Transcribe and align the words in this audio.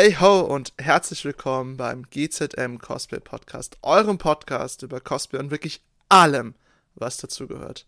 Hey 0.00 0.14
ho 0.20 0.42
und 0.42 0.72
herzlich 0.78 1.24
willkommen 1.24 1.76
beim 1.76 2.04
GZM 2.08 2.78
Cosplay 2.78 3.18
Podcast, 3.18 3.78
eurem 3.82 4.16
Podcast 4.16 4.84
über 4.84 5.00
Cosplay 5.00 5.40
und 5.40 5.50
wirklich 5.50 5.80
allem, 6.08 6.54
was 6.94 7.16
dazugehört. 7.16 7.84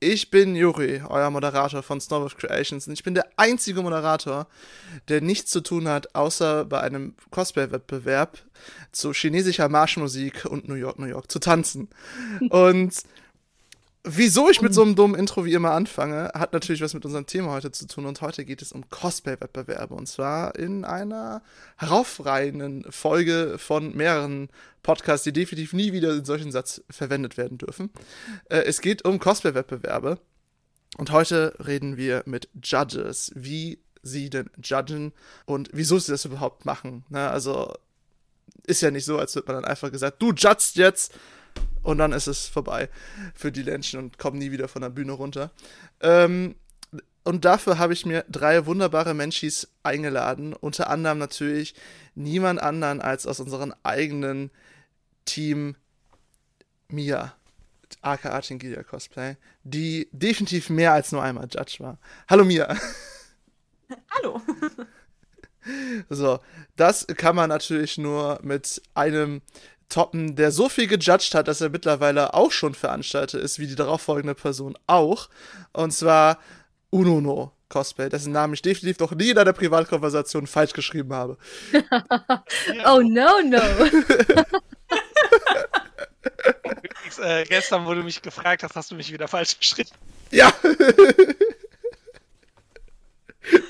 Ich 0.00 0.32
bin 0.32 0.56
Juri, 0.56 1.00
euer 1.08 1.30
Moderator 1.30 1.84
von 1.84 2.00
Snowwolf 2.00 2.36
Creations 2.36 2.88
und 2.88 2.92
ich 2.92 3.04
bin 3.04 3.14
der 3.14 3.28
einzige 3.36 3.82
Moderator, 3.82 4.48
der 5.06 5.20
nichts 5.20 5.52
zu 5.52 5.60
tun 5.60 5.86
hat, 5.86 6.12
außer 6.16 6.64
bei 6.64 6.80
einem 6.80 7.14
Cosplay-Wettbewerb 7.30 8.38
zu 8.90 9.12
chinesischer 9.12 9.68
Marschmusik 9.68 10.44
und 10.44 10.66
New 10.68 10.74
York, 10.74 10.98
New 10.98 11.06
York 11.06 11.30
zu 11.30 11.38
tanzen. 11.38 11.88
Und 12.50 12.94
Wieso 14.10 14.48
ich 14.48 14.62
mit 14.62 14.72
so 14.72 14.80
einem 14.80 14.94
dummen 14.94 15.18
Intro 15.18 15.44
wie 15.44 15.52
immer 15.52 15.72
anfange, 15.72 16.30
hat 16.32 16.54
natürlich 16.54 16.80
was 16.80 16.94
mit 16.94 17.04
unserem 17.04 17.26
Thema 17.26 17.50
heute 17.50 17.72
zu 17.72 17.86
tun. 17.86 18.06
Und 18.06 18.22
heute 18.22 18.46
geht 18.46 18.62
es 18.62 18.72
um 18.72 18.88
Cosplay-Wettbewerbe. 18.88 19.94
Und 19.94 20.06
zwar 20.08 20.56
in 20.56 20.86
einer 20.86 21.42
heraufreihenden 21.76 22.90
Folge 22.90 23.56
von 23.58 23.94
mehreren 23.94 24.48
Podcasts, 24.82 25.24
die 25.24 25.32
definitiv 25.34 25.74
nie 25.74 25.92
wieder 25.92 26.14
in 26.14 26.24
solchen 26.24 26.52
Satz 26.52 26.82
verwendet 26.88 27.36
werden 27.36 27.58
dürfen. 27.58 27.90
Äh, 28.48 28.60
es 28.60 28.80
geht 28.80 29.04
um 29.04 29.18
Cosplay-Wettbewerbe. 29.18 30.18
Und 30.96 31.10
heute 31.10 31.52
reden 31.66 31.98
wir 31.98 32.22
mit 32.24 32.48
Judges, 32.62 33.30
wie 33.34 33.78
sie 34.02 34.30
denn 34.30 34.48
judgen 34.62 35.12
und 35.44 35.68
wieso 35.74 35.98
sie 35.98 36.12
das 36.12 36.24
überhaupt 36.24 36.64
machen. 36.64 37.04
Ne? 37.10 37.28
Also 37.28 37.74
ist 38.66 38.80
ja 38.80 38.90
nicht 38.90 39.04
so, 39.04 39.18
als 39.18 39.34
würde 39.34 39.52
man 39.52 39.62
dann 39.62 39.70
einfach 39.70 39.92
gesagt, 39.92 40.22
du 40.22 40.32
judgst 40.32 40.76
jetzt 40.76 41.12
und 41.82 41.98
dann 41.98 42.12
ist 42.12 42.26
es 42.26 42.46
vorbei 42.46 42.88
für 43.34 43.52
die 43.52 43.64
Menschen 43.64 43.98
und 43.98 44.18
kommen 44.18 44.38
nie 44.38 44.50
wieder 44.50 44.68
von 44.68 44.82
der 44.82 44.90
Bühne 44.90 45.12
runter. 45.12 45.50
Ähm, 46.00 46.54
und 47.24 47.44
dafür 47.44 47.78
habe 47.78 47.92
ich 47.92 48.06
mir 48.06 48.24
drei 48.28 48.64
wunderbare 48.66 49.12
Menschis 49.12 49.68
eingeladen. 49.82 50.54
Unter 50.54 50.88
anderem 50.88 51.18
natürlich 51.18 51.74
niemand 52.14 52.62
anderen 52.62 53.00
als 53.02 53.26
aus 53.26 53.40
unserem 53.40 53.74
eigenen 53.82 54.50
Team 55.26 55.76
Mia, 56.88 57.34
aka 58.00 58.40
Tingilia 58.40 58.82
Cosplay, 58.82 59.36
die 59.62 60.08
definitiv 60.12 60.70
mehr 60.70 60.94
als 60.94 61.12
nur 61.12 61.22
einmal 61.22 61.48
Judge 61.50 61.76
war. 61.80 61.98
Hallo 62.28 62.44
Mia. 62.44 62.74
Hallo. 64.16 64.40
So, 66.08 66.40
das 66.76 67.06
kann 67.08 67.36
man 67.36 67.50
natürlich 67.50 67.98
nur 67.98 68.38
mit 68.42 68.80
einem 68.94 69.42
toppen, 69.88 70.36
der 70.36 70.52
so 70.52 70.68
viel 70.68 70.86
gejudged 70.86 71.34
hat, 71.34 71.48
dass 71.48 71.60
er 71.60 71.70
mittlerweile 71.70 72.34
auch 72.34 72.52
schon 72.52 72.74
Veranstalter 72.74 73.40
ist, 73.40 73.58
wie 73.58 73.66
die 73.66 73.74
darauffolgende 73.74 74.34
Person 74.34 74.78
auch. 74.86 75.28
Und 75.72 75.92
zwar 75.92 76.38
Unono 76.90 77.52
Cosplay, 77.68 78.08
dessen 78.08 78.32
Namen 78.32 78.54
ich 78.54 78.62
definitiv 78.62 78.98
noch 78.98 79.12
nie 79.12 79.28
in 79.30 79.38
einer 79.38 79.52
Privatkonversation 79.52 80.46
falsch 80.46 80.72
geschrieben 80.72 81.12
habe. 81.12 81.36
oh 82.86 83.02
no, 83.02 83.40
no. 83.44 83.60
äh, 87.22 87.44
gestern, 87.44 87.84
wo 87.84 87.92
du 87.94 88.02
mich 88.02 88.22
gefragt 88.22 88.62
hast, 88.62 88.74
hast 88.74 88.90
du 88.90 88.94
mich 88.94 89.12
wieder 89.12 89.28
falsch 89.28 89.58
geschrieben. 89.58 89.90
Ja. 90.30 90.50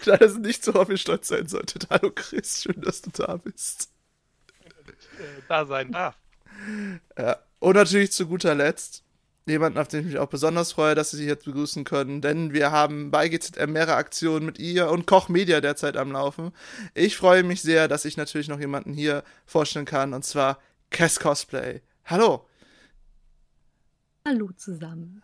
da 0.04 0.14
es 0.14 0.36
nicht 0.36 0.64
so 0.64 0.74
auf 0.74 0.88
ihr 0.88 0.96
stolz 0.96 1.26
sein 1.28 1.48
sollte. 1.48 1.80
Hallo 1.90 2.12
Chris, 2.14 2.62
schön, 2.62 2.80
dass 2.80 3.02
du 3.02 3.10
da 3.10 3.36
bist 3.36 3.88
da 5.48 5.66
sein 5.66 5.92
darf. 5.92 6.16
Ja. 7.18 7.38
Und 7.60 7.74
natürlich 7.74 8.12
zu 8.12 8.26
guter 8.26 8.54
Letzt 8.54 9.04
jemanden, 9.46 9.78
auf 9.78 9.88
den 9.88 10.00
ich 10.00 10.06
mich 10.06 10.18
auch 10.18 10.28
besonders 10.28 10.72
freue, 10.72 10.94
dass 10.94 11.10
Sie 11.10 11.16
sich 11.16 11.26
jetzt 11.26 11.46
begrüßen 11.46 11.84
können, 11.84 12.20
denn 12.20 12.52
wir 12.52 12.70
haben 12.70 13.10
bei 13.10 13.28
GZM 13.28 13.72
mehrere 13.72 13.96
Aktionen 13.96 14.46
mit 14.46 14.58
ihr 14.58 14.90
und 14.90 15.06
Koch 15.06 15.28
Media 15.28 15.60
derzeit 15.60 15.96
am 15.96 16.12
Laufen. 16.12 16.52
Ich 16.94 17.16
freue 17.16 17.42
mich 17.42 17.62
sehr, 17.62 17.88
dass 17.88 18.04
ich 18.04 18.16
natürlich 18.16 18.48
noch 18.48 18.60
jemanden 18.60 18.92
hier 18.92 19.24
vorstellen 19.46 19.86
kann, 19.86 20.14
und 20.14 20.24
zwar 20.24 20.58
Cass 20.90 21.18
Cosplay. 21.18 21.80
Hallo. 22.04 22.46
Hallo 24.26 24.50
zusammen. 24.56 25.22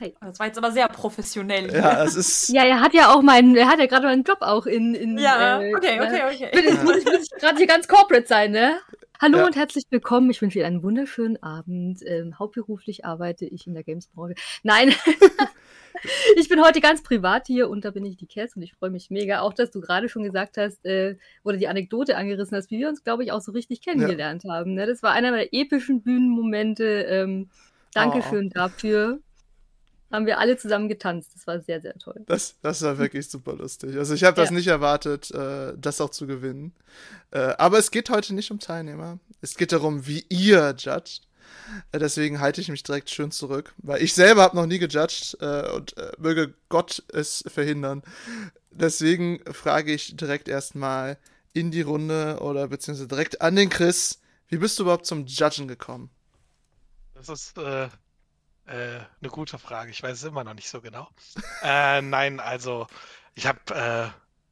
Hey. 0.00 0.14
Das 0.22 0.38
war 0.38 0.46
jetzt 0.46 0.56
aber 0.56 0.72
sehr 0.72 0.88
professionell. 0.88 1.70
Ja, 1.74 2.02
es 2.04 2.16
ist. 2.16 2.48
Ja, 2.54 2.64
er 2.64 2.80
hat 2.80 2.94
ja 2.94 3.12
auch 3.12 3.20
meinen, 3.20 3.54
er 3.54 3.68
hat 3.68 3.78
ja 3.78 3.84
gerade 3.84 4.06
meinen 4.06 4.24
Job 4.24 4.38
auch 4.40 4.64
in. 4.64 4.94
in 4.94 5.18
ja, 5.18 5.60
äh, 5.60 5.74
okay, 5.74 6.00
okay, 6.00 6.22
okay. 6.24 6.50
Bin, 6.52 6.74
ich, 6.74 6.82
muss 6.82 6.96
ich, 6.96 7.04
muss 7.04 7.22
ich 7.24 7.30
gerade 7.38 7.58
hier 7.58 7.66
ganz 7.66 7.86
corporate 7.86 8.26
sein, 8.26 8.52
ne? 8.52 8.78
Hallo 9.20 9.36
ja. 9.36 9.46
und 9.46 9.56
herzlich 9.56 9.84
willkommen. 9.90 10.30
Ich 10.30 10.40
wünsche 10.40 10.58
Ihnen 10.58 10.66
einen 10.66 10.82
wunderschönen 10.82 11.42
Abend. 11.42 12.00
Ähm, 12.06 12.38
hauptberuflich 12.38 13.04
arbeite 13.04 13.44
ich 13.44 13.66
in 13.66 13.74
der 13.74 13.82
Games-Branche. 13.82 14.36
Nein, 14.62 14.94
ich 16.36 16.48
bin 16.48 16.64
heute 16.64 16.80
ganz 16.80 17.02
privat 17.02 17.46
hier 17.46 17.68
und 17.68 17.84
da 17.84 17.90
bin 17.90 18.06
ich 18.06 18.16
die 18.16 18.26
Cass 18.26 18.56
und 18.56 18.62
ich 18.62 18.72
freue 18.72 18.88
mich 18.88 19.10
mega. 19.10 19.40
Auch, 19.40 19.52
dass 19.52 19.70
du 19.70 19.82
gerade 19.82 20.08
schon 20.08 20.22
gesagt 20.22 20.56
hast, 20.56 20.82
äh, 20.86 21.18
oder 21.44 21.58
die 21.58 21.68
Anekdote 21.68 22.16
angerissen 22.16 22.56
hast, 22.56 22.70
wie 22.70 22.78
wir 22.78 22.88
uns, 22.88 23.04
glaube 23.04 23.22
ich, 23.22 23.32
auch 23.32 23.42
so 23.42 23.52
richtig 23.52 23.82
kennengelernt 23.82 24.44
ja. 24.44 24.54
haben. 24.54 24.72
Ne? 24.72 24.86
Das 24.86 25.02
war 25.02 25.12
einer 25.12 25.32
der 25.32 25.52
epischen 25.52 26.00
Bühnenmomente. 26.00 26.84
Ähm, 27.02 27.50
Dankeschön 27.92 28.46
oh. 28.46 28.54
dafür 28.54 29.20
haben 30.10 30.26
wir 30.26 30.38
alle 30.38 30.56
zusammen 30.56 30.88
getanzt. 30.88 31.30
Das 31.34 31.46
war 31.46 31.60
sehr, 31.60 31.80
sehr 31.80 31.96
toll. 31.98 32.22
Das, 32.26 32.56
das 32.62 32.82
war 32.82 32.98
wirklich 32.98 33.28
super 33.28 33.54
lustig. 33.54 33.96
Also 33.96 34.14
ich 34.14 34.24
habe 34.24 34.36
das 34.36 34.50
ja. 34.50 34.56
nicht 34.56 34.66
erwartet, 34.66 35.30
äh, 35.30 35.74
das 35.76 36.00
auch 36.00 36.10
zu 36.10 36.26
gewinnen. 36.26 36.72
Äh, 37.30 37.54
aber 37.58 37.78
es 37.78 37.90
geht 37.90 38.10
heute 38.10 38.34
nicht 38.34 38.50
um 38.50 38.58
Teilnehmer. 38.58 39.18
Es 39.40 39.56
geht 39.56 39.72
darum, 39.72 40.06
wie 40.06 40.24
ihr 40.28 40.74
judgt. 40.78 41.22
Äh, 41.92 41.98
deswegen 41.98 42.40
halte 42.40 42.60
ich 42.60 42.68
mich 42.68 42.82
direkt 42.82 43.10
schön 43.10 43.30
zurück, 43.30 43.74
weil 43.78 44.02
ich 44.02 44.14
selber 44.14 44.42
habe 44.42 44.56
noch 44.56 44.66
nie 44.66 44.78
gejudged 44.78 45.36
äh, 45.40 45.70
und 45.70 45.96
äh, 45.96 46.12
möge 46.18 46.54
Gott 46.68 47.02
es 47.12 47.44
verhindern. 47.46 48.02
Deswegen 48.70 49.40
frage 49.52 49.92
ich 49.92 50.16
direkt 50.16 50.48
erstmal 50.48 51.18
in 51.52 51.70
die 51.70 51.82
Runde 51.82 52.38
oder 52.40 52.68
beziehungsweise 52.68 53.08
direkt 53.08 53.42
an 53.42 53.56
den 53.56 53.68
Chris. 53.68 54.20
Wie 54.48 54.58
bist 54.58 54.78
du 54.78 54.84
überhaupt 54.84 55.06
zum 55.06 55.26
Judgen 55.26 55.68
gekommen? 55.68 56.10
Das 57.14 57.28
ist 57.28 57.56
äh, 58.70 59.00
eine 59.20 59.30
gute 59.30 59.58
Frage. 59.58 59.90
Ich 59.90 60.02
weiß 60.02 60.18
es 60.18 60.24
immer 60.24 60.44
noch 60.44 60.54
nicht 60.54 60.68
so 60.68 60.80
genau. 60.80 61.08
äh, 61.62 62.00
nein, 62.02 62.40
also 62.40 62.86
ich 63.34 63.46
habe 63.46 63.58
äh, 63.74 64.08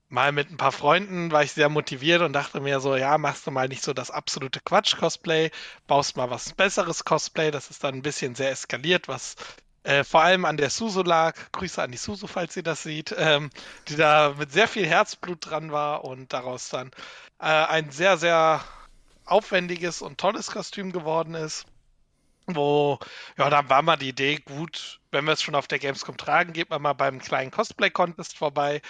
mal 0.09 0.33
mit 0.33 0.51
ein 0.51 0.57
paar 0.57 0.73
Freunden 0.73 1.31
war 1.31 1.43
ich 1.43 1.53
sehr 1.53 1.69
motiviert 1.69 2.23
und 2.23 2.33
dachte 2.33 2.61
mir 2.61 2.81
so, 2.81 2.97
ja, 2.97 3.17
machst 3.19 3.47
du 3.47 3.51
mal 3.51 3.69
nicht 3.69 3.83
so 3.83 3.93
das 3.93 4.11
absolute 4.11 4.61
Quatsch-Cosplay, 4.61 5.51
baust 5.87 6.17
mal 6.17 6.31
was 6.31 6.53
besseres 6.53 7.05
Cosplay. 7.05 7.51
Das 7.51 7.71
ist 7.71 7.85
dann 7.85 7.95
ein 7.95 8.03
bisschen 8.03 8.35
sehr 8.35 8.51
eskaliert, 8.51 9.07
was 9.07 9.37
äh, 9.85 10.05
vor 10.05 10.23
allem 10.23 10.45
an 10.45 10.57
der 10.57 10.71
Susu 10.71 11.03
lag. 11.03 11.37
Grüße 11.53 11.81
an 11.81 11.93
die 11.93 11.99
Susu, 11.99 12.27
falls 12.27 12.55
sie 12.55 12.63
das 12.63 12.83
sieht, 12.83 13.15
ähm, 13.17 13.51
die 13.89 13.97
da 13.97 14.35
mit 14.37 14.53
sehr 14.53 14.69
viel 14.69 14.87
Herzblut 14.87 15.51
dran 15.51 15.71
war 15.71 16.05
und 16.05 16.33
daraus 16.33 16.71
dann 16.71 16.91
äh, 17.39 17.45
ein 17.45 17.91
sehr, 17.91 18.19
sehr 18.19 18.65
aufwendiges 19.27 20.03
und 20.03 20.19
tolles 20.19 20.51
Kostüm 20.51 20.91
geworden 20.91 21.35
ist 21.35 21.67
wo, 22.57 22.99
ja, 23.37 23.51
da 23.51 23.69
war 23.69 23.83
mal 23.83 23.97
die 23.97 24.09
Idee, 24.11 24.37
gut, 24.37 25.01
wenn 25.11 25.25
wir 25.25 25.33
es 25.33 25.43
schon 25.43 25.55
auf 25.55 25.67
der 25.67 25.79
Gamescom 25.79 26.17
tragen, 26.17 26.53
geht 26.53 26.71
man 26.71 26.83
mal 26.83 26.93
beim 26.93 27.19
kleinen 27.21 27.51
Cosplay-Contest 27.51 28.37
vorbei. 28.37 28.81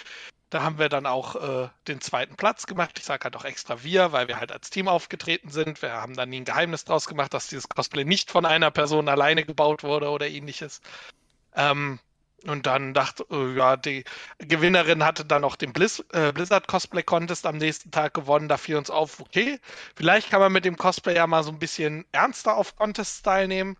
Da 0.49 0.63
haben 0.63 0.79
wir 0.79 0.89
dann 0.89 1.05
auch 1.05 1.35
äh, 1.35 1.69
den 1.87 2.01
zweiten 2.01 2.35
Platz 2.35 2.65
gemacht. 2.65 2.97
Ich 2.97 3.05
sage 3.05 3.23
halt 3.25 3.35
auch 3.35 3.45
extra 3.45 3.83
wir, 3.83 4.11
weil 4.11 4.27
wir 4.27 4.39
halt 4.39 4.51
als 4.51 4.69
Team 4.71 4.87
aufgetreten 4.87 5.49
sind. 5.49 5.81
Wir 5.81 5.93
haben 5.93 6.15
dann 6.15 6.29
nie 6.29 6.41
ein 6.41 6.45
Geheimnis 6.45 6.85
draus 6.85 7.07
gemacht, 7.07 7.33
dass 7.33 7.47
dieses 7.47 7.69
Cosplay 7.69 8.03
nicht 8.03 8.31
von 8.31 8.45
einer 8.45 8.71
Person 8.71 9.09
alleine 9.09 9.45
gebaut 9.45 9.83
wurde 9.83 10.09
oder 10.09 10.27
ähnliches. 10.27 10.81
Ähm, 11.55 11.99
und 12.47 12.65
dann 12.65 12.93
dachte, 12.93 13.25
äh, 13.31 13.55
ja, 13.55 13.77
die 13.77 14.03
Gewinnerin 14.39 15.03
hatte 15.03 15.25
dann 15.25 15.43
auch 15.43 15.55
den 15.55 15.73
Blizz, 15.73 16.03
äh, 16.11 16.31
Blizzard 16.31 16.67
Cosplay 16.67 17.03
Contest 17.03 17.45
am 17.45 17.57
nächsten 17.57 17.91
Tag 17.91 18.13
gewonnen. 18.13 18.47
Da 18.47 18.57
fiel 18.57 18.77
uns 18.77 18.89
auf, 18.89 19.19
okay, 19.19 19.59
vielleicht 19.95 20.29
kann 20.29 20.39
man 20.39 20.51
mit 20.51 20.65
dem 20.65 20.77
Cosplay 20.77 21.15
ja 21.15 21.27
mal 21.27 21.43
so 21.43 21.51
ein 21.51 21.59
bisschen 21.59 22.05
ernster 22.11 22.55
auf 22.55 22.75
Contests 22.75 23.21
teilnehmen. 23.21 23.77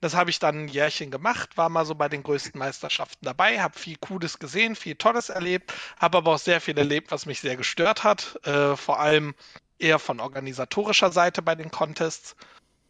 Das 0.00 0.14
habe 0.14 0.30
ich 0.30 0.38
dann 0.38 0.64
ein 0.64 0.68
Jährchen 0.68 1.10
gemacht, 1.10 1.56
war 1.56 1.68
mal 1.68 1.84
so 1.84 1.94
bei 1.94 2.08
den 2.08 2.22
größten 2.22 2.58
Meisterschaften 2.58 3.24
dabei, 3.24 3.60
habe 3.60 3.78
viel 3.78 3.96
Cooles 3.98 4.38
gesehen, 4.38 4.74
viel 4.74 4.94
Tolles 4.94 5.28
erlebt, 5.28 5.74
habe 5.98 6.18
aber 6.18 6.34
auch 6.34 6.38
sehr 6.38 6.60
viel 6.60 6.78
erlebt, 6.78 7.10
was 7.10 7.26
mich 7.26 7.40
sehr 7.40 7.56
gestört 7.56 8.02
hat, 8.02 8.38
äh, 8.46 8.76
vor 8.76 8.98
allem 8.98 9.34
eher 9.78 9.98
von 9.98 10.20
organisatorischer 10.20 11.12
Seite 11.12 11.42
bei 11.42 11.54
den 11.54 11.70
Contests. 11.70 12.34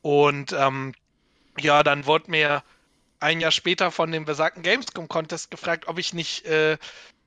Und 0.03 0.53
ähm, 0.53 0.93
ja, 1.59 1.83
dann 1.83 2.07
wurde 2.07 2.31
mir 2.31 2.63
ein 3.21 3.41
Jahr 3.41 3.51
später 3.51 3.91
von 3.91 4.11
dem 4.11 4.25
besagten 4.25 4.63
Gamescom 4.63 5.09
Contest 5.09 5.51
gefragt, 5.51 5.89
ob 5.89 5.99
ich 5.99 6.15
nicht 6.15 6.47
äh, 6.47 6.79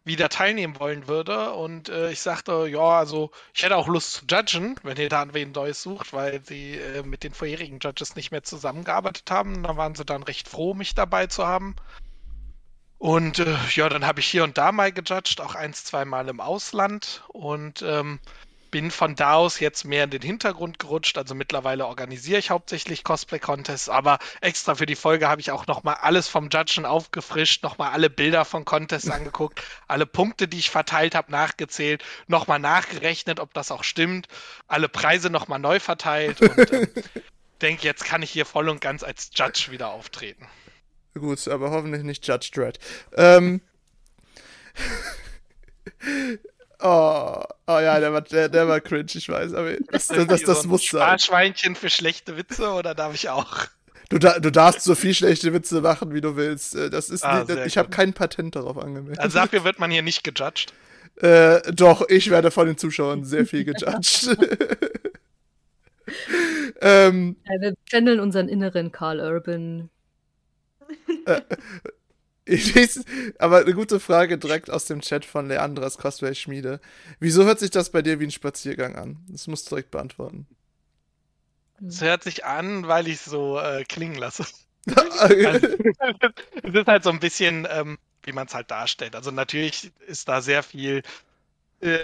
wieder 0.05 0.29
teilnehmen 0.29 0.79
wollen 0.79 1.07
würde. 1.07 1.53
Und 1.53 1.89
äh, 1.89 2.11
ich 2.11 2.21
sagte, 2.21 2.67
ja, 2.67 2.99
also 2.99 3.31
ich 3.53 3.63
hätte 3.63 3.77
auch 3.77 3.87
Lust 3.87 4.13
zu 4.13 4.25
judgen, 4.27 4.75
wenn 4.83 4.97
ihr 4.97 5.09
da 5.09 5.33
wen 5.33 5.51
Neues 5.51 5.81
sucht, 5.81 6.11
weil 6.13 6.41
sie 6.43 6.75
äh, 6.75 7.03
mit 7.03 7.23
den 7.23 7.33
vorherigen 7.33 7.79
Judges 7.79 8.15
nicht 8.15 8.31
mehr 8.31 8.43
zusammengearbeitet 8.43 9.29
haben. 9.31 9.63
Da 9.63 9.77
waren 9.77 9.95
sie 9.95 10.05
dann 10.05 10.23
recht 10.23 10.49
froh, 10.49 10.73
mich 10.73 10.95
dabei 10.95 11.27
zu 11.27 11.47
haben. 11.47 11.75
Und 12.97 13.39
äh, 13.39 13.55
ja, 13.71 13.89
dann 13.89 14.05
habe 14.05 14.19
ich 14.19 14.27
hier 14.27 14.43
und 14.43 14.57
da 14.57 14.71
mal 14.71 14.91
gejudged, 14.91 15.41
auch 15.41 15.55
ein, 15.55 15.73
zwei 15.73 16.05
Mal 16.05 16.27
im 16.29 16.39
Ausland. 16.39 17.23
Und 17.27 17.81
ähm, 17.81 18.19
bin 18.73 18.89
von 18.89 19.13
da 19.13 19.35
aus 19.35 19.59
jetzt 19.59 19.85
mehr 19.85 20.05
in 20.05 20.09
den 20.09 20.23
Hintergrund 20.23 20.79
gerutscht. 20.79 21.19
Also 21.19 21.35
mittlerweile 21.35 21.85
organisiere 21.85 22.39
ich 22.39 22.49
hauptsächlich 22.49 23.03
Cosplay-Contests, 23.03 23.87
aber 23.87 24.17
extra 24.41 24.73
für 24.73 24.87
die 24.87 24.95
Folge 24.95 25.29
habe 25.29 25.41
ich 25.41 25.51
auch 25.51 25.67
nochmal 25.67 25.97
alles 26.01 26.27
vom 26.27 26.49
Judgen 26.49 26.83
aufgefrischt, 26.83 27.61
nochmal 27.61 27.91
alle 27.91 28.09
Bilder 28.09 28.45
von 28.45 28.65
Contests 28.65 29.09
angeguckt, 29.11 29.61
alle 29.87 30.07
Punkte, 30.07 30.47
die 30.47 30.57
ich 30.57 30.71
verteilt 30.71 31.13
habe, 31.13 31.31
nachgezählt, 31.31 32.03
nochmal 32.25 32.57
nachgerechnet, 32.57 33.39
ob 33.39 33.53
das 33.53 33.69
auch 33.69 33.83
stimmt, 33.83 34.27
alle 34.67 34.89
Preise 34.89 35.29
nochmal 35.29 35.59
neu 35.59 35.79
verteilt 35.79 36.41
und 36.41 36.57
äh, 36.57 36.87
denke, 37.61 37.83
jetzt 37.83 38.05
kann 38.05 38.23
ich 38.23 38.31
hier 38.31 38.47
voll 38.47 38.69
und 38.69 38.81
ganz 38.81 39.03
als 39.03 39.29
Judge 39.35 39.67
wieder 39.69 39.89
auftreten. 39.89 40.47
Gut, 41.13 41.47
aber 41.47 41.69
hoffentlich 41.69 42.01
nicht 42.01 42.27
Judge 42.27 42.49
Dredd. 42.51 42.79
Ähm. 43.15 43.61
Oh, 46.85 47.41
oh 47.67 47.79
ja, 47.79 47.97
der 48.01 48.11
war, 48.11 48.21
der, 48.21 48.49
der 48.49 48.67
war 48.67 48.81
cringe, 48.81 49.05
ich 49.13 49.29
weiß, 49.29 49.53
aber 49.53 49.77
das, 49.89 50.09
das, 50.09 50.27
das, 50.27 50.43
das 50.43 50.61
so 50.63 50.67
muss 50.67 50.81
sein. 50.81 50.99
Sparschweinchen 51.01 51.75
für 51.75 51.89
schlechte 51.89 52.35
Witze 52.35 52.69
oder 52.71 52.93
darf 52.93 53.15
ich 53.15 53.29
auch? 53.29 53.67
Du, 54.09 54.19
du 54.19 54.51
darfst 54.51 54.83
so 54.83 54.93
viel 54.93 55.13
schlechte 55.13 55.53
Witze 55.53 55.79
machen, 55.79 56.13
wie 56.13 56.19
du 56.19 56.35
willst. 56.35 56.75
Äh, 56.75 56.89
das 56.89 57.09
ist 57.09 57.23
Ah, 57.23 57.45
nicht, 57.45 57.65
ich 57.65 57.77
habe 57.77 57.89
kein 57.89 58.13
Patent 58.13 58.57
darauf 58.57 58.77
angemeldet. 58.77 59.19
Also 59.19 59.39
dafür 59.39 59.63
wird 59.63 59.79
man 59.79 59.91
hier 59.91 60.03
nicht 60.03 60.23
gejudged. 60.23 60.73
Äh, 61.17 61.71
doch, 61.71 62.09
ich 62.09 62.31
werde 62.31 62.49
von 62.49 62.65
den 62.65 62.75
Zuschauern 62.75 63.23
sehr 63.23 63.45
viel 63.45 63.65
gejudged. 63.65 64.35
ähm, 66.81 67.35
Ja, 67.45 67.61
wir 67.61 67.73
channeln 67.87 68.19
unseren 68.19 68.49
inneren 68.49 68.91
Carl 68.91 69.19
Urban. 69.19 69.91
weiß, 71.25 71.41
aber 73.39 73.59
eine 73.59 73.73
gute 73.73 73.99
Frage 73.99 74.37
direkt 74.37 74.69
aus 74.69 74.85
dem 74.85 75.01
Chat 75.01 75.25
von 75.25 75.47
Leandras 75.47 75.97
Cosplay 75.97 76.35
Schmiede. 76.35 76.81
Wieso 77.19 77.45
hört 77.45 77.59
sich 77.59 77.71
das 77.71 77.89
bei 77.89 78.01
dir 78.01 78.19
wie 78.19 78.25
ein 78.25 78.31
Spaziergang 78.31 78.95
an? 78.95 79.17
Das 79.29 79.47
musst 79.47 79.67
du 79.67 79.69
direkt 79.75 79.91
beantworten. 79.91 80.45
Es 81.85 82.01
hört 82.01 82.23
sich 82.23 82.45
an, 82.45 82.87
weil 82.87 83.07
ich 83.07 83.15
es 83.15 83.25
so 83.25 83.59
äh, 83.59 83.83
klingen 83.83 84.15
lasse. 84.15 84.45
Also, 84.85 85.67
es 86.61 86.73
ist 86.73 86.87
halt 86.87 87.03
so 87.05 87.09
ein 87.09 87.21
bisschen, 87.21 87.65
ähm, 87.71 87.97
wie 88.23 88.33
man 88.33 88.47
es 88.47 88.53
halt 88.53 88.69
darstellt. 88.69 89.15
Also 89.15 89.31
natürlich 89.31 89.93
ist 90.07 90.27
da 90.27 90.41
sehr 90.41 90.61
viel 90.61 91.03
äh, 91.79 91.99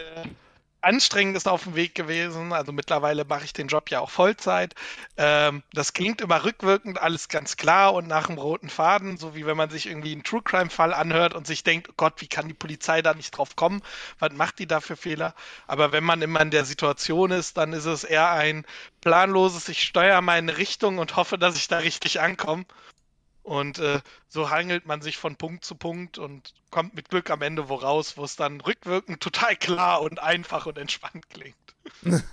Anstrengendes 0.82 1.48
auf 1.48 1.64
dem 1.64 1.76
Weg 1.76 1.96
gewesen. 1.96 2.54
Also 2.54 2.72
mittlerweile 2.72 3.26
mache 3.26 3.46
ich 3.46 3.54
den 3.54 3.68
Job 3.68 3.90
ja 3.90 4.00
auch 4.00 4.10
Vollzeit. 4.10 4.76
Ähm, 5.18 5.64
das 5.74 5.94
klingt 5.94 6.22
immer 6.22 6.44
rückwirkend, 6.44 7.02
alles 7.02 7.28
ganz 7.28 7.58
klar 7.58 7.94
und 7.94 8.08
nach 8.08 8.28
dem 8.28 8.38
roten 8.38 8.70
Faden, 8.70 9.18
so 9.18 9.36
wie 9.36 9.46
wenn 9.46 9.58
man 9.58 9.70
sich 9.70 9.88
irgendwie 9.88 10.12
einen 10.14 10.24
True 10.24 10.42
Crime-Fall 10.42 10.94
anhört 10.94 11.34
und 11.34 11.48
sich 11.48 11.64
denkt, 11.64 11.90
oh 11.90 11.94
Gott, 11.98 12.14
wie 12.18 12.28
kann 12.28 12.48
die 12.48 12.54
Polizei 12.54 13.02
da 13.02 13.14
nicht 13.14 13.32
drauf 13.32 13.56
kommen? 13.56 13.82
Was 14.20 14.34
macht 14.34 14.60
die 14.60 14.68
da 14.68 14.80
für 14.80 14.96
Fehler? 14.96 15.36
Aber 15.68 15.92
wenn 15.92 16.04
man 16.04 16.22
immer 16.22 16.42
in 16.42 16.52
der 16.52 16.66
Situation 16.66 17.32
ist, 17.32 17.58
dann 17.58 17.74
ist 17.74 17.86
es 17.86 18.04
eher 18.04 18.32
ein 18.32 18.66
planloses, 19.02 19.70
ich 19.70 19.84
steuere 19.84 20.22
meine 20.22 20.58
Richtung 20.58 20.98
und 20.98 21.16
hoffe, 21.16 21.38
dass 21.38 21.56
ich 21.56 21.68
da 21.68 21.80
richtig 21.80 22.20
ankomme. 22.22 22.66
Und 23.50 23.80
äh, 23.80 24.00
so 24.28 24.52
hangelt 24.52 24.86
man 24.86 25.02
sich 25.02 25.18
von 25.18 25.36
Punkt 25.36 25.66
zu 25.66 25.74
Punkt 25.74 26.20
und 26.20 26.54
kommt 26.70 26.94
mit 26.94 27.10
Glück 27.10 27.32
am 27.32 27.42
Ende 27.42 27.68
wo 27.68 27.74
raus, 27.74 28.16
wo 28.16 28.24
es 28.24 28.36
dann 28.36 28.62
rückwirkend 28.62 29.22
total 29.24 29.56
klar 29.56 30.04
und 30.04 30.22
einfach 30.22 30.68
und 30.68 30.78
entspannt 30.78 31.28
klingt. 31.32 31.56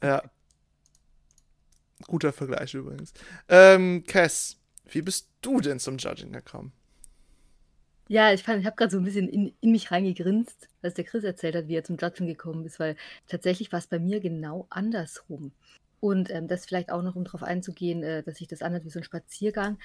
ja. 0.00 0.22
Guter 2.06 2.32
Vergleich 2.32 2.74
übrigens. 2.74 3.12
Ähm, 3.48 4.04
Cass, 4.06 4.60
wie 4.88 5.02
bist 5.02 5.30
du 5.42 5.60
denn 5.60 5.80
zum 5.80 5.98
Judging 5.98 6.32
gekommen? 6.32 6.72
Ja, 8.06 8.32
ich 8.32 8.44
fand, 8.44 8.60
ich 8.60 8.66
habe 8.66 8.76
gerade 8.76 8.92
so 8.92 8.98
ein 8.98 9.04
bisschen 9.04 9.28
in, 9.28 9.52
in 9.60 9.72
mich 9.72 9.90
reingegrinst, 9.90 10.68
als 10.80 10.94
der 10.94 11.06
Chris 11.06 11.24
erzählt 11.24 11.56
hat, 11.56 11.66
wie 11.66 11.74
er 11.74 11.82
zum 11.82 11.96
Judgen 11.96 12.28
gekommen 12.28 12.64
ist, 12.64 12.78
weil 12.78 12.94
tatsächlich 13.26 13.72
war 13.72 13.80
es 13.80 13.88
bei 13.88 13.98
mir 13.98 14.20
genau 14.20 14.68
andersrum. 14.70 15.50
Und 16.00 16.30
ähm, 16.30 16.46
das 16.46 16.66
vielleicht 16.66 16.92
auch 16.92 17.02
noch, 17.02 17.16
um 17.16 17.24
darauf 17.24 17.42
einzugehen, 17.42 18.02
äh, 18.02 18.22
dass 18.22 18.36
sich 18.36 18.48
das 18.48 18.62
anhört 18.62 18.84
wie 18.84 18.90
so 18.90 19.00
ein 19.00 19.04
Spaziergang. 19.04 19.78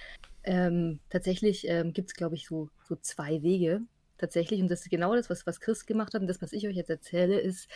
Ähm, 0.43 0.99
tatsächlich 1.09 1.67
ähm, 1.67 1.93
gibt 1.93 2.09
es, 2.09 2.15
glaube 2.15 2.35
ich, 2.35 2.47
so, 2.47 2.69
so 2.87 2.95
zwei 2.95 3.41
Wege. 3.41 3.81
Tatsächlich, 4.17 4.61
und 4.61 4.69
das 4.69 4.81
ist 4.81 4.91
genau 4.91 5.15
das, 5.15 5.29
was, 5.29 5.47
was 5.47 5.59
Chris 5.59 5.85
gemacht 5.85 6.13
hat 6.13 6.21
und 6.21 6.27
das, 6.27 6.41
was 6.41 6.53
ich 6.53 6.67
euch 6.67 6.75
jetzt 6.75 6.89
erzähle, 6.89 7.39
ist, 7.39 7.67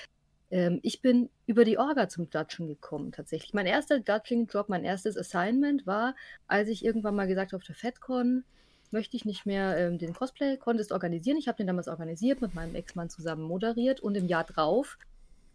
ähm, 0.49 0.79
ich 0.83 1.01
bin 1.01 1.29
über 1.45 1.65
die 1.65 1.77
Orga 1.77 2.07
zum 2.09 2.27
Judgen 2.31 2.67
gekommen, 2.67 3.11
tatsächlich. 3.11 3.53
Mein 3.53 3.65
erster 3.65 3.97
Judging-Job, 3.97 4.69
mein 4.69 4.85
erstes 4.85 5.17
Assignment 5.17 5.85
war, 5.87 6.15
als 6.47 6.69
ich 6.69 6.85
irgendwann 6.85 7.15
mal 7.15 7.27
gesagt 7.27 7.51
habe, 7.51 7.61
auf 7.61 7.67
der 7.67 7.75
FedCon 7.75 8.43
möchte 8.91 9.17
ich 9.17 9.25
nicht 9.25 9.45
mehr 9.45 9.77
ähm, 9.77 9.97
den 9.97 10.13
Cosplay-Contest 10.13 10.91
organisieren. 10.91 11.37
Ich 11.37 11.47
habe 11.47 11.57
den 11.57 11.67
damals 11.67 11.87
organisiert, 11.87 12.41
mit 12.41 12.55
meinem 12.55 12.75
Ex-Mann 12.75 13.09
zusammen 13.09 13.43
moderiert 13.43 13.99
und 13.99 14.15
im 14.15 14.27
Jahr 14.27 14.45
drauf 14.45 14.97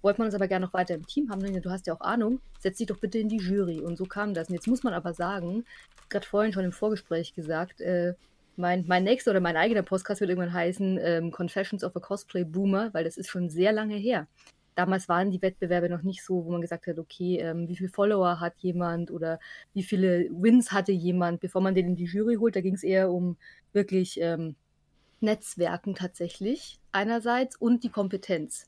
wollte 0.02 0.20
man 0.20 0.26
uns 0.26 0.34
aber 0.34 0.48
gerne 0.48 0.66
noch 0.66 0.74
weiter 0.74 0.94
im 0.94 1.06
Team 1.06 1.30
haben. 1.30 1.40
Du 1.62 1.70
hast 1.70 1.86
ja 1.86 1.94
auch 1.94 2.00
Ahnung, 2.00 2.40
setz 2.58 2.78
dich 2.78 2.88
doch 2.88 2.98
bitte 2.98 3.18
in 3.18 3.28
die 3.28 3.38
Jury. 3.38 3.80
Und 3.80 3.96
so 3.96 4.04
kam 4.04 4.34
das. 4.34 4.48
Und 4.48 4.54
jetzt 4.54 4.66
muss 4.66 4.82
man 4.82 4.94
aber 4.94 5.14
sagen, 5.14 5.64
gerade 6.08 6.26
vorhin 6.26 6.52
schon 6.52 6.64
im 6.64 6.72
Vorgespräch 6.72 7.34
gesagt, 7.34 7.80
äh, 7.80 8.14
mein, 8.56 8.84
mein 8.86 9.04
nächster 9.04 9.30
oder 9.30 9.40
mein 9.40 9.56
eigener 9.56 9.82
Podcast 9.82 10.20
wird 10.20 10.30
irgendwann 10.30 10.52
heißen 10.52 10.98
ähm, 11.00 11.30
Confessions 11.30 11.84
of 11.84 11.96
a 11.96 12.00
Cosplay 12.00 12.44
Boomer, 12.44 12.92
weil 12.92 13.04
das 13.04 13.16
ist 13.16 13.30
schon 13.30 13.48
sehr 13.48 13.72
lange 13.72 13.96
her. 13.96 14.26
Damals 14.74 15.08
waren 15.08 15.30
die 15.30 15.42
Wettbewerbe 15.42 15.88
noch 15.88 16.02
nicht 16.02 16.24
so, 16.24 16.44
wo 16.44 16.50
man 16.50 16.62
gesagt 16.62 16.86
hat, 16.86 16.98
okay, 16.98 17.38
ähm, 17.38 17.68
wie 17.68 17.76
viele 17.76 17.90
Follower 17.90 18.40
hat 18.40 18.54
jemand 18.58 19.10
oder 19.10 19.38
wie 19.74 19.82
viele 19.82 20.28
Wins 20.30 20.72
hatte 20.72 20.92
jemand, 20.92 21.40
bevor 21.40 21.60
man 21.60 21.74
den 21.74 21.88
in 21.88 21.96
die 21.96 22.06
Jury 22.06 22.36
holt. 22.36 22.56
Da 22.56 22.60
ging 22.60 22.74
es 22.74 22.82
eher 22.82 23.10
um 23.10 23.36
wirklich 23.72 24.18
ähm, 24.20 24.56
Netzwerken 25.20 25.94
tatsächlich 25.94 26.80
einerseits 26.90 27.56
und 27.56 27.84
die 27.84 27.90
Kompetenz. 27.90 28.66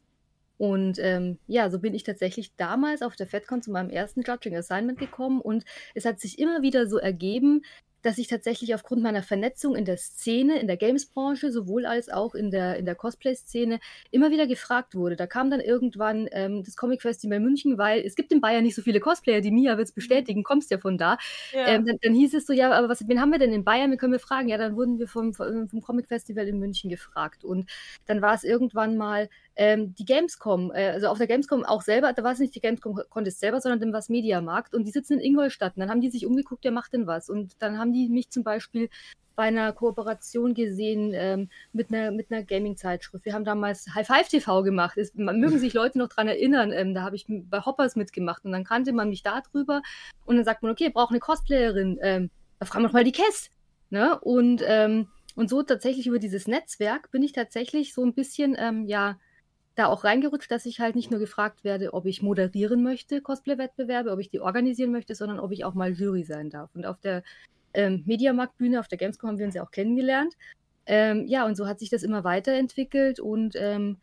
Und 0.64 0.98
ähm, 0.98 1.36
ja, 1.46 1.68
so 1.68 1.78
bin 1.78 1.92
ich 1.92 2.04
tatsächlich 2.04 2.56
damals 2.56 3.02
auf 3.02 3.16
der 3.16 3.26
FedCon 3.26 3.60
zu 3.60 3.70
meinem 3.70 3.90
ersten 3.90 4.22
Judging 4.22 4.56
Assignment 4.56 4.98
gekommen 4.98 5.42
und 5.42 5.62
es 5.94 6.06
hat 6.06 6.20
sich 6.20 6.38
immer 6.38 6.62
wieder 6.62 6.86
so 6.86 6.96
ergeben, 6.96 7.60
dass 8.00 8.16
ich 8.16 8.28
tatsächlich 8.28 8.74
aufgrund 8.74 9.02
meiner 9.02 9.22
Vernetzung 9.22 9.74
in 9.74 9.84
der 9.84 9.96
Szene, 9.96 10.60
in 10.60 10.66
der 10.66 10.76
Games-Branche, 10.76 11.50
sowohl 11.50 11.84
als 11.86 12.10
auch 12.10 12.34
in 12.34 12.50
der, 12.50 12.76
in 12.76 12.84
der 12.84 12.94
Cosplay-Szene, 12.94 13.78
immer 14.10 14.30
wieder 14.30 14.46
gefragt 14.46 14.94
wurde. 14.94 15.16
Da 15.16 15.26
kam 15.26 15.50
dann 15.50 15.60
irgendwann 15.60 16.28
ähm, 16.32 16.62
das 16.62 16.76
Comic 16.76 17.00
Festival 17.02 17.40
München, 17.40 17.78
weil 17.78 18.02
es 18.02 18.14
gibt 18.14 18.30
in 18.32 18.42
Bayern 18.42 18.62
nicht 18.62 18.74
so 18.74 18.82
viele 18.82 19.00
Cosplayer, 19.00 19.40
die 19.40 19.50
Mia 19.50 19.78
wird 19.78 19.88
es 19.88 19.94
bestätigen, 19.94 20.44
kommst 20.44 20.70
ja 20.70 20.78
von 20.78 20.98
da. 20.98 21.16
Ja. 21.52 21.66
Ähm, 21.66 21.86
dann, 21.86 21.96
dann 22.02 22.14
hieß 22.14 22.34
es 22.34 22.46
so, 22.46 22.52
ja, 22.52 22.72
aber 22.72 22.90
was, 22.90 23.06
wen 23.08 23.20
haben 23.20 23.32
wir 23.32 23.38
denn 23.38 23.52
in 23.52 23.64
Bayern? 23.64 23.90
Wir 23.90 23.96
können 23.96 24.12
wir 24.12 24.20
fragen. 24.20 24.48
Ja, 24.48 24.58
dann 24.58 24.76
wurden 24.76 24.98
wir 24.98 25.08
vom, 25.08 25.32
vom 25.32 25.80
Comic 25.82 26.08
Festival 26.08 26.46
in 26.46 26.58
München 26.58 26.90
gefragt. 26.90 27.42
Und 27.42 27.70
dann 28.04 28.20
war 28.20 28.34
es 28.34 28.44
irgendwann 28.44 28.98
mal 28.98 29.30
ähm, 29.56 29.94
die 29.94 30.04
Gamescom, 30.04 30.72
äh, 30.72 30.90
also 30.90 31.08
auf 31.08 31.18
der 31.18 31.26
Gamescom 31.26 31.64
auch 31.64 31.82
selber, 31.82 32.12
da 32.12 32.24
war 32.24 32.32
es 32.32 32.38
nicht 32.38 32.54
die 32.54 32.60
Gamescom 32.60 33.00
Contest 33.08 33.40
selber, 33.40 33.60
sondern 33.60 33.80
dem 33.80 33.92
was 33.92 34.08
Mediamarkt 34.08 34.74
und 34.74 34.84
die 34.84 34.90
sitzen 34.90 35.14
in 35.14 35.20
Ingolstadt 35.20 35.76
und 35.76 35.80
dann 35.80 35.90
haben 35.90 36.00
die 36.00 36.10
sich 36.10 36.26
umgeguckt, 36.26 36.64
wer 36.64 36.72
macht 36.72 36.92
denn 36.92 37.06
was 37.06 37.28
und 37.30 37.52
dann 37.60 37.78
haben 37.78 37.92
die 37.92 38.08
mich 38.08 38.30
zum 38.30 38.42
Beispiel 38.42 38.88
bei 39.36 39.44
einer 39.44 39.72
Kooperation 39.72 40.54
gesehen 40.54 41.12
ähm, 41.14 41.48
mit 41.72 41.92
einer, 41.92 42.10
mit 42.10 42.30
einer 42.30 42.42
Gaming-Zeitschrift. 42.42 43.24
Wir 43.24 43.34
haben 43.34 43.44
damals 43.44 43.86
High 43.94 44.06
Five 44.06 44.28
TV 44.28 44.62
gemacht. 44.62 44.96
Es, 44.96 45.12
mögen 45.14 45.58
sich 45.58 45.74
Leute 45.74 45.98
noch 45.98 46.08
dran 46.08 46.28
erinnern. 46.28 46.72
Ähm, 46.72 46.94
da 46.94 47.02
habe 47.02 47.16
ich 47.16 47.26
bei 47.28 47.60
Hoppers 47.60 47.96
mitgemacht 47.96 48.44
und 48.44 48.52
dann 48.52 48.64
kannte 48.64 48.92
man 48.92 49.08
mich 49.08 49.22
da 49.22 49.40
drüber 49.40 49.82
und 50.24 50.36
dann 50.36 50.44
sagt 50.44 50.62
man, 50.62 50.72
okay, 50.72 50.88
braucht 50.88 51.10
eine 51.10 51.20
Cosplayerin. 51.20 51.98
Ähm, 52.00 52.30
da 52.58 52.66
fragen 52.66 52.84
wir 52.84 52.88
doch 52.88 52.94
mal 52.94 53.04
die 53.04 53.12
Kess. 53.12 53.50
Ne? 53.90 54.18
Und, 54.20 54.62
ähm, 54.66 55.08
und 55.34 55.50
so 55.50 55.62
tatsächlich 55.62 56.06
über 56.06 56.18
dieses 56.18 56.46
Netzwerk 56.46 57.10
bin 57.10 57.22
ich 57.22 57.32
tatsächlich 57.32 57.92
so 57.92 58.04
ein 58.04 58.14
bisschen, 58.14 58.56
ähm, 58.58 58.86
ja, 58.86 59.18
da 59.74 59.86
auch 59.86 60.04
reingerutscht, 60.04 60.50
dass 60.50 60.66
ich 60.66 60.80
halt 60.80 60.94
nicht 60.94 61.10
nur 61.10 61.20
gefragt 61.20 61.64
werde, 61.64 61.94
ob 61.94 62.06
ich 62.06 62.22
moderieren 62.22 62.82
möchte, 62.82 63.20
Cosplay-Wettbewerbe, 63.20 64.12
ob 64.12 64.20
ich 64.20 64.30
die 64.30 64.40
organisieren 64.40 64.92
möchte, 64.92 65.14
sondern 65.14 65.40
ob 65.40 65.52
ich 65.52 65.64
auch 65.64 65.74
mal 65.74 65.92
Jury 65.92 66.24
sein 66.24 66.50
darf. 66.50 66.70
Und 66.74 66.86
auf 66.86 67.00
der 67.00 67.22
ähm, 67.74 68.02
Mediamarkt-Bühne, 68.06 68.78
auf 68.78 68.88
der 68.88 68.98
Gamescom 68.98 69.30
haben 69.30 69.38
wir 69.38 69.46
uns 69.46 69.54
ja 69.54 69.64
auch 69.64 69.72
kennengelernt. 69.72 70.34
Ähm, 70.86 71.26
ja, 71.26 71.44
und 71.46 71.56
so 71.56 71.66
hat 71.66 71.80
sich 71.80 71.90
das 71.90 72.02
immer 72.02 72.24
weiterentwickelt 72.24 73.18
und 73.18 73.56
ähm, 73.56 73.96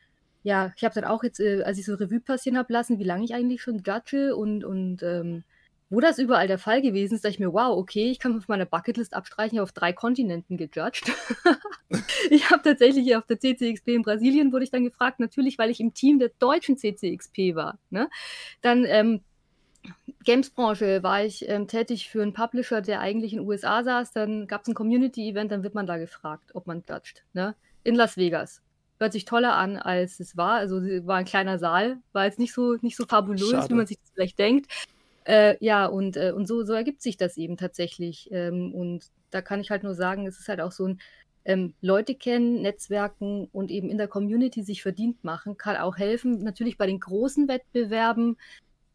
ja, 0.44 0.74
ich 0.76 0.84
habe 0.84 0.96
dann 0.96 1.04
auch 1.04 1.24
jetzt, 1.24 1.40
äh, 1.40 1.62
als 1.64 1.78
ich 1.78 1.86
so 1.86 1.94
Revue 1.94 2.20
passieren 2.20 2.58
habe 2.58 2.74
lassen, 2.74 3.00
wie 3.00 3.04
lange 3.04 3.24
ich 3.24 3.34
eigentlich 3.34 3.62
schon 3.62 3.84
judge 3.86 4.36
und, 4.36 4.64
und 4.64 5.04
ähm, 5.04 5.44
wo 5.92 6.00
das 6.00 6.18
überall 6.20 6.48
der 6.48 6.58
Fall 6.58 6.82
gewesen 6.82 7.16
ist, 7.16 7.26
dachte 7.26 7.34
ich 7.34 7.40
mir, 7.40 7.52
wow, 7.52 7.78
okay, 7.78 8.10
ich 8.10 8.18
kann 8.18 8.36
auf 8.38 8.48
meiner 8.48 8.66
Bucketlist 8.66 9.14
abstreichen, 9.14 9.56
ich 9.56 9.60
habe 9.60 9.64
auf 9.64 9.74
drei 9.74 9.92
Kontinenten 9.92 10.56
gejudged. 10.56 11.12
ich 12.32 12.50
habe 12.50 12.64
tatsächlich 12.64 13.04
hier 13.04 13.20
auf 13.20 13.28
der 13.28 13.40
CCXP 13.40 13.90
in 13.90 14.02
Brasilien 14.02 14.54
wurde 14.54 14.64
ich 14.64 14.72
dann 14.72 14.86
gefragt, 14.86 15.20
natürlich, 15.20 15.60
weil 15.60 15.70
ich 15.70 15.82
im 15.82 15.94
Team 15.94 16.18
der 16.18 16.32
deutschen 16.40 16.78
CCXP 16.78 17.56
war. 17.56 17.78
Ne? 17.90 18.10
Dann 18.62 18.86
ähm, 18.86 19.20
Games-Branche 20.24 21.04
war 21.04 21.26
ich 21.26 21.48
ähm, 21.50 21.68
tätig 21.68 22.10
für 22.10 22.22
einen 22.22 22.34
Publisher, 22.34 22.82
der 22.82 23.02
eigentlich 23.02 23.34
in 23.34 23.40
den 23.40 23.48
USA 23.48 23.84
saß. 23.84 24.14
Dann 24.14 24.48
gab 24.48 24.62
es 24.62 24.70
ein 24.70 24.76
Community-Event, 24.76 25.52
dann 25.52 25.64
wird 25.64 25.76
man 25.76 25.88
da 25.88 25.98
gefragt, 25.98 26.52
ob 26.54 26.68
man 26.68 26.84
judged. 26.88 27.24
Ne? 27.34 27.54
In 27.84 27.96
Las 27.96 28.16
Vegas. 28.16 28.62
Hört 28.98 29.12
sich 29.12 29.26
toller 29.26 29.56
an, 29.56 29.76
als 29.76 30.22
es 30.22 30.38
war. 30.38 30.54
Also 30.54 30.78
es 30.78 31.06
war 31.06 31.18
ein 31.18 31.26
kleiner 31.26 31.58
Saal, 31.60 31.98
war 32.14 32.26
jetzt 32.26 32.40
nicht 32.40 32.54
so, 32.54 32.76
nicht 32.82 32.96
so 32.96 33.06
fabulös, 33.06 33.50
Schade. 33.50 33.70
wie 33.70 33.74
man 33.74 33.88
sich 33.88 33.98
das 34.00 34.12
vielleicht 34.14 34.40
denkt. 34.40 34.72
Äh, 35.26 35.56
ja, 35.64 35.86
und, 35.86 36.18
äh, 36.18 36.32
und 36.36 36.48
so, 36.48 36.64
so 36.64 36.74
ergibt 36.74 37.02
sich 37.02 37.18
das 37.18 37.38
eben 37.38 37.58
tatsächlich. 37.58 38.30
Ähm, 38.32 38.74
und 38.74 39.06
da 39.30 39.42
kann 39.42 39.60
ich 39.60 39.70
halt 39.70 39.84
nur 39.84 39.94
sagen, 39.96 40.28
es 40.28 40.40
ist 40.40 40.50
halt 40.50 40.62
auch 40.62 40.72
so 40.72 40.88
ein 40.88 41.00
ähm, 41.46 41.74
Leute 41.82 42.16
kennen, 42.16 42.62
Netzwerken 42.62 43.48
und 43.52 43.72
eben 43.72 43.90
in 43.90 43.98
der 43.98 44.08
Community 44.08 44.64
sich 44.64 44.82
verdient 44.82 45.24
machen, 45.24 45.58
kann 45.58 45.78
auch 45.78 45.98
helfen. 45.98 46.44
Natürlich 46.44 46.78
bei 46.78 46.86
den 46.86 47.00
großen 47.00 47.48
Wettbewerben 47.48 48.38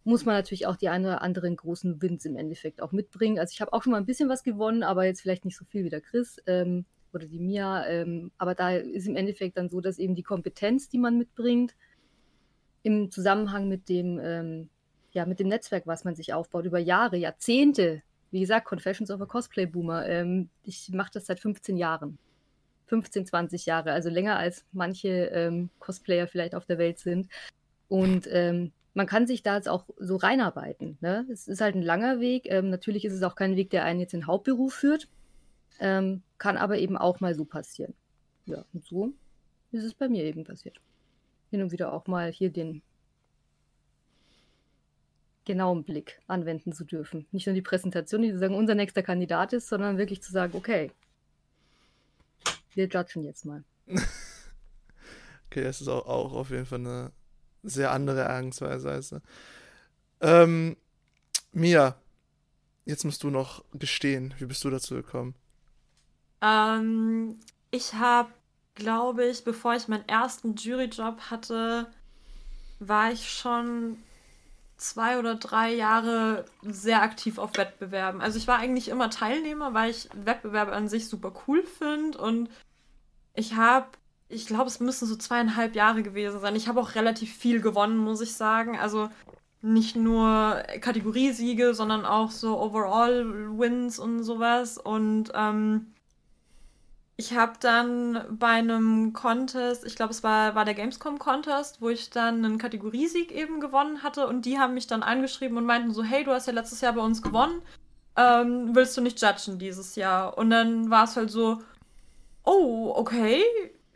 muss 0.04 0.24
man 0.24 0.36
natürlich 0.36 0.66
auch 0.68 0.76
die 0.76 0.88
ein 0.88 1.04
oder 1.04 1.22
anderen 1.22 1.56
großen 1.56 2.00
Wins 2.00 2.24
im 2.24 2.36
Endeffekt 2.36 2.80
auch 2.80 2.92
mitbringen. 2.92 3.40
Also 3.40 3.52
ich 3.52 3.60
habe 3.60 3.72
auch 3.72 3.82
schon 3.82 3.90
mal 3.90 3.98
ein 3.98 4.06
bisschen 4.06 4.28
was 4.28 4.44
gewonnen, 4.44 4.84
aber 4.84 5.04
jetzt 5.04 5.20
vielleicht 5.20 5.44
nicht 5.44 5.56
so 5.56 5.64
viel 5.64 5.84
wie 5.84 5.90
der 5.90 6.00
Chris 6.00 6.40
ähm, 6.46 6.84
oder 7.12 7.26
die 7.26 7.40
Mia. 7.40 7.84
Ähm, 7.88 8.30
aber 8.38 8.54
da 8.54 8.70
ist 8.70 9.08
im 9.08 9.16
Endeffekt 9.16 9.56
dann 9.56 9.68
so, 9.68 9.80
dass 9.80 9.98
eben 9.98 10.14
die 10.14 10.22
Kompetenz, 10.22 10.88
die 10.88 10.98
man 10.98 11.18
mitbringt, 11.18 11.74
im 12.84 13.10
Zusammenhang 13.10 13.66
mit 13.66 13.88
dem, 13.88 14.20
ähm, 14.22 14.68
ja, 15.16 15.24
mit 15.24 15.40
dem 15.40 15.48
Netzwerk, 15.48 15.86
was 15.86 16.04
man 16.04 16.14
sich 16.14 16.34
aufbaut, 16.34 16.66
über 16.66 16.78
Jahre, 16.78 17.16
Jahrzehnte, 17.16 18.02
wie 18.30 18.40
gesagt, 18.40 18.66
Confessions 18.66 19.10
of 19.10 19.22
a 19.22 19.24
Cosplay 19.24 19.64
Boomer. 19.64 20.06
Ähm, 20.06 20.50
ich 20.62 20.90
mache 20.92 21.10
das 21.14 21.24
seit 21.24 21.40
15 21.40 21.78
Jahren. 21.78 22.18
15, 22.88 23.24
20 23.24 23.64
Jahre, 23.64 23.92
also 23.92 24.10
länger 24.10 24.36
als 24.36 24.66
manche 24.72 25.08
ähm, 25.08 25.70
Cosplayer 25.78 26.28
vielleicht 26.28 26.54
auf 26.54 26.66
der 26.66 26.76
Welt 26.76 26.98
sind. 26.98 27.28
Und 27.88 28.28
ähm, 28.30 28.72
man 28.92 29.06
kann 29.06 29.26
sich 29.26 29.42
da 29.42 29.56
jetzt 29.56 29.70
auch 29.70 29.86
so 29.96 30.16
reinarbeiten. 30.16 30.98
Ne? 31.00 31.26
Es 31.32 31.48
ist 31.48 31.62
halt 31.62 31.74
ein 31.74 31.82
langer 31.82 32.20
Weg. 32.20 32.44
Ähm, 32.50 32.68
natürlich 32.68 33.06
ist 33.06 33.14
es 33.14 33.22
auch 33.22 33.36
kein 33.36 33.56
Weg, 33.56 33.70
der 33.70 33.84
einen 33.84 34.00
jetzt 34.00 34.12
in 34.12 34.20
den 34.20 34.26
Hauptberuf 34.26 34.74
führt. 34.74 35.08
Ähm, 35.80 36.22
kann 36.36 36.58
aber 36.58 36.76
eben 36.76 36.98
auch 36.98 37.20
mal 37.20 37.34
so 37.34 37.46
passieren. 37.46 37.94
Ja, 38.44 38.66
und 38.74 38.84
so 38.84 39.14
ist 39.72 39.82
es 39.82 39.94
bei 39.94 40.10
mir 40.10 40.24
eben 40.24 40.44
passiert. 40.44 40.78
Hin 41.50 41.62
und 41.62 41.72
wieder 41.72 41.94
auch 41.94 42.06
mal 42.06 42.30
hier 42.30 42.50
den 42.50 42.82
genauen 45.46 45.84
Blick 45.84 46.20
anwenden 46.26 46.72
zu 46.72 46.84
dürfen. 46.84 47.26
Nicht 47.32 47.46
nur 47.46 47.54
die 47.54 47.62
Präsentation, 47.62 48.22
die 48.22 48.32
zu 48.32 48.38
sagen, 48.38 48.54
unser 48.54 48.74
nächster 48.74 49.02
Kandidat 49.02 49.54
ist, 49.54 49.68
sondern 49.68 49.96
wirklich 49.96 50.22
zu 50.22 50.32
sagen, 50.32 50.54
okay, 50.54 50.90
wir 52.74 52.86
judgen 52.86 53.24
jetzt 53.24 53.46
mal. 53.46 53.64
okay, 55.46 55.62
das 55.62 55.80
ist 55.80 55.88
auch, 55.88 56.06
auch 56.06 56.34
auf 56.34 56.50
jeden 56.50 56.66
Fall 56.66 56.80
eine 56.80 57.12
sehr 57.62 57.90
andere 57.92 58.28
Angstweise. 58.28 58.90
Also. 58.90 59.20
Ähm, 60.20 60.76
Mia, 61.52 61.96
jetzt 62.84 63.04
musst 63.04 63.22
du 63.22 63.30
noch 63.30 63.64
gestehen. 63.72 64.34
Wie 64.38 64.46
bist 64.46 64.62
du 64.64 64.70
dazu 64.70 64.94
gekommen? 64.94 65.34
Ähm, 66.42 67.38
ich 67.70 67.94
habe, 67.94 68.30
glaube 68.74 69.24
ich, 69.24 69.44
bevor 69.44 69.74
ich 69.74 69.88
meinen 69.88 70.08
ersten 70.08 70.54
Juryjob 70.54 71.20
hatte, 71.30 71.86
war 72.78 73.12
ich 73.12 73.30
schon 73.32 73.96
zwei 74.76 75.18
oder 75.18 75.36
drei 75.36 75.74
Jahre 75.74 76.44
sehr 76.62 77.02
aktiv 77.02 77.38
auf 77.38 77.56
Wettbewerben. 77.56 78.20
Also 78.20 78.38
ich 78.38 78.46
war 78.46 78.58
eigentlich 78.58 78.88
immer 78.88 79.10
Teilnehmer, 79.10 79.74
weil 79.74 79.90
ich 79.90 80.08
Wettbewerbe 80.14 80.72
an 80.72 80.88
sich 80.88 81.08
super 81.08 81.32
cool 81.46 81.62
finde 81.62 82.18
und 82.18 82.50
ich 83.34 83.54
habe 83.54 83.88
ich 84.28 84.46
glaube, 84.46 84.66
es 84.66 84.80
müssen 84.80 85.06
so 85.06 85.16
zweieinhalb 85.16 85.76
Jahre 85.76 86.02
gewesen 86.02 86.40
sein. 86.40 86.56
Ich 86.56 86.68
habe 86.68 86.80
auch 86.80 86.94
relativ 86.94 87.34
viel 87.34 87.60
gewonnen, 87.60 87.96
muss 87.96 88.20
ich 88.20 88.34
sagen. 88.34 88.76
Also 88.78 89.08
nicht 89.62 89.96
nur 89.96 90.62
Kategoriesiege, 90.80 91.74
sondern 91.74 92.04
auch 92.04 92.30
so 92.30 92.60
Overall-Wins 92.60 93.98
und 93.98 94.24
sowas. 94.24 94.78
Und 94.78 95.30
ähm, 95.34 95.92
ich 97.18 97.34
habe 97.34 97.54
dann 97.60 98.24
bei 98.30 98.48
einem 98.48 99.14
Contest, 99.14 99.86
ich 99.86 99.96
glaube, 99.96 100.10
es 100.10 100.22
war, 100.22 100.54
war 100.54 100.66
der 100.66 100.74
Gamescom-Contest, 100.74 101.80
wo 101.80 101.88
ich 101.88 102.10
dann 102.10 102.44
einen 102.44 102.58
Kategoriesieg 102.58 103.32
eben 103.32 103.60
gewonnen 103.60 104.02
hatte. 104.02 104.26
Und 104.26 104.44
die 104.44 104.58
haben 104.58 104.74
mich 104.74 104.86
dann 104.86 105.02
angeschrieben 105.02 105.56
und 105.56 105.64
meinten 105.64 105.92
so, 105.92 106.02
hey, 106.02 106.24
du 106.24 106.32
hast 106.32 106.46
ja 106.46 106.52
letztes 106.52 106.82
Jahr 106.82 106.92
bei 106.92 107.00
uns 107.00 107.22
gewonnen. 107.22 107.62
Ähm, 108.16 108.74
willst 108.74 108.96
du 108.96 109.00
nicht 109.00 109.20
judgen 109.22 109.58
dieses 109.58 109.96
Jahr? 109.96 110.36
Und 110.36 110.50
dann 110.50 110.90
war 110.90 111.04
es 111.04 111.16
halt 111.16 111.30
so, 111.30 111.62
oh, 112.44 112.92
okay, 112.94 113.42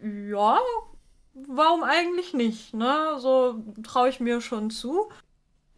ja, 0.02 0.58
warum 1.34 1.82
eigentlich 1.82 2.32
nicht, 2.32 2.74
ne? 2.74 3.16
So 3.18 3.62
traue 3.82 4.08
ich 4.08 4.20
mir 4.20 4.40
schon 4.40 4.70
zu. 4.70 5.10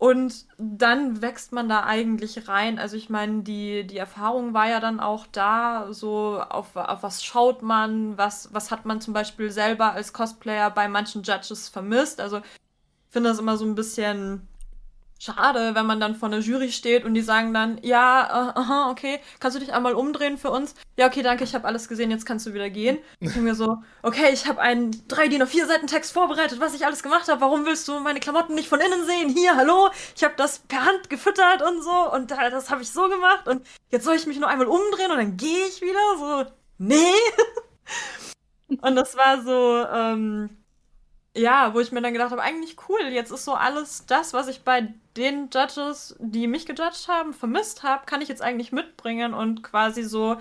Und 0.02 0.46
dann 0.58 1.22
wächst 1.22 1.52
man 1.52 1.68
da 1.68 1.84
eigentlich 1.84 2.48
rein. 2.48 2.80
Also 2.80 2.96
ich 2.96 3.08
meine, 3.08 3.44
die, 3.44 3.86
die 3.86 3.98
Erfahrung 3.98 4.52
war 4.52 4.68
ja 4.68 4.80
dann 4.80 4.98
auch 4.98 5.28
da, 5.30 5.92
so 5.92 6.40
auf, 6.40 6.74
auf 6.74 7.04
was 7.04 7.22
schaut 7.22 7.62
man, 7.62 8.18
was, 8.18 8.52
was 8.52 8.72
hat 8.72 8.84
man 8.84 9.00
zum 9.00 9.14
Beispiel 9.14 9.52
selber 9.52 9.92
als 9.92 10.12
Cosplayer 10.12 10.70
bei 10.70 10.88
manchen 10.88 11.22
Judges 11.22 11.68
vermisst. 11.68 12.20
Also 12.20 12.38
ich 12.38 12.44
finde 13.10 13.28
das 13.28 13.38
immer 13.38 13.56
so 13.56 13.64
ein 13.64 13.76
bisschen 13.76 14.48
schade, 15.22 15.76
wenn 15.76 15.86
man 15.86 16.00
dann 16.00 16.16
vor 16.16 16.28
der 16.30 16.40
Jury 16.40 16.72
steht 16.72 17.04
und 17.04 17.14
die 17.14 17.20
sagen 17.20 17.54
dann, 17.54 17.78
ja, 17.82 18.24
uh, 18.24 18.58
aha, 18.58 18.90
okay, 18.90 19.20
kannst 19.38 19.56
du 19.56 19.60
dich 19.60 19.72
einmal 19.72 19.94
umdrehen 19.94 20.36
für 20.36 20.50
uns? 20.50 20.74
Ja, 20.96 21.06
okay, 21.06 21.22
danke, 21.22 21.44
ich 21.44 21.54
habe 21.54 21.66
alles 21.66 21.88
gesehen, 21.88 22.10
jetzt 22.10 22.26
kannst 22.26 22.44
du 22.44 22.54
wieder 22.54 22.68
gehen. 22.70 22.98
Ich 23.20 23.28
denke 23.28 23.42
mir 23.42 23.54
so, 23.54 23.76
okay, 24.02 24.30
ich 24.32 24.48
habe 24.48 24.60
einen 24.60 24.90
3 25.06 25.28
DIN 25.28 25.42
A4 25.44 25.66
Seiten 25.66 25.86
Text 25.86 26.12
vorbereitet, 26.12 26.58
was 26.58 26.74
ich 26.74 26.84
alles 26.84 27.04
gemacht 27.04 27.28
habe. 27.28 27.40
Warum 27.40 27.64
willst 27.66 27.86
du 27.86 28.00
meine 28.00 28.18
Klamotten 28.18 28.56
nicht 28.56 28.68
von 28.68 28.80
innen 28.80 29.06
sehen? 29.06 29.28
Hier, 29.28 29.56
hallo, 29.56 29.90
ich 30.16 30.24
habe 30.24 30.34
das 30.36 30.58
per 30.58 30.84
Hand 30.84 31.08
gefüttert 31.08 31.62
und 31.62 31.82
so 31.82 32.12
und 32.12 32.32
das 32.32 32.70
habe 32.70 32.82
ich 32.82 32.90
so 32.90 33.08
gemacht 33.08 33.46
und 33.46 33.64
jetzt 33.90 34.04
soll 34.04 34.16
ich 34.16 34.26
mich 34.26 34.40
nur 34.40 34.48
einmal 34.48 34.66
umdrehen 34.66 35.12
und 35.12 35.18
dann 35.18 35.36
gehe 35.36 35.66
ich 35.68 35.80
wieder 35.82 36.18
so, 36.18 36.50
nee. 36.78 36.96
und 38.80 38.96
das 38.96 39.16
war 39.16 39.40
so, 39.40 39.86
ähm, 39.88 40.61
ja, 41.36 41.72
wo 41.74 41.80
ich 41.80 41.92
mir 41.92 42.02
dann 42.02 42.12
gedacht 42.12 42.30
habe, 42.30 42.42
eigentlich 42.42 42.76
cool, 42.88 43.00
jetzt 43.10 43.32
ist 43.32 43.44
so 43.44 43.54
alles 43.54 44.04
das, 44.06 44.32
was 44.32 44.48
ich 44.48 44.62
bei 44.62 44.92
den 45.16 45.48
Judges, 45.52 46.16
die 46.18 46.46
mich 46.46 46.66
gejudged 46.66 47.08
haben, 47.08 47.32
vermisst 47.32 47.82
habe, 47.82 48.06
kann 48.06 48.20
ich 48.20 48.28
jetzt 48.28 48.42
eigentlich 48.42 48.72
mitbringen 48.72 49.34
und 49.34 49.62
quasi 49.62 50.02
so 50.02 50.36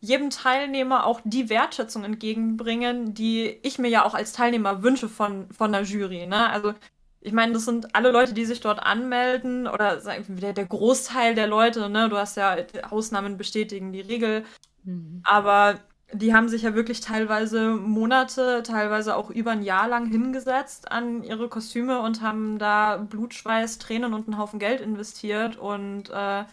jedem 0.00 0.30
Teilnehmer 0.30 1.06
auch 1.06 1.20
die 1.24 1.48
Wertschätzung 1.48 2.04
entgegenbringen, 2.04 3.14
die 3.14 3.58
ich 3.62 3.78
mir 3.78 3.88
ja 3.88 4.04
auch 4.04 4.14
als 4.14 4.32
Teilnehmer 4.32 4.82
wünsche 4.82 5.08
von, 5.08 5.50
von 5.50 5.72
der 5.72 5.82
Jury. 5.82 6.26
Ne? 6.26 6.50
Also 6.50 6.74
ich 7.20 7.32
meine, 7.32 7.54
das 7.54 7.64
sind 7.64 7.94
alle 7.94 8.12
Leute, 8.12 8.34
die 8.34 8.44
sich 8.44 8.60
dort 8.60 8.78
anmelden 8.78 9.66
oder 9.66 9.96
der, 9.96 10.52
der 10.52 10.66
Großteil 10.66 11.34
der 11.34 11.48
Leute, 11.48 11.88
ne? 11.88 12.08
Du 12.08 12.16
hast 12.16 12.36
ja 12.36 12.56
Ausnahmen 12.88 13.36
bestätigen 13.36 13.92
die 13.92 14.00
Regel. 14.00 14.44
Mhm. 14.84 15.22
Aber 15.24 15.80
die 16.12 16.32
haben 16.34 16.48
sich 16.48 16.62
ja 16.62 16.74
wirklich 16.74 17.00
teilweise 17.00 17.70
Monate, 17.70 18.62
teilweise 18.62 19.16
auch 19.16 19.30
über 19.30 19.50
ein 19.50 19.62
Jahr 19.62 19.88
lang 19.88 20.06
hingesetzt 20.06 20.90
an 20.92 21.24
ihre 21.24 21.48
Kostüme 21.48 22.00
und 22.00 22.22
haben 22.22 22.58
da 22.58 22.96
Blut, 22.96 23.34
Schweiß, 23.34 23.78
Tränen 23.78 24.14
und 24.14 24.28
einen 24.28 24.38
Haufen 24.38 24.60
Geld 24.60 24.80
investiert. 24.80 25.56
Und 25.56 26.10
äh, 26.10 26.44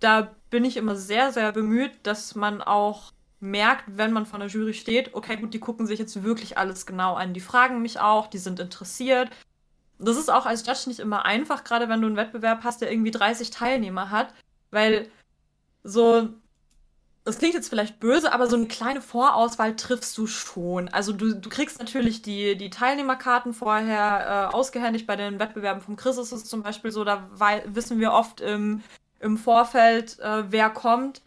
da 0.00 0.34
bin 0.48 0.64
ich 0.64 0.78
immer 0.78 0.96
sehr, 0.96 1.32
sehr 1.32 1.52
bemüht, 1.52 1.92
dass 2.04 2.34
man 2.34 2.62
auch 2.62 3.12
merkt, 3.40 3.84
wenn 3.88 4.12
man 4.12 4.24
vor 4.24 4.38
der 4.38 4.48
Jury 4.48 4.72
steht, 4.72 5.14
okay, 5.14 5.36
gut, 5.36 5.52
die 5.52 5.60
gucken 5.60 5.86
sich 5.86 5.98
jetzt 5.98 6.22
wirklich 6.22 6.56
alles 6.56 6.86
genau 6.86 7.14
an. 7.14 7.34
Die 7.34 7.40
fragen 7.40 7.82
mich 7.82 8.00
auch, 8.00 8.28
die 8.28 8.38
sind 8.38 8.58
interessiert. 8.58 9.30
Das 9.98 10.16
ist 10.16 10.30
auch 10.30 10.46
als 10.46 10.66
Judge 10.66 10.84
nicht 10.86 11.00
immer 11.00 11.24
einfach, 11.26 11.62
gerade 11.64 11.88
wenn 11.88 12.00
du 12.00 12.06
einen 12.06 12.16
Wettbewerb 12.16 12.64
hast, 12.64 12.80
der 12.80 12.90
irgendwie 12.90 13.10
30 13.10 13.50
Teilnehmer 13.50 14.10
hat, 14.10 14.32
weil 14.70 15.08
so 15.84 16.30
das 17.24 17.38
klingt 17.38 17.54
jetzt 17.54 17.68
vielleicht 17.68 18.00
böse, 18.00 18.32
aber 18.32 18.48
so 18.48 18.56
eine 18.56 18.66
kleine 18.66 19.00
Vorauswahl 19.00 19.76
triffst 19.76 20.18
du 20.18 20.26
schon. 20.26 20.88
Also 20.88 21.12
du, 21.12 21.34
du 21.34 21.48
kriegst 21.48 21.78
natürlich 21.78 22.22
die, 22.22 22.56
die 22.56 22.70
Teilnehmerkarten 22.70 23.54
vorher 23.54 24.50
äh, 24.52 24.54
ausgehändigt. 24.54 25.06
Bei 25.06 25.14
den 25.14 25.38
Wettbewerben 25.38 25.82
vom 25.82 25.96
Chris 25.96 26.18
ist 26.18 26.32
es 26.32 26.44
zum 26.44 26.62
Beispiel 26.62 26.90
so, 26.90 27.04
da 27.04 27.28
wissen 27.66 28.00
wir 28.00 28.12
oft 28.12 28.40
im, 28.40 28.82
im 29.20 29.36
Vorfeld, 29.36 30.18
äh, 30.18 30.50
wer 30.50 30.68
kommt 30.70 31.22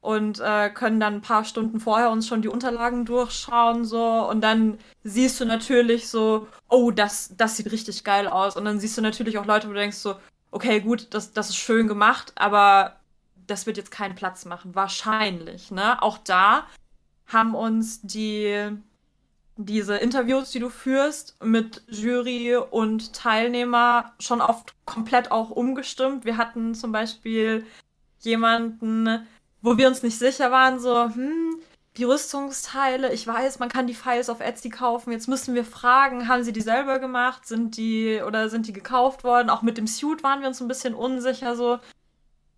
und 0.00 0.38
äh, 0.38 0.70
können 0.70 1.00
dann 1.00 1.14
ein 1.14 1.22
paar 1.22 1.44
Stunden 1.44 1.80
vorher 1.80 2.10
uns 2.10 2.28
schon 2.28 2.40
die 2.40 2.48
Unterlagen 2.48 3.04
durchschauen 3.04 3.84
so 3.84 4.28
und 4.30 4.40
dann 4.40 4.78
siehst 5.02 5.40
du 5.40 5.44
natürlich 5.44 6.08
so, 6.08 6.46
oh, 6.68 6.92
das, 6.92 7.32
das 7.36 7.56
sieht 7.56 7.72
richtig 7.72 8.04
geil 8.04 8.28
aus 8.28 8.56
und 8.56 8.64
dann 8.64 8.78
siehst 8.78 8.96
du 8.96 9.02
natürlich 9.02 9.38
auch 9.38 9.46
Leute, 9.46 9.66
wo 9.66 9.72
du 9.72 9.80
denkst 9.80 9.96
so, 9.96 10.14
okay, 10.52 10.78
gut, 10.78 11.08
das, 11.10 11.32
das 11.32 11.48
ist 11.48 11.56
schön 11.56 11.88
gemacht, 11.88 12.32
aber 12.36 12.94
das 13.46 13.66
wird 13.66 13.76
jetzt 13.76 13.90
keinen 13.90 14.14
Platz 14.14 14.44
machen. 14.44 14.74
Wahrscheinlich, 14.74 15.70
ne? 15.70 16.02
Auch 16.02 16.18
da 16.18 16.66
haben 17.26 17.54
uns 17.54 18.00
die 18.02 18.76
diese 19.56 19.96
Interviews, 19.96 20.50
die 20.50 20.58
du 20.58 20.68
führst 20.68 21.42
mit 21.42 21.82
Jury 21.88 22.56
und 22.56 23.14
Teilnehmer 23.14 24.12
schon 24.18 24.42
oft 24.42 24.74
komplett 24.84 25.30
auch 25.30 25.50
umgestimmt. 25.50 26.26
Wir 26.26 26.36
hatten 26.36 26.74
zum 26.74 26.92
Beispiel 26.92 27.64
jemanden, 28.20 29.26
wo 29.62 29.78
wir 29.78 29.88
uns 29.88 30.02
nicht 30.02 30.18
sicher 30.18 30.50
waren, 30.50 30.78
so, 30.78 31.04
hm, 31.04 31.58
die 31.96 32.04
Rüstungsteile, 32.04 33.12
ich 33.12 33.26
weiß, 33.26 33.58
man 33.58 33.70
kann 33.70 33.86
die 33.86 33.94
Files 33.94 34.28
auf 34.28 34.40
Etsy 34.40 34.68
kaufen. 34.68 35.12
Jetzt 35.12 35.28
müssen 35.28 35.54
wir 35.54 35.64
fragen, 35.64 36.28
haben 36.28 36.44
sie 36.44 36.52
die 36.52 36.60
selber 36.60 36.98
gemacht? 36.98 37.46
Sind 37.46 37.78
die 37.78 38.20
oder 38.26 38.50
sind 38.50 38.66
die 38.66 38.74
gekauft 38.74 39.24
worden? 39.24 39.48
Auch 39.48 39.62
mit 39.62 39.78
dem 39.78 39.86
Suit 39.86 40.22
waren 40.22 40.40
wir 40.42 40.48
uns 40.48 40.60
ein 40.60 40.68
bisschen 40.68 40.94
unsicher, 40.94 41.56
so 41.56 41.78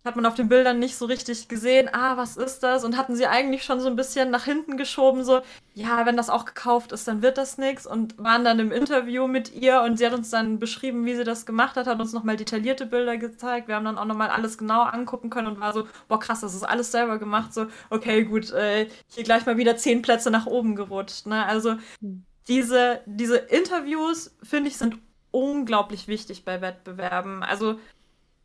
hat 0.05 0.15
man 0.15 0.25
auf 0.25 0.35
den 0.35 0.47
Bildern 0.47 0.79
nicht 0.79 0.95
so 0.95 1.05
richtig 1.05 1.49
gesehen, 1.49 1.89
ah, 1.91 2.15
was 2.15 2.37
ist 2.37 2.61
das? 2.61 2.85
Und 2.85 2.97
hatten 2.97 3.15
sie 3.15 3.27
eigentlich 3.27 3.63
schon 3.63 3.81
so 3.81 3.87
ein 3.87 3.97
bisschen 3.97 4.31
nach 4.31 4.45
hinten 4.45 4.77
geschoben, 4.77 5.25
so, 5.25 5.41
ja, 5.73 6.05
wenn 6.05 6.15
das 6.15 6.29
auch 6.29 6.45
gekauft 6.45 6.93
ist, 6.93 7.07
dann 7.07 7.21
wird 7.21 7.37
das 7.37 7.57
nichts. 7.57 7.85
Und 7.85 8.17
waren 8.17 8.45
dann 8.45 8.59
im 8.59 8.71
Interview 8.71 9.27
mit 9.27 9.53
ihr 9.53 9.81
und 9.81 9.97
sie 9.97 10.05
hat 10.05 10.13
uns 10.13 10.29
dann 10.29 10.57
beschrieben, 10.57 11.05
wie 11.05 11.15
sie 11.15 11.25
das 11.25 11.45
gemacht 11.45 11.75
hat, 11.75 11.87
hat 11.87 11.99
uns 11.99 12.13
nochmal 12.13 12.37
detaillierte 12.37 12.85
Bilder 12.85 13.17
gezeigt. 13.17 13.67
Wir 13.67 13.75
haben 13.75 13.85
dann 13.85 13.97
auch 13.97 14.05
nochmal 14.05 14.29
alles 14.29 14.57
genau 14.57 14.83
angucken 14.83 15.29
können 15.29 15.47
und 15.47 15.59
war 15.59 15.73
so, 15.73 15.87
boah, 16.07 16.19
krass, 16.19 16.41
das 16.41 16.55
ist 16.55 16.63
alles 16.63 16.91
selber 16.91 17.19
gemacht. 17.19 17.53
So, 17.53 17.67
okay, 17.89 18.23
gut, 18.23 18.51
äh, 18.51 18.87
hier 19.07 19.23
gleich 19.25 19.45
mal 19.45 19.57
wieder 19.57 19.75
zehn 19.75 20.01
Plätze 20.01 20.31
nach 20.31 20.45
oben 20.45 20.75
gerutscht. 20.75 21.27
Ne? 21.27 21.45
Also 21.45 21.75
hm. 21.99 22.23
diese, 22.47 23.01
diese 23.05 23.37
Interviews, 23.37 24.35
finde 24.43 24.69
ich, 24.69 24.77
sind 24.77 24.97
unglaublich 25.31 26.07
wichtig 26.07 26.45
bei 26.45 26.61
Wettbewerben. 26.61 27.43
Also 27.43 27.79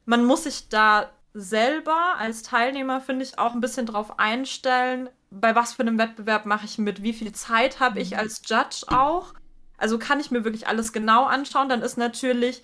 man 0.05 0.25
muss 0.25 0.45
sich 0.45 0.69
da 0.69 1.11
selber 1.35 2.15
als 2.19 2.43
Teilnehmer, 2.43 3.01
finde 3.01 3.25
ich, 3.25 3.39
auch 3.39 3.53
ein 3.53 3.61
bisschen 3.61 3.87
drauf 3.87 4.19
einstellen, 4.19 5.11
bei 5.31 5.55
was 5.57 5.75
für 5.75 5.83
einem 5.83 5.99
Wettbewerb 5.99 6.47
mache 6.47 6.65
ich 6.65 6.79
mit, 6.79 7.03
wie 7.03 7.13
viel 7.13 7.33
Zeit 7.33 7.81
habe 7.81 8.01
ich 8.01 8.13
mhm. 8.13 8.19
als 8.19 8.41
Judge 8.47 8.87
auch. 8.87 9.35
Also 9.77 9.99
kann 9.99 10.21
ich 10.21 10.31
mir 10.31 10.45
wirklich 10.45 10.69
alles 10.69 10.93
genau 10.93 11.25
anschauen, 11.25 11.69
dann 11.69 11.83
ist 11.83 11.99
natürlich 11.99 12.63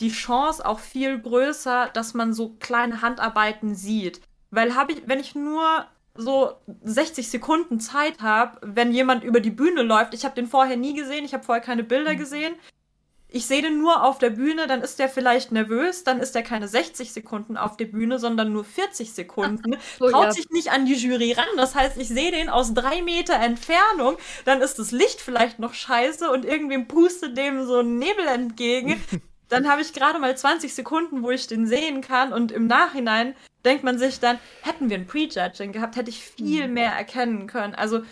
die 0.00 0.10
Chance 0.10 0.64
auch 0.64 0.78
viel 0.78 1.18
größer, 1.18 1.90
dass 1.92 2.14
man 2.14 2.32
so 2.32 2.56
kleine 2.58 3.02
Handarbeiten 3.02 3.74
sieht. 3.74 4.20
Weil 4.50 4.74
habe 4.74 4.92
ich, 4.92 5.02
wenn 5.06 5.20
ich 5.20 5.34
nur 5.34 5.86
so 6.14 6.54
60 6.84 7.28
Sekunden 7.28 7.80
Zeit 7.80 8.20
habe, 8.20 8.58
wenn 8.62 8.92
jemand 8.92 9.24
über 9.24 9.40
die 9.40 9.50
Bühne 9.50 9.82
läuft, 9.82 10.14
ich 10.14 10.24
habe 10.24 10.34
den 10.34 10.46
vorher 10.46 10.76
nie 10.76 10.94
gesehen, 10.94 11.24
ich 11.24 11.34
habe 11.34 11.44
vorher 11.44 11.64
keine 11.64 11.84
Bilder 11.84 12.14
mhm. 12.14 12.18
gesehen, 12.18 12.54
ich 13.28 13.46
sehe 13.46 13.60
den 13.60 13.78
nur 13.78 14.04
auf 14.04 14.18
der 14.18 14.30
Bühne, 14.30 14.66
dann 14.66 14.82
ist 14.82 14.98
der 14.98 15.08
vielleicht 15.08 15.50
nervös, 15.50 16.04
dann 16.04 16.20
ist 16.20 16.36
er 16.36 16.42
keine 16.42 16.68
60 16.68 17.12
Sekunden 17.12 17.56
auf 17.56 17.76
der 17.76 17.86
Bühne, 17.86 18.18
sondern 18.18 18.52
nur 18.52 18.64
40 18.64 19.12
Sekunden, 19.12 19.76
oh, 20.00 20.10
traut 20.10 20.26
ja. 20.26 20.32
sich 20.32 20.48
nicht 20.50 20.70
an 20.70 20.86
die 20.86 20.94
Jury 20.94 21.32
ran. 21.32 21.44
Das 21.56 21.74
heißt, 21.74 21.96
ich 21.96 22.08
sehe 22.08 22.30
den 22.30 22.48
aus 22.48 22.72
drei 22.72 23.02
Meter 23.02 23.34
Entfernung, 23.34 24.16
dann 24.44 24.60
ist 24.60 24.78
das 24.78 24.92
Licht 24.92 25.20
vielleicht 25.20 25.58
noch 25.58 25.74
scheiße 25.74 26.30
und 26.30 26.44
irgendwem 26.44 26.86
pustet 26.86 27.36
dem 27.36 27.66
so 27.66 27.80
ein 27.80 27.98
Nebel 27.98 28.26
entgegen. 28.26 29.02
dann 29.48 29.68
habe 29.68 29.82
ich 29.82 29.92
gerade 29.92 30.18
mal 30.18 30.36
20 30.36 30.74
Sekunden, 30.74 31.22
wo 31.22 31.30
ich 31.30 31.46
den 31.46 31.66
sehen 31.66 32.00
kann 32.00 32.32
und 32.32 32.52
im 32.52 32.66
Nachhinein 32.66 33.34
denkt 33.64 33.82
man 33.82 33.98
sich 33.98 34.20
dann, 34.20 34.38
hätten 34.62 34.88
wir 34.88 34.96
ein 34.96 35.06
Prejudging 35.06 35.72
gehabt, 35.72 35.96
hätte 35.96 36.10
ich 36.10 36.20
viel 36.20 36.68
mhm. 36.68 36.74
mehr 36.74 36.92
erkennen 36.92 37.48
können. 37.48 37.74
Also 37.74 38.02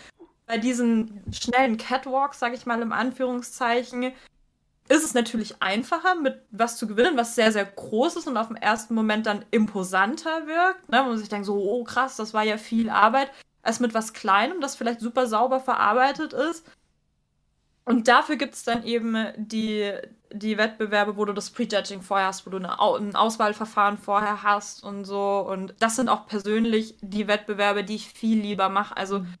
bei 0.45 0.57
diesen 0.57 1.23
schnellen 1.31 1.77
Catwalks, 1.77 2.39
sage 2.39 2.55
ich 2.55 2.65
mal 2.65 2.81
im 2.81 2.91
Anführungszeichen, 2.91 4.13
ist 4.87 5.03
es 5.03 5.13
natürlich 5.13 5.61
einfacher, 5.61 6.15
mit 6.15 6.41
was 6.51 6.77
zu 6.77 6.87
gewinnen, 6.87 7.17
was 7.17 7.35
sehr, 7.35 7.51
sehr 7.51 7.65
groß 7.65 8.17
ist 8.17 8.27
und 8.27 8.37
auf 8.37 8.47
den 8.47 8.57
ersten 8.57 8.93
Moment 8.93 9.25
dann 9.25 9.43
imposanter 9.51 10.45
wirkt. 10.45 10.89
Ne? 10.89 11.01
Wo 11.03 11.09
man 11.09 11.17
sich 11.17 11.29
denkt, 11.29 11.45
so, 11.45 11.55
oh 11.55 11.83
krass, 11.83 12.17
das 12.17 12.33
war 12.33 12.43
ja 12.43 12.57
viel 12.57 12.89
Arbeit, 12.89 13.31
als 13.63 13.79
mit 13.79 13.93
was 13.95 14.13
Kleinem, 14.13 14.61
das 14.61 14.75
vielleicht 14.75 14.99
super 14.99 15.25
sauber 15.27 15.59
verarbeitet 15.59 16.33
ist. 16.33 16.65
Und 17.83 18.07
dafür 18.07 18.35
gibt 18.35 18.55
es 18.55 18.63
dann 18.63 18.83
eben 18.83 19.27
die, 19.37 19.91
die 20.31 20.57
Wettbewerbe, 20.57 21.17
wo 21.17 21.25
du 21.25 21.33
das 21.33 21.51
Prejudging 21.51 22.01
vorher 22.01 22.27
hast, 22.27 22.45
wo 22.45 22.49
du 22.49 22.57
eine, 22.57 22.79
ein 22.79 23.15
Auswahlverfahren 23.15 23.97
vorher 23.97 24.43
hast 24.43 24.83
und 24.83 25.05
so. 25.05 25.39
Und 25.39 25.75
das 25.79 25.95
sind 25.95 26.09
auch 26.09 26.27
persönlich 26.27 26.95
die 27.01 27.27
Wettbewerbe, 27.27 27.83
die 27.83 27.95
ich 27.95 28.09
viel 28.09 28.39
lieber 28.39 28.69
mache. 28.69 28.97
Also 28.97 29.19
mhm 29.19 29.33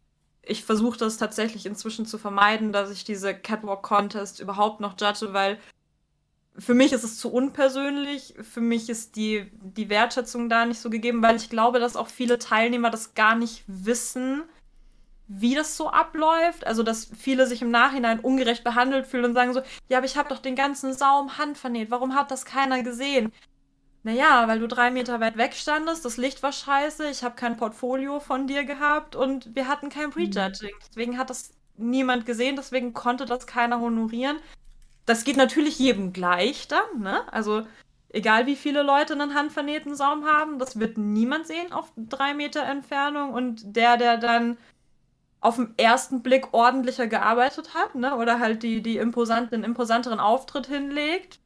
ich 0.45 0.63
versuche 0.63 0.97
das 0.97 1.17
tatsächlich 1.17 1.65
inzwischen 1.65 2.05
zu 2.05 2.17
vermeiden, 2.17 2.71
dass 2.71 2.91
ich 2.91 3.03
diese 3.03 3.33
Catwalk-Contest 3.33 4.39
überhaupt 4.39 4.79
noch 4.79 4.95
judge, 4.99 5.33
weil 5.33 5.57
für 6.57 6.73
mich 6.73 6.93
ist 6.93 7.03
es 7.03 7.17
zu 7.17 7.31
unpersönlich. 7.31 8.35
Für 8.41 8.61
mich 8.61 8.89
ist 8.89 9.15
die, 9.15 9.51
die 9.61 9.89
Wertschätzung 9.89 10.47
da 10.49 10.65
nicht 10.65 10.79
so 10.79 10.89
gegeben, 10.89 11.21
weil 11.21 11.35
ich 11.35 11.49
glaube, 11.49 11.79
dass 11.79 11.97
auch 11.97 12.07
viele 12.07 12.39
Teilnehmer 12.39 12.89
das 12.89 13.13
gar 13.13 13.35
nicht 13.35 13.63
wissen, 13.67 14.43
wie 15.27 15.55
das 15.55 15.75
so 15.75 15.89
abläuft. 15.89 16.65
Also, 16.65 16.83
dass 16.83 17.11
viele 17.17 17.47
sich 17.47 17.61
im 17.61 17.71
Nachhinein 17.71 18.19
ungerecht 18.19 18.63
behandelt 18.63 19.05
fühlen 19.05 19.25
und 19.25 19.33
sagen 19.33 19.53
so, 19.53 19.61
ja, 19.89 19.97
aber 19.97 20.05
ich 20.05 20.17
habe 20.17 20.29
doch 20.29 20.39
den 20.39 20.55
ganzen 20.55 20.93
Saum 20.93 21.37
Hand 21.37 21.57
vernäht. 21.57 21.91
Warum 21.91 22.15
hat 22.15 22.31
das 22.31 22.45
keiner 22.45 22.83
gesehen? 22.83 23.33
Naja, 24.05 24.47
weil 24.47 24.59
du 24.59 24.67
drei 24.67 24.91
Meter 24.91 25.19
weit 25.19 25.35
weg 25.35 25.55
standest, 25.55 26.05
das 26.05 26.17
Licht 26.17 26.43
war 26.43 26.51
scheiße, 26.51 27.09
ich 27.09 27.23
habe 27.23 27.33
kein 27.33 27.57
Portfolio 27.57 28.19
von 28.19 28.45
dir 28.45 28.63
gehabt 28.63 29.15
und 29.15 29.55
wir 29.55 29.67
hatten 29.67 29.89
kein 29.89 30.09
mhm. 30.09 30.11
Prejudging. 30.11 30.75
Deswegen 30.87 31.17
hat 31.17 31.31
das 31.31 31.55
niemand 31.75 32.27
gesehen, 32.27 32.55
deswegen 32.55 32.93
konnte 32.93 33.25
das 33.25 33.47
keiner 33.47 33.79
honorieren. 33.79 34.37
Das 35.07 35.23
geht 35.23 35.37
natürlich 35.37 35.79
jedem 35.79 36.13
gleich 36.13 36.67
dann, 36.67 36.99
ne? 36.99 37.21
Also 37.33 37.65
egal 38.09 38.45
wie 38.45 38.55
viele 38.55 38.83
Leute 38.83 39.13
einen 39.13 39.33
handvernähten 39.33 39.95
Saum 39.95 40.25
haben, 40.25 40.59
das 40.59 40.79
wird 40.79 40.99
niemand 40.99 41.47
sehen 41.47 41.71
auf 41.71 41.91
drei 41.97 42.35
Meter 42.35 42.61
Entfernung 42.61 43.33
und 43.33 43.75
der, 43.75 43.97
der 43.97 44.17
dann 44.17 44.59
auf 45.41 45.55
den 45.55 45.73
ersten 45.77 46.21
Blick 46.21 46.53
ordentlicher 46.53 47.07
gearbeitet 47.07 47.73
hat, 47.73 47.95
ne? 47.95 48.15
Oder 48.17 48.37
halt 48.39 48.61
die, 48.61 48.83
die 48.83 48.97
imposant, 48.97 49.51
den 49.51 49.63
imposanteren 49.63 50.19
Auftritt 50.19 50.67
hinlegt, 50.67 51.39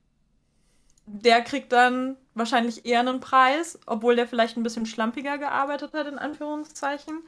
der 1.12 1.41
kriegt 1.41 1.72
dann 1.72 2.17
wahrscheinlich 2.36 2.86
eher 2.86 3.00
einen 3.00 3.19
Preis, 3.19 3.80
obwohl 3.86 4.15
der 4.15 4.28
vielleicht 4.28 4.58
ein 4.58 4.63
bisschen 4.63 4.86
schlampiger 4.86 5.38
gearbeitet 5.38 5.93
hat, 5.93 6.08
in 6.08 6.19
Anführungszeichen, 6.19 7.22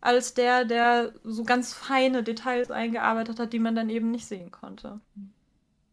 als 0.00 0.34
der, 0.34 0.64
der 0.64 1.12
so 1.22 1.44
ganz 1.44 1.74
feine 1.74 2.22
Details 2.22 2.70
eingearbeitet 2.70 3.38
hat, 3.38 3.52
die 3.52 3.58
man 3.58 3.74
dann 3.74 3.90
eben 3.90 4.10
nicht 4.10 4.26
sehen 4.26 4.50
konnte. 4.50 5.00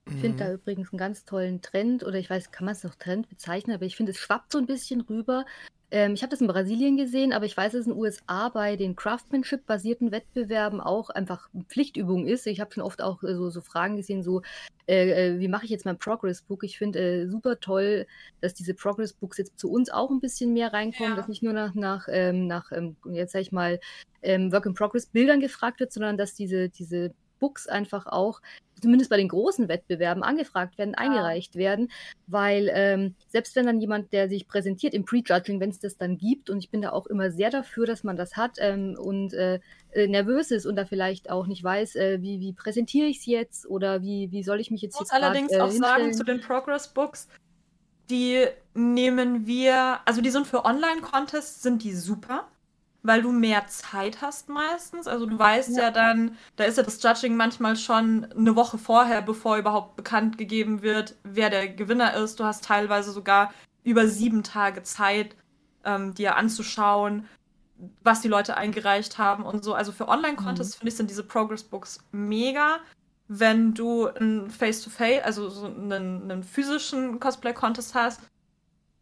Ich 0.05 0.15
finde 0.21 0.37
da 0.37 0.53
übrigens 0.53 0.93
einen 0.93 0.99
ganz 0.99 1.25
tollen 1.25 1.61
Trend, 1.61 2.03
oder 2.03 2.15
ich 2.15 2.29
weiß, 2.29 2.51
kann 2.51 2.63
man 2.63 2.73
es 2.75 2.83
noch 2.85 2.95
Trend 2.95 3.27
bezeichnen, 3.27 3.75
aber 3.75 3.85
ich 3.85 3.97
finde, 3.97 4.13
es 4.13 4.19
schwappt 4.19 4.53
so 4.53 4.57
ein 4.57 4.65
bisschen 4.65 5.01
rüber, 5.01 5.45
ähm, 5.89 6.13
ich 6.13 6.21
habe 6.21 6.31
das 6.31 6.41
in 6.41 6.47
Brasilien 6.47 6.97
gesehen, 6.97 7.31
aber 7.31 7.45
ich 7.45 7.55
weiß, 7.55 7.71
dass 7.71 7.81
es 7.81 7.87
in 7.87 7.93
den 7.93 8.01
USA 8.01 8.49
bei 8.49 8.75
den 8.75 8.95
Craftsmanship-basierten 8.95 10.11
Wettbewerben 10.11 10.81
auch 10.81 11.09
einfach 11.09 11.49
Pflichtübung 11.69 12.27
ist. 12.27 12.45
Ich 12.45 12.59
habe 12.59 12.73
schon 12.73 12.83
oft 12.83 13.01
auch 13.01 13.23
äh, 13.23 13.35
so, 13.35 13.49
so 13.49 13.61
Fragen 13.61 13.95
gesehen, 13.95 14.21
so, 14.21 14.41
äh, 14.87 15.35
äh, 15.35 15.39
wie 15.39 15.47
mache 15.47 15.63
ich 15.63 15.71
jetzt 15.71 15.85
mein 15.85 15.97
Progress-Book? 15.97 16.63
Ich 16.65 16.77
finde 16.77 16.99
äh, 16.99 17.27
super 17.27 17.61
toll, 17.61 18.05
dass 18.41 18.53
diese 18.53 18.73
Progress-Books 18.73 19.37
jetzt 19.37 19.59
zu 19.59 19.71
uns 19.71 19.89
auch 19.89 20.11
ein 20.11 20.19
bisschen 20.19 20.53
mehr 20.53 20.73
reinkommen, 20.73 21.11
ja. 21.11 21.15
dass 21.15 21.29
nicht 21.29 21.43
nur 21.43 21.53
nach, 21.53 21.73
nach, 21.73 22.07
ähm, 22.11 22.47
nach 22.47 22.71
ähm, 22.73 22.97
jetzt 23.09 23.31
sag 23.31 23.41
ich 23.41 23.53
mal, 23.53 23.79
ähm, 24.21 24.51
Work-in-Progress-Bildern 24.51 25.39
gefragt 25.39 25.79
wird, 25.79 25.93
sondern 25.93 26.17
dass 26.17 26.33
diese, 26.33 26.67
diese 26.67 27.13
Books 27.39 27.67
einfach 27.67 28.07
auch, 28.07 28.41
zumindest 28.81 29.09
bei 29.09 29.17
den 29.17 29.27
großen 29.27 29.67
Wettbewerben, 29.67 30.23
angefragt 30.23 30.77
werden, 30.77 30.95
ja. 30.97 30.99
eingereicht 30.99 31.55
werden, 31.55 31.91
weil 32.27 32.69
ähm, 32.73 33.15
selbst 33.27 33.55
wenn 33.55 33.65
dann 33.65 33.79
jemand, 33.79 34.13
der 34.13 34.29
sich 34.29 34.47
präsentiert 34.47 34.93
im 34.93 35.05
Prejudging, 35.05 35.59
wenn 35.59 35.69
es 35.69 35.79
das 35.79 35.97
dann 35.97 36.17
gibt, 36.17 36.49
und 36.49 36.59
ich 36.59 36.69
bin 36.69 36.81
da 36.81 36.91
auch 36.91 37.07
immer 37.07 37.31
sehr 37.31 37.49
dafür, 37.49 37.85
dass 37.85 38.03
man 38.03 38.17
das 38.17 38.37
hat 38.37 38.57
ähm, 38.59 38.95
und 38.99 39.33
äh, 39.33 39.59
äh 39.91 40.07
nervös 40.07 40.51
ist 40.51 40.65
und 40.65 40.75
da 40.75 40.85
vielleicht 40.85 41.29
auch 41.29 41.47
nicht 41.47 41.63
weiß, 41.63 41.95
äh, 41.95 42.21
wie, 42.21 42.39
wie 42.39 42.53
präsentiere 42.53 43.07
ich 43.07 43.19
es 43.19 43.25
jetzt 43.25 43.67
oder 43.67 44.01
wie, 44.01 44.31
wie 44.31 44.43
soll 44.43 44.59
ich 44.59 44.71
mich 44.71 44.81
jetzt 44.81 44.95
Ich 44.95 44.99
muss 44.99 45.11
allerdings 45.11 45.49
grad, 45.49 45.59
äh, 45.59 45.63
auch 45.63 45.71
hinstellen? 45.71 46.01
sagen 46.01 46.13
zu 46.13 46.23
den 46.23 46.41
Progress 46.41 46.93
Books, 46.93 47.27
die 48.09 48.45
nehmen 48.73 49.47
wir, 49.47 49.99
also 50.05 50.21
die 50.21 50.29
sind 50.29 50.47
für 50.47 50.65
Online-Contests, 50.65 51.61
sind 51.61 51.83
die 51.83 51.93
super 51.93 52.47
weil 53.03 53.21
du 53.21 53.31
mehr 53.31 53.67
Zeit 53.67 54.21
hast 54.21 54.49
meistens. 54.49 55.07
Also 55.07 55.25
du 55.25 55.37
weißt 55.37 55.77
ja. 55.77 55.83
ja. 55.83 55.91
dann, 55.91 56.37
da 56.55 56.65
ist 56.65 56.77
ja 56.77 56.83
das 56.83 57.01
Judging 57.01 57.35
manchmal 57.35 57.75
schon 57.75 58.27
eine 58.37 58.55
Woche 58.55 58.77
vorher, 58.77 59.21
bevor 59.21 59.57
überhaupt 59.57 59.95
bekannt 59.95 60.37
gegeben 60.37 60.81
wird, 60.81 61.15
wer 61.23 61.49
der 61.49 61.67
Gewinner 61.69 62.15
ist. 62.15 62.39
Du 62.39 62.43
hast 62.43 62.65
teilweise 62.65 63.11
sogar 63.11 63.53
über 63.83 64.07
sieben 64.07 64.43
Tage 64.43 64.83
Zeit, 64.83 65.35
ähm, 65.85 66.13
dir 66.13 66.35
anzuschauen, 66.35 67.27
was 68.03 68.21
die 68.21 68.27
Leute 68.27 68.57
eingereicht 68.57 69.17
haben 69.17 69.43
und 69.43 69.63
so. 69.63 69.73
Also 69.73 69.91
für 69.91 70.07
Online-Contests 70.07 70.75
mhm. 70.75 70.79
finde 70.79 70.89
ich 70.89 70.97
sind 70.97 71.09
diese 71.09 71.23
Progress-Books 71.23 71.99
mega. 72.11 72.79
Wenn 73.29 73.73
du 73.73 74.07
ein 74.07 74.49
Face-to-Face, 74.49 75.21
-face, 75.21 75.23
also 75.23 75.49
so 75.49 75.65
einen, 75.65 76.31
einen 76.31 76.43
physischen 76.43 77.19
Cosplay-Contest 77.19 77.93
hast, 77.93 78.21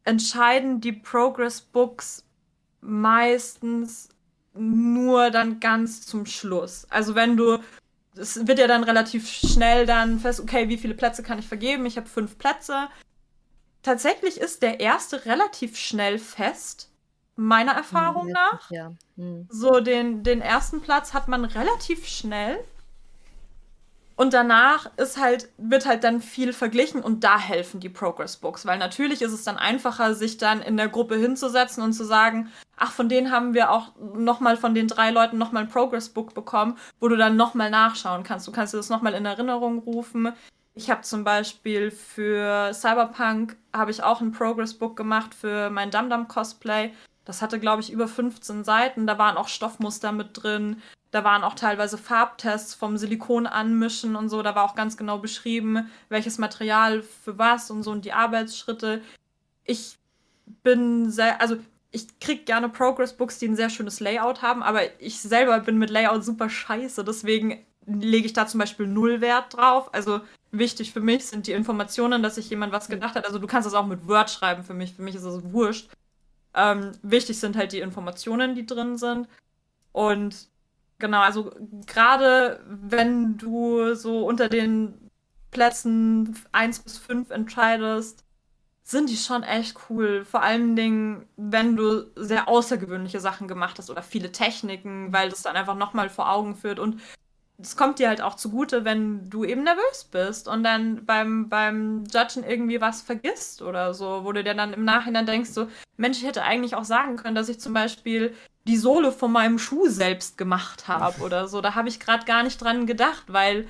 entscheiden 0.03 0.81
die 0.81 0.91
Progress-Books 0.91 2.24
meistens 2.85 4.09
nur 4.53 5.31
dann 5.31 5.59
ganz 5.59 6.05
zum 6.05 6.25
Schluss. 6.25 6.87
Also 6.89 7.15
wenn 7.15 7.35
du, 7.35 7.59
es 8.15 8.47
wird 8.47 8.59
ja 8.59 8.67
dann 8.67 8.83
relativ 8.83 9.29
schnell 9.29 9.85
dann 9.85 10.19
fest, 10.19 10.39
okay, 10.39 10.69
wie 10.69 10.77
viele 10.77 10.93
Plätze 10.93 11.23
kann 11.23 11.39
ich 11.39 11.47
vergeben? 11.47 11.85
Ich 11.85 11.97
habe 11.97 12.07
fünf 12.07 12.37
Plätze. 12.37 12.87
Tatsächlich 13.83 14.39
ist 14.39 14.61
der 14.61 14.79
erste 14.79 15.25
relativ 15.25 15.77
schnell 15.77 16.17
fest, 16.17 16.89
meiner 17.35 17.73
Erfahrung 17.73 18.27
hm, 18.27 18.33
nach. 18.33 18.71
Ja. 18.71 18.93
Hm. 19.17 19.47
So, 19.49 19.79
den, 19.79 20.23
den 20.23 20.41
ersten 20.41 20.81
Platz 20.81 21.13
hat 21.13 21.27
man 21.27 21.45
relativ 21.45 22.07
schnell. 22.07 22.63
Und 24.17 24.34
danach 24.34 24.89
ist 24.95 25.19
halt, 25.19 25.49
wird 25.58 25.86
halt 25.86 26.06
dann 26.06 26.21
viel 26.21 26.54
verglichen 26.54 27.01
und 27.01 27.25
da 27.25 27.38
helfen 27.38 27.82
die 27.82 27.89
Progress 27.89 28.38
Books, 28.38 28.65
weil 28.65 28.78
natürlich 28.78 29.21
ist 29.21 29.34
es 29.34 29.43
dann 29.43 29.58
einfacher, 29.58 30.15
sich 30.15 30.38
dann 30.38 30.62
in 30.62 30.78
der 30.78 30.88
Gruppe 30.88 31.17
hinzusetzen 31.17 31.84
und 31.84 31.91
zu 31.91 32.06
sagen, 32.06 32.49
ach, 32.78 32.93
von 32.93 33.10
denen 33.10 33.30
haben 33.30 33.54
wir 33.54 33.71
auch 33.71 33.91
nochmal 34.15 34.56
von 34.56 34.73
den 34.73 34.88
drei 34.88 35.12
Leuten 35.12 35.38
nochmal 35.38 35.63
ein 35.63 35.69
Progress 35.69 36.08
Book 36.10 36.34
bekommen, 36.34 36.78
wo 37.01 37.10
du 37.10 37.17
dann 37.17 37.36
nochmal 37.36 37.69
nachschauen 37.69 38.23
kannst. 38.23 38.47
Du 38.47 38.54
kannst 38.54 38.73
dir 38.73 38.78
das 38.78 38.89
nochmal 38.89 39.15
in 39.15 39.25
Erinnerung 39.25 39.80
rufen. 39.80 40.32
Ich 40.75 40.89
habe 40.89 41.01
zum 41.01 41.25
Beispiel 41.25 41.91
für 41.91 42.73
Cyberpunk 42.73 43.58
habe 43.73 43.91
ich 43.91 44.04
auch 44.04 44.21
ein 44.21 44.32
Progress 44.32 44.73
Book 44.73 44.95
gemacht 44.95 45.34
für 45.34 45.69
mein 45.69 45.91
Dum 45.91 46.28
Cosplay. 46.30 46.93
Das 47.25 47.41
hatte, 47.41 47.60
glaube 47.60 47.82
ich, 47.82 47.91
über 47.91 48.08
15 48.08 48.63
Seiten. 48.63 49.08
Da 49.08 49.17
waren 49.17 49.36
auch 49.36 49.47
Stoffmuster 49.47 50.12
mit 50.12 50.30
drin. 50.34 50.82
Da 51.15 51.23
waren 51.23 51.45
auch 51.45 51.54
teilweise 51.54 51.97
Farbtests 51.97 52.73
vom 52.73 52.97
Silikon 52.97 53.47
anmischen 53.47 54.17
und 54.17 54.28
so. 54.28 54.41
Da 54.41 54.54
war 54.54 54.65
auch 54.65 54.75
ganz 54.75 54.97
genau 54.97 55.17
beschrieben, 55.17 55.89
welches 56.10 56.39
Material 56.39 57.04
für 57.04 57.38
was 57.38 57.71
und 57.71 57.84
so 57.84 57.91
und 57.91 58.04
die 58.04 58.12
Arbeitsschritte. 58.12 59.01
Ich 59.63 59.97
bin 60.62 61.10
sehr, 61.10 61.39
also 61.39 61.56
ich 61.91 62.19
krieg 62.19 62.45
gerne 62.45 62.67
Progress-Books, 62.67 63.39
die 63.39 63.47
ein 63.47 63.56
sehr 63.56 63.69
schönes 63.69 64.01
Layout 64.01 64.41
haben, 64.41 64.62
aber 64.62 64.82
ich 64.99 65.21
selber 65.21 65.58
bin 65.62 65.78
mit 65.78 65.89
Layout 65.89 66.25
super 66.25 66.49
scheiße. 66.49 67.06
Deswegen 67.06 67.65
lege 67.86 68.25
ich 68.25 68.34
da 68.34 68.45
zum 68.45 68.60
Beispiel 68.60 68.86
null 68.86 69.21
Wert 69.21 69.56
drauf. 69.56 69.93
Also 69.93 70.19
wichtig 70.51 70.91
für 70.91 70.99
mich 70.99 71.28
sind 71.28 71.47
die 71.47 71.54
Informationen, 71.54 72.23
dass 72.23 72.36
sich 72.36 72.49
jemand 72.49 72.73
was 72.73 72.89
gedacht 72.89 73.15
hat. 73.15 73.25
Also 73.25 73.39
du 73.39 73.47
kannst 73.47 73.65
das 73.65 73.73
auch 73.73 73.88
mit 73.88 74.06
Word 74.06 74.30
schreiben 74.30 74.65
für 74.65 74.73
mich. 74.73 74.95
Für 74.95 75.01
mich 75.01 75.15
ist 75.15 75.23
das 75.23 75.54
wurscht. 75.54 75.89
Ähm, 76.54 76.91
wichtig 77.04 77.39
sind 77.39 77.56
halt 77.56 77.71
die 77.71 77.80
Informationen, 77.80 78.54
die 78.54 78.65
drin 78.65 78.97
sind. 78.97 79.30
Und 79.93 80.49
genau, 80.99 81.21
also 81.21 81.51
gerade 81.86 82.63
wenn 82.67 83.38
du 83.38 83.93
so 83.95 84.25
unter 84.25 84.49
den 84.49 85.10
Plätzen 85.51 86.38
1 86.51 86.79
bis 86.79 86.97
5 86.97 87.29
entscheidest, 87.29 88.25
sind 88.84 89.10
die 89.10 89.17
schon 89.17 89.43
echt 89.43 89.77
cool. 89.89 90.25
Vor 90.25 90.43
allen 90.43 90.75
Dingen, 90.75 91.27
wenn 91.38 91.75
du 91.75 92.12
sehr 92.15 92.47
außergewöhnliche 92.47 93.19
Sachen 93.19 93.47
gemacht 93.47 93.79
hast 93.79 93.89
oder 93.89 94.03
viele 94.03 94.31
Techniken, 94.31 95.12
weil 95.12 95.29
das 95.29 95.41
dann 95.41 95.55
einfach 95.55 95.75
nochmal 95.75 96.10
vor 96.10 96.31
Augen 96.31 96.55
führt. 96.55 96.79
Und 96.79 97.01
es 97.57 97.77
kommt 97.77 97.99
dir 97.99 98.09
halt 98.09 98.21
auch 98.21 98.35
zugute, 98.35 98.83
wenn 98.83 99.29
du 99.29 99.45
eben 99.45 99.63
nervös 99.63 100.05
bist 100.11 100.47
und 100.47 100.63
dann 100.63 101.05
beim, 101.05 101.47
beim 101.47 102.03
Judgen 102.05 102.43
irgendwie 102.43 102.81
was 102.81 103.01
vergisst 103.01 103.61
oder 103.61 103.93
so, 103.93 104.25
wo 104.25 104.31
du 104.33 104.43
dir 104.43 104.53
dann 104.53 104.73
im 104.73 104.83
Nachhinein 104.83 105.25
denkst, 105.25 105.51
so, 105.51 105.67
Mensch, 105.97 106.17
ich 106.17 106.25
hätte 106.25 106.43
eigentlich 106.43 106.75
auch 106.75 106.83
sagen 106.83 107.15
können, 107.15 107.35
dass 107.35 107.49
ich 107.49 107.59
zum 107.59 107.73
Beispiel 107.73 108.35
die 108.67 108.77
Sohle 108.77 109.11
von 109.11 109.31
meinem 109.31 109.57
Schuh 109.59 109.87
selbst 109.87 110.37
gemacht 110.37 110.87
habe 110.87 111.21
oder 111.21 111.47
so. 111.47 111.61
Da 111.61 111.75
habe 111.75 111.87
ich 111.87 111.99
gerade 111.99 112.25
gar 112.25 112.43
nicht 112.43 112.61
dran 112.61 112.87
gedacht, 112.87 113.25
weil, 113.27 113.67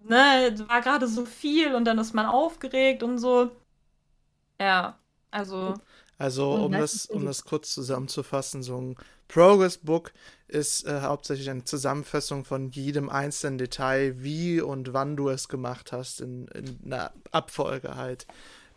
ne, 0.00 0.54
war 0.66 0.80
gerade 0.80 1.06
so 1.06 1.24
viel 1.24 1.74
und 1.74 1.84
dann 1.84 1.98
ist 1.98 2.14
man 2.14 2.26
aufgeregt 2.26 3.02
und 3.02 3.18
so. 3.18 3.52
Ja, 4.60 4.98
also. 5.30 5.74
Also, 6.16 6.50
um 6.54 6.72
das, 6.72 7.06
um 7.06 7.24
das 7.24 7.44
kurz 7.44 7.72
zusammenzufassen, 7.72 8.64
so 8.64 8.76
ein 8.80 8.96
Progress 9.28 9.78
Book 9.78 10.12
ist 10.48 10.86
äh, 10.86 11.02
hauptsächlich 11.02 11.48
eine 11.50 11.64
Zusammenfassung 11.64 12.44
von 12.44 12.70
jedem 12.70 13.10
einzelnen 13.10 13.58
Detail, 13.58 14.14
wie 14.22 14.60
und 14.60 14.94
wann 14.94 15.16
du 15.16 15.28
es 15.28 15.48
gemacht 15.48 15.92
hast, 15.92 16.20
in, 16.20 16.48
in 16.48 16.80
einer 16.86 17.12
Abfolge 17.30 17.96
halt 17.96 18.26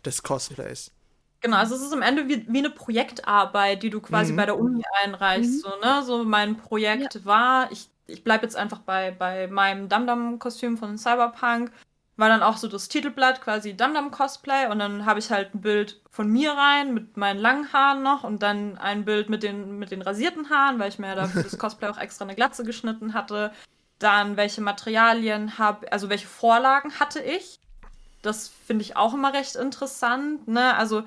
des 0.04 0.22
Cosplays. 0.22 0.92
Genau, 1.40 1.56
also 1.56 1.74
es 1.74 1.82
ist 1.82 1.92
am 1.92 2.02
Ende 2.02 2.28
wie, 2.28 2.46
wie 2.48 2.58
eine 2.58 2.70
Projektarbeit, 2.70 3.82
die 3.82 3.90
du 3.90 4.00
quasi 4.00 4.32
mhm. 4.32 4.36
bei 4.36 4.46
der 4.46 4.58
Uni 4.58 4.82
einreichst. 5.02 5.54
Mhm. 5.54 5.58
So, 5.58 5.70
ne? 5.82 6.02
so 6.04 6.24
mein 6.24 6.56
Projekt 6.56 7.14
ja. 7.14 7.24
war, 7.24 7.72
ich, 7.72 7.88
ich 8.06 8.22
bleibe 8.22 8.44
jetzt 8.44 8.54
einfach 8.54 8.80
bei, 8.80 9.10
bei 9.10 9.48
meinem 9.48 9.88
Dum-Dum-Kostüm 9.88 10.76
von 10.76 10.98
Cyberpunk 10.98 11.72
war 12.16 12.28
dann 12.28 12.42
auch 12.42 12.56
so 12.56 12.68
das 12.68 12.88
Titelblatt 12.88 13.40
quasi 13.40 13.74
Dum 13.74 14.10
Cosplay 14.10 14.70
und 14.70 14.78
dann 14.78 15.06
habe 15.06 15.18
ich 15.18 15.30
halt 15.30 15.54
ein 15.54 15.60
Bild 15.60 16.00
von 16.10 16.28
mir 16.28 16.52
rein 16.52 16.92
mit 16.92 17.16
meinen 17.16 17.40
langen 17.40 17.72
Haaren 17.72 18.02
noch 18.02 18.22
und 18.22 18.42
dann 18.42 18.76
ein 18.78 19.04
Bild 19.04 19.30
mit 19.30 19.42
den, 19.42 19.78
mit 19.78 19.90
den 19.90 20.02
rasierten 20.02 20.50
Haaren, 20.50 20.78
weil 20.78 20.90
ich 20.90 20.98
mir 20.98 21.14
da 21.14 21.26
für 21.26 21.42
das 21.42 21.58
Cosplay 21.58 21.88
auch 21.88 21.98
extra 21.98 22.24
eine 22.24 22.34
Glatze 22.34 22.64
geschnitten 22.64 23.14
hatte. 23.14 23.52
Dann 23.98 24.36
welche 24.36 24.60
Materialien 24.60 25.58
habe, 25.58 25.90
also 25.92 26.10
welche 26.10 26.26
Vorlagen 26.26 26.98
hatte 27.00 27.20
ich. 27.20 27.60
Das 28.20 28.48
finde 28.48 28.82
ich 28.82 28.96
auch 28.96 29.14
immer 29.14 29.32
recht 29.32 29.56
interessant. 29.56 30.48
Ne? 30.48 30.76
Also 30.76 31.04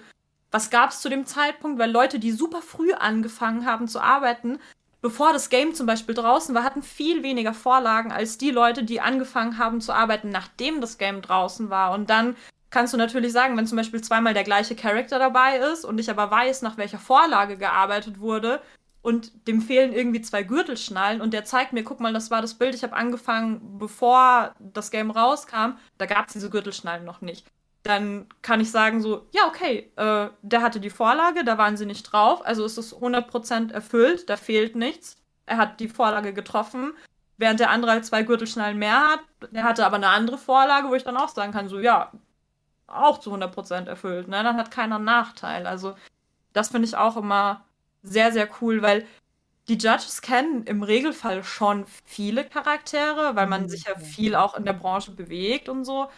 was 0.52 0.70
gab 0.70 0.89
es 0.89 1.02
zu 1.02 1.10
dem 1.10 1.26
Zeitpunkt? 1.26 1.80
Weil 1.80 1.91
Leute, 1.91 2.18
die 2.18 2.32
super 2.32 2.62
früh 2.62 2.94
angefangen 2.94 3.65
haben 3.65 3.88
zu 3.88 4.00
arbeiten, 4.00 4.60
bevor 5.06 5.34
das 5.34 5.52
Game 5.52 5.76
zum 5.76 5.86
Beispiel 5.86 6.15
draußen 6.15 6.56
war, 6.56 6.63
hatten 6.63 6.82
viel 6.82 7.22
weniger 7.22 7.54
Vorlagen 7.54 8.12
als 8.12 8.39
die 8.39 8.50
Leute, 8.50 8.84
die 8.84 9.02
angefangen 9.02 9.60
haben 9.60 9.80
zu 9.80 9.94
arbeiten, 9.94 10.30
nachdem 10.30 10.82
das 10.82 10.98
Game 10.98 11.22
draußen 11.22 11.70
war. 11.70 11.94
Und 11.94 12.10
dann 12.10 12.36
kannst 12.72 12.91
du 12.91 12.98
natürlich 12.98 13.32
sagen, 13.32 13.56
wenn 13.56 13.68
zum 13.68 13.76
Beispiel 13.76 14.02
zweimal 14.02 14.34
der 14.34 14.44
gleiche 14.44 14.76
Charakter 14.76 15.20
dabei 15.20 15.58
ist 15.58 15.86
und 15.86 16.00
ich 16.00 16.10
aber 16.10 16.32
weiß, 16.32 16.63
nach 16.63 16.78
welcher 16.78 16.98
Vorlage 16.98 17.56
gearbeitet 17.56 18.20
wurde 18.20 18.63
und 19.04 19.48
dem 19.48 19.62
fehlen 19.62 19.94
irgendwie 19.94 20.24
zwei 20.24 20.41
Gürtelschnallen 20.41 21.22
und 21.22 21.36
der 21.36 21.46
zeigt 21.46 21.72
mir, 21.72 21.84
guck 21.84 22.00
mal, 22.00 22.12
das 22.12 22.32
war 22.32 22.41
das 22.41 22.56
Bild, 22.56 22.74
ich 22.74 22.82
habe 22.82 22.96
angefangen, 22.96 23.78
bevor 23.78 24.56
das 24.58 24.89
Game 24.89 25.12
rauskam, 25.12 25.78
da 26.00 26.08
gab 26.08 26.26
es 26.26 26.34
diese 26.34 26.50
Gürtelschnallen 26.50 27.06
noch 27.06 27.22
nicht 27.22 27.46
dann 27.86 28.28
kann 28.41 28.60
ich 28.60 28.71
sagen 28.71 29.00
so, 29.00 29.28
ja, 29.32 29.48
okay, 29.48 29.91
äh, 29.95 30.30
der 30.41 30.62
hatte 30.62 30.80
die 30.80 30.89
Vorlage, 30.89 31.43
da 31.43 31.60
waren 31.60 31.78
sie 31.78 31.86
nicht 31.86 32.04
drauf, 32.12 32.43
also 32.43 32.65
ist 32.65 32.78
es 32.78 32.95
100% 32.95 33.71
erfüllt, 33.71 34.28
da 34.28 34.38
fehlt 34.38 34.76
nichts. 34.76 35.17
Er 35.45 35.58
hat 35.58 35.80
die 35.80 35.88
Vorlage 35.88 36.34
getroffen, 36.34 36.93
während 37.38 37.60
der 37.60 37.69
andere 37.69 37.91
halt 37.91 38.06
zwei 38.06 38.24
Gürtelschnallen 38.24 38.80
mehr 38.80 39.08
hat. 39.08 39.19
Er 39.54 39.63
hatte 39.63 39.86
aber 39.86 39.98
eine 39.98 40.08
andere 40.08 40.39
Vorlage, 40.39 40.89
wo 40.89 40.95
ich 40.95 41.04
dann 41.04 41.15
auch 41.15 41.30
sagen 41.30 41.54
kann, 41.54 41.69
so, 41.69 41.80
ja, 41.80 42.12
auch 42.88 43.19
zu 43.19 43.32
100% 43.32 43.86
erfüllt, 43.88 44.28
ne? 44.28 44.41
Dann 44.41 44.58
hat 44.58 44.71
keiner 44.71 44.95
einen 44.95 45.06
Nachteil. 45.06 45.67
Also, 45.67 45.95
das 46.54 46.69
finde 46.69 46.88
ich 46.88 46.98
auch 46.98 47.17
immer 47.17 47.65
sehr, 48.02 48.32
sehr 48.32 48.50
cool, 48.62 48.82
weil 48.82 49.06
die 49.67 49.78
Judges 49.78 50.21
kennen 50.21 50.63
im 50.63 50.82
Regelfall 50.84 51.43
schon 51.43 51.86
viele 52.06 52.45
Charaktere, 52.45 53.36
weil 53.36 53.48
man 53.48 53.63
mhm. 53.63 53.69
sich 53.69 53.86
ja 53.86 53.95
viel 53.95 54.36
auch 54.36 54.56
in 54.56 54.65
der 54.65 54.74
Branche 54.74 55.12
bewegt 55.12 55.69
und 55.69 55.86
so. 55.86 56.10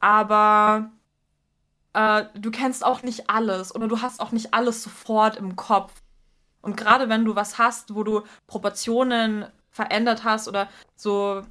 Aber 0.00 0.90
äh, 1.92 2.24
du 2.34 2.50
kennst 2.50 2.84
auch 2.84 3.02
nicht 3.02 3.30
alles 3.30 3.74
oder 3.74 3.88
du 3.88 4.00
hast 4.00 4.20
auch 4.20 4.32
nicht 4.32 4.54
alles 4.54 4.82
sofort 4.82 5.36
im 5.36 5.56
Kopf. 5.56 5.92
Und 6.62 6.76
gerade 6.76 7.08
wenn 7.08 7.24
du 7.24 7.36
was 7.36 7.58
hast, 7.58 7.94
wo 7.94 8.04
du 8.04 8.22
Proportionen 8.46 9.46
verändert 9.70 10.24
hast 10.24 10.46
oder 10.46 10.68
so, 10.94 11.42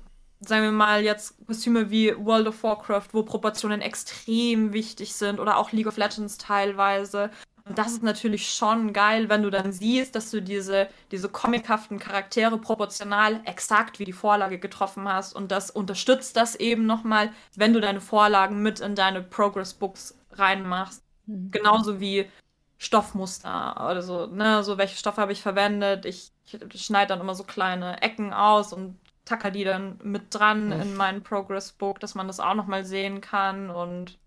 sagen 0.41 0.63
wir 0.63 0.71
mal 0.71 1.03
jetzt 1.03 1.35
Kostüme 1.47 1.89
wie 1.89 2.15
World 2.15 2.47
of 2.47 2.63
Warcraft, 2.63 3.07
wo 3.11 3.23
Proportionen 3.23 3.81
extrem 3.81 4.71
wichtig 4.73 5.13
sind 5.15 5.39
oder 5.39 5.57
auch 5.57 5.71
League 5.71 5.87
of 5.87 5.97
Legends 5.97 6.37
teilweise. 6.37 7.31
Und 7.65 7.77
das 7.77 7.91
ist 7.91 8.03
natürlich 8.03 8.51
schon 8.51 8.93
geil, 8.93 9.29
wenn 9.29 9.43
du 9.43 9.51
dann 9.51 9.71
siehst, 9.71 10.15
dass 10.15 10.31
du 10.31 10.41
diese, 10.41 10.87
diese 11.11 11.29
comichaften 11.29 11.99
Charaktere 11.99 12.57
proportional 12.57 13.41
exakt 13.45 13.99
wie 13.99 14.05
die 14.05 14.13
Vorlage 14.13 14.57
getroffen 14.57 15.07
hast. 15.07 15.35
Und 15.35 15.51
das 15.51 15.69
unterstützt 15.69 16.35
das 16.35 16.55
eben 16.55 16.87
nochmal, 16.87 17.31
wenn 17.55 17.73
du 17.73 17.79
deine 17.79 18.01
Vorlagen 18.01 18.63
mit 18.63 18.79
in 18.79 18.95
deine 18.95 19.21
Progress 19.21 19.75
Books 19.75 20.18
reinmachst. 20.39 21.03
Mhm. 21.25 21.51
Genauso 21.51 21.99
wie 21.99 22.29
Stoffmuster 22.77 23.75
oder 23.89 24.01
so, 24.01 24.27
ne, 24.27 24.63
so 24.63 24.77
welche 24.77 24.95
Stoffe 24.95 25.21
habe 25.21 25.33
ich 25.33 25.41
verwendet. 25.41 26.05
Ich, 26.05 26.31
ich 26.45 26.85
schneide 26.85 27.09
dann 27.09 27.19
immer 27.19 27.35
so 27.35 27.43
kleine 27.43 28.01
Ecken 28.01 28.33
aus 28.33 28.73
und 28.73 28.97
tacker 29.25 29.51
die 29.51 29.63
dann 29.63 29.99
mit 30.01 30.33
dran 30.33 30.67
mhm. 30.67 30.81
in 30.81 30.95
mein 30.95 31.21
Progress 31.21 31.71
Book, 31.73 31.99
dass 31.99 32.15
man 32.15 32.27
das 32.27 32.39
auch 32.39 32.55
nochmal 32.55 32.85
sehen 32.85 33.21
kann. 33.21 33.69
Und 33.69 34.17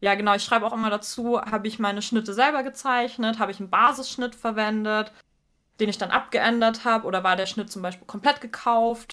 ja, 0.00 0.14
genau, 0.14 0.34
ich 0.34 0.42
schreibe 0.42 0.66
auch 0.66 0.72
immer 0.72 0.90
dazu, 0.90 1.40
habe 1.40 1.68
ich 1.68 1.78
meine 1.78 2.02
Schnitte 2.02 2.32
selber 2.32 2.62
gezeichnet, 2.62 3.38
habe 3.38 3.52
ich 3.52 3.60
einen 3.60 3.70
Basisschnitt 3.70 4.34
verwendet, 4.34 5.12
den 5.78 5.88
ich 5.88 5.98
dann 5.98 6.10
abgeändert 6.10 6.84
habe, 6.84 7.06
oder 7.06 7.22
war 7.22 7.36
der 7.36 7.46
Schnitt 7.46 7.70
zum 7.70 7.82
Beispiel 7.82 8.06
komplett 8.06 8.40
gekauft? 8.40 9.12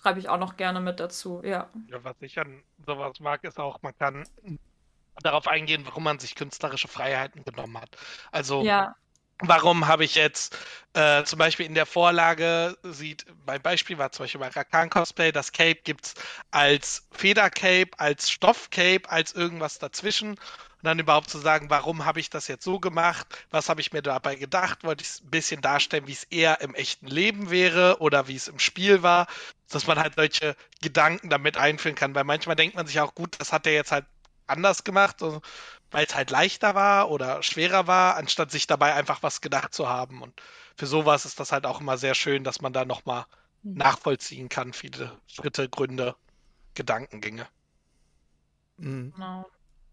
Schreibe 0.00 0.20
ich 0.20 0.28
auch 0.28 0.38
noch 0.38 0.56
gerne 0.56 0.80
mit 0.80 1.00
dazu, 1.00 1.42
ja. 1.44 1.68
Ja, 1.88 2.02
was 2.02 2.16
ich 2.20 2.38
an 2.38 2.62
sowas 2.86 3.18
mag, 3.20 3.44
ist 3.44 3.58
auch, 3.58 3.82
man 3.82 3.96
kann 3.98 4.24
darauf 5.20 5.48
eingehen, 5.48 5.84
warum 5.86 6.04
man 6.04 6.18
sich 6.18 6.34
künstlerische 6.34 6.88
Freiheiten 6.88 7.44
genommen 7.44 7.80
hat. 7.80 7.90
Also 8.30 8.62
ja. 8.62 8.94
warum 9.40 9.86
habe 9.86 10.04
ich 10.04 10.14
jetzt 10.14 10.56
äh, 10.94 11.24
zum 11.24 11.38
Beispiel 11.38 11.66
in 11.66 11.74
der 11.74 11.86
Vorlage 11.86 12.76
sieht, 12.82 13.26
mein 13.46 13.62
Beispiel 13.62 13.98
war 13.98 14.12
zum 14.12 14.24
Beispiel 14.24 14.40
bei 14.40 14.48
Rakan 14.48 14.90
Cosplay, 14.90 15.32
das 15.32 15.52
Cape 15.52 15.80
gibt 15.84 16.06
es 16.06 16.14
als 16.50 17.06
Federcape, 17.12 17.90
als 17.98 18.30
Stoffcape, 18.30 19.02
als 19.08 19.32
irgendwas 19.32 19.78
dazwischen. 19.78 20.36
Und 20.82 20.86
dann 20.86 20.98
überhaupt 20.98 21.28
zu 21.28 21.36
sagen, 21.36 21.68
warum 21.68 22.06
habe 22.06 22.20
ich 22.20 22.30
das 22.30 22.48
jetzt 22.48 22.64
so 22.64 22.80
gemacht? 22.80 23.26
Was 23.50 23.68
habe 23.68 23.82
ich 23.82 23.92
mir 23.92 24.00
dabei 24.00 24.34
gedacht? 24.34 24.82
Wollte 24.82 25.02
ich 25.02 25.10
es 25.10 25.20
ein 25.20 25.28
bisschen 25.28 25.60
darstellen, 25.60 26.06
wie 26.06 26.12
es 26.12 26.24
eher 26.24 26.62
im 26.62 26.74
echten 26.74 27.06
Leben 27.06 27.50
wäre 27.50 27.98
oder 28.00 28.28
wie 28.28 28.36
es 28.36 28.48
im 28.48 28.58
Spiel 28.58 29.02
war, 29.02 29.26
dass 29.68 29.86
man 29.86 29.98
halt 29.98 30.14
solche 30.14 30.56
Gedanken 30.80 31.28
damit 31.28 31.58
einführen 31.58 31.96
kann. 31.96 32.14
Weil 32.14 32.24
manchmal 32.24 32.56
denkt 32.56 32.76
man 32.76 32.86
sich 32.86 32.98
auch, 32.98 33.14
gut, 33.14 33.38
das 33.38 33.52
hat 33.52 33.66
er 33.66 33.74
jetzt 33.74 33.92
halt 33.92 34.06
anders 34.50 34.84
gemacht, 34.84 35.22
weil 35.90 36.04
es 36.04 36.14
halt 36.14 36.30
leichter 36.30 36.74
war 36.74 37.10
oder 37.10 37.42
schwerer 37.42 37.86
war, 37.86 38.16
anstatt 38.16 38.50
sich 38.50 38.66
dabei 38.66 38.94
einfach 38.94 39.22
was 39.22 39.40
gedacht 39.40 39.74
zu 39.74 39.88
haben. 39.88 40.22
Und 40.22 40.40
für 40.76 40.86
sowas 40.86 41.24
ist 41.24 41.40
das 41.40 41.52
halt 41.52 41.66
auch 41.66 41.80
immer 41.80 41.98
sehr 41.98 42.14
schön, 42.14 42.44
dass 42.44 42.60
man 42.60 42.72
da 42.72 42.84
nochmal 42.84 43.24
mhm. 43.62 43.74
nachvollziehen 43.74 44.48
kann, 44.48 44.72
viele 44.72 45.12
Schritte, 45.26 45.68
Gründe, 45.68 46.14
Gedankengänge. 46.74 47.46
Mhm. 48.76 49.12
Genau. 49.14 49.46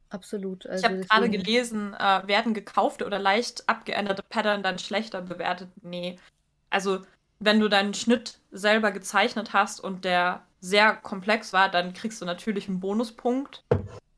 Absolut. 0.10 0.65
Also 0.65 0.86
ich 0.86 0.91
habe 0.91 1.02
gerade 1.02 1.30
gelesen, 1.30 1.93
äh, 1.93 2.28
werden 2.28 2.54
gekaufte 2.54 3.06
oder 3.06 3.20
leicht 3.20 3.67
abgeänderte 3.67 4.24
Pattern 4.24 4.63
dann 4.63 4.80
schlechter 4.80 5.22
bewertet? 5.22 5.70
Nee. 5.82 6.17
Also, 6.70 7.02
wenn 7.39 7.60
du 7.60 7.67
deinen 7.67 7.93
Schnitt 7.93 8.39
selber 8.52 8.91
gezeichnet 8.91 9.54
hast 9.54 9.80
und 9.80 10.06
der 10.06 10.46
sehr 10.60 10.96
komplex 10.96 11.54
war, 11.54 11.70
dann 11.70 11.93
kriegst 11.93 12.22
du 12.22 12.26
natürlich 12.26 12.67
einen 12.67 12.80
Bonuspunkt. 12.80 13.63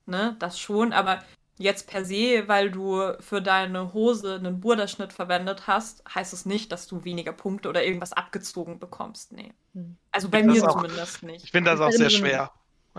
Ne, 0.10 0.36
das 0.40 0.60
schon, 0.60 0.92
aber 0.92 1.20
jetzt 1.60 1.88
per 1.88 2.04
se, 2.04 2.48
weil 2.48 2.72
du 2.72 3.14
für 3.20 3.42
deine 3.42 3.94
Hose 3.94 4.36
einen 4.36 4.60
Burderschnitt 4.60 5.14
verwendet 5.14 5.68
hast, 5.68 6.04
heißt 6.14 6.34
es 6.34 6.46
nicht, 6.46 6.72
dass 6.72 6.88
du 6.88 7.04
weniger 7.04 7.34
Punkte 7.34 7.70
oder 7.70 7.84
irgendwas 7.84 8.14
abgezogen 8.14 8.80
bekommst. 8.80 9.34
Nee. 9.34 9.52
Hm. 9.76 9.98
Also 10.12 10.30
bei 10.30 10.42
mir 10.42 10.64
auch, 10.68 10.78
zumindest 10.78 11.22
nicht. 11.22 11.44
Ich 11.44 11.52
finde 11.52 11.72
das 11.72 11.80
auch 11.80 11.92
sehr 11.92 12.10
schwer. 12.10 12.52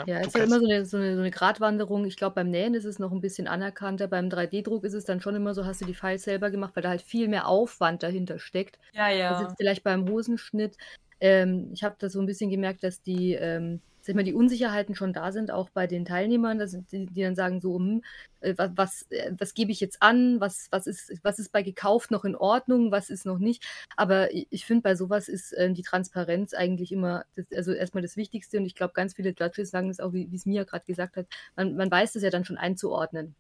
Ja, 0.07 0.21
es 0.21 0.29
ist 0.29 0.37
ja 0.37 0.45
immer 0.45 0.61
so 0.61 0.67
eine, 0.67 0.87
so 0.87 0.97
eine, 0.97 1.15
so 1.15 1.21
eine 1.21 1.31
Gratwanderung. 1.31 2.05
Ich 2.05 2.17
glaube, 2.17 2.37
beim 2.37 2.49
Nähen 2.49 2.75
ist 2.75 2.85
es 2.85 2.99
noch 2.99 3.13
ein 3.13 3.21
bisschen 3.21 3.49
anerkannter. 3.49 4.07
Beim 4.07 4.29
3D-Druck 4.29 4.85
ist 4.85 4.95
es 4.95 5.05
dann 5.05 5.21
schon 5.21 5.35
immer 5.35 5.53
so, 5.53 5.67
hast 5.67 5.81
du 5.81 5.85
die 5.85 5.95
Files 5.95 6.23
selber 6.23 6.51
gemacht, 6.51 6.73
weil 6.75 6.83
da 6.83 6.91
halt 6.91 7.03
viel 7.03 7.29
mehr 7.29 7.49
Aufwand 7.49 8.03
dahinter 8.03 8.39
steckt. 8.39 8.79
Ja, 8.93 9.09
ja. 9.09 9.31
Das 9.31 9.51
ist 9.51 9.57
vielleicht 9.59 9.83
beim 9.83 10.09
Hosenschnitt. 10.09 10.77
Ähm, 11.21 11.71
ich 11.73 11.83
habe 11.83 11.97
da 11.99 12.09
so 12.09 12.21
ein 12.21 12.27
bisschen 12.27 12.51
gemerkt, 12.51 12.83
dass 12.85 13.03
die 13.03 13.35
ähm, 13.35 13.81
sag 14.03 14.15
mal, 14.17 14.25
die 14.25 14.35
Unsicherheiten 14.35 14.95
schon 14.95 15.13
da 15.13 15.33
sind, 15.33 15.51
auch 15.51 15.71
bei 15.71 15.87
den 15.87 16.05
Teilnehmern, 16.05 16.59
dass, 16.59 16.73
die, 16.93 17.07
die 17.07 17.23
dann 17.23 17.35
sagen, 17.35 17.61
so, 17.61 17.77
hm, 17.77 18.03
äh, 18.41 18.55
was, 18.57 18.71
was, 18.77 19.07
äh, 19.11 19.33
was 19.39 19.55
gebe 19.55 19.73
ich 19.73 19.81
jetzt 19.81 20.03
an, 20.03 20.41
was, 20.41 20.69
was, 20.71 20.87
ist, 20.87 21.13
was 21.23 21.39
ist 21.39 21.53
bei 21.53 21.63
gekauft 21.63 22.11
noch 22.11 22.25
in 22.25 22.37
Ordnung, 22.37 22.91
was 22.93 23.11
ist 23.11 23.27
noch 23.27 23.39
nicht. 23.39 23.65
Aber 23.97 24.33
ich, 24.35 24.65
finde, 24.65 24.83
bei 24.83 24.95
sowas 24.95 25.29
ist 25.29 25.53
äh, 25.53 25.73
die 25.73 25.83
Transparenz 25.83 26.55
eigentlich 26.55 26.93
immer, 26.93 27.25
das, 27.37 27.47
also 27.55 27.73
erstmal 27.73 28.03
das 28.03 28.17
Wichtigste 28.17 28.59
und 28.59 28.67
ich 28.67 28.75
glaube, 28.75 28.95
ganz 28.95 29.15
viele 29.15 29.35
Judges 29.39 29.71
sagen 29.71 29.89
das 29.89 30.01
auch, 30.01 30.13
wie 30.13 30.29
es 30.35 30.47
Mia 30.47 30.65
gerade 30.65 30.85
gesagt 30.87 31.17
hat, 31.17 31.27
man, 31.57 31.77
man 31.77 31.91
weiß 31.91 32.13
das 32.13 32.23
ja 32.23 32.31
dann 32.31 32.45
schon 32.45 32.59
einzuordnen. 32.59 33.35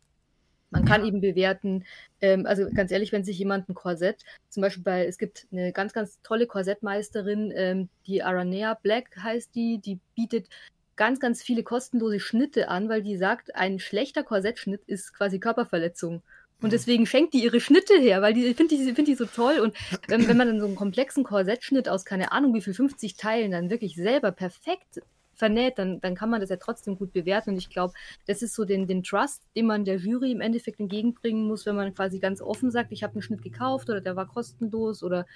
Man 0.70 0.84
kann 0.84 1.04
eben 1.04 1.20
bewerten, 1.20 1.84
ähm, 2.20 2.46
also 2.46 2.68
ganz 2.72 2.92
ehrlich, 2.92 3.12
wenn 3.12 3.24
sich 3.24 3.38
jemand 3.38 3.68
ein 3.68 3.74
Korsett, 3.74 4.24
zum 4.48 4.60
Beispiel 4.60 4.84
bei, 4.84 5.06
es 5.06 5.18
gibt 5.18 5.46
eine 5.52 5.72
ganz, 5.72 5.92
ganz 5.92 6.20
tolle 6.22 6.46
Korsettmeisterin, 6.46 7.52
ähm, 7.54 7.88
die 8.06 8.22
Aranea 8.22 8.74
Black 8.74 9.16
heißt 9.16 9.54
die, 9.54 9.78
die 9.78 9.98
bietet 10.14 10.48
ganz, 10.96 11.18
ganz 11.18 11.42
viele 11.42 11.62
kostenlose 11.62 12.20
Schnitte 12.20 12.68
an, 12.68 12.88
weil 12.88 13.02
die 13.02 13.16
sagt, 13.16 13.54
ein 13.56 13.78
schlechter 13.78 14.22
Korsettschnitt 14.22 14.82
ist 14.86 15.14
quasi 15.14 15.40
Körperverletzung. 15.40 16.22
Und 16.60 16.68
mhm. 16.68 16.70
deswegen 16.70 17.06
schenkt 17.06 17.34
die 17.34 17.42
ihre 17.42 17.60
Schnitte 17.60 17.98
her, 17.98 18.22
weil 18.22 18.34
die 18.34 18.54
finde 18.54 18.74
ich, 18.74 18.94
find 18.94 19.08
die 19.08 19.14
so 19.14 19.24
toll. 19.24 19.60
Und 19.60 19.74
wenn, 20.08 20.28
wenn 20.28 20.36
man 20.36 20.46
dann 20.46 20.60
so 20.60 20.66
einen 20.66 20.76
komplexen 20.76 21.24
Korsettschnitt 21.24 21.88
aus 21.88 22.04
keine 22.04 22.32
Ahnung 22.32 22.54
wie 22.54 22.60
viel 22.60 22.74
50 22.74 23.16
Teilen 23.16 23.50
dann 23.52 23.70
wirklich 23.70 23.96
selber 23.96 24.30
perfekt 24.30 25.00
vernäht, 25.40 25.78
dann, 25.78 26.00
dann 26.00 26.14
kann 26.14 26.30
man 26.30 26.40
das 26.40 26.50
ja 26.50 26.56
trotzdem 26.56 26.96
gut 26.96 27.12
bewerten. 27.12 27.50
Und 27.50 27.56
ich 27.56 27.68
glaube, 27.68 27.94
das 28.26 28.42
ist 28.42 28.54
so 28.54 28.64
den, 28.64 28.86
den 28.86 29.02
Trust, 29.02 29.42
den 29.56 29.66
man 29.66 29.84
der 29.84 29.96
Jury 29.96 30.30
im 30.30 30.40
Endeffekt 30.40 30.78
entgegenbringen 30.78 31.48
muss, 31.48 31.66
wenn 31.66 31.74
man 31.74 31.92
quasi 31.92 32.20
ganz 32.20 32.40
offen 32.40 32.70
sagt, 32.70 32.92
ich 32.92 33.02
habe 33.02 33.14
einen 33.14 33.22
Schnitt 33.22 33.42
gekauft 33.42 33.90
oder 33.90 34.00
der 34.00 34.14
war 34.14 34.26
kostenlos 34.26 35.02
oder 35.02 35.26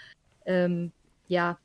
ähm, 0.47 0.93
ja, 1.27 1.59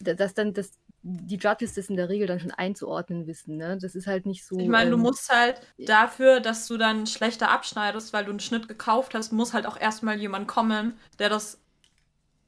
dass 0.00 0.34
dann 0.34 0.52
das, 0.52 0.72
die 1.02 1.36
Judges 1.36 1.74
das 1.74 1.88
in 1.88 1.96
der 1.96 2.08
Regel 2.08 2.26
dann 2.26 2.40
schon 2.40 2.50
einzuordnen 2.50 3.26
wissen. 3.26 3.56
Ne? 3.56 3.78
Das 3.80 3.94
ist 3.94 4.06
halt 4.06 4.26
nicht 4.26 4.44
so. 4.44 4.58
Ich 4.58 4.68
meine, 4.68 4.86
ähm, 4.86 4.92
du 4.92 4.98
musst 4.98 5.30
halt 5.30 5.60
dafür, 5.78 6.40
dass 6.40 6.66
du 6.66 6.76
dann 6.78 7.06
schlechter 7.06 7.50
abschneidest, 7.50 8.12
weil 8.12 8.24
du 8.24 8.30
einen 8.30 8.40
Schnitt 8.40 8.68
gekauft 8.68 9.14
hast, 9.14 9.32
muss 9.32 9.54
halt 9.54 9.66
auch 9.66 9.78
erstmal 9.78 10.18
jemand 10.18 10.48
kommen, 10.48 10.94
der 11.18 11.28
das 11.28 11.61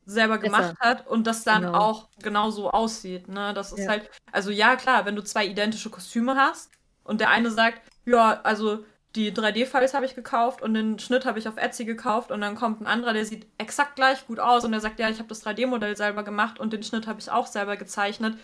selber 0.06 0.38
gemacht 0.38 0.76
Besser. 0.78 0.90
hat 0.90 1.06
und 1.06 1.26
das 1.26 1.44
dann 1.44 1.62
genau. 1.62 1.78
auch 1.78 2.08
genauso 2.22 2.70
aussieht. 2.70 3.28
Ne? 3.28 3.54
Das 3.54 3.72
ist 3.72 3.84
ja. 3.84 3.88
halt, 3.88 4.10
also 4.32 4.50
ja, 4.50 4.76
klar, 4.76 5.04
wenn 5.04 5.16
du 5.16 5.22
zwei 5.22 5.46
identische 5.46 5.90
Kostüme 5.90 6.36
hast 6.36 6.70
und 7.04 7.20
der 7.20 7.30
eine 7.30 7.50
sagt, 7.50 7.80
ja, 8.04 8.40
also 8.42 8.84
die 9.16 9.32
3D-Files 9.32 9.94
habe 9.94 10.06
ich 10.06 10.14
gekauft 10.14 10.60
und 10.60 10.74
den 10.74 10.98
Schnitt 10.98 11.24
habe 11.24 11.38
ich 11.38 11.46
auf 11.46 11.56
Etsy 11.56 11.84
gekauft 11.84 12.32
und 12.32 12.40
dann 12.40 12.56
kommt 12.56 12.80
ein 12.80 12.86
anderer, 12.86 13.12
der 13.12 13.24
sieht 13.24 13.46
exakt 13.58 13.96
gleich 13.96 14.26
gut 14.26 14.40
aus 14.40 14.64
und 14.64 14.72
der 14.72 14.80
sagt, 14.80 14.98
ja, 14.98 15.08
ich 15.08 15.18
habe 15.18 15.28
das 15.28 15.44
3D-Modell 15.46 15.96
selber 15.96 16.24
gemacht 16.24 16.58
und 16.58 16.72
den 16.72 16.82
Schnitt 16.82 17.06
habe 17.06 17.20
ich 17.20 17.30
auch 17.30 17.46
selber 17.46 17.76
gezeichnet. 17.76 18.36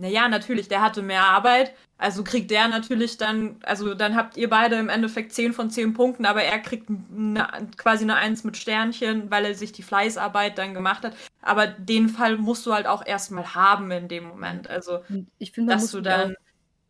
Naja, 0.00 0.28
natürlich, 0.28 0.68
der 0.68 0.80
hatte 0.80 1.02
mehr 1.02 1.24
Arbeit, 1.24 1.74
also 1.98 2.24
kriegt 2.24 2.50
der 2.50 2.68
natürlich 2.68 3.18
dann, 3.18 3.56
also 3.62 3.94
dann 3.94 4.16
habt 4.16 4.38
ihr 4.38 4.48
beide 4.48 4.76
im 4.76 4.88
Endeffekt 4.88 5.34
10 5.34 5.52
von 5.52 5.68
10 5.68 5.92
Punkten, 5.92 6.24
aber 6.24 6.42
er 6.42 6.58
kriegt 6.58 6.88
eine, 6.88 7.46
quasi 7.76 8.04
eine 8.04 8.16
1 8.16 8.44
mit 8.44 8.56
Sternchen, 8.56 9.30
weil 9.30 9.44
er 9.44 9.54
sich 9.54 9.72
die 9.72 9.82
Fleißarbeit 9.82 10.56
dann 10.56 10.72
gemacht 10.72 11.04
hat. 11.04 11.14
Aber 11.42 11.66
den 11.66 12.08
Fall 12.08 12.38
musst 12.38 12.64
du 12.64 12.72
halt 12.72 12.86
auch 12.86 13.04
erstmal 13.04 13.54
haben 13.54 13.90
in 13.90 14.08
dem 14.08 14.24
Moment. 14.24 14.70
Also, 14.70 15.00
ich 15.38 15.52
finde, 15.52 15.74
dass 15.74 15.90
du 15.90 16.00
dann. 16.00 16.34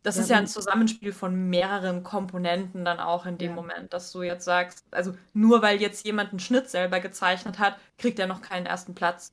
Das 0.03 0.15
ja, 0.15 0.21
ist 0.23 0.29
ja 0.29 0.37
ein 0.37 0.47
Zusammenspiel 0.47 1.11
von 1.11 1.49
mehreren 1.49 2.01
Komponenten 2.01 2.83
dann 2.83 2.99
auch 2.99 3.27
in 3.27 3.37
dem 3.37 3.51
ja. 3.51 3.55
Moment, 3.55 3.93
dass 3.93 4.11
du 4.11 4.23
jetzt 4.23 4.45
sagst, 4.45 4.83
also 4.89 5.13
nur 5.33 5.61
weil 5.61 5.79
jetzt 5.79 6.05
jemand 6.07 6.31
einen 6.31 6.39
Schnitt 6.39 6.69
selber 6.69 6.99
gezeichnet 6.99 7.59
hat, 7.59 7.77
kriegt 7.99 8.17
er 8.17 8.25
noch 8.25 8.41
keinen 8.41 8.65
ersten 8.65 8.95
Platz. 8.95 9.31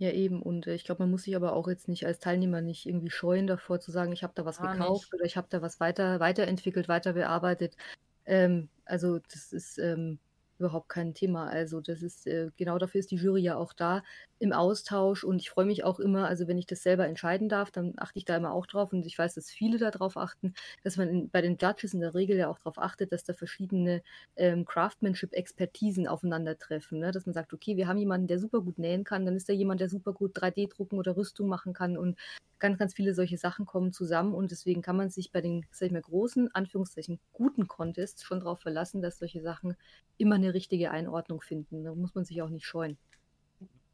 Ja, 0.00 0.10
eben. 0.12 0.40
Und 0.40 0.66
äh, 0.66 0.74
ich 0.74 0.84
glaube, 0.84 1.02
man 1.02 1.10
muss 1.10 1.24
sich 1.24 1.36
aber 1.36 1.52
auch 1.52 1.68
jetzt 1.68 1.86
nicht 1.86 2.06
als 2.06 2.20
Teilnehmer 2.20 2.62
nicht 2.62 2.86
irgendwie 2.86 3.10
scheuen 3.10 3.46
davor 3.46 3.80
zu 3.80 3.90
sagen, 3.90 4.12
ich 4.12 4.22
habe 4.22 4.32
da 4.34 4.46
was 4.46 4.56
Gar 4.56 4.72
gekauft 4.72 5.02
nicht. 5.02 5.14
oder 5.14 5.24
ich 5.26 5.36
habe 5.36 5.46
da 5.50 5.60
was 5.60 5.78
weiter 5.78 6.20
weiterentwickelt, 6.20 6.88
weiter 6.88 7.12
bearbeitet. 7.12 7.76
Ähm, 8.24 8.70
also 8.86 9.18
das 9.18 9.52
ist 9.52 9.76
ähm, 9.78 10.18
überhaupt 10.60 10.88
kein 10.88 11.14
Thema. 11.14 11.46
Also 11.48 11.80
das 11.80 12.02
ist 12.02 12.26
äh, 12.26 12.50
genau 12.56 12.78
dafür 12.78 13.00
ist 13.00 13.10
die 13.10 13.16
Jury 13.16 13.42
ja 13.42 13.56
auch 13.56 13.72
da 13.72 14.02
im 14.38 14.52
Austausch 14.52 15.22
und 15.22 15.40
ich 15.40 15.50
freue 15.50 15.66
mich 15.66 15.84
auch 15.84 16.00
immer, 16.00 16.26
also 16.26 16.48
wenn 16.48 16.56
ich 16.56 16.66
das 16.66 16.82
selber 16.82 17.06
entscheiden 17.06 17.48
darf, 17.50 17.70
dann 17.70 17.92
achte 17.98 18.18
ich 18.18 18.24
da 18.24 18.36
immer 18.36 18.52
auch 18.52 18.66
drauf 18.66 18.92
und 18.92 19.04
ich 19.06 19.18
weiß, 19.18 19.34
dass 19.34 19.50
viele 19.50 19.76
darauf 19.76 20.16
achten, 20.16 20.54
dass 20.82 20.96
man 20.96 21.28
bei 21.28 21.42
den 21.42 21.58
Judges 21.60 21.92
in 21.92 22.00
der 22.00 22.14
Regel 22.14 22.38
ja 22.38 22.48
auch 22.48 22.58
darauf 22.58 22.78
achtet, 22.78 23.12
dass 23.12 23.22
da 23.24 23.34
verschiedene 23.34 24.02
ähm, 24.36 24.64
Craftsmanship-Expertisen 24.64 26.08
aufeinandertreffen, 26.08 26.98
ne? 27.00 27.10
dass 27.12 27.26
man 27.26 27.34
sagt, 27.34 27.52
okay, 27.52 27.76
wir 27.76 27.86
haben 27.86 27.98
jemanden, 27.98 28.28
der 28.28 28.38
super 28.38 28.62
gut 28.62 28.78
nähen 28.78 29.04
kann, 29.04 29.26
dann 29.26 29.36
ist 29.36 29.48
da 29.48 29.52
jemand, 29.52 29.80
der 29.80 29.90
super 29.90 30.14
gut 30.14 30.34
3D 30.36 30.68
drucken 30.68 30.98
oder 30.98 31.16
Rüstung 31.16 31.48
machen 31.48 31.74
kann 31.74 31.98
und 31.98 32.18
ganz, 32.60 32.78
ganz 32.78 32.94
viele 32.94 33.14
solche 33.14 33.38
Sachen 33.38 33.66
kommen 33.66 33.92
zusammen 33.92 34.34
und 34.34 34.50
deswegen 34.52 34.82
kann 34.82 34.96
man 34.96 35.10
sich 35.10 35.32
bei 35.32 35.40
den, 35.40 35.66
sag 35.72 35.86
ich 35.86 35.92
mal, 35.92 36.02
großen, 36.02 36.54
Anführungszeichen, 36.54 37.18
guten 37.32 37.66
Contests 37.66 38.22
schon 38.22 38.40
darauf 38.40 38.60
verlassen, 38.60 39.02
dass 39.02 39.18
solche 39.18 39.40
Sachen 39.42 39.76
immer 40.18 40.36
eine 40.36 40.49
richtige 40.54 40.90
Einordnung 40.90 41.40
finden. 41.40 41.84
Da 41.84 41.94
muss 41.94 42.14
man 42.14 42.24
sich 42.24 42.42
auch 42.42 42.48
nicht 42.48 42.66
scheuen. 42.66 42.96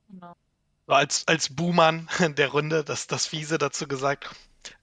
Genau. 0.08 0.34
So 0.86 0.92
als, 0.92 1.26
als 1.26 1.54
Buhmann 1.54 2.08
der 2.36 2.48
Runde, 2.48 2.84
das, 2.84 3.06
das 3.06 3.26
Fiese 3.26 3.58
dazu 3.58 3.88
gesagt. 3.88 4.30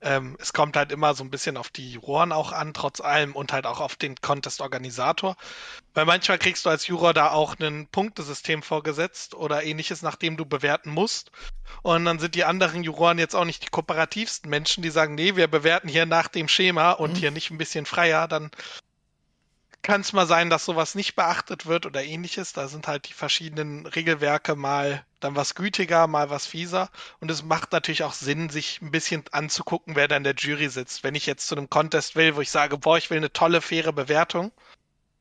Ähm, 0.01 0.38
es 0.39 0.53
kommt 0.53 0.77
halt 0.77 0.91
immer 0.91 1.13
so 1.13 1.23
ein 1.23 1.29
bisschen 1.29 1.57
auf 1.57 1.69
die 1.69 1.91
Juroren 1.91 2.31
auch 2.31 2.51
an, 2.51 2.73
trotz 2.73 3.01
allem, 3.01 3.36
und 3.36 3.51
halt 3.51 3.65
auch 3.65 3.81
auf 3.81 3.95
den 3.95 4.15
Contest-Organisator. 4.15 5.36
Weil 5.93 6.05
manchmal 6.05 6.38
kriegst 6.38 6.65
du 6.65 6.69
als 6.69 6.88
Juror 6.88 7.13
da 7.13 7.31
auch 7.31 7.59
ein 7.59 7.88
Punktesystem 7.88 8.63
vorgesetzt 8.63 9.36
oder 9.36 9.63
ähnliches, 9.63 10.01
nachdem 10.01 10.38
du 10.38 10.45
bewerten 10.45 10.89
musst. 10.89 11.31
Und 11.81 12.05
dann 12.05 12.19
sind 12.19 12.36
die 12.36 12.45
anderen 12.45 12.83
Juroren 12.83 13.19
jetzt 13.19 13.36
auch 13.36 13.45
nicht 13.45 13.63
die 13.63 13.69
kooperativsten 13.69 14.49
Menschen, 14.49 14.83
die 14.83 14.89
sagen, 14.89 15.15
nee, 15.15 15.36
wir 15.36 15.47
bewerten 15.47 15.89
hier 15.89 16.05
nach 16.05 16.27
dem 16.27 16.47
Schema 16.47 16.91
und 16.91 17.13
mhm. 17.13 17.17
hier 17.17 17.31
nicht 17.31 17.51
ein 17.51 17.57
bisschen 17.57 17.86
freier. 17.86 18.27
Dann 18.27 18.51
kann 19.84 20.02
es 20.02 20.13
mal 20.13 20.26
sein, 20.26 20.50
dass 20.50 20.65
sowas 20.65 20.96
nicht 20.96 21.15
beachtet 21.15 21.65
wird 21.65 21.86
oder 21.86 22.04
ähnliches. 22.04 22.54
Da 22.54 22.67
sind 22.67 22.88
halt 22.88 23.10
die 23.10 23.13
verschiedenen 23.13 23.86
Regelwerke 23.86 24.56
mal 24.56 25.06
dann 25.19 25.36
was 25.36 25.56
gütiger, 25.56 26.08
mal 26.08 26.30
was 26.30 26.48
fieser. 26.48 26.89
Und 27.19 27.30
es 27.30 27.43
macht 27.43 27.74
natürlich 27.74 28.04
auch 28.04 28.13
Sinn, 28.13 28.50
sich 28.50 28.82
ein 28.82 28.91
bisschen 28.91 29.24
anzugucken, 29.32 29.96
wer 29.96 30.08
da 30.08 30.15
in 30.15 30.24
der 30.24 30.36
Jury 30.36 30.69
sitzt. 30.69 31.04
Wenn 31.04 31.15
ich 31.15 31.26
jetzt 31.26 31.48
zu 31.48 31.56
einem 31.56 31.69
Contest 31.69 32.15
will, 32.15 32.36
wo 32.36 32.41
ich 32.41 32.50
sage, 32.50 32.78
boah, 32.78 32.98
ich 32.98 33.10
will 33.10 33.17
eine 33.17 33.32
tolle, 33.34 33.62
faire 33.62 33.93
Bewertung. 33.93 34.52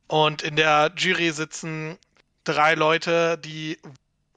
Und 0.07 0.41
in 0.41 0.55
der 0.55 0.91
Jury 0.95 1.31
sitzen 1.31 1.97
drei 2.45 2.75
Leute, 2.75 3.37
die 3.37 3.77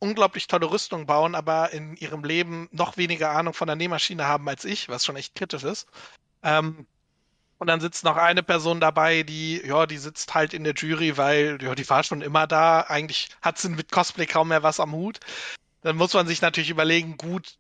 unglaublich 0.01 0.49
tolle 0.49 0.71
Rüstung 0.71 1.07
bauen, 1.07 1.35
aber 1.35 1.73
in 1.73 1.97
ihrem 1.97 2.25
Leben 2.25 2.69
noch 2.73 2.97
weniger 2.97 3.31
Ahnung 3.31 3.55
von 3.55 3.67
der 3.67 3.77
Nähmaschine 3.77 4.27
haben 4.27 4.49
als 4.49 4.65
ich, 4.65 4.89
was 4.89 5.05
schon 5.05 5.17
echt 5.17 5.35
kritisch 5.35 5.65
ist. 5.65 5.89
Ähm, 6.43 6.87
und 7.59 7.69
dann 7.69 7.81
sitzt 7.81 8.05
noch 8.05 8.16
eine 8.16 8.42
Person 8.42 8.81
dabei, 8.81 9.23
die, 9.23 9.62
ja, 9.64 9.87
die 9.87 9.99
sitzt 9.99 10.35
halt 10.35 10.53
in 10.53 10.64
der 10.64 10.75
Jury, 10.75 11.16
weil, 11.16 11.59
ja, 11.62 11.75
die 11.75 11.88
war 11.88 12.03
schon 12.03 12.21
immer 12.21 12.47
da. 12.47 12.83
Eigentlich 12.83 13.29
hat 13.40 13.59
sie 13.59 13.71
mit 13.71 13.90
Cosplay 13.90 14.27
kaum 14.27 14.49
mehr 14.49 14.62
was 14.62 14.81
am 14.81 14.92
Hut. 14.92 15.21
Dann 15.83 15.97
muss 15.97 16.12
man 16.12 16.27
sich 16.27 16.42
natürlich 16.42 16.71
überlegen, 16.71 17.16
gut, 17.16 17.57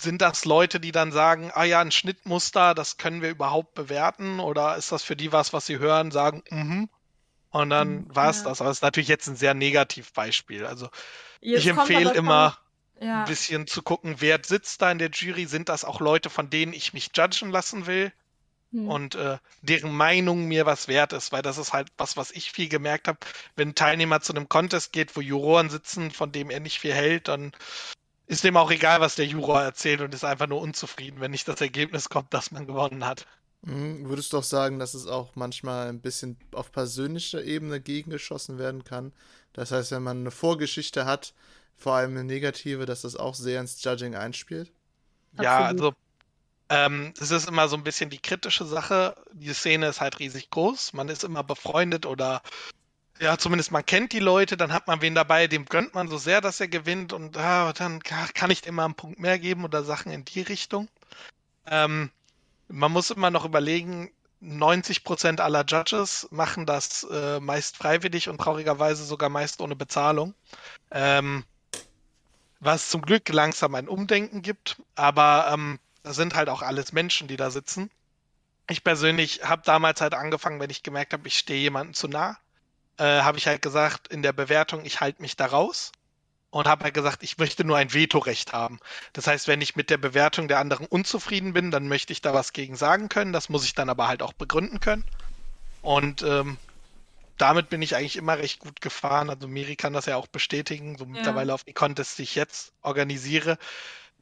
sind 0.00 0.22
das 0.22 0.46
Leute, 0.46 0.80
die 0.80 0.92
dann 0.92 1.12
sagen, 1.12 1.50
ah 1.54 1.64
ja, 1.64 1.80
ein 1.80 1.92
Schnittmuster, 1.92 2.74
das 2.74 2.96
können 2.96 3.20
wir 3.20 3.28
überhaupt 3.28 3.74
bewerten? 3.74 4.40
Oder 4.40 4.76
ist 4.76 4.92
das 4.92 5.02
für 5.02 5.16
die 5.16 5.32
was, 5.32 5.52
was 5.52 5.66
sie 5.66 5.78
hören, 5.78 6.10
sagen, 6.10 6.42
mhm. 6.50 6.88
Und 7.50 7.70
dann 7.70 7.88
mhm, 7.88 8.14
war 8.14 8.30
es 8.30 8.38
ja. 8.38 8.44
das. 8.44 8.60
Aber 8.60 8.70
es 8.70 8.78
ist 8.78 8.82
natürlich 8.82 9.08
jetzt 9.08 9.26
ein 9.26 9.36
sehr 9.36 9.54
Negativbeispiel. 9.54 10.64
Also 10.64 10.88
jetzt 11.40 11.60
ich 11.60 11.66
empfehle 11.66 12.12
immer, 12.12 12.56
ja. 13.00 13.20
ein 13.20 13.28
bisschen 13.28 13.66
zu 13.66 13.82
gucken, 13.82 14.16
wer 14.18 14.40
sitzt 14.42 14.82
da 14.82 14.90
in 14.90 14.98
der 14.98 15.10
Jury. 15.10 15.46
Sind 15.46 15.68
das 15.68 15.84
auch 15.84 16.00
Leute, 16.00 16.30
von 16.30 16.48
denen 16.48 16.72
ich 16.72 16.92
mich 16.92 17.10
judgen 17.14 17.50
lassen 17.50 17.86
will? 17.86 18.12
Hm. 18.72 18.88
Und 18.88 19.14
äh, 19.16 19.38
deren 19.62 19.92
Meinung 19.92 20.46
mir 20.46 20.66
was 20.66 20.88
wert 20.88 21.12
ist, 21.12 21.32
weil 21.32 21.42
das 21.42 21.58
ist 21.58 21.72
halt 21.72 21.88
was, 21.96 22.16
was 22.16 22.30
ich 22.30 22.52
viel 22.52 22.68
gemerkt 22.68 23.08
habe. 23.08 23.18
Wenn 23.56 23.70
ein 23.70 23.74
Teilnehmer 23.74 24.20
zu 24.20 24.32
einem 24.32 24.48
Contest 24.48 24.92
geht, 24.92 25.16
wo 25.16 25.20
Juroren 25.20 25.70
sitzen, 25.70 26.10
von 26.10 26.32
dem 26.32 26.50
er 26.50 26.60
nicht 26.60 26.78
viel 26.78 26.94
hält, 26.94 27.28
dann 27.28 27.52
ist 28.26 28.44
dem 28.44 28.56
auch 28.56 28.70
egal, 28.70 29.00
was 29.00 29.16
der 29.16 29.26
Juror 29.26 29.60
erzählt 29.60 30.00
und 30.00 30.14
ist 30.14 30.24
einfach 30.24 30.46
nur 30.46 30.60
unzufrieden, 30.60 31.20
wenn 31.20 31.32
nicht 31.32 31.48
das 31.48 31.60
Ergebnis 31.60 32.08
kommt, 32.08 32.32
dass 32.32 32.52
man 32.52 32.66
gewonnen 32.66 33.04
hat. 33.04 33.26
Mhm. 33.62 34.08
Würdest 34.08 34.32
du 34.32 34.38
auch 34.38 34.44
sagen, 34.44 34.78
dass 34.78 34.94
es 34.94 35.06
auch 35.06 35.34
manchmal 35.34 35.88
ein 35.88 36.00
bisschen 36.00 36.36
auf 36.52 36.70
persönlicher 36.70 37.42
Ebene 37.42 37.80
gegengeschossen 37.80 38.58
werden 38.58 38.84
kann? 38.84 39.12
Das 39.52 39.72
heißt, 39.72 39.90
wenn 39.90 40.04
man 40.04 40.18
eine 40.20 40.30
Vorgeschichte 40.30 41.06
hat, 41.06 41.34
vor 41.76 41.94
allem 41.94 42.12
eine 42.12 42.24
negative, 42.24 42.86
dass 42.86 43.02
das 43.02 43.16
auch 43.16 43.34
sehr 43.34 43.60
ins 43.60 43.82
Judging 43.82 44.14
einspielt? 44.14 44.70
Ja, 45.40 45.58
Absolut. 45.58 45.82
also 45.82 45.96
Ähm, 46.70 47.12
es 47.20 47.32
ist 47.32 47.48
immer 47.48 47.68
so 47.68 47.76
ein 47.76 47.82
bisschen 47.82 48.10
die 48.10 48.22
kritische 48.22 48.64
Sache. 48.64 49.16
Die 49.32 49.52
Szene 49.52 49.88
ist 49.88 50.00
halt 50.00 50.20
riesig 50.20 50.50
groß. 50.50 50.92
Man 50.92 51.08
ist 51.08 51.24
immer 51.24 51.42
befreundet 51.42 52.06
oder 52.06 52.42
ja, 53.18 53.36
zumindest 53.36 53.70
man 53.70 53.84
kennt 53.84 54.12
die 54.12 54.20
Leute, 54.20 54.56
dann 54.56 54.72
hat 54.72 54.86
man 54.86 55.02
wen 55.02 55.14
dabei, 55.14 55.46
dem 55.46 55.66
gönnt 55.66 55.94
man 55.94 56.08
so 56.08 56.16
sehr, 56.16 56.40
dass 56.40 56.58
er 56.58 56.68
gewinnt 56.68 57.12
und 57.12 57.36
ah, 57.36 57.72
dann 57.74 58.02
kann 58.02 58.50
ich 58.50 58.70
mal 58.70 58.86
einen 58.86 58.94
Punkt 58.94 59.18
mehr 59.18 59.38
geben 59.38 59.64
oder 59.64 59.84
Sachen 59.84 60.10
in 60.10 60.24
die 60.24 60.40
Richtung. 60.40 60.88
Ähm, 61.66 62.10
man 62.68 62.92
muss 62.92 63.10
immer 63.10 63.30
noch 63.30 63.44
überlegen, 63.44 64.10
90% 64.42 65.40
aller 65.40 65.66
Judges 65.66 66.28
machen 66.30 66.64
das 66.64 67.06
äh, 67.10 67.40
meist 67.40 67.76
freiwillig 67.76 68.30
und 68.30 68.38
traurigerweise 68.38 69.04
sogar 69.04 69.28
meist 69.28 69.60
ohne 69.60 69.76
Bezahlung. 69.76 70.34
Ähm, 70.90 71.44
was 72.58 72.88
zum 72.88 73.02
Glück 73.02 73.28
langsam 73.28 73.74
ein 73.74 73.88
Umdenken 73.88 74.40
gibt, 74.40 74.80
aber 74.94 75.50
ähm, 75.52 75.78
das 76.02 76.16
sind 76.16 76.34
halt 76.34 76.48
auch 76.48 76.62
alles 76.62 76.92
Menschen, 76.92 77.28
die 77.28 77.36
da 77.36 77.50
sitzen. 77.50 77.90
Ich 78.68 78.84
persönlich 78.84 79.44
habe 79.44 79.62
damals 79.64 80.00
halt 80.00 80.14
angefangen, 80.14 80.60
wenn 80.60 80.70
ich 80.70 80.82
gemerkt 80.82 81.12
habe, 81.12 81.26
ich 81.26 81.38
stehe 81.38 81.60
jemandem 81.60 81.94
zu 81.94 82.08
nah, 82.08 82.38
äh, 82.98 83.22
habe 83.22 83.38
ich 83.38 83.46
halt 83.46 83.62
gesagt 83.62 84.08
in 84.08 84.22
der 84.22 84.32
Bewertung, 84.32 84.84
ich 84.84 85.00
halte 85.00 85.22
mich 85.22 85.36
da 85.36 85.46
raus 85.46 85.92
und 86.50 86.66
habe 86.66 86.84
halt 86.84 86.94
gesagt, 86.94 87.22
ich 87.22 87.38
möchte 87.38 87.64
nur 87.64 87.76
ein 87.76 87.94
Vetorecht 87.94 88.52
haben. 88.52 88.80
Das 89.12 89.26
heißt, 89.26 89.48
wenn 89.48 89.60
ich 89.60 89.76
mit 89.76 89.90
der 89.90 89.98
Bewertung 89.98 90.48
der 90.48 90.58
anderen 90.58 90.86
unzufrieden 90.86 91.52
bin, 91.52 91.70
dann 91.70 91.88
möchte 91.88 92.12
ich 92.12 92.22
da 92.22 92.34
was 92.34 92.52
gegen 92.52 92.76
sagen 92.76 93.08
können. 93.08 93.32
Das 93.32 93.48
muss 93.48 93.64
ich 93.64 93.74
dann 93.74 93.88
aber 93.88 94.08
halt 94.08 94.22
auch 94.22 94.32
begründen 94.32 94.80
können. 94.80 95.04
Und 95.82 96.22
ähm, 96.22 96.58
damit 97.38 97.70
bin 97.70 97.82
ich 97.82 97.96
eigentlich 97.96 98.16
immer 98.16 98.38
recht 98.38 98.58
gut 98.58 98.80
gefahren. 98.80 99.30
Also 99.30 99.48
Miri 99.48 99.76
kann 99.76 99.92
das 99.92 100.06
ja 100.06 100.16
auch 100.16 100.26
bestätigen, 100.26 100.98
so 100.98 101.04
ja. 101.04 101.10
mittlerweile 101.10 101.54
auf 101.54 101.64
die 101.64 101.72
Contests, 101.72 102.16
die 102.16 102.24
ich 102.24 102.34
jetzt 102.34 102.72
organisiere. 102.82 103.56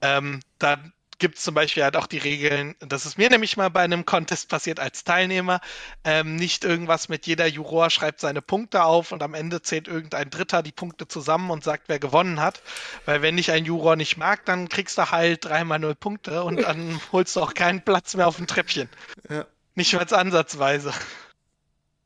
Ähm, 0.01 0.41
da 0.59 0.79
gibt 1.19 1.39
es 1.39 1.45
zum 1.45 1.55
Beispiel 1.55 1.83
halt 1.83 1.97
auch 1.97 2.07
die 2.07 2.19
Regeln, 2.19 2.75
das 2.81 3.07
ist 3.07 3.19
mir 3.19 3.29
nämlich 3.31 3.57
mal 3.57 3.71
bei 3.71 3.83
einem 3.83 4.05
Contest 4.05 4.49
passiert 4.49 4.81
als 4.81 5.05
Teilnehmer, 5.05 5.61
ähm, 6.05 6.37
nicht 6.37 6.65
irgendwas 6.65 7.09
mit 7.09 7.27
jeder 7.27 7.47
Juror 7.47 7.91
schreibt 7.91 8.21
seine 8.21 8.43
Punkte 8.43 8.85
auf 8.85 9.13
und 9.13 9.23
am 9.23 9.35
Ende 9.35 9.63
zählt 9.63 9.89
irgendein 9.89 10.31
Dritter 10.31 10.63
die 10.63 10.73
Punkte 10.73 11.09
zusammen 11.09 11.51
und 11.51 11.65
sagt, 11.65 11.85
wer 11.89 11.99
gewonnen 11.99 12.41
hat. 12.41 12.63
Weil 13.05 13.23
wenn 13.23 13.37
dich 13.37 13.51
ein 13.51 13.65
Juror 13.65 13.97
nicht 13.97 14.17
mag, 14.17 14.45
dann 14.45 14.69
kriegst 14.69 14.99
du 14.99 15.11
halt 15.11 15.45
dreimal 15.45 15.79
null 15.79 15.95
Punkte 15.95 16.43
und 16.45 16.63
dann 16.63 17.01
holst 17.13 17.37
du 17.37 17.41
auch 17.41 17.55
keinen 17.55 17.83
Platz 17.83 18.15
mehr 18.15 18.29
auf 18.29 18.37
dem 18.37 18.47
Treppchen. 18.47 18.89
Ja. 19.29 19.47
Nicht 19.75 19.93
mal 19.93 20.13
ansatzweise. 20.13 20.93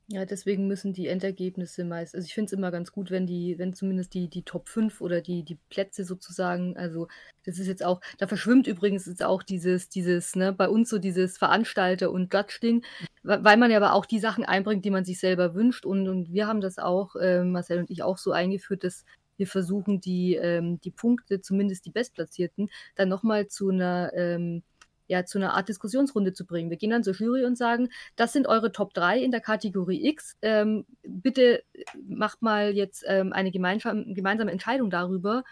Ja, 0.08 0.26
deswegen 0.26 0.66
müssen 0.66 0.92
die 0.92 1.06
Endergebnisse 1.06 1.84
meist, 1.84 2.14
also 2.14 2.26
ich 2.26 2.34
finde 2.34 2.46
es 2.46 2.52
immer 2.52 2.70
ganz 2.72 2.92
gut, 2.92 3.10
wenn 3.10 3.26
die, 3.26 3.58
wenn 3.58 3.72
zumindest 3.72 4.12
die, 4.14 4.28
die 4.28 4.42
Top 4.42 4.68
5 4.68 5.00
oder 5.00 5.20
die, 5.22 5.44
die 5.44 5.58
Plätze 5.70 6.04
sozusagen, 6.04 6.76
also 6.76 7.06
das 7.44 7.58
ist 7.58 7.68
jetzt 7.68 7.84
auch, 7.84 8.00
da 8.18 8.26
verschwimmt 8.26 8.66
übrigens 8.66 9.06
jetzt 9.06 9.24
auch 9.24 9.42
dieses, 9.42 9.88
dieses, 9.88 10.34
ne, 10.34 10.52
bei 10.52 10.68
uns 10.68 10.90
so 10.90 10.98
dieses 10.98 11.38
Veranstalter- 11.38 12.10
und 12.10 12.34
Judge-Ding, 12.34 12.84
weil 13.22 13.56
man 13.56 13.70
ja 13.70 13.76
aber 13.76 13.94
auch 13.94 14.04
die 14.04 14.18
Sachen 14.18 14.44
einbringt, 14.44 14.84
die 14.84 14.90
man 14.90 15.04
sich 15.04 15.20
selber 15.20 15.54
wünscht 15.54 15.86
und, 15.86 16.08
und 16.08 16.32
wir 16.32 16.46
haben 16.48 16.60
das 16.60 16.78
auch, 16.78 17.14
äh, 17.16 17.44
Marcel 17.44 17.78
und 17.78 17.90
ich 17.90 18.02
auch 18.02 18.18
so 18.18 18.32
eingeführt, 18.32 18.84
dass 18.84 19.04
wir 19.36 19.46
versuchen, 19.46 20.00
die, 20.00 20.34
ähm, 20.34 20.80
die 20.80 20.90
Punkte, 20.90 21.40
zumindest 21.40 21.86
die 21.86 21.90
Bestplatzierten, 21.90 22.70
dann 22.96 23.08
nochmal 23.08 23.46
zu 23.46 23.70
einer 23.70 24.12
ähm, 24.14 24.62
ja, 25.12 25.26
zu 25.26 25.36
einer 25.36 25.52
Art 25.52 25.68
Diskussionsrunde 25.68 26.32
zu 26.32 26.46
bringen. 26.46 26.70
Wir 26.70 26.78
gehen 26.78 26.88
dann 26.88 27.04
zur 27.04 27.14
Jury 27.14 27.44
und 27.44 27.58
sagen, 27.58 27.90
das 28.16 28.32
sind 28.32 28.46
eure 28.46 28.72
Top 28.72 28.94
3 28.94 29.20
in 29.20 29.30
der 29.30 29.42
Kategorie 29.42 30.08
X. 30.08 30.38
Ähm, 30.40 30.86
bitte 31.02 31.62
macht 32.08 32.40
mal 32.40 32.74
jetzt 32.74 33.04
ähm, 33.06 33.34
eine 33.34 33.50
gemeinsame, 33.50 34.14
gemeinsame 34.14 34.50
Entscheidung 34.50 34.88
darüber, 34.88 35.44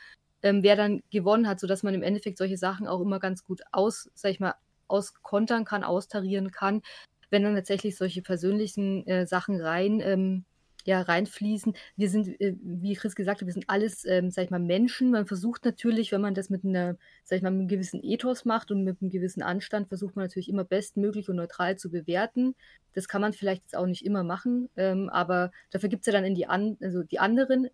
ähm, 0.42 0.62
wer 0.62 0.76
dann 0.76 1.02
gewonnen 1.10 1.46
hat, 1.46 1.60
sodass 1.60 1.82
man 1.82 1.92
im 1.92 2.02
Endeffekt 2.02 2.38
solche 2.38 2.56
Sachen 2.56 2.88
auch 2.88 3.02
immer 3.02 3.20
ganz 3.20 3.44
gut 3.44 3.60
aus, 3.70 4.10
sag 4.14 4.30
ich 4.30 4.40
mal, 4.40 4.54
auskontern 4.88 5.66
kann, 5.66 5.84
austarieren 5.84 6.50
kann, 6.52 6.80
wenn 7.28 7.42
dann 7.42 7.54
tatsächlich 7.54 7.98
solche 7.98 8.22
persönlichen 8.22 9.06
äh, 9.06 9.26
Sachen 9.26 9.60
rein 9.60 10.00
ähm, 10.00 10.46
ja, 10.86 11.00
reinfließen. 11.00 11.74
Wir 11.96 12.08
sind, 12.08 12.40
äh, 12.40 12.54
wie 12.62 12.94
Chris 12.94 13.14
gesagt 13.14 13.40
hat, 13.40 13.46
wir 13.46 13.52
sind 13.52 13.68
alles, 13.68 14.04
ähm, 14.04 14.30
sag 14.30 14.44
ich 14.44 14.50
mal, 14.50 14.60
Menschen. 14.60 15.10
Man 15.10 15.26
versucht 15.26 15.64
natürlich, 15.64 16.12
wenn 16.12 16.20
man 16.20 16.34
das 16.34 16.50
mit 16.50 16.64
einer, 16.64 16.96
sag 17.24 17.36
ich 17.36 17.42
mal, 17.42 17.50
mit 17.50 17.60
einem 17.60 17.68
gewissen 17.68 18.02
Ethos 18.02 18.44
macht 18.44 18.70
und 18.70 18.84
mit 18.84 19.00
einem 19.00 19.10
gewissen 19.10 19.42
Anstand, 19.42 19.88
versucht 19.88 20.16
man 20.16 20.24
natürlich 20.24 20.48
immer 20.48 20.64
bestmöglich 20.64 21.28
und 21.28 21.36
neutral 21.36 21.76
zu 21.76 21.90
bewerten. 21.90 22.54
Das 22.94 23.08
kann 23.08 23.20
man 23.20 23.32
vielleicht 23.32 23.62
jetzt 23.62 23.76
auch 23.76 23.86
nicht 23.86 24.04
immer 24.04 24.24
machen, 24.24 24.68
ähm, 24.76 25.08
aber 25.10 25.50
dafür 25.70 25.88
gibt 25.88 26.02
es 26.02 26.06
ja 26.06 26.12
dann 26.12 26.24
in 26.24 26.34
die, 26.34 26.46
an, 26.46 26.76
also 26.80 27.02
die 27.02 27.18
anderen, 27.18 27.68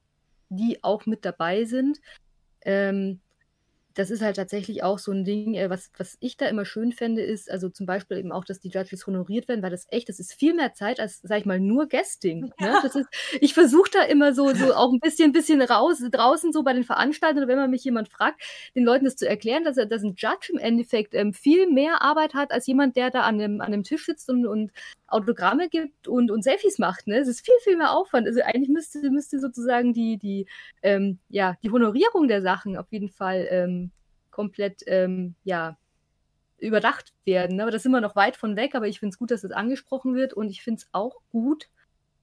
die 0.49 0.83
auch 0.83 1.07
mit 1.07 1.25
dabei 1.25 1.65
sind. 1.65 2.01
Ähm, 2.63 3.21
das 3.97 4.11
ist 4.11 4.21
halt 4.21 4.37
tatsächlich 4.37 4.83
auch 4.83 4.99
so 4.99 5.11
ein 5.11 5.25
Ding, 5.25 5.55
äh, 5.55 5.71
was, 5.71 5.91
was 5.97 6.19
ich 6.21 6.37
da 6.37 6.47
immer 6.47 6.67
schön 6.67 6.93
fände, 6.93 7.23
ist, 7.23 7.51
also 7.51 7.71
zum 7.71 7.87
Beispiel 7.87 8.19
eben 8.19 8.31
auch, 8.31 8.45
dass 8.45 8.61
die 8.61 8.69
Judges 8.69 9.07
honoriert 9.07 9.49
werden, 9.49 9.63
weil 9.63 9.71
das 9.71 9.87
echt, 9.89 10.11
das 10.11 10.21
ist 10.21 10.35
viel 10.35 10.53
mehr 10.53 10.75
Zeit 10.75 11.01
als, 11.01 11.21
sag 11.23 11.39
ich 11.39 11.47
mal, 11.47 11.59
nur 11.59 11.89
Guesting. 11.89 12.53
Ne? 12.61 12.69
Ja. 12.69 12.83
Ne? 12.83 12.87
Ist, 12.87 13.09
ich 13.41 13.55
versuche 13.55 13.91
da 13.91 14.03
immer 14.03 14.35
so, 14.35 14.53
so 14.55 14.75
auch 14.75 14.93
ein 14.93 15.01
bisschen, 15.01 15.33
bisschen 15.33 15.63
raus, 15.63 16.03
draußen 16.11 16.53
so 16.53 16.63
bei 16.63 16.73
den 16.73 16.85
Veranstaltern, 16.85 17.49
wenn 17.49 17.59
man 17.59 17.71
mich 17.71 17.85
jemand 17.85 18.09
fragt, 18.09 18.43
den 18.75 18.85
Leuten 18.85 19.05
das 19.05 19.17
zu 19.17 19.29
erklären, 19.29 19.65
dass, 19.65 19.77
dass 19.77 20.03
ein 20.03 20.15
Judge 20.17 20.51
im 20.53 20.59
Endeffekt 20.59 21.15
ähm, 21.15 21.33
viel 21.33 21.71
mehr 21.71 22.03
Arbeit 22.03 22.35
hat 22.35 22.53
als 22.53 22.67
jemand, 22.67 22.97
der 22.97 23.11
da 23.11 23.23
an 23.23 23.39
dem, 23.39 23.61
an 23.61 23.73
dem 23.73 23.83
Tisch 23.83 24.07
sitzt 24.07 24.29
und, 24.29 24.47
und 24.47 24.73
Autogramme 25.09 25.69
gibt 25.69 26.09
und, 26.09 26.31
und 26.31 26.43
Selfies 26.43 26.79
macht. 26.79 27.07
Ne? 27.07 27.19
Es 27.19 27.29
ist 27.29 27.45
viel, 27.45 27.55
viel 27.63 27.77
mehr 27.77 27.93
Aufwand. 27.93 28.27
Also 28.27 28.41
eigentlich 28.43 28.69
müsste, 28.69 29.11
müsste 29.11 29.39
sozusagen 29.41 29.93
die, 29.93 30.19
die, 30.19 30.47
ähm, 30.83 31.19
ja, 31.29 31.57
die 31.63 31.71
Honorierung 31.71 32.29
der 32.29 32.43
Sachen 32.43 32.77
auf 32.77 32.91
jeden 32.91 33.11
Fall 33.11 33.47
ähm, 33.51 33.91
komplett 34.31 34.83
ähm, 34.87 35.35
ja, 35.45 35.79
überdacht 36.59 37.13
werden. 37.25 37.57
Ne? 37.57 37.63
Aber 37.63 37.71
da 37.71 37.79
sind 37.79 37.93
wir 37.93 38.01
noch 38.01 38.17
weit 38.17 38.37
von 38.37 38.57
weg, 38.57 38.75
aber 38.75 38.89
ich 38.89 39.01
finde 39.01 39.13
es 39.13 39.19
gut, 39.19 39.31
dass 39.31 39.43
das 39.43 39.53
angesprochen 39.53 40.15
wird 40.15 40.35
und 40.35 40.51
ich 40.51 40.63
finde 40.63 40.81
es 40.81 40.89
auch 40.93 41.21
gut, 41.31 41.69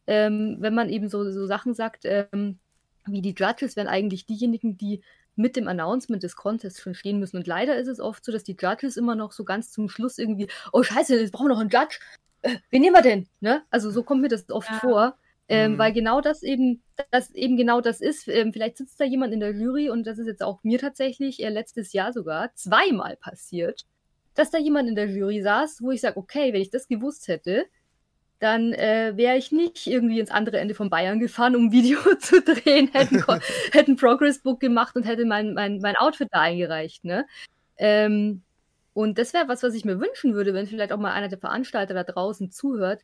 ähm, 0.08 0.58
wenn 0.60 0.76
man 0.76 0.89
eben 0.89 1.08
so, 1.08 1.30
so 1.32 1.46
Sachen 1.46 1.74
sagt, 1.74 2.04
ähm, 2.06 2.60
wie 3.06 3.22
die 3.22 3.36
Judges 3.38 3.76
wären 3.76 3.88
eigentlich 3.88 4.26
diejenigen, 4.26 4.78
die 4.78 5.02
mit 5.36 5.56
dem 5.56 5.67
Announcement 5.67 6.22
des 6.22 6.36
Contests 6.36 6.82
schon 6.82 6.93
stehen 6.93 7.19
müssen. 7.19 7.38
Und 7.38 7.48
leider 7.48 7.78
ist 7.78 7.88
es 7.88 8.00
oft 8.00 8.24
so, 8.24 8.32
dass 8.32 8.43
die 8.43 8.56
Judges 8.60 8.98
immer 8.98 9.15
noch 9.15 9.32
so 9.32 9.43
ganz 9.43 9.72
zum 9.72 9.89
Schluss 9.89 10.17
irgendwie, 10.17 10.48
oh 10.72 10.84
scheiße, 10.84 11.19
jetzt 11.19 11.32
brauchen 11.32 11.48
wir 11.48 11.56
noch 11.56 11.62
einen 11.62 11.69
Judge. 11.69 12.00
Äh, 12.43 12.58
wen 12.69 12.82
nehmen 12.82 12.95
wir 12.95 13.01
denn? 13.01 13.27
Ne? 13.39 13.63
Also 13.69 13.89
so 13.89 14.03
kommt 14.03 14.21
mir 14.21 14.29
das 14.29 14.49
oft 14.49 14.69
ja. 14.69 14.79
vor. 14.79 15.17
Ähm, 15.49 15.73
mhm. 15.73 15.77
Weil 15.77 15.93
genau 15.93 16.21
das 16.21 16.41
eben, 16.41 16.82
das 17.12 17.32
eben 17.32 17.58
genau 17.58 17.82
das 17.82 17.99
ist. 17.99 18.27
Ähm, 18.27 18.53
vielleicht 18.53 18.77
sitzt 18.77 18.99
da 18.99 19.03
jemand 19.03 19.34
in 19.34 19.39
der 19.41 19.51
Jury 19.51 19.89
und 19.89 20.08
das 20.08 20.17
ist 20.17 20.27
jetzt 20.27 20.43
auch 20.43 20.63
mir 20.63 20.79
tatsächlich 20.79 21.43
äh, 21.43 21.49
letztes 21.49 21.91
Jahr 21.91 22.13
sogar 22.13 22.53
zweimal 22.56 23.17
passiert, 23.17 23.86
dass 24.36 24.51
da 24.51 24.58
jemand 24.58 24.88
in 24.88 24.95
der 24.95 25.10
Jury 25.10 25.41
saß, 25.41 25.79
wo 25.82 25.91
ich 25.91 26.01
sage, 26.01 26.17
okay, 26.17 26.53
wenn 26.53 26.62
ich 26.62 26.69
das 26.69 26.88
gewusst 26.88 27.27
hätte, 27.27 27.65
dann 28.39 28.73
äh, 28.73 29.13
wäre 29.15 29.38
ich 29.38 29.51
nicht 29.51 29.88
irgendwie 29.88 30.19
ins 30.19 30.32
andere 30.32 30.60
Ende 30.60 30.75
von 30.75 30.89
Bayern 30.89 31.19
gefahren, 31.19 31.56
um 31.56 31.67
ein 31.67 31.71
Video 31.73 31.99
zu 32.19 32.41
drehen, 32.41 32.89
hätte 32.93 33.23
ein 33.88 33.95
Progress-Book 33.95 34.60
gemacht 34.60 34.95
und 34.95 35.03
hätte 35.03 35.25
mein, 35.25 35.53
mein, 35.53 35.79
mein 35.79 35.97
Outfit 35.97 36.29
da 36.32 36.41
eingereicht. 36.41 37.03
Ne? 37.03 37.25
Ähm, 37.77 38.43
und 38.93 39.17
das 39.17 39.34
wäre 39.34 39.47
was, 39.47 39.63
was 39.63 39.73
ich 39.73 39.86
mir 39.86 39.99
wünschen 39.99 40.34
würde, 40.34 40.53
wenn 40.53 40.67
vielleicht 40.67 40.91
auch 40.91 40.99
mal 40.99 41.13
einer 41.13 41.29
der 41.29 41.39
Veranstalter 41.39 41.93
da 41.93 42.03
draußen 42.03 42.51
zuhört. 42.51 43.01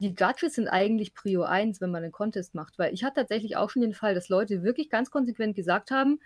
Die 0.00 0.14
Judges 0.18 0.54
sind 0.54 0.68
eigentlich 0.68 1.14
Prio 1.14 1.44
1, 1.44 1.80
wenn 1.80 1.90
man 1.90 2.02
einen 2.02 2.12
Contest 2.12 2.54
macht, 2.54 2.78
weil 2.78 2.92
ich 2.92 3.04
hatte 3.04 3.20
tatsächlich 3.20 3.56
auch 3.56 3.70
schon 3.70 3.82
den 3.82 3.94
Fall, 3.94 4.14
dass 4.14 4.28
Leute 4.28 4.62
wirklich 4.62 4.90
ganz 4.90 5.10
konsequent 5.10 5.56
gesagt 5.56 5.90
haben, 5.90 6.20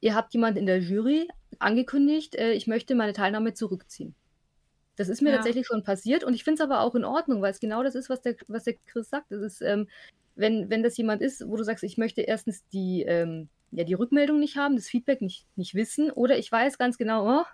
ihr 0.00 0.14
habt 0.14 0.32
jemand 0.32 0.56
in 0.56 0.66
der 0.66 0.80
Jury 0.80 1.28
angekündigt, 1.58 2.34
äh, 2.34 2.52
ich 2.52 2.66
möchte 2.66 2.94
meine 2.94 3.12
Teilnahme 3.12 3.54
zurückziehen. 3.54 4.14
Das 4.96 5.08
ist 5.08 5.22
mir 5.22 5.30
ja. 5.30 5.36
tatsächlich 5.36 5.66
schon 5.66 5.82
passiert 5.82 6.24
und 6.24 6.34
ich 6.34 6.44
finde 6.44 6.62
es 6.62 6.70
aber 6.70 6.80
auch 6.80 6.94
in 6.94 7.04
Ordnung, 7.04 7.42
weil 7.42 7.50
es 7.50 7.60
genau 7.60 7.82
das 7.82 7.94
ist, 7.94 8.08
was 8.08 8.22
der, 8.22 8.36
was 8.46 8.64
der 8.64 8.74
Chris 8.86 9.10
sagt. 9.10 9.32
Das 9.32 9.42
ist, 9.42 9.60
ähm, 9.60 9.88
wenn, 10.36 10.70
wenn 10.70 10.82
das 10.82 10.96
jemand 10.96 11.20
ist, 11.20 11.46
wo 11.48 11.56
du 11.56 11.64
sagst, 11.64 11.84
ich 11.84 11.98
möchte 11.98 12.22
erstens 12.22 12.66
die, 12.68 13.02
ähm, 13.02 13.48
ja, 13.72 13.84
die 13.84 13.94
Rückmeldung 13.94 14.38
nicht 14.38 14.56
haben, 14.56 14.76
das 14.76 14.86
Feedback 14.86 15.20
nicht, 15.20 15.46
nicht 15.56 15.74
wissen, 15.74 16.10
oder 16.10 16.38
ich 16.38 16.50
weiß 16.50 16.78
ganz 16.78 16.96
genau, 16.96 17.40
oh, 17.40 17.44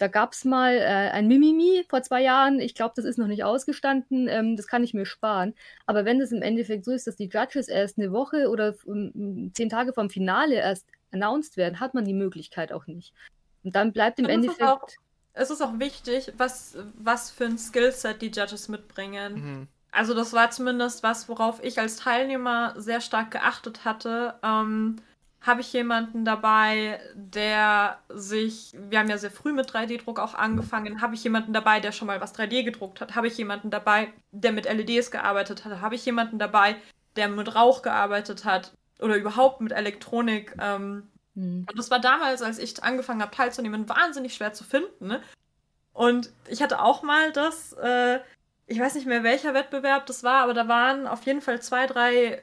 da 0.00 0.08
gab 0.08 0.32
es 0.32 0.46
mal 0.46 0.76
äh, 0.76 1.10
ein 1.10 1.28
Mimimi 1.28 1.84
vor 1.86 2.02
zwei 2.02 2.22
Jahren. 2.22 2.58
Ich 2.58 2.74
glaube, 2.74 2.94
das 2.96 3.04
ist 3.04 3.18
noch 3.18 3.26
nicht 3.26 3.44
ausgestanden. 3.44 4.28
Ähm, 4.28 4.56
das 4.56 4.66
kann 4.66 4.82
ich 4.82 4.94
mir 4.94 5.04
sparen. 5.04 5.54
Aber 5.84 6.06
wenn 6.06 6.22
es 6.22 6.32
im 6.32 6.40
Endeffekt 6.40 6.86
so 6.86 6.92
ist, 6.92 7.06
dass 7.06 7.16
die 7.16 7.28
Judges 7.28 7.68
erst 7.68 7.98
eine 7.98 8.10
Woche 8.10 8.48
oder 8.48 8.74
um, 8.86 9.52
zehn 9.52 9.68
Tage 9.68 9.92
vom 9.92 10.08
Finale 10.08 10.54
erst 10.54 10.86
announced 11.12 11.58
werden, 11.58 11.80
hat 11.80 11.92
man 11.92 12.06
die 12.06 12.14
Möglichkeit 12.14 12.72
auch 12.72 12.86
nicht. 12.86 13.12
Und 13.62 13.76
dann 13.76 13.92
bleibt 13.92 14.18
im 14.18 14.24
Endeffekt. 14.24 14.62
Auch, 14.62 14.88
es 15.34 15.50
ist 15.50 15.60
auch 15.60 15.78
wichtig, 15.78 16.32
was, 16.38 16.78
was 16.94 17.30
für 17.30 17.44
ein 17.44 17.58
Skillset 17.58 18.22
die 18.22 18.30
Judges 18.30 18.68
mitbringen. 18.68 19.34
Mhm. 19.34 19.68
Also, 19.92 20.14
das 20.14 20.32
war 20.32 20.50
zumindest 20.50 21.02
was, 21.02 21.28
worauf 21.28 21.62
ich 21.62 21.78
als 21.78 21.96
Teilnehmer 21.96 22.74
sehr 22.78 23.02
stark 23.02 23.32
geachtet 23.32 23.84
hatte. 23.84 24.36
Ähm, 24.42 24.96
habe 25.42 25.62
ich 25.62 25.72
jemanden 25.72 26.24
dabei, 26.24 27.00
der 27.14 27.98
sich, 28.10 28.74
wir 28.74 28.98
haben 28.98 29.08
ja 29.08 29.16
sehr 29.16 29.30
früh 29.30 29.52
mit 29.52 29.70
3D-Druck 29.70 30.20
auch 30.20 30.34
angefangen, 30.34 31.00
habe 31.00 31.14
ich 31.14 31.24
jemanden 31.24 31.54
dabei, 31.54 31.80
der 31.80 31.92
schon 31.92 32.06
mal 32.06 32.20
was 32.20 32.34
3D 32.34 32.62
gedruckt 32.62 33.00
hat, 33.00 33.14
habe 33.14 33.26
ich 33.26 33.38
jemanden 33.38 33.70
dabei, 33.70 34.12
der 34.32 34.52
mit 34.52 34.66
LEDs 34.66 35.10
gearbeitet 35.10 35.64
hat, 35.64 35.80
habe 35.80 35.94
ich 35.94 36.04
jemanden 36.04 36.38
dabei, 36.38 36.76
der 37.16 37.28
mit 37.28 37.54
Rauch 37.54 37.80
gearbeitet 37.80 38.44
hat 38.44 38.72
oder 39.00 39.16
überhaupt 39.16 39.62
mit 39.62 39.72
Elektronik. 39.72 40.54
Ähm, 40.60 41.08
mhm. 41.34 41.66
Und 41.68 41.78
das 41.78 41.90
war 41.90 42.00
damals, 42.00 42.42
als 42.42 42.58
ich 42.58 42.82
angefangen 42.82 43.22
habe 43.22 43.34
teilzunehmen, 43.34 43.88
wahnsinnig 43.88 44.34
schwer 44.34 44.52
zu 44.52 44.64
finden. 44.64 45.06
Ne? 45.06 45.22
Und 45.94 46.30
ich 46.48 46.62
hatte 46.62 46.82
auch 46.82 47.02
mal 47.02 47.32
das, 47.32 47.72
äh, 47.72 48.20
ich 48.66 48.78
weiß 48.78 48.94
nicht 48.94 49.06
mehr 49.06 49.22
welcher 49.22 49.54
Wettbewerb 49.54 50.04
das 50.04 50.22
war, 50.22 50.42
aber 50.42 50.52
da 50.52 50.68
waren 50.68 51.06
auf 51.06 51.24
jeden 51.24 51.40
Fall 51.40 51.62
zwei, 51.62 51.86
drei 51.86 52.42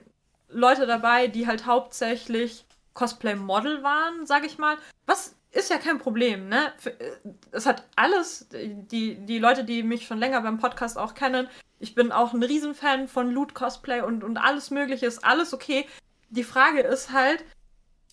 Leute 0.49 0.87
dabei, 0.87 1.27
die 1.27 1.45
halt 1.45 1.67
hauptsächlich 1.67 2.65
Cosplay-Model 2.97 3.83
waren, 3.83 4.25
sag 4.25 4.45
ich 4.45 4.57
mal. 4.57 4.77
Was 5.05 5.35
ist 5.51 5.69
ja 5.69 5.77
kein 5.77 5.99
Problem, 5.99 6.49
ne? 6.49 6.73
Äh, 6.83 7.11
es 7.51 7.65
hat 7.65 7.85
alles, 7.95 8.47
die, 8.51 9.15
die 9.15 9.39
Leute, 9.39 9.63
die 9.63 9.83
mich 9.83 10.05
schon 10.05 10.19
länger 10.19 10.41
beim 10.41 10.57
Podcast 10.57 10.97
auch 10.97 11.13
kennen, 11.13 11.47
ich 11.79 11.95
bin 11.95 12.11
auch 12.11 12.33
ein 12.33 12.43
Riesenfan 12.43 13.07
von 13.07 13.31
Loot-Cosplay 13.31 14.01
und, 14.01 14.23
und 14.23 14.37
alles 14.37 14.71
Mögliche 14.71 15.05
ist 15.05 15.23
alles 15.23 15.53
okay. 15.53 15.87
Die 16.29 16.43
Frage 16.43 16.81
ist 16.81 17.11
halt, 17.11 17.45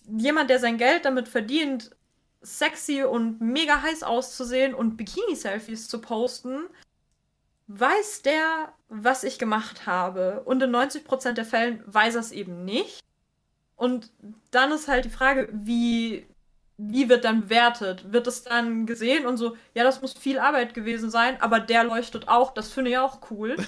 jemand, 0.07 0.49
der 0.49 0.59
sein 0.59 0.77
Geld 0.77 1.05
damit 1.05 1.27
verdient, 1.27 1.91
sexy 2.41 3.03
und 3.03 3.41
mega 3.41 3.81
heiß 3.81 4.03
auszusehen 4.03 4.75
und 4.75 4.97
Bikini-Selfies 4.97 5.87
zu 5.87 5.99
posten, 5.99 6.67
weiß 7.67 8.21
der, 8.21 8.73
was 8.87 9.23
ich 9.23 9.39
gemacht 9.39 9.87
habe. 9.87 10.43
Und 10.45 10.61
in 10.61 10.75
90% 10.75 11.33
der 11.33 11.45
Fällen 11.45 11.83
weiß 11.87 12.13
er 12.13 12.21
es 12.21 12.31
eben 12.31 12.63
nicht. 12.65 13.03
Und 13.75 14.11
dann 14.51 14.71
ist 14.71 14.87
halt 14.87 15.05
die 15.05 15.09
Frage, 15.09 15.49
wie, 15.51 16.25
wie 16.77 17.09
wird 17.09 17.25
dann 17.25 17.41
bewertet? 17.41 18.11
Wird 18.11 18.27
es 18.27 18.43
dann 18.43 18.85
gesehen 18.85 19.25
und 19.25 19.37
so, 19.37 19.57
ja, 19.73 19.83
das 19.83 20.01
muss 20.01 20.13
viel 20.13 20.39
Arbeit 20.39 20.73
gewesen 20.73 21.09
sein, 21.09 21.41
aber 21.41 21.59
der 21.59 21.83
leuchtet 21.83 22.27
auch, 22.27 22.53
das 22.53 22.71
finde 22.71 22.91
ich 22.91 22.97
auch 22.97 23.19
cool. 23.31 23.55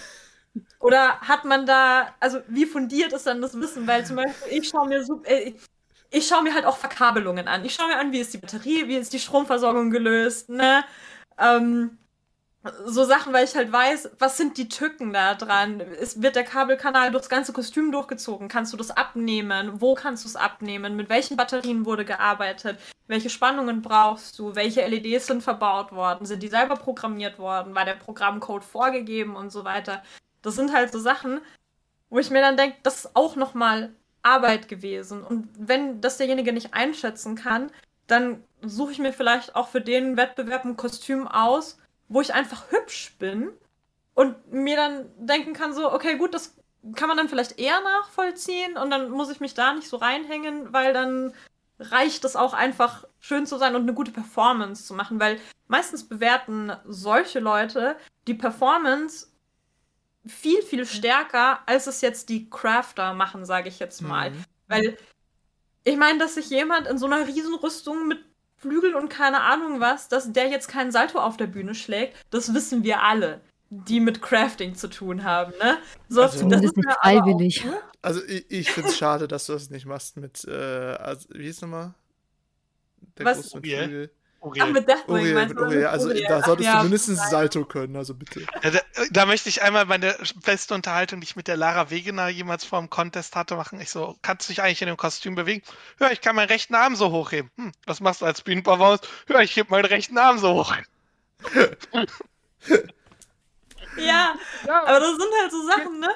Oder 0.79 1.19
hat 1.21 1.45
man 1.45 1.65
da, 1.65 2.15
also 2.19 2.39
wie 2.47 2.65
fundiert 2.65 3.13
ist 3.13 3.27
dann 3.27 3.41
das 3.41 3.59
Wissen? 3.59 3.85
Weil 3.87 4.05
zum 4.05 4.15
Beispiel, 4.15 4.57
ich 4.57 4.69
schaue 4.69 4.87
mir 4.87 5.03
super, 5.03 5.29
äh, 5.29 5.53
ich 6.09 6.27
schaue 6.27 6.43
mir 6.43 6.53
halt 6.53 6.65
auch 6.65 6.77
Verkabelungen 6.77 7.47
an. 7.47 7.65
Ich 7.65 7.73
schaue 7.73 7.87
mir 7.87 7.97
an, 7.97 8.11
wie 8.11 8.19
ist 8.19 8.33
die 8.33 8.37
Batterie, 8.37 8.87
wie 8.87 8.95
ist 8.95 9.13
die 9.13 9.19
Stromversorgung 9.19 9.91
gelöst, 9.91 10.49
ne? 10.49 10.83
Ähm, 11.37 11.97
so 12.85 13.03
Sachen, 13.03 13.33
weil 13.33 13.45
ich 13.45 13.55
halt 13.55 13.71
weiß, 13.71 14.11
was 14.19 14.37
sind 14.37 14.57
die 14.57 14.69
Tücken 14.69 15.13
da 15.13 15.35
dran? 15.35 15.79
Ist, 15.79 16.21
wird 16.21 16.35
der 16.35 16.43
Kabelkanal 16.43 17.11
durchs 17.11 17.29
ganze 17.29 17.53
Kostüm 17.53 17.91
durchgezogen? 17.91 18.47
Kannst 18.47 18.73
du 18.73 18.77
das 18.77 18.91
abnehmen? 18.91 19.81
Wo 19.81 19.95
kannst 19.95 20.23
du 20.23 20.29
es 20.29 20.35
abnehmen? 20.35 20.95
Mit 20.95 21.09
welchen 21.09 21.37
Batterien 21.37 21.85
wurde 21.85 22.05
gearbeitet? 22.05 22.79
Welche 23.07 23.29
Spannungen 23.29 23.81
brauchst 23.81 24.37
du? 24.39 24.55
Welche 24.55 24.85
LEDs 24.85 25.27
sind 25.27 25.43
verbaut 25.43 25.91
worden? 25.91 26.25
Sind 26.25 26.43
die 26.43 26.47
selber 26.47 26.75
programmiert 26.75 27.39
worden? 27.39 27.75
War 27.75 27.85
der 27.85 27.95
Programmcode 27.95 28.63
vorgegeben 28.63 29.35
und 29.35 29.51
so 29.51 29.63
weiter? 29.63 30.03
Das 30.41 30.55
sind 30.55 30.73
halt 30.73 30.91
so 30.91 30.99
Sachen, 30.99 31.41
wo 32.09 32.19
ich 32.19 32.29
mir 32.29 32.41
dann 32.41 32.57
denke, 32.57 32.77
das 32.83 33.05
ist 33.05 33.15
auch 33.15 33.35
nochmal 33.35 33.93
Arbeit 34.21 34.67
gewesen. 34.67 35.23
Und 35.23 35.49
wenn 35.57 36.01
das 36.01 36.17
derjenige 36.17 36.53
nicht 36.53 36.73
einschätzen 36.73 37.35
kann, 37.35 37.71
dann 38.07 38.43
suche 38.61 38.93
ich 38.93 38.99
mir 38.99 39.13
vielleicht 39.13 39.55
auch 39.55 39.67
für 39.67 39.81
den 39.81 40.17
Wettbewerb 40.17 40.65
ein 40.65 40.77
Kostüm 40.77 41.27
aus, 41.27 41.77
wo 42.07 42.21
ich 42.21 42.33
einfach 42.33 42.71
hübsch 42.71 43.15
bin 43.19 43.49
und 44.13 44.51
mir 44.51 44.75
dann 44.75 45.09
denken 45.17 45.53
kann, 45.53 45.73
so, 45.73 45.91
okay, 45.91 46.17
gut, 46.17 46.33
das 46.33 46.55
kann 46.95 47.07
man 47.07 47.17
dann 47.17 47.29
vielleicht 47.29 47.59
eher 47.59 47.81
nachvollziehen 47.81 48.77
und 48.77 48.89
dann 48.89 49.09
muss 49.09 49.29
ich 49.29 49.39
mich 49.39 49.53
da 49.53 49.73
nicht 49.73 49.89
so 49.89 49.97
reinhängen, 49.97 50.73
weil 50.73 50.93
dann 50.93 51.33
reicht 51.79 52.25
es 52.25 52.35
auch 52.35 52.53
einfach 52.53 53.05
schön 53.19 53.45
zu 53.45 53.57
sein 53.57 53.75
und 53.75 53.83
eine 53.83 53.93
gute 53.93 54.11
Performance 54.11 54.85
zu 54.85 54.93
machen, 54.93 55.19
weil 55.19 55.39
meistens 55.67 56.07
bewerten 56.07 56.71
solche 56.85 57.39
Leute 57.39 57.95
die 58.27 58.33
Performance 58.33 59.27
viel, 60.25 60.61
viel 60.61 60.85
stärker, 60.85 61.59
als 61.67 61.87
es 61.87 62.01
jetzt 62.01 62.29
die 62.29 62.49
Crafter 62.49 63.13
machen, 63.13 63.45
sage 63.45 63.69
ich 63.69 63.79
jetzt 63.79 64.01
mal. 64.01 64.31
Mhm. 64.31 64.43
Weil 64.67 64.97
ich 65.83 65.97
meine, 65.97 66.19
dass 66.19 66.35
sich 66.35 66.49
jemand 66.49 66.87
in 66.87 66.97
so 66.97 67.05
einer 67.05 67.27
Riesenrüstung 67.27 68.07
mit 68.07 68.25
Flügel 68.57 68.95
und 68.95 69.09
keine 69.09 69.41
Ahnung 69.41 69.79
was, 69.79 70.07
dass 70.07 70.31
der 70.33 70.47
jetzt 70.49 70.67
keinen 70.67 70.91
Salto 70.91 71.19
auf 71.19 71.37
der 71.37 71.47
Bühne 71.47 71.75
schlägt, 71.75 72.15
das 72.31 72.53
wissen 72.53 72.83
wir 72.83 73.03
alle, 73.03 73.41
die 73.69 73.99
mit 73.99 74.21
Crafting 74.21 74.75
zu 74.75 74.87
tun 74.89 75.23
haben, 75.23 75.53
ne? 75.59 75.77
So, 76.09 76.23
also, 76.23 76.47
das 76.49 76.63
ist 76.63 76.77
nicht 76.77 76.89
freiwillig. 77.01 77.61
Auch, 77.61 77.65
ne? 77.65 77.77
Also 78.01 78.23
ich, 78.25 78.49
ich 78.49 78.71
finde 78.71 78.89
es 78.89 78.97
schade, 78.97 79.27
dass 79.27 79.45
du 79.45 79.53
das 79.53 79.69
nicht 79.69 79.85
machst 79.85 80.17
mit, 80.17 80.45
äh, 80.45 80.51
also, 80.51 81.27
wie 81.31 81.43
hieß 81.43 81.61
nochmal? 81.61 81.93
Der 83.17 83.25
was? 83.25 83.41
Groß 83.41 83.55
mit 83.55 83.65
Flügel. 83.65 84.11
Uriel. 84.39 84.63
Ach, 84.63 84.71
mit 84.71 84.87
Deathwing, 84.87 85.15
Uriel, 85.15 85.45
mit 85.47 85.57
Uriel. 85.57 85.85
Also 85.87 86.09
Uriel. 86.09 86.25
da 86.27 86.43
solltest 86.43 86.69
Ach, 86.69 86.77
du 86.77 86.83
mindestens 86.83 87.19
ja. 87.19 87.29
Salto 87.29 87.65
können, 87.65 87.95
also 87.95 88.13
bitte. 88.13 88.41
Ja, 88.63 88.69
da, 88.69 88.79
da, 89.09 89.25
möchte 89.25 89.49
ich 89.49 89.63
einmal 89.63 89.85
meine 89.85 90.15
beste 90.45 90.73
Unterhaltung, 90.73 91.21
die 91.21 91.25
ich 91.25 91.35
mit 91.35 91.47
der 91.47 91.57
Lara 91.57 91.89
Wegener 91.89 92.27
jemals 92.29 92.63
vor 92.63 92.79
dem 92.79 92.89
Contest 92.89 93.35
hatte, 93.35 93.55
machen. 93.55 93.81
Ich 93.81 93.89
so, 93.89 94.15
kannst 94.21 94.47
du 94.47 94.53
dich 94.53 94.61
eigentlich 94.61 94.81
in 94.81 94.87
dem 94.87 94.97
Kostüm 94.97 95.35
bewegen? 95.35 95.63
Hör, 95.97 96.11
ich 96.11 96.21
kann 96.21 96.35
meinen 96.35 96.49
rechten 96.49 96.75
Arm 96.75 96.95
so 96.95 97.11
hochheben. 97.11 97.49
Hm, 97.57 97.71
was 97.85 97.99
machst 97.99 98.21
du 98.21 98.25
als 98.25 98.41
Bühnenperformance? 98.41 99.07
Hör, 99.27 99.41
ich 99.41 99.55
heb 99.55 99.69
meinen 99.69 99.85
rechten 99.85 100.17
Arm 100.17 100.37
so 100.37 100.53
hoch. 100.53 100.75
ja, 103.97 104.35
aber 104.67 104.99
das 104.99 105.11
sind 105.11 105.31
halt 105.41 105.51
so 105.51 105.67
Sachen, 105.67 105.99
ne? 105.99 106.09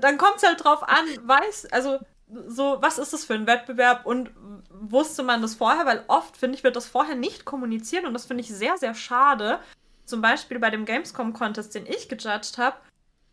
Dann 0.00 0.18
kommt 0.18 0.36
es 0.36 0.42
halt 0.42 0.64
drauf 0.64 0.82
an, 0.82 1.04
weiß, 1.22 1.66
also 1.72 1.98
so, 2.28 2.78
was 2.80 2.98
ist 2.98 3.12
das 3.12 3.24
für 3.24 3.34
ein 3.34 3.46
Wettbewerb 3.46 4.04
und 4.04 4.30
wusste 4.70 5.22
man 5.22 5.42
das 5.42 5.54
vorher? 5.54 5.86
Weil 5.86 6.04
oft, 6.08 6.36
finde 6.36 6.56
ich, 6.56 6.64
wird 6.64 6.76
das 6.76 6.86
vorher 6.86 7.14
nicht 7.14 7.44
kommuniziert 7.44 8.04
und 8.04 8.14
das 8.14 8.26
finde 8.26 8.42
ich 8.42 8.48
sehr, 8.48 8.76
sehr 8.78 8.94
schade. 8.94 9.60
Zum 10.04 10.20
Beispiel 10.20 10.58
bei 10.58 10.70
dem 10.70 10.84
Gamescom-Contest, 10.84 11.74
den 11.74 11.86
ich 11.86 12.08
gejudged 12.08 12.58
habe, 12.58 12.76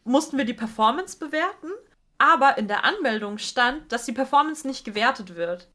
mussten 0.04 0.38
wir 0.38 0.46
die 0.46 0.54
Performance 0.54 1.18
bewerten, 1.18 1.70
aber 2.18 2.58
in 2.58 2.68
der 2.68 2.84
Anmeldung 2.84 3.38
stand, 3.38 3.92
dass 3.92 4.06
die 4.06 4.12
Performance 4.12 4.68
nicht 4.68 4.86
gewertet 4.86 5.36
wird. 5.36 5.70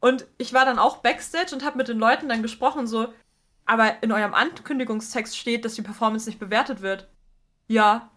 Und 0.00 0.26
ich 0.36 0.52
war 0.52 0.66
dann 0.66 0.78
auch 0.78 0.98
backstage 0.98 1.54
und 1.54 1.64
habe 1.64 1.78
mit 1.78 1.88
den 1.88 1.98
Leuten 1.98 2.28
dann 2.28 2.42
gesprochen, 2.42 2.86
so, 2.86 3.12
aber 3.64 4.02
in 4.02 4.12
eurem 4.12 4.34
Ankündigungstext 4.34 5.36
steht, 5.36 5.64
dass 5.64 5.74
die 5.74 5.82
Performance 5.82 6.28
nicht 6.28 6.38
bewertet 6.38 6.82
wird. 6.82 7.08
Ja. 7.68 8.10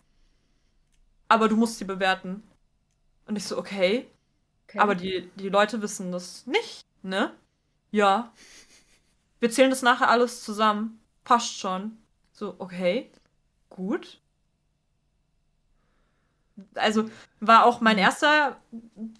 Aber 1.29 1.47
du 1.47 1.55
musst 1.55 1.77
sie 1.77 1.85
bewerten. 1.85 2.43
Und 3.25 3.37
ich 3.37 3.45
so, 3.45 3.57
okay. 3.57 4.09
Okay. 4.67 4.79
Aber 4.79 4.95
die, 4.95 5.29
die 5.35 5.49
Leute 5.49 5.81
wissen 5.81 6.11
das 6.11 6.45
nicht, 6.45 6.85
ne? 7.01 7.31
Ja. 7.91 8.33
Wir 9.39 9.49
zählen 9.49 9.69
das 9.69 9.81
nachher 9.81 10.09
alles 10.09 10.43
zusammen. 10.43 10.99
Passt 11.23 11.57
schon. 11.57 11.97
So, 12.33 12.55
okay. 12.59 13.09
Gut. 13.69 14.19
Also 16.73 17.09
war 17.39 17.65
auch 17.65 17.81
mein 17.81 17.97
erster 17.97 18.57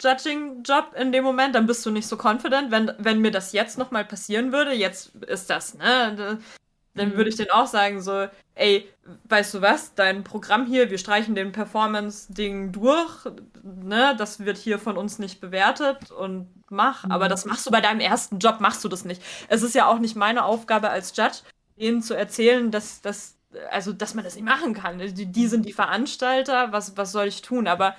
Judging-Job 0.02 0.94
in 0.96 1.12
dem 1.12 1.24
Moment. 1.24 1.54
Dann 1.54 1.66
bist 1.66 1.86
du 1.86 1.90
nicht 1.90 2.08
so 2.08 2.16
confident. 2.16 2.70
Wenn, 2.70 2.92
wenn 2.98 3.20
mir 3.20 3.30
das 3.30 3.52
jetzt 3.52 3.78
nochmal 3.78 4.04
passieren 4.04 4.52
würde, 4.52 4.72
jetzt 4.72 5.14
ist 5.14 5.48
das, 5.48 5.74
ne? 5.74 6.40
Dann 6.98 7.16
würde 7.16 7.30
ich 7.30 7.36
denen 7.36 7.50
auch 7.50 7.66
sagen, 7.66 8.00
so, 8.00 8.26
ey, 8.54 8.88
weißt 9.28 9.54
du 9.54 9.62
was, 9.62 9.94
dein 9.94 10.24
Programm 10.24 10.66
hier, 10.66 10.90
wir 10.90 10.98
streichen 10.98 11.34
den 11.34 11.52
Performance-Ding 11.52 12.72
durch, 12.72 13.26
ne, 13.62 14.14
das 14.18 14.40
wird 14.44 14.58
hier 14.58 14.78
von 14.78 14.96
uns 14.96 15.18
nicht 15.18 15.40
bewertet 15.40 16.10
und 16.10 16.48
mach, 16.70 17.04
mhm. 17.04 17.12
aber 17.12 17.28
das 17.28 17.44
machst 17.44 17.66
du 17.66 17.70
bei 17.70 17.80
deinem 17.80 18.00
ersten 18.00 18.38
Job, 18.38 18.60
machst 18.60 18.84
du 18.84 18.88
das 18.88 19.04
nicht. 19.04 19.22
Es 19.48 19.62
ist 19.62 19.74
ja 19.74 19.86
auch 19.86 19.98
nicht 19.98 20.16
meine 20.16 20.44
Aufgabe 20.44 20.90
als 20.90 21.16
Judge, 21.16 21.38
ihnen 21.76 22.02
zu 22.02 22.14
erzählen, 22.14 22.70
dass, 22.70 23.00
dass, 23.00 23.36
also, 23.70 23.92
dass 23.92 24.14
man 24.14 24.24
das 24.24 24.34
nicht 24.34 24.44
machen 24.44 24.74
kann. 24.74 24.98
Die, 24.98 25.26
die 25.26 25.46
sind 25.46 25.64
die 25.64 25.72
Veranstalter, 25.72 26.72
was, 26.72 26.96
was 26.96 27.12
soll 27.12 27.26
ich 27.26 27.42
tun? 27.42 27.66
Aber 27.68 27.94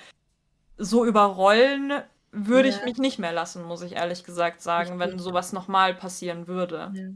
so 0.76 1.04
überrollen 1.04 1.92
würde 2.32 2.68
ja. 2.68 2.76
ich 2.76 2.84
mich 2.84 2.98
nicht 2.98 3.18
mehr 3.18 3.32
lassen, 3.32 3.64
muss 3.64 3.82
ich 3.82 3.92
ehrlich 3.92 4.24
gesagt 4.24 4.62
sagen, 4.62 4.98
wenn 4.98 5.18
sowas 5.18 5.52
nochmal 5.52 5.94
passieren 5.94 6.46
würde. 6.46 6.92
Ja. 6.94 7.08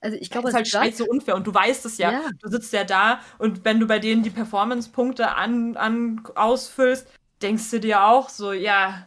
Also 0.00 0.16
ich 0.16 0.30
glaube, 0.30 0.48
es 0.48 0.54
ist 0.54 0.56
halt 0.56 0.68
scheiße 0.68 1.04
unfair 1.04 1.36
und 1.36 1.46
du 1.46 1.54
weißt 1.54 1.84
es 1.86 1.98
ja. 1.98 2.12
ja. 2.12 2.30
Du 2.40 2.48
sitzt 2.48 2.72
ja 2.72 2.84
da 2.84 3.20
und 3.38 3.64
wenn 3.64 3.80
du 3.80 3.86
bei 3.86 3.98
denen 3.98 4.22
die 4.22 4.30
Performance-Punkte 4.30 5.34
an, 5.34 5.76
an, 5.76 6.22
ausfüllst, 6.34 7.08
denkst 7.42 7.70
du 7.70 7.80
dir 7.80 8.04
auch 8.04 8.28
so, 8.28 8.52
ja. 8.52 9.06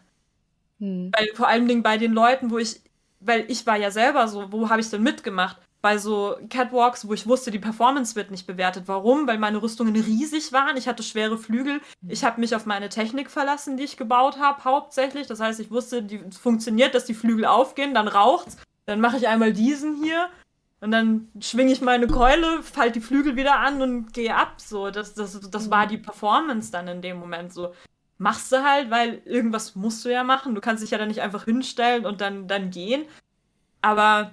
Hm. 0.79 1.11
Weil, 1.15 1.29
vor 1.35 1.47
allen 1.47 1.67
Dingen 1.67 1.83
bei 1.83 1.97
den 1.97 2.13
Leuten, 2.13 2.51
wo 2.51 2.57
ich, 2.57 2.81
weil 3.19 3.45
ich 3.49 3.65
war 3.65 3.77
ja 3.77 3.91
selber 3.91 4.27
so, 4.27 4.51
wo 4.51 4.69
habe 4.69 4.81
ich 4.81 4.89
denn 4.89 5.03
mitgemacht? 5.03 5.57
bei 5.81 5.97
so 5.97 6.37
Catwalks, 6.49 7.07
wo 7.07 7.13
ich 7.13 7.27
wusste, 7.27 7.49
die 7.49 7.59
Performance 7.59 8.15
wird 8.15 8.29
nicht 8.29 8.45
bewertet. 8.45 8.83
Warum? 8.85 9.27
Weil 9.27 9.39
meine 9.39 9.61
Rüstungen 9.61 9.95
riesig 9.95 10.53
waren. 10.53 10.77
Ich 10.77 10.87
hatte 10.87 11.03
schwere 11.03 11.37
Flügel. 11.37 11.81
Ich 12.07 12.23
habe 12.23 12.39
mich 12.39 12.55
auf 12.55 12.65
meine 12.65 12.89
Technik 12.89 13.31
verlassen, 13.31 13.77
die 13.77 13.83
ich 13.83 13.97
gebaut 13.97 14.37
habe, 14.37 14.63
hauptsächlich. 14.63 15.27
Das 15.27 15.39
heißt, 15.39 15.59
ich 15.59 15.71
wusste, 15.71 16.03
die 16.03 16.19
funktioniert, 16.29 16.93
dass 16.93 17.05
die 17.05 17.15
Flügel 17.15 17.45
aufgehen, 17.45 17.93
dann 17.93 18.07
raucht's. 18.07 18.57
Dann 18.85 19.01
mache 19.01 19.17
ich 19.17 19.27
einmal 19.27 19.53
diesen 19.53 20.03
hier 20.03 20.29
und 20.81 20.89
dann 20.91 21.29
schwinge 21.39 21.71
ich 21.71 21.79
meine 21.79 22.07
Keule, 22.07 22.63
falte 22.63 22.93
die 22.93 23.05
Flügel 23.05 23.35
wieder 23.35 23.59
an 23.59 23.83
und 23.83 24.13
gehe 24.13 24.35
ab. 24.35 24.59
So, 24.59 24.89
das, 24.89 25.13
das, 25.13 25.39
das 25.39 25.69
war 25.69 25.85
die 25.85 25.99
Performance 25.99 26.71
dann 26.71 26.87
in 26.87 27.03
dem 27.03 27.17
Moment. 27.17 27.53
So, 27.53 27.75
machst 28.17 28.51
du 28.51 28.63
halt, 28.63 28.89
weil 28.89 29.21
irgendwas 29.25 29.75
musst 29.75 30.03
du 30.03 30.09
ja 30.09 30.23
machen. 30.23 30.55
Du 30.55 30.61
kannst 30.61 30.83
dich 30.83 30.89
ja 30.89 30.97
dann 30.97 31.07
nicht 31.07 31.21
einfach 31.21 31.45
hinstellen 31.45 32.07
und 32.07 32.19
dann, 32.19 32.47
dann 32.47 32.71
gehen. 32.71 33.05
Aber 33.81 34.31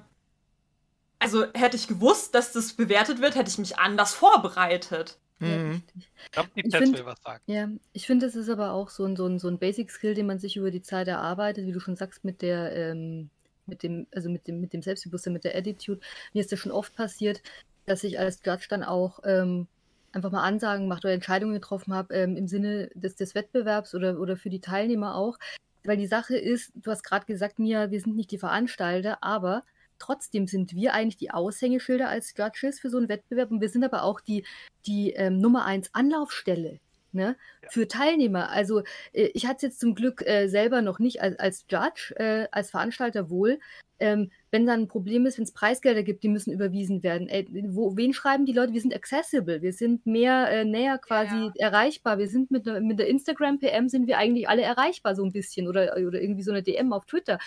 also 1.18 1.44
hätte 1.53 1.76
ich 1.76 1.86
gewusst, 1.86 2.34
dass 2.34 2.53
das 2.53 2.72
bewertet 2.72 3.20
wird, 3.20 3.34
hätte 3.34 3.51
ich 3.51 3.59
mich 3.59 3.78
anders 3.78 4.14
vorbereitet. 4.14 5.18
Mhm. 5.40 5.82
Ich 5.96 6.30
glaube, 6.30 6.49
die 6.57 6.62
Tess 6.62 6.92
will 6.92 7.05
was 7.05 7.20
sagen. 7.22 7.42
Ja, 7.46 7.68
ich 7.92 8.07
finde, 8.07 8.24
das 8.24 8.36
ist 8.36 8.49
aber 8.49 8.72
auch 8.72 8.88
so 8.88 9.05
ein, 9.05 9.16
so, 9.16 9.26
ein, 9.26 9.38
so 9.38 9.49
ein 9.49 9.59
Basic-Skill, 9.59 10.14
den 10.14 10.26
man 10.26 10.38
sich 10.38 10.57
über 10.57 10.70
die 10.70 10.82
Zeit 10.82 11.09
erarbeitet, 11.09 11.66
wie 11.66 11.72
du 11.72 11.80
schon 11.80 11.96
sagst, 11.96 12.24
mit 12.24 12.40
der, 12.40 12.74
ähm, 12.74 13.28
mit 13.69 13.83
dem, 13.83 14.07
also 14.14 14.29
mit 14.29 14.47
dem, 14.47 14.61
mit 14.61 14.73
dem 14.73 14.83
Selbstbewusstsein, 14.83 15.33
mit 15.33 15.45
der 15.45 15.57
Attitude. 15.57 16.01
Mir 16.33 16.41
ist 16.41 16.53
das 16.53 16.59
schon 16.59 16.73
oft 16.73 16.95
passiert, 16.95 17.43
dass 17.87 18.05
ich 18.05 18.19
als 18.19 18.41
Judge 18.45 18.66
dann 18.69 18.83
auch 18.83 19.21
ähm, 19.25 19.66
einfach 20.12 20.31
mal 20.31 20.43
Ansagen 20.43 20.89
macht 20.89 21.05
oder 21.05 21.14
Entscheidungen 21.14 21.55
getroffen 21.55 21.95
habe 21.95 22.14
ähm, 22.14 22.37
im 22.37 22.49
Sinne 22.49 22.91
des, 22.95 23.16
des 23.16 23.35
Wettbewerbs 23.35 23.95
oder, 23.95 24.19
oder 24.21 24.37
für 24.37 24.51
die 24.51 24.61
Teilnehmer 24.61 25.14
auch. 25.14 25.39
Weil 25.85 25.97
die 25.97 26.07
Sache 26.07 26.37
ist, 26.37 26.73
du 26.75 26.91
hast 26.91 27.03
gerade 27.03 27.27
gesagt, 27.27 27.59
Mia, 27.59 27.91
wir 27.91 28.01
sind 28.01 28.16
nicht 28.16 28.31
die 28.31 28.39
Veranstalter, 28.39 29.23
aber 29.23 29.64
trotzdem 29.99 30.47
sind 30.47 30.75
wir 30.75 30.95
eigentlich 30.95 31.16
die 31.16 31.31
Aushängeschilder 31.31 32.09
als 32.09 32.35
Judges 32.37 32.81
für 32.81 32.91
so 32.91 32.99
einen 32.99 33.09
Wettbewerb 33.09 33.51
und 33.51 33.61
wir 33.61 33.69
sind 33.69 33.85
aber 33.85 34.03
auch 34.03 34.21
die, 34.21 34.45
die 34.87 35.11
ähm, 35.12 35.39
Nummer 35.39 35.64
eins 35.64 35.95
Anlaufstelle 35.95 36.79
ne, 37.12 37.36
ja. 37.62 37.68
für 37.70 37.88
Teilnehmer. 37.88 38.50
Also 38.50 38.80
äh, 39.12 39.30
ich 39.34 39.46
hatte 39.46 39.56
es 39.56 39.62
jetzt 39.62 39.80
zum 39.80 39.94
Glück 39.94 40.26
äh, 40.26 40.48
selber 40.48 40.82
noch 40.82 40.98
nicht 40.98 41.22
als, 41.22 41.38
als 41.38 41.64
Judge, 41.68 42.14
äh, 42.16 42.48
als 42.52 42.70
Veranstalter 42.70 43.30
wohl. 43.30 43.59
Ähm, 44.00 44.30
wenn 44.52 44.64
dann 44.64 44.82
ein 44.82 44.88
Problem 44.88 45.26
ist, 45.26 45.38
wenn 45.38 45.44
es 45.44 45.52
Preisgelder 45.52 46.04
gibt, 46.04 46.22
die 46.22 46.28
müssen 46.28 46.52
überwiesen 46.52 47.02
werden. 47.02 47.28
Ey, 47.28 47.48
wo, 47.68 47.96
wen 47.96 48.14
schreiben 48.14 48.46
die 48.46 48.52
Leute? 48.52 48.72
Wir 48.72 48.80
sind 48.80 48.94
accessible, 48.94 49.61
wir 49.61 49.72
sind 49.72 50.06
mehr 50.06 50.48
äh, 50.50 50.64
näher 50.64 50.98
quasi 50.98 51.34
ja. 51.34 51.52
erreichbar. 51.59 52.18
Wir 52.18 52.28
sind 52.28 52.50
mit, 52.50 52.66
mit 52.66 52.98
der 52.98 53.09
Instagram-PM 53.09 53.88
sind 53.88 54.06
wir 54.06 54.18
eigentlich 54.18 54.48
alle 54.48 54.62
erreichbar 54.62 55.16
so 55.16 55.24
ein 55.24 55.32
bisschen 55.32 55.66
oder, 55.66 55.96
oder 55.96 56.20
irgendwie 56.20 56.44
so 56.44 56.52
eine 56.52 56.62
DM 56.62 56.92
auf 56.92 57.06
Twitter. 57.06 57.38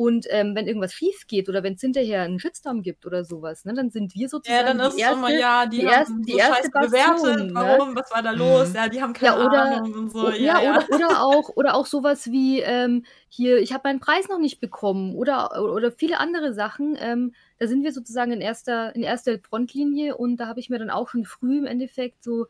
Und 0.00 0.24
ähm, 0.30 0.54
wenn 0.54 0.66
irgendwas 0.66 0.94
schief 0.94 1.26
geht 1.26 1.50
oder 1.50 1.62
wenn 1.62 1.74
es 1.74 1.82
hinterher 1.82 2.22
einen 2.22 2.38
Shitstorm 2.38 2.80
gibt 2.80 3.04
oder 3.04 3.22
sowas, 3.22 3.66
ne, 3.66 3.74
dann 3.74 3.90
sind 3.90 4.14
wir 4.14 4.30
sozusagen 4.30 4.66
ja, 4.66 4.72
dann 4.72 4.88
ist 4.88 4.96
die 4.96 5.02
erste, 5.02 5.18
immer, 5.18 5.30
ja, 5.30 5.66
die, 5.66 5.80
die 5.80 5.84
erste, 5.84 6.14
die 6.20 6.32
so 6.32 6.38
erste 6.38 6.70
bewertet, 6.70 7.46
ne? 7.48 7.54
warum, 7.54 7.94
was 7.94 8.10
war 8.10 8.22
da 8.22 8.30
los, 8.30 8.70
mhm. 8.70 8.76
ja, 8.76 8.88
die 8.88 9.02
haben 9.02 9.12
keine 9.12 9.36
ja, 9.36 9.46
oder, 9.46 9.62
Ahnung 9.62 9.92
und 9.92 10.10
so. 10.10 10.30
Ja, 10.30 10.58
ja, 10.58 10.78
Oder, 10.78 10.86
oder, 10.94 11.22
auch, 11.22 11.50
oder 11.54 11.74
auch 11.74 11.84
sowas 11.84 12.30
wie, 12.30 12.60
ähm, 12.60 13.04
hier, 13.28 13.58
ich 13.58 13.74
habe 13.74 13.82
meinen 13.84 14.00
Preis 14.00 14.26
noch 14.28 14.38
nicht 14.38 14.58
bekommen 14.58 15.14
oder, 15.14 15.62
oder 15.62 15.92
viele 15.92 16.18
andere 16.18 16.54
Sachen. 16.54 16.96
Ähm, 16.98 17.34
da 17.58 17.66
sind 17.66 17.84
wir 17.84 17.92
sozusagen 17.92 18.32
in 18.32 18.40
erster, 18.40 18.96
in 18.96 19.02
erster 19.02 19.38
Frontlinie 19.38 20.16
und 20.16 20.38
da 20.38 20.46
habe 20.46 20.60
ich 20.60 20.70
mir 20.70 20.78
dann 20.78 20.88
auch 20.88 21.10
schon 21.10 21.26
früh 21.26 21.58
im 21.58 21.66
Endeffekt 21.66 22.24
so 22.24 22.46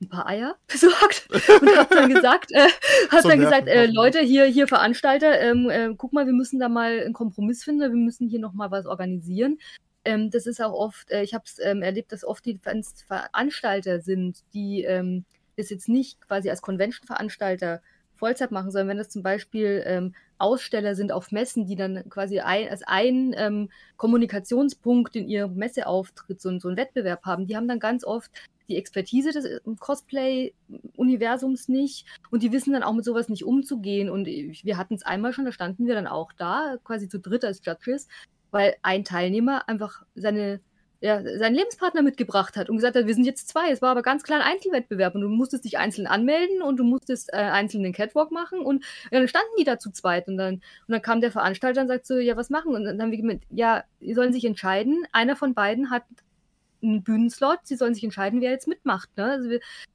ein 0.00 0.08
paar 0.08 0.26
Eier 0.26 0.56
besorgt 0.66 1.28
und 1.30 1.76
habe 1.76 1.94
dann 1.94 2.12
gesagt, 2.12 2.52
äh, 2.52 2.68
hab 3.10 3.22
dann 3.22 3.40
gesagt, 3.40 3.68
äh, 3.68 3.86
Leute, 3.86 4.20
hier, 4.20 4.44
hier 4.44 4.68
Veranstalter, 4.68 5.40
ähm, 5.40 5.70
äh, 5.70 5.94
guck 5.96 6.12
mal, 6.12 6.26
wir 6.26 6.32
müssen 6.32 6.58
da 6.58 6.68
mal 6.68 7.00
einen 7.00 7.14
Kompromiss 7.14 7.64
finden, 7.64 7.80
wir 7.80 7.88
müssen 7.90 8.28
hier 8.28 8.40
nochmal 8.40 8.70
was 8.70 8.86
organisieren. 8.86 9.58
Ähm, 10.04 10.30
das 10.30 10.46
ist 10.46 10.62
auch 10.62 10.72
oft, 10.72 11.10
äh, 11.10 11.22
ich 11.22 11.34
habe 11.34 11.44
es 11.46 11.58
ähm, 11.58 11.82
erlebt, 11.82 12.12
dass 12.12 12.24
oft 12.24 12.44
die 12.44 12.60
Veranstalter 13.06 14.00
sind, 14.00 14.38
die 14.54 14.84
ähm, 14.84 15.24
das 15.56 15.70
jetzt 15.70 15.88
nicht 15.88 16.20
quasi 16.20 16.50
als 16.50 16.62
Convention-Veranstalter 16.62 17.80
Vollzeit 18.16 18.50
machen, 18.50 18.70
sondern 18.70 18.88
wenn 18.88 18.98
das 18.98 19.10
zum 19.10 19.22
Beispiel 19.22 19.82
ähm, 19.86 20.14
Aussteller 20.38 20.94
sind 20.94 21.12
auf 21.12 21.32
Messen, 21.32 21.66
die 21.66 21.76
dann 21.76 22.08
quasi 22.08 22.40
ein, 22.40 22.68
als 22.68 22.82
ein 22.82 23.34
ähm, 23.36 23.70
Kommunikationspunkt 23.96 25.16
in 25.16 25.28
ihrem 25.28 25.54
Messeauftritt 25.56 26.40
so, 26.40 26.58
so 26.58 26.68
einen 26.68 26.76
Wettbewerb 26.76 27.24
haben, 27.24 27.46
die 27.46 27.56
haben 27.56 27.68
dann 27.68 27.80
ganz 27.80 28.04
oft 28.04 28.30
die 28.68 28.76
Expertise 28.76 29.32
des 29.32 29.44
äh, 29.44 29.60
Cosplay-Universums 29.78 31.68
nicht 31.68 32.06
und 32.30 32.42
die 32.42 32.52
wissen 32.52 32.72
dann 32.72 32.82
auch 32.82 32.94
mit 32.94 33.04
sowas 33.04 33.28
nicht 33.28 33.44
umzugehen. 33.44 34.10
Und 34.10 34.26
wir 34.26 34.76
hatten 34.76 34.94
es 34.94 35.04
einmal 35.04 35.32
schon, 35.32 35.44
da 35.44 35.52
standen 35.52 35.86
wir 35.86 35.94
dann 35.94 36.06
auch 36.06 36.32
da, 36.32 36.76
quasi 36.84 37.08
zu 37.08 37.18
dritt 37.18 37.44
als 37.44 37.64
Judges, 37.64 38.08
weil 38.50 38.76
ein 38.82 39.04
Teilnehmer 39.04 39.68
einfach 39.68 40.04
seine 40.14 40.60
ja, 41.00 41.22
seinen 41.22 41.54
Lebenspartner 41.54 42.02
mitgebracht 42.02 42.56
hat 42.56 42.70
und 42.70 42.76
gesagt 42.76 42.96
hat, 42.96 43.06
wir 43.06 43.14
sind 43.14 43.26
jetzt 43.26 43.48
zwei. 43.48 43.70
Es 43.70 43.82
war 43.82 43.90
aber 43.90 44.02
ganz 44.02 44.22
klar 44.22 44.40
ein 44.40 44.52
Einzelwettbewerb 44.52 45.14
und 45.14 45.20
du 45.20 45.28
musstest 45.28 45.64
dich 45.64 45.78
einzeln 45.78 46.06
anmelden 46.06 46.62
und 46.62 46.78
du 46.78 46.84
musstest 46.84 47.32
äh, 47.32 47.36
einzeln 47.36 47.82
den 47.82 47.92
Catwalk 47.92 48.30
machen 48.30 48.60
und 48.60 48.84
ja, 49.10 49.18
dann 49.18 49.28
standen 49.28 49.50
die 49.58 49.64
da 49.64 49.78
zu 49.78 49.90
zweit 49.90 50.26
und 50.26 50.38
dann, 50.38 50.54
und 50.54 50.62
dann 50.88 51.02
kam 51.02 51.20
der 51.20 51.32
Veranstalter 51.32 51.82
und 51.82 51.88
sagte 51.88 52.06
so, 52.06 52.18
ja, 52.18 52.36
was 52.36 52.50
machen? 52.50 52.74
Und 52.74 52.84
dann 52.84 53.00
haben 53.00 53.10
wir 53.10 53.18
gemeint, 53.18 53.44
ja, 53.50 53.84
die 54.00 54.14
sollen 54.14 54.32
sich 54.32 54.44
entscheiden. 54.44 55.04
Einer 55.12 55.36
von 55.36 55.54
beiden 55.54 55.90
hat 55.90 56.04
einen 56.82 57.02
Bühnenslot, 57.02 57.60
sie 57.64 57.76
sollen 57.76 57.94
sich 57.94 58.04
entscheiden, 58.04 58.40
wer 58.40 58.50
jetzt 58.50 58.68
mitmacht. 58.68 59.08
Ne? 59.16 59.24
Also 59.24 59.50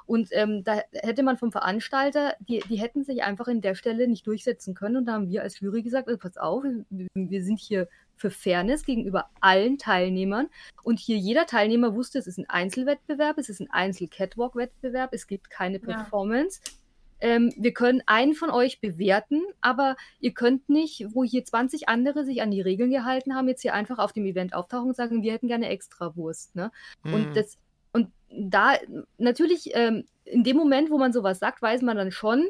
und 0.05 0.29
ähm, 0.31 0.63
da 0.63 0.81
hätte 0.93 1.23
man 1.23 1.37
vom 1.37 1.51
Veranstalter, 1.51 2.35
die, 2.39 2.59
die 2.69 2.77
hätten 2.77 3.03
sich 3.03 3.23
einfach 3.23 3.47
in 3.47 3.61
der 3.61 3.75
Stelle 3.75 4.07
nicht 4.07 4.27
durchsetzen 4.27 4.73
können. 4.73 4.97
Und 4.97 5.05
da 5.05 5.13
haben 5.13 5.29
wir 5.29 5.41
als 5.41 5.59
Jury 5.59 5.83
gesagt, 5.83 6.07
also 6.07 6.17
pass 6.17 6.37
auf, 6.37 6.63
wir, 6.63 7.07
wir 7.13 7.43
sind 7.43 7.59
hier 7.59 7.87
für 8.17 8.29
Fairness 8.29 8.83
gegenüber 8.83 9.29
allen 9.39 9.77
Teilnehmern. 9.77 10.47
Und 10.83 10.99
hier 10.99 11.17
jeder 11.17 11.45
Teilnehmer 11.45 11.95
wusste, 11.95 12.19
es 12.19 12.27
ist 12.27 12.37
ein 12.37 12.49
Einzelwettbewerb, 12.49 13.37
es 13.37 13.49
ist 13.49 13.61
ein 13.61 13.71
Einzel-Catwalk-Wettbewerb, 13.71 15.13
es 15.13 15.27
gibt 15.27 15.49
keine 15.49 15.79
Performance. 15.79 16.61
Ja 16.65 16.80
ähm, 17.21 17.53
wir 17.55 17.73
können 17.73 18.01
einen 18.07 18.33
von 18.33 18.49
euch 18.49 18.81
bewerten, 18.81 19.41
aber 19.61 19.95
ihr 20.19 20.33
könnt 20.33 20.69
nicht, 20.69 21.05
wo 21.13 21.23
hier 21.23 21.45
20 21.45 21.87
andere 21.87 22.25
sich 22.25 22.41
an 22.41 22.51
die 22.51 22.61
Regeln 22.61 22.89
gehalten 22.89 23.35
haben, 23.35 23.47
jetzt 23.47 23.61
hier 23.61 23.73
einfach 23.73 23.99
auf 23.99 24.11
dem 24.11 24.25
Event 24.25 24.53
auftauchen 24.53 24.89
und 24.89 24.95
sagen, 24.95 25.21
wir 25.21 25.31
hätten 25.31 25.47
gerne 25.47 25.69
extra 25.69 26.15
Wurst. 26.15 26.55
Ne? 26.55 26.71
Mhm. 27.03 27.13
Und 27.13 27.37
das, 27.37 27.57
und 27.93 28.09
da 28.29 28.73
natürlich, 29.17 29.71
ähm, 29.75 30.05
in 30.25 30.43
dem 30.43 30.57
Moment, 30.57 30.89
wo 30.89 30.97
man 30.97 31.13
sowas 31.13 31.39
sagt, 31.39 31.61
weiß 31.61 31.83
man 31.83 31.97
dann 31.97 32.11
schon, 32.11 32.47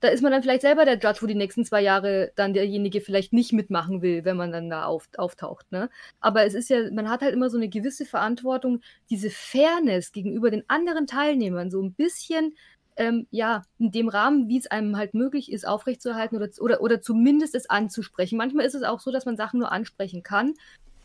da 0.00 0.08
ist 0.08 0.22
man 0.22 0.32
dann 0.32 0.42
vielleicht 0.42 0.62
selber 0.62 0.84
der 0.84 0.98
Judge, 0.98 1.18
wo 1.20 1.26
die 1.26 1.34
nächsten 1.34 1.64
zwei 1.64 1.82
Jahre 1.82 2.32
dann 2.34 2.54
derjenige 2.54 3.00
vielleicht 3.02 3.34
nicht 3.34 3.52
mitmachen 3.52 4.00
will, 4.00 4.24
wenn 4.24 4.36
man 4.36 4.50
dann 4.50 4.70
da 4.70 4.84
auf, 4.84 5.08
auftaucht. 5.16 5.70
Ne? 5.72 5.90
Aber 6.20 6.44
es 6.44 6.54
ist 6.54 6.70
ja, 6.70 6.90
man 6.90 7.10
hat 7.10 7.20
halt 7.20 7.34
immer 7.34 7.50
so 7.50 7.58
eine 7.58 7.68
gewisse 7.68 8.06
Verantwortung, 8.06 8.80
diese 9.10 9.30
Fairness 9.30 10.12
gegenüber 10.12 10.50
den 10.50 10.64
anderen 10.68 11.06
Teilnehmern 11.06 11.70
so 11.70 11.82
ein 11.82 11.92
bisschen 11.92 12.54
ähm, 12.96 13.26
ja, 13.30 13.62
in 13.78 13.90
dem 13.90 14.08
Rahmen, 14.08 14.48
wie 14.48 14.58
es 14.58 14.66
einem 14.66 14.96
halt 14.96 15.14
möglich 15.14 15.50
ist, 15.52 15.66
aufrechtzuerhalten 15.66 16.36
oder, 16.36 16.48
oder, 16.60 16.80
oder 16.80 17.00
zumindest 17.00 17.54
es 17.54 17.68
anzusprechen. 17.68 18.36
Manchmal 18.36 18.66
ist 18.66 18.74
es 18.74 18.82
auch 18.82 19.00
so, 19.00 19.10
dass 19.10 19.24
man 19.24 19.36
Sachen 19.36 19.60
nur 19.60 19.72
ansprechen 19.72 20.22
kann 20.22 20.54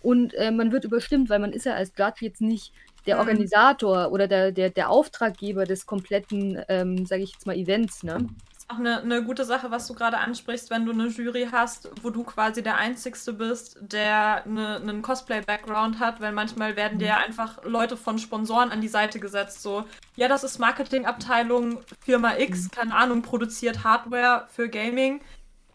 und 0.06 0.36
äh, 0.36 0.52
man 0.52 0.72
wird 0.72 0.86
überstimmt, 0.86 1.30
weil 1.30 1.40
man 1.40 1.52
ist 1.52 1.66
ja 1.66 1.74
als 1.74 1.92
Judge 1.98 2.20
jetzt 2.26 2.40
nicht 2.40 2.74
der 3.08 3.16
mhm. 3.16 3.22
Organisator 3.22 4.12
oder 4.12 4.28
der, 4.28 4.52
der, 4.52 4.70
der 4.70 4.90
Auftraggeber 4.90 5.66
des 5.66 5.88
kompletten, 5.88 6.62
ähm, 6.70 7.06
sage 7.08 7.24
ich 7.24 7.32
jetzt 7.32 7.48
mal, 7.48 7.58
Events. 7.58 8.04
Ne? 8.04 8.28
Auch 8.68 8.80
eine, 8.80 9.02
eine 9.02 9.24
gute 9.24 9.46
Sache, 9.46 9.70
was 9.70 9.86
du 9.88 9.94
gerade 9.94 10.18
ansprichst, 10.18 10.72
wenn 10.72 10.86
du 10.86 10.92
eine 10.92 11.08
Jury 11.08 11.48
hast, 11.52 11.90
wo 12.02 12.10
du 12.10 12.24
quasi 12.24 12.64
der 12.64 12.78
Einzigste 12.78 13.34
bist, 13.34 13.78
der 13.80 14.44
eine, 14.44 14.78
einen 14.78 15.02
Cosplay-Background 15.04 16.00
hat, 16.00 16.20
weil 16.20 16.32
manchmal 16.32 16.76
werden 16.76 16.98
dir 16.98 17.14
mhm. 17.14 17.24
einfach 17.26 17.64
Leute 17.64 17.96
von 17.96 18.18
Sponsoren 18.18 18.72
an 18.72 18.82
die 18.82 18.88
Seite 18.88 19.20
gesetzt, 19.20 19.62
so, 19.62 19.86
ja, 20.16 20.28
das 20.28 20.44
ist 20.44 20.58
Marketingabteilung 20.58 21.80
Firma 22.04 22.38
X, 22.38 22.64
mhm. 22.64 22.72
keine 22.72 22.96
Ahnung, 22.96 23.22
produziert 23.22 23.84
Hardware 23.84 24.48
für 24.50 24.68
Gaming 24.68 25.22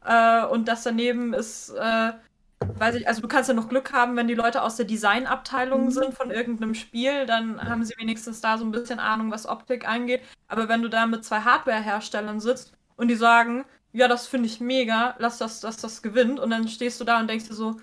äh, 0.04 0.44
und 0.46 0.66
das 0.66 0.82
daneben 0.82 1.32
ist, 1.32 1.70
äh, 1.70 2.12
weiß 2.58 2.96
ich, 2.96 3.06
also 3.06 3.22
du 3.22 3.28
kannst 3.28 3.48
ja 3.48 3.54
noch 3.54 3.68
Glück 3.68 3.92
haben, 3.92 4.16
wenn 4.16 4.26
die 4.26 4.34
Leute 4.34 4.62
aus 4.62 4.74
der 4.74 4.86
Designabteilung 4.86 5.84
mhm. 5.84 5.90
sind 5.92 6.14
von 6.14 6.32
irgendeinem 6.32 6.74
Spiel, 6.74 7.24
dann 7.24 7.62
haben 7.62 7.84
sie 7.84 7.94
wenigstens 7.98 8.40
da 8.40 8.58
so 8.58 8.64
ein 8.64 8.72
bisschen 8.72 8.98
Ahnung, 8.98 9.30
was 9.30 9.46
Optik 9.46 9.88
angeht. 9.88 10.22
Aber 10.48 10.68
wenn 10.68 10.82
du 10.82 10.88
da 10.88 11.06
mit 11.06 11.24
zwei 11.24 11.40
Hardware-Herstellern 11.40 12.40
sitzt 12.40 12.74
und 13.00 13.08
die 13.08 13.14
sagen, 13.14 13.64
ja, 13.92 14.08
das 14.08 14.26
finde 14.26 14.46
ich 14.46 14.60
mega, 14.60 15.14
lass 15.18 15.38
das, 15.38 15.60
dass 15.60 15.78
das 15.78 16.02
gewinnt. 16.02 16.38
Und 16.38 16.50
dann 16.50 16.68
stehst 16.68 17.00
du 17.00 17.04
da 17.04 17.18
und 17.18 17.28
denkst 17.28 17.48
dir 17.48 17.54
so, 17.54 17.80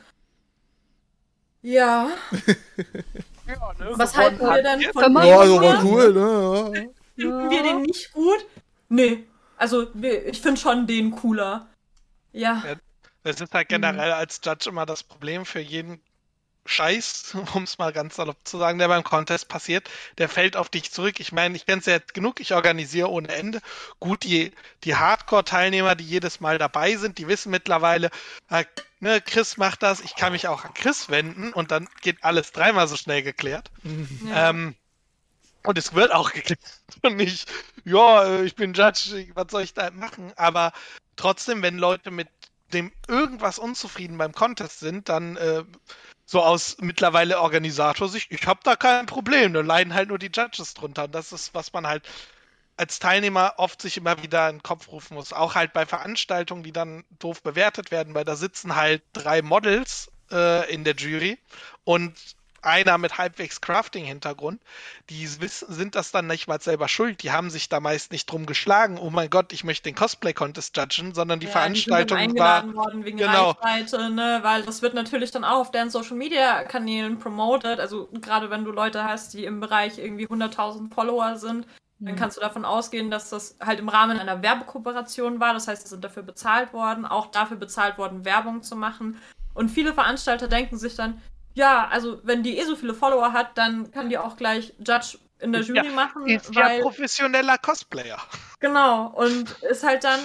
ja. 1.63 2.09
ja 3.47 3.73
ne, 3.79 3.91
Was 3.93 4.15
halten 4.15 4.39
wir 4.39 4.61
denn 4.61 4.81
von 4.93 5.03
dem? 5.03 5.23
Ja, 5.23 5.45
so 5.47 5.59
war 5.59 5.83
cool, 5.83 6.13
ne? 6.13 6.91
Finden 7.15 7.39
ja. 7.39 7.49
wir 7.49 7.63
den 7.63 7.81
nicht 7.81 8.13
gut? 8.13 8.45
Nee. 8.89 9.25
Also, 9.57 9.87
ich 9.95 10.39
finde 10.39 10.61
schon 10.61 10.85
den 10.85 11.09
cooler. 11.09 11.67
Ja. 12.31 12.63
ja. 12.63 12.75
Es 13.23 13.41
ist 13.41 13.55
halt 13.55 13.67
generell 13.67 14.11
als 14.11 14.39
Judge 14.45 14.69
immer 14.69 14.85
das 14.85 15.01
Problem 15.01 15.47
für 15.47 15.59
jeden 15.59 15.99
Scheiß, 16.67 17.35
um 17.53 17.63
es 17.63 17.77
mal 17.77 17.93
ganz 17.93 18.15
salopp 18.15 18.37
zu 18.43 18.57
sagen, 18.57 18.79
der 18.79 18.87
beim 18.87 19.03
Contest 19.03 19.47
passiert, 19.47 19.89
der 20.17 20.29
fällt 20.29 20.55
auf 20.55 20.69
dich 20.69 20.91
zurück. 20.91 21.19
Ich 21.19 21.31
meine, 21.31 21.55
ich 21.55 21.65
kenne 21.65 21.79
es 21.79 21.85
ja 21.85 21.93
jetzt 21.93 22.13
genug, 22.13 22.39
ich 22.39 22.53
organisiere 22.53 23.09
ohne 23.09 23.29
Ende. 23.29 23.61
Gut, 23.99 24.23
die, 24.23 24.51
die 24.83 24.95
Hardcore-Teilnehmer, 24.95 25.95
die 25.95 26.05
jedes 26.05 26.39
Mal 26.39 26.57
dabei 26.57 26.95
sind, 26.95 27.17
die 27.17 27.27
wissen 27.27 27.49
mittlerweile, 27.49 28.09
äh, 28.49 28.65
ne, 28.99 29.21
Chris 29.21 29.57
macht 29.57 29.83
das, 29.83 30.01
ich 30.01 30.15
kann 30.15 30.31
mich 30.31 30.47
auch 30.47 30.65
an 30.65 30.73
Chris 30.73 31.09
wenden 31.09 31.53
und 31.53 31.71
dann 31.71 31.87
geht 32.01 32.23
alles 32.23 32.51
dreimal 32.51 32.87
so 32.87 32.97
schnell 32.97 33.23
geklärt. 33.23 33.71
Ja. 34.27 34.49
Ähm, 34.49 34.75
und 35.63 35.77
es 35.77 35.93
wird 35.93 36.11
auch 36.11 36.31
geklärt 36.33 36.59
und 37.01 37.17
nicht, 37.17 37.51
ja, 37.85 38.23
äh, 38.25 38.45
ich 38.45 38.55
bin 38.55 38.73
Judge, 38.73 39.27
was 39.33 39.47
soll 39.51 39.63
ich 39.63 39.73
da 39.73 39.91
machen? 39.91 40.31
Aber 40.35 40.71
trotzdem, 41.15 41.61
wenn 41.61 41.77
Leute 41.77 42.11
mit 42.11 42.29
dem 42.73 42.91
irgendwas 43.07 43.59
unzufrieden 43.59 44.17
beim 44.17 44.33
Contest 44.33 44.79
sind, 44.79 45.09
dann 45.09 45.37
äh, 45.37 45.63
so 46.27 46.43
aus 46.43 46.75
mittlerweile 46.81 47.39
Organisator-Sicht, 47.39 48.31
ich 48.31 48.45
habe 48.45 48.59
da 48.63 48.75
kein 48.75 49.05
Problem, 49.05 49.53
da 49.53 49.61
leiden 49.61 49.93
halt 49.93 50.09
nur 50.09 50.19
die 50.19 50.29
Judges 50.31 50.73
drunter. 50.73 51.05
Und 51.05 51.15
das 51.15 51.31
ist, 51.31 51.53
was 51.53 51.71
man 51.71 51.87
halt 51.87 52.03
als 52.75 52.99
Teilnehmer 52.99 53.53
oft 53.57 53.81
sich 53.81 53.95
immer 53.95 54.21
wieder 54.21 54.49
in 54.49 54.57
den 54.57 54.63
Kopf 54.63 54.89
rufen 54.89 55.15
muss. 55.15 55.31
Auch 55.31 55.55
halt 55.55 55.71
bei 55.71 55.85
Veranstaltungen, 55.85 56.63
die 56.63 56.73
dann 56.73 57.05
doof 57.17 57.41
bewertet 57.41 57.91
werden, 57.91 58.13
weil 58.13 58.25
da 58.25 58.35
sitzen 58.35 58.75
halt 58.75 59.01
drei 59.13 59.41
Models 59.41 60.11
äh, 60.29 60.71
in 60.71 60.83
der 60.83 60.95
Jury 60.95 61.39
und 61.85 62.13
einer 62.67 62.97
mit 62.97 63.17
halbwegs 63.17 63.61
Crafting-Hintergrund, 63.61 64.61
die 65.09 65.41
wissen, 65.41 65.73
sind 65.73 65.95
das 65.95 66.11
dann 66.11 66.27
nicht 66.27 66.47
mal 66.47 66.61
selber 66.61 66.87
schuld. 66.87 67.23
Die 67.23 67.31
haben 67.31 67.49
sich 67.49 67.69
da 67.69 67.79
meist 67.79 68.11
nicht 68.11 68.29
drum 68.29 68.45
geschlagen, 68.45 68.97
oh 68.99 69.09
mein 69.09 69.29
Gott, 69.29 69.53
ich 69.53 69.63
möchte 69.63 69.89
den 69.89 69.95
Cosplay-Contest 69.95 70.75
judgen, 70.77 71.13
sondern 71.13 71.39
die 71.39 71.47
ja, 71.47 71.53
Veranstaltung 71.53 72.33
die 72.33 72.39
war. 72.39 72.73
worden 72.73 73.05
wegen 73.05 73.17
genau. 73.17 73.51
Reichweite, 73.51 74.09
ne? 74.09 74.39
Weil 74.43 74.63
das 74.63 74.81
wird 74.81 74.93
natürlich 74.93 75.31
dann 75.31 75.43
auch 75.43 75.61
auf 75.61 75.71
deren 75.71 75.89
Social-Media-Kanälen 75.89 77.17
promoted. 77.17 77.79
Also 77.79 78.09
gerade 78.21 78.49
wenn 78.49 78.65
du 78.65 78.71
Leute 78.71 79.03
hast, 79.03 79.33
die 79.33 79.45
im 79.45 79.59
Bereich 79.59 79.97
irgendwie 79.97 80.27
100.000 80.27 80.93
Follower 80.93 81.37
sind, 81.37 81.65
dann 81.99 82.13
mhm. 82.13 82.17
kannst 82.17 82.37
du 82.37 82.41
davon 82.41 82.65
ausgehen, 82.65 83.09
dass 83.09 83.29
das 83.29 83.57
halt 83.59 83.79
im 83.79 83.89
Rahmen 83.89 84.19
einer 84.19 84.41
Werbekooperation 84.43 85.39
war. 85.39 85.53
Das 85.53 85.67
heißt, 85.67 85.83
sie 85.83 85.89
sind 85.89 86.03
dafür 86.03 86.23
bezahlt 86.23 86.73
worden, 86.73 87.05
auch 87.05 87.27
dafür 87.27 87.57
bezahlt 87.57 87.97
worden, 87.97 88.25
Werbung 88.25 88.61
zu 88.61 88.75
machen. 88.75 89.17
Und 89.53 89.69
viele 89.69 89.93
Veranstalter 89.93 90.47
denken 90.47 90.77
sich 90.77 90.95
dann, 90.95 91.21
ja, 91.57 91.87
also 91.87 92.19
wenn 92.23 92.43
die 92.43 92.59
eh 92.59 92.63
so 92.65 92.75
viele 92.75 92.93
Follower 92.93 93.33
hat, 93.33 93.57
dann 93.57 93.91
kann 93.91 94.09
die 94.09 94.17
auch 94.19 94.37
gleich 94.37 94.73
Judge 94.77 95.17
in 95.39 95.51
der 95.51 95.61
Jury 95.61 95.87
ja, 95.87 95.91
machen. 95.91 96.27
Ist 96.27 96.55
weil, 96.55 96.77
ja 96.77 96.83
professioneller 96.83 97.57
Cosplayer. 97.57 98.19
Genau, 98.59 99.07
und 99.07 99.49
ist 99.63 99.83
halt 99.83 100.03
dann, 100.03 100.19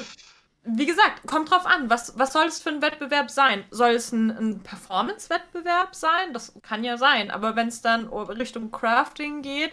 wie 0.65 0.85
gesagt, 0.85 1.27
kommt 1.27 1.51
drauf 1.51 1.65
an, 1.65 1.89
was, 1.89 2.19
was 2.19 2.35
soll 2.35 2.47
es 2.47 2.61
für 2.61 2.69
ein 2.69 2.83
Wettbewerb 2.83 3.31
sein? 3.31 3.65
Soll 3.71 3.93
es 3.93 4.13
ein, 4.13 4.31
ein 4.31 4.63
Performance-Wettbewerb 4.63 5.95
sein? 5.95 6.35
Das 6.35 6.53
kann 6.63 6.85
ja 6.85 6.99
sein, 6.99 7.31
aber 7.31 7.57
wenn 7.57 7.69
es 7.69 7.81
dann 7.81 8.09
Richtung 8.09 8.71
Crafting 8.71 9.41
geht, 9.41 9.73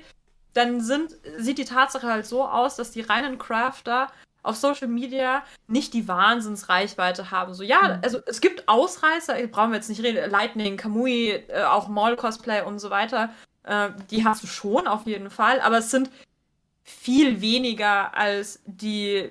dann 0.53 0.79
sind, 0.79 1.17
sieht 1.37 1.57
die 1.57 1.65
Tatsache 1.65 2.07
halt 2.07 2.25
so 2.25 2.45
aus, 2.45 2.77
dass 2.77 2.91
die 2.91 3.01
reinen 3.01 3.37
Crafter 3.37 4.07
auf 4.43 4.55
Social 4.55 4.87
Media 4.87 5.43
nicht 5.67 5.93
die 5.93 6.07
Wahnsinnsreichweite 6.07 7.31
haben. 7.31 7.53
So, 7.53 7.63
ja, 7.63 7.95
mhm. 7.95 7.99
also 8.03 8.19
es 8.25 8.41
gibt 8.41 8.67
Ausreißer, 8.67 9.35
brauchen 9.47 9.71
wir 9.71 9.77
jetzt 9.77 9.89
nicht 9.89 10.03
reden, 10.03 10.29
Lightning, 10.29 10.77
Kamui, 10.77 11.29
äh, 11.47 11.63
auch 11.63 11.87
Mall-Cosplay 11.87 12.63
und 12.63 12.79
so 12.79 12.89
weiter. 12.89 13.29
Äh, 13.63 13.89
die 14.09 14.25
hast 14.25 14.43
du 14.43 14.47
schon 14.47 14.87
auf 14.87 15.05
jeden 15.05 15.29
Fall, 15.29 15.59
aber 15.61 15.79
es 15.79 15.91
sind 15.91 16.09
viel 16.83 17.41
weniger 17.41 18.15
als 18.17 18.61
die, 18.65 19.29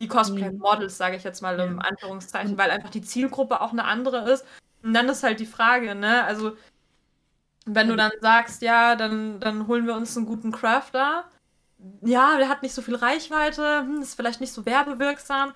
die 0.00 0.08
Cosplay-Models, 0.08 0.96
sage 0.96 1.16
ich 1.16 1.24
jetzt 1.24 1.42
mal 1.42 1.58
im 1.60 1.80
Anführungszeichen, 1.80 2.56
weil 2.56 2.70
einfach 2.70 2.90
die 2.90 3.02
Zielgruppe 3.02 3.60
auch 3.60 3.72
eine 3.72 3.84
andere 3.84 4.30
ist. 4.30 4.44
Und 4.82 4.94
dann 4.94 5.08
ist 5.08 5.22
halt 5.22 5.40
die 5.40 5.46
Frage, 5.46 5.94
ne, 5.94 6.24
also 6.24 6.56
wenn 7.66 7.88
du 7.88 7.96
dann 7.96 8.12
sagst, 8.20 8.62
ja, 8.62 8.94
dann, 8.94 9.40
dann 9.40 9.66
holen 9.66 9.86
wir 9.86 9.96
uns 9.96 10.16
einen 10.16 10.26
guten 10.26 10.52
Crafter, 10.52 11.24
ja, 12.02 12.36
der 12.38 12.48
hat 12.48 12.62
nicht 12.62 12.74
so 12.74 12.82
viel 12.82 12.96
Reichweite, 12.96 13.80
hm, 13.80 14.02
ist 14.02 14.14
vielleicht 14.14 14.40
nicht 14.40 14.52
so 14.52 14.66
werbewirksam. 14.66 15.52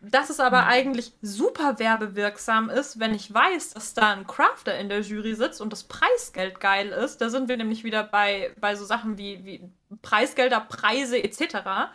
Dass 0.00 0.30
es 0.30 0.38
aber 0.38 0.62
mhm. 0.62 0.68
eigentlich 0.68 1.12
super 1.22 1.80
werbewirksam 1.80 2.70
ist, 2.70 3.00
wenn 3.00 3.14
ich 3.14 3.34
weiß, 3.34 3.74
dass 3.74 3.94
da 3.94 4.12
ein 4.12 4.28
Crafter 4.28 4.78
in 4.78 4.88
der 4.88 5.00
Jury 5.00 5.34
sitzt 5.34 5.60
und 5.60 5.72
das 5.72 5.84
Preisgeld 5.84 6.60
geil 6.60 6.90
ist. 6.90 7.20
Da 7.20 7.30
sind 7.30 7.48
wir 7.48 7.56
nämlich 7.56 7.82
wieder 7.82 8.04
bei, 8.04 8.54
bei 8.60 8.76
so 8.76 8.84
Sachen 8.84 9.18
wie, 9.18 9.44
wie 9.44 9.68
Preisgelder, 10.00 10.60
Preise 10.60 11.22
etc. 11.22 11.90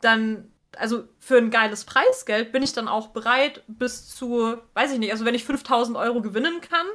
Dann, 0.00 0.50
also 0.76 1.04
für 1.20 1.36
ein 1.38 1.50
geiles 1.50 1.84
Preisgeld 1.84 2.50
bin 2.50 2.64
ich 2.64 2.72
dann 2.72 2.88
auch 2.88 3.08
bereit, 3.08 3.62
bis 3.68 4.08
zu, 4.08 4.58
weiß 4.74 4.92
ich 4.92 4.98
nicht, 4.98 5.12
also 5.12 5.24
wenn 5.24 5.36
ich 5.36 5.44
5000 5.44 5.96
Euro 5.96 6.22
gewinnen 6.22 6.60
kann, 6.60 6.86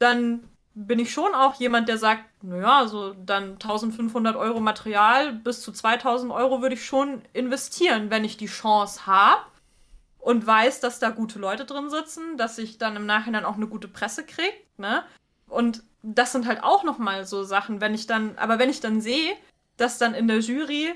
dann 0.00 0.48
bin 0.74 0.98
ich 0.98 1.12
schon 1.12 1.34
auch 1.34 1.54
jemand, 1.54 1.88
der 1.88 1.98
sagt, 1.98 2.24
naja, 2.42 2.86
so 2.86 3.14
dann 3.14 3.52
1500 3.52 4.36
Euro 4.36 4.60
Material 4.60 5.32
bis 5.32 5.60
zu 5.60 5.72
2000 5.72 6.32
Euro 6.32 6.62
würde 6.62 6.74
ich 6.74 6.84
schon 6.84 7.22
investieren, 7.32 8.10
wenn 8.10 8.24
ich 8.24 8.36
die 8.36 8.46
Chance 8.46 9.06
habe 9.06 9.42
und 10.18 10.46
weiß, 10.46 10.80
dass 10.80 10.98
da 10.98 11.10
gute 11.10 11.38
Leute 11.38 11.66
drin 11.66 11.90
sitzen, 11.90 12.36
dass 12.38 12.56
ich 12.58 12.78
dann 12.78 12.96
im 12.96 13.06
Nachhinein 13.06 13.44
auch 13.44 13.56
eine 13.56 13.66
gute 13.66 13.88
Presse 13.88 14.24
kriege, 14.24 14.54
ne? 14.78 15.04
Und 15.48 15.82
das 16.02 16.32
sind 16.32 16.46
halt 16.46 16.62
auch 16.62 16.84
nochmal 16.84 17.26
so 17.26 17.44
Sachen, 17.44 17.80
wenn 17.80 17.94
ich 17.94 18.06
dann, 18.06 18.38
aber 18.38 18.58
wenn 18.58 18.70
ich 18.70 18.80
dann 18.80 19.02
sehe, 19.02 19.36
dass 19.76 19.98
dann 19.98 20.14
in 20.14 20.26
der 20.26 20.38
Jury 20.38 20.94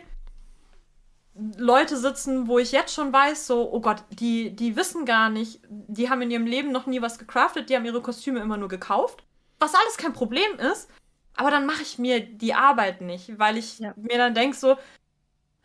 Leute 1.59 1.99
sitzen, 1.99 2.47
wo 2.47 2.59
ich 2.59 2.72
jetzt 2.72 2.95
schon 2.95 3.12
weiß, 3.12 3.47
so, 3.47 3.70
oh 3.70 3.81
Gott, 3.81 4.03
die, 4.09 4.57
die 4.57 4.74
wissen 4.74 5.05
gar 5.05 5.29
nicht, 5.29 5.61
die 5.68 6.09
haben 6.09 6.22
in 6.22 6.31
ihrem 6.31 6.47
Leben 6.47 6.72
noch 6.72 6.87
nie 6.87 7.03
was 7.03 7.18
gecraftet, 7.18 7.68
die 7.68 7.77
haben 7.77 7.85
ihre 7.85 8.01
Kostüme 8.01 8.41
immer 8.41 8.57
nur 8.57 8.68
gekauft 8.68 9.26
was 9.59 9.74
alles 9.74 9.96
kein 9.96 10.12
Problem 10.12 10.59
ist, 10.59 10.90
aber 11.34 11.50
dann 11.50 11.66
mache 11.66 11.82
ich 11.82 11.98
mir 11.98 12.20
die 12.20 12.54
Arbeit 12.54 13.00
nicht, 13.00 13.38
weil 13.38 13.57
ich 13.57 13.78
ja. 13.78 13.92
mir 13.96 14.18
dann 14.18 14.34
denke 14.34 14.57
so, 14.57 14.76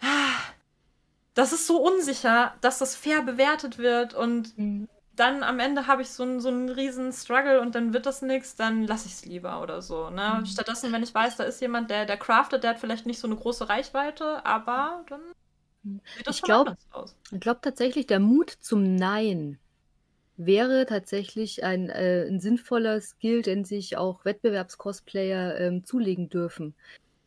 ah, 0.01 0.39
das 1.33 1.53
ist 1.53 1.65
so 1.65 1.81
unsicher, 1.81 2.55
dass 2.61 2.79
das 2.79 2.95
fair 2.95 3.21
bewertet 3.21 3.77
wird 3.77 4.13
und 4.13 4.57
mhm. 4.57 4.89
dann 5.15 5.43
am 5.43 5.59
Ende 5.59 5.87
habe 5.87 6.01
ich 6.01 6.11
so 6.11 6.23
einen, 6.23 6.41
so 6.41 6.49
einen 6.49 6.69
riesen 6.69 7.13
Struggle 7.13 7.61
und 7.61 7.73
dann 7.73 7.93
wird 7.93 8.05
das 8.05 8.21
nichts, 8.21 8.55
dann 8.55 8.85
lasse 8.85 9.07
ich 9.07 9.13
es 9.13 9.25
lieber 9.25 9.61
oder 9.61 9.81
so. 9.81 10.09
Ne? 10.09 10.39
Mhm. 10.39 10.45
Stattdessen, 10.45 10.91
wenn 10.91 11.03
ich 11.03 11.15
weiß, 11.15 11.37
da 11.37 11.45
ist 11.45 11.61
jemand, 11.61 11.89
der, 11.89 12.05
der 12.05 12.17
craftet, 12.17 12.63
der 12.63 12.71
hat 12.71 12.79
vielleicht 12.79 13.05
nicht 13.05 13.19
so 13.19 13.27
eine 13.27 13.37
große 13.37 13.69
Reichweite, 13.69 14.45
aber 14.45 15.05
dann 15.07 15.21
mhm. 15.83 16.01
sieht 16.17 16.27
das 16.27 16.35
ich 16.35 16.39
schon 16.41 16.47
glaub, 16.47 16.67
anders 16.67 16.87
aus. 16.91 17.15
Ich 17.31 17.39
glaube 17.39 17.61
tatsächlich, 17.61 18.07
der 18.07 18.19
Mut 18.19 18.49
zum 18.49 18.95
Nein 18.95 19.57
wäre 20.45 20.85
tatsächlich 20.85 21.63
ein, 21.63 21.89
äh, 21.89 22.25
'n 22.27 22.39
sinnvoller 22.39 23.01
Skill, 23.01 23.41
den 23.41 23.63
sich 23.65 23.97
auch 23.97 24.23
Wettbewerbs-Cosplayer, 24.25 25.57
ähm, 25.59 25.83
zulegen 25.85 26.29
dürfen. 26.29 26.75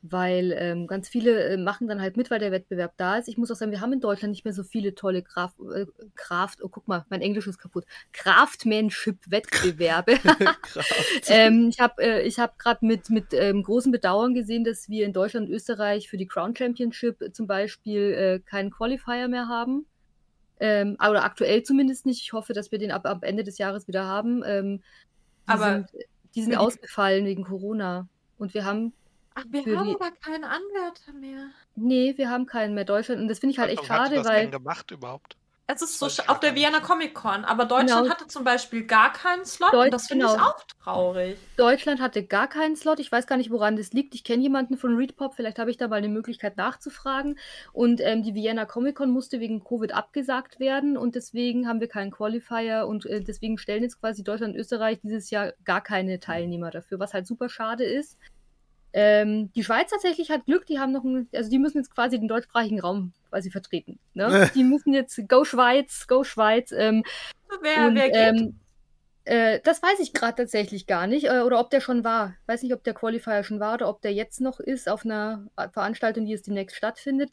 Weil, 0.06 0.52
ähm, 0.58 0.86
ganz 0.86 1.08
viele, 1.08 1.44
äh, 1.44 1.56
machen 1.56 1.88
dann 1.88 2.00
halt 2.02 2.18
mit, 2.18 2.30
weil 2.30 2.38
der 2.38 2.52
Wettbewerb 2.52 2.92
da 2.98 3.16
ist. 3.16 3.26
Ich 3.28 3.38
muss 3.38 3.50
auch 3.50 3.56
sagen, 3.56 3.70
wir 3.72 3.80
haben 3.80 3.94
in 3.94 4.00
Deutschland 4.00 4.32
nicht 4.32 4.44
mehr 4.44 4.52
so 4.52 4.62
viele 4.62 4.94
tolle 4.94 5.22
Graf 5.22 5.54
äh, 5.74 5.86
Craft 6.14 6.56
oh, 6.62 6.68
guck 6.68 6.86
mal, 6.88 7.06
mein 7.08 7.22
Englisch 7.22 7.46
ist 7.46 7.56
kaputt. 7.58 7.86
Craftmanship-Wettbewerbe. 8.12 10.18
Ähm, 11.28 11.68
ich 11.70 11.80
habe 11.80 12.02
äh, 12.02 12.22
ich 12.26 12.38
habe 12.38 12.52
grad 12.58 12.82
mit 12.82 13.08
mit, 13.10 13.32
ähm, 13.32 13.62
großem 13.62 13.92
Bedauern 13.92 14.34
gesehen, 14.34 14.64
dass 14.64 14.88
wir 14.90 15.06
in 15.06 15.12
Deutschland 15.14 15.48
und 15.48 15.54
Österreich 15.54 16.08
für 16.08 16.16
die 16.18 16.26
Crown 16.26 16.54
Championship 16.56 17.30
zum 17.32 17.46
Beispiel, 17.46 18.12
äh, 18.12 18.40
keinen 18.40 18.70
Qualifier 18.70 19.28
mehr 19.28 19.48
haben. 19.48 19.86
Ähm, 20.64 20.96
oder 20.98 21.24
aktuell 21.24 21.62
zumindest 21.62 22.06
nicht. 22.06 22.22
Ich 22.22 22.32
hoffe, 22.32 22.54
dass 22.54 22.72
wir 22.72 22.78
den 22.78 22.90
ab, 22.90 23.04
ab 23.04 23.22
Ende 23.22 23.44
des 23.44 23.58
Jahres 23.58 23.86
wieder 23.86 24.06
haben. 24.06 24.42
Ähm, 24.46 24.78
die 25.46 25.52
aber 25.52 25.64
sind, 25.64 26.06
die 26.34 26.42
sind 26.42 26.56
ausgefallen 26.56 27.26
wegen 27.26 27.44
Corona. 27.44 28.08
Und 28.38 28.54
wir 28.54 28.64
haben. 28.64 28.94
Ach, 29.34 29.44
wir 29.50 29.60
haben 29.76 29.88
die, 29.88 29.94
aber 29.94 30.10
keinen 30.12 30.44
Anwärter 30.44 31.12
mehr. 31.12 31.48
Nee, 31.74 32.14
wir 32.16 32.30
haben 32.30 32.46
keinen 32.46 32.74
mehr 32.74 32.86
Deutschland. 32.86 33.20
Und 33.20 33.28
das 33.28 33.40
finde 33.40 33.52
ich 33.52 33.58
halt 33.58 33.72
echt 33.72 33.84
schade, 33.84 34.16
das 34.16 34.26
weil. 34.26 34.42
Denn 34.42 34.52
gemacht 34.52 34.90
überhaupt? 34.90 35.36
Es 35.66 35.80
ist 35.80 35.98
so 35.98 36.06
auf 36.26 36.40
der 36.40 36.54
Vienna 36.54 36.80
Comic 36.80 37.14
Con, 37.14 37.42
aber 37.44 37.64
Deutschland 37.64 38.02
genau. 38.02 38.10
hatte 38.10 38.26
zum 38.26 38.44
Beispiel 38.44 38.84
gar 38.84 39.14
keinen 39.14 39.46
Slot 39.46 39.72
Deut 39.72 39.84
und 39.86 39.94
das 39.94 40.08
finde 40.08 40.26
genau. 40.26 40.36
ich 40.36 40.42
auch 40.42 40.62
traurig. 40.82 41.38
Deutschland 41.56 42.02
hatte 42.02 42.22
gar 42.22 42.48
keinen 42.48 42.76
Slot. 42.76 43.00
Ich 43.00 43.10
weiß 43.10 43.26
gar 43.26 43.38
nicht, 43.38 43.50
woran 43.50 43.76
das 43.76 43.92
liegt. 43.94 44.14
Ich 44.14 44.24
kenne 44.24 44.42
jemanden 44.42 44.76
von 44.76 44.94
Readpop, 44.94 45.34
vielleicht 45.34 45.58
habe 45.58 45.70
ich 45.70 45.78
da 45.78 45.88
mal 45.88 45.96
eine 45.96 46.10
Möglichkeit 46.10 46.58
nachzufragen. 46.58 47.38
Und 47.72 48.02
ähm, 48.02 48.22
die 48.22 48.34
Vienna 48.34 48.66
Comic 48.66 48.96
Con 48.96 49.10
musste 49.10 49.40
wegen 49.40 49.64
Covid 49.64 49.92
abgesagt 49.92 50.60
werden 50.60 50.98
und 50.98 51.14
deswegen 51.14 51.66
haben 51.66 51.80
wir 51.80 51.88
keinen 51.88 52.10
Qualifier 52.10 52.86
und 52.86 53.06
äh, 53.06 53.22
deswegen 53.22 53.56
stellen 53.56 53.84
jetzt 53.84 54.00
quasi 54.00 54.22
Deutschland 54.22 54.54
und 54.54 54.60
Österreich 54.60 55.00
dieses 55.02 55.30
Jahr 55.30 55.54
gar 55.64 55.80
keine 55.80 56.20
Teilnehmer 56.20 56.70
dafür, 56.70 56.98
was 56.98 57.14
halt 57.14 57.26
super 57.26 57.48
schade 57.48 57.84
ist. 57.84 58.18
Ähm, 58.96 59.50
die 59.54 59.64
Schweiz 59.64 59.90
tatsächlich 59.90 60.30
hat 60.30 60.46
Glück, 60.46 60.66
die 60.66 60.78
haben 60.78 60.92
noch 60.92 61.02
ein, 61.02 61.28
also 61.34 61.50
die 61.50 61.58
müssen 61.58 61.78
jetzt 61.78 61.92
quasi 61.92 62.16
den 62.16 62.28
deutschsprachigen 62.28 62.80
Raum 62.80 63.12
quasi 63.28 63.50
vertreten. 63.50 63.98
Ne? 64.14 64.48
die 64.54 64.62
müssen 64.62 64.94
jetzt 64.94 65.20
Go 65.28 65.44
Schweiz, 65.44 66.06
Go 66.06 66.22
Schweiz. 66.22 66.70
Ähm, 66.70 67.02
wer, 67.60 67.88
und, 67.88 67.96
wer 67.96 68.08
geht? 68.08 68.40
Ähm, 68.40 68.60
äh, 69.24 69.58
das 69.64 69.82
weiß 69.82 69.98
ich 69.98 70.12
gerade 70.12 70.36
tatsächlich 70.36 70.86
gar 70.86 71.08
nicht. 71.08 71.26
Äh, 71.26 71.40
oder 71.40 71.58
ob 71.58 71.70
der 71.70 71.80
schon 71.80 72.04
war. 72.04 72.36
Weiß 72.46 72.62
nicht, 72.62 72.72
ob 72.72 72.84
der 72.84 72.94
Qualifier 72.94 73.42
schon 73.42 73.58
war 73.58 73.74
oder 73.74 73.88
ob 73.88 74.00
der 74.00 74.12
jetzt 74.12 74.40
noch 74.40 74.60
ist 74.60 74.88
auf 74.88 75.04
einer 75.04 75.48
Veranstaltung, 75.72 76.24
die 76.26 76.32
jetzt 76.32 76.46
demnächst 76.46 76.76
stattfindet. 76.76 77.30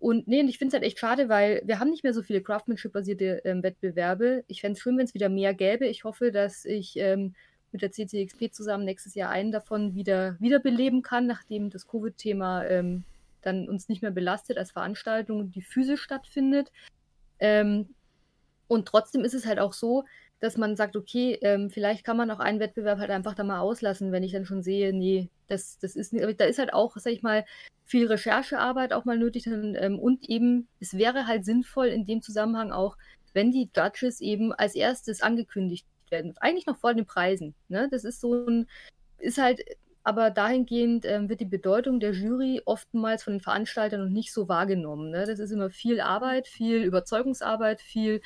Und 0.00 0.26
nee, 0.26 0.40
und 0.40 0.48
ich 0.48 0.58
finde 0.58 0.68
es 0.68 0.74
halt 0.74 0.84
echt 0.84 0.98
schade, 0.98 1.28
weil 1.28 1.62
wir 1.64 1.78
haben 1.78 1.90
nicht 1.90 2.02
mehr 2.02 2.12
so 2.12 2.22
viele 2.22 2.42
Craftsmanship-basierte 2.42 3.42
ähm, 3.44 3.62
Wettbewerbe. 3.62 4.44
Ich 4.48 4.60
fände 4.60 4.76
es 4.76 4.82
schön, 4.82 4.98
wenn 4.98 5.06
es 5.06 5.14
wieder 5.14 5.28
mehr 5.28 5.54
gäbe. 5.54 5.86
Ich 5.86 6.04
hoffe, 6.04 6.32
dass 6.32 6.64
ich 6.64 6.96
ähm, 6.96 7.34
mit 7.74 7.82
der 7.82 7.90
CCXP 7.90 8.52
zusammen 8.52 8.84
nächstes 8.84 9.14
Jahr 9.14 9.30
einen 9.30 9.52
davon 9.52 9.94
wieder 9.94 10.36
wiederbeleben 10.40 11.02
kann, 11.02 11.26
nachdem 11.26 11.68
das 11.68 11.86
Covid-Thema 11.86 12.64
ähm, 12.66 13.04
dann 13.42 13.68
uns 13.68 13.88
nicht 13.88 14.00
mehr 14.00 14.12
belastet 14.12 14.56
als 14.56 14.70
Veranstaltung, 14.70 15.50
die 15.50 15.60
physisch 15.60 16.00
stattfindet. 16.00 16.72
Ähm, 17.40 17.90
und 18.68 18.86
trotzdem 18.86 19.24
ist 19.24 19.34
es 19.34 19.44
halt 19.44 19.58
auch 19.58 19.72
so, 19.72 20.04
dass 20.40 20.56
man 20.56 20.76
sagt, 20.76 20.96
okay, 20.96 21.38
ähm, 21.42 21.70
vielleicht 21.70 22.04
kann 22.04 22.16
man 22.16 22.30
auch 22.30 22.38
einen 22.38 22.60
Wettbewerb 22.60 22.98
halt 22.98 23.10
einfach 23.10 23.34
da 23.34 23.44
mal 23.44 23.60
auslassen, 23.60 24.12
wenn 24.12 24.22
ich 24.22 24.32
dann 24.32 24.46
schon 24.46 24.62
sehe, 24.62 24.92
nee, 24.92 25.28
das, 25.48 25.78
das 25.78 25.96
ist 25.96 26.12
nicht, 26.12 26.40
da 26.40 26.44
ist 26.44 26.58
halt 26.58 26.72
auch, 26.72 26.96
sag 26.96 27.12
ich 27.12 27.22
mal, 27.22 27.44
viel 27.84 28.06
Recherchearbeit 28.06 28.92
auch 28.92 29.04
mal 29.04 29.18
nötig 29.18 29.44
dann, 29.44 29.74
ähm, 29.74 29.98
und 29.98 30.28
eben, 30.28 30.68
es 30.80 30.96
wäre 30.96 31.26
halt 31.26 31.44
sinnvoll 31.44 31.88
in 31.88 32.06
dem 32.06 32.22
Zusammenhang 32.22 32.72
auch, 32.72 32.96
wenn 33.32 33.50
die 33.50 33.68
Judges 33.76 34.20
eben 34.20 34.52
als 34.52 34.74
erstes 34.74 35.20
angekündigt 35.20 35.86
werden. 36.14 36.34
Eigentlich 36.40 36.66
noch 36.66 36.78
vor 36.78 36.94
den 36.94 37.06
Preisen. 37.06 37.54
Ne? 37.68 37.88
Das 37.90 38.04
ist 38.04 38.20
so 38.20 38.34
ein, 38.46 38.68
ist 39.18 39.38
halt, 39.38 39.60
aber 40.04 40.30
dahingehend 40.30 41.04
ähm, 41.06 41.28
wird 41.28 41.40
die 41.40 41.46
Bedeutung 41.46 41.98
der 41.98 42.12
Jury 42.12 42.62
oftmals 42.64 43.24
von 43.24 43.34
den 43.34 43.40
Veranstaltern 43.40 44.04
noch 44.04 44.10
nicht 44.10 44.32
so 44.32 44.48
wahrgenommen. 44.48 45.10
Ne? 45.10 45.24
Das 45.26 45.38
ist 45.38 45.50
immer 45.50 45.70
viel 45.70 46.00
Arbeit, 46.00 46.46
viel 46.46 46.82
Überzeugungsarbeit, 46.84 47.80
viel 47.80 48.20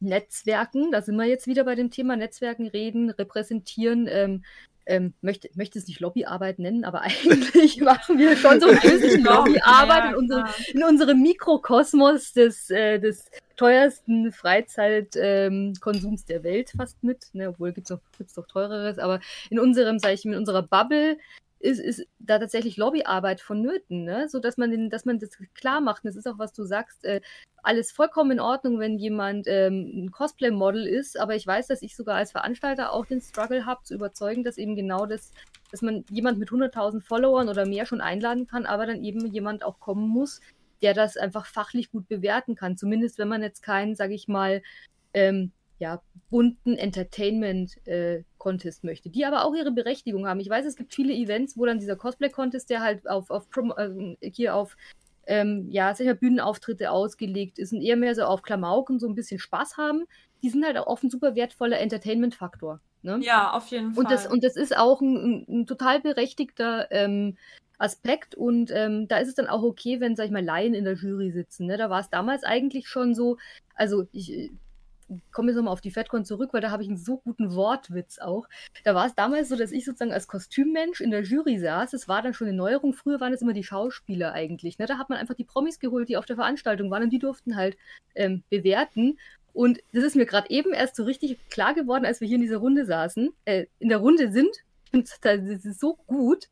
Netzwerken. 0.00 0.90
Da 0.92 1.02
sind 1.02 1.16
wir 1.16 1.26
jetzt 1.26 1.46
wieder 1.46 1.64
bei 1.64 1.74
dem 1.74 1.90
Thema 1.90 2.16
Netzwerken, 2.16 2.66
reden, 2.66 3.10
repräsentieren. 3.10 4.08
Ähm, 4.10 4.44
ähm, 4.86 5.14
möchte, 5.20 5.50
möchte 5.54 5.78
es 5.78 5.86
nicht 5.86 6.00
Lobbyarbeit 6.00 6.58
nennen, 6.58 6.84
aber 6.84 7.02
eigentlich 7.02 7.80
machen 7.80 8.18
wir 8.18 8.36
schon 8.36 8.60
so 8.60 8.68
ein 8.68 8.80
bisschen 8.80 9.24
Lobbyarbeit 9.24 10.04
ja, 10.04 10.10
in, 10.10 10.16
unserem, 10.16 10.46
in 10.72 10.84
unserem 10.84 11.22
Mikrokosmos 11.22 12.32
des, 12.32 12.70
äh, 12.70 12.98
des 12.98 13.30
teuersten 13.56 14.32
Freizeitkonsums 14.32 16.20
ähm, 16.22 16.26
der 16.28 16.44
Welt 16.44 16.72
fast 16.76 17.02
mit, 17.02 17.26
ne, 17.32 17.48
obwohl 17.48 17.72
gibt 17.72 17.86
es 17.86 17.90
noch, 17.90 18.00
gibt's 18.16 18.36
noch 18.36 18.46
teureres, 18.46 18.98
aber 18.98 19.20
in 19.50 19.58
unserem, 19.58 19.98
sage 19.98 20.14
ich, 20.14 20.24
in 20.24 20.34
unserer 20.34 20.62
Bubble 20.62 21.18
ist, 21.58 21.80
ist 21.80 22.06
da 22.18 22.38
tatsächlich 22.38 22.76
Lobbyarbeit 22.76 23.40
vonnöten, 23.40 24.04
ne? 24.04 24.28
so 24.28 24.38
dass 24.38 24.56
man, 24.56 24.70
den, 24.70 24.90
dass 24.90 25.04
man 25.04 25.18
das 25.18 25.38
klar 25.54 25.80
macht. 25.80 26.04
Und 26.04 26.08
das 26.08 26.16
ist 26.16 26.26
auch, 26.26 26.38
was 26.38 26.52
du 26.52 26.64
sagst, 26.64 27.04
äh, 27.04 27.20
alles 27.62 27.90
vollkommen 27.92 28.32
in 28.32 28.40
Ordnung, 28.40 28.78
wenn 28.78 28.98
jemand 28.98 29.46
ähm, 29.48 29.90
ein 29.94 30.10
Cosplay-Model 30.10 30.86
ist, 30.86 31.18
aber 31.18 31.34
ich 31.34 31.46
weiß, 31.46 31.66
dass 31.66 31.82
ich 31.82 31.96
sogar 31.96 32.16
als 32.16 32.32
Veranstalter 32.32 32.92
auch 32.92 33.06
den 33.06 33.20
Struggle 33.20 33.66
habe, 33.66 33.82
zu 33.84 33.94
überzeugen, 33.94 34.44
dass 34.44 34.58
eben 34.58 34.76
genau 34.76 35.06
das, 35.06 35.32
dass 35.70 35.82
man 35.82 36.04
jemand 36.10 36.38
mit 36.38 36.50
100.000 36.50 37.02
Followern 37.02 37.48
oder 37.48 37.66
mehr 37.66 37.86
schon 37.86 38.00
einladen 38.00 38.46
kann, 38.46 38.66
aber 38.66 38.86
dann 38.86 39.02
eben 39.02 39.26
jemand 39.26 39.64
auch 39.64 39.80
kommen 39.80 40.08
muss, 40.08 40.40
der 40.82 40.94
das 40.94 41.16
einfach 41.16 41.46
fachlich 41.46 41.90
gut 41.90 42.06
bewerten 42.06 42.54
kann. 42.54 42.76
Zumindest 42.76 43.18
wenn 43.18 43.28
man 43.28 43.42
jetzt 43.42 43.62
keinen, 43.62 43.96
sage 43.96 44.14
ich 44.14 44.28
mal, 44.28 44.62
ähm, 45.14 45.52
ja, 45.78 46.00
bunten 46.30 46.76
Entertainment-Contest 46.76 48.84
äh, 48.84 48.86
möchte, 48.86 49.10
die 49.10 49.24
aber 49.24 49.44
auch 49.44 49.54
ihre 49.54 49.72
Berechtigung 49.72 50.26
haben. 50.26 50.40
Ich 50.40 50.48
weiß, 50.48 50.66
es 50.66 50.76
gibt 50.76 50.94
viele 50.94 51.12
Events, 51.12 51.58
wo 51.58 51.66
dann 51.66 51.78
dieser 51.78 51.96
Cosplay-Contest, 51.96 52.70
der 52.70 52.80
halt 52.80 53.08
auf, 53.08 53.30
auf 53.30 53.46
äh, 53.76 54.16
hier 54.30 54.54
auf 54.54 54.76
ähm, 55.26 55.66
ja, 55.70 55.94
sicher 55.94 56.14
Bühnenauftritte 56.14 56.90
ausgelegt 56.90 57.58
ist 57.58 57.72
und 57.72 57.82
eher 57.82 57.96
mehr 57.96 58.14
so 58.14 58.22
auf 58.22 58.42
Klamauk 58.42 58.90
und 58.90 59.00
so 59.00 59.08
ein 59.08 59.14
bisschen 59.14 59.38
Spaß 59.38 59.76
haben, 59.76 60.04
die 60.42 60.50
sind 60.50 60.64
halt 60.64 60.78
auch 60.78 60.86
oft 60.86 61.02
ein 61.02 61.10
super 61.10 61.34
wertvoller 61.34 61.80
Entertainment-Faktor. 61.80 62.80
Ne? 63.02 63.18
Ja, 63.22 63.52
auf 63.52 63.68
jeden 63.68 63.92
Fall. 63.92 64.04
Und 64.04 64.10
das, 64.10 64.26
und 64.26 64.44
das 64.44 64.56
ist 64.56 64.76
auch 64.76 65.00
ein, 65.00 65.16
ein, 65.16 65.46
ein 65.48 65.66
total 65.66 66.00
berechtigter 66.00 66.90
ähm, 66.90 67.36
Aspekt 67.78 68.34
und 68.34 68.70
ähm, 68.70 69.06
da 69.08 69.18
ist 69.18 69.28
es 69.28 69.34
dann 69.34 69.48
auch 69.48 69.62
okay, 69.62 70.00
wenn, 70.00 70.16
sag 70.16 70.26
ich 70.26 70.30
mal, 70.30 70.44
Laien 70.44 70.74
in 70.74 70.84
der 70.84 70.94
Jury 70.94 71.30
sitzen. 71.30 71.66
Ne? 71.66 71.76
Da 71.76 71.90
war 71.90 72.00
es 72.00 72.08
damals 72.08 72.42
eigentlich 72.42 72.88
schon 72.88 73.14
so, 73.14 73.36
also 73.74 74.06
ich 74.12 74.50
komme 75.32 75.48
jetzt 75.48 75.56
nochmal 75.56 75.72
auf 75.72 75.80
die 75.80 75.90
FedCon 75.90 76.24
zurück, 76.24 76.52
weil 76.52 76.60
da 76.60 76.70
habe 76.70 76.82
ich 76.82 76.88
einen 76.88 76.98
so 76.98 77.18
guten 77.18 77.54
Wortwitz 77.54 78.18
auch. 78.18 78.48
Da 78.84 78.94
war 78.94 79.06
es 79.06 79.14
damals 79.14 79.48
so, 79.48 79.56
dass 79.56 79.72
ich 79.72 79.84
sozusagen 79.84 80.12
als 80.12 80.26
Kostümmensch 80.26 81.00
in 81.00 81.10
der 81.10 81.22
Jury 81.22 81.58
saß. 81.58 81.92
Es 81.92 82.08
war 82.08 82.22
dann 82.22 82.34
schon 82.34 82.48
eine 82.48 82.56
Neuerung. 82.56 82.92
Früher 82.92 83.20
waren 83.20 83.32
es 83.32 83.42
immer 83.42 83.52
die 83.52 83.64
Schauspieler 83.64 84.32
eigentlich. 84.32 84.78
Ne? 84.78 84.86
Da 84.86 84.98
hat 84.98 85.08
man 85.08 85.18
einfach 85.18 85.34
die 85.34 85.44
Promis 85.44 85.78
geholt, 85.78 86.08
die 86.08 86.16
auf 86.16 86.26
der 86.26 86.36
Veranstaltung 86.36 86.90
waren 86.90 87.04
und 87.04 87.10
die 87.10 87.18
durften 87.18 87.56
halt 87.56 87.76
ähm, 88.14 88.42
bewerten. 88.50 89.18
Und 89.52 89.80
das 89.92 90.04
ist 90.04 90.16
mir 90.16 90.26
gerade 90.26 90.50
eben 90.50 90.72
erst 90.72 90.96
so 90.96 91.04
richtig 91.04 91.38
klar 91.48 91.72
geworden, 91.72 92.04
als 92.04 92.20
wir 92.20 92.28
hier 92.28 92.36
in 92.36 92.42
dieser 92.42 92.58
Runde 92.58 92.84
saßen, 92.84 93.32
äh, 93.46 93.66
in 93.78 93.88
der 93.88 93.98
Runde 93.98 94.30
sind. 94.30 94.54
Und 94.92 95.10
das 95.22 95.40
ist 95.40 95.80
so 95.80 95.94
gut, 96.06 96.48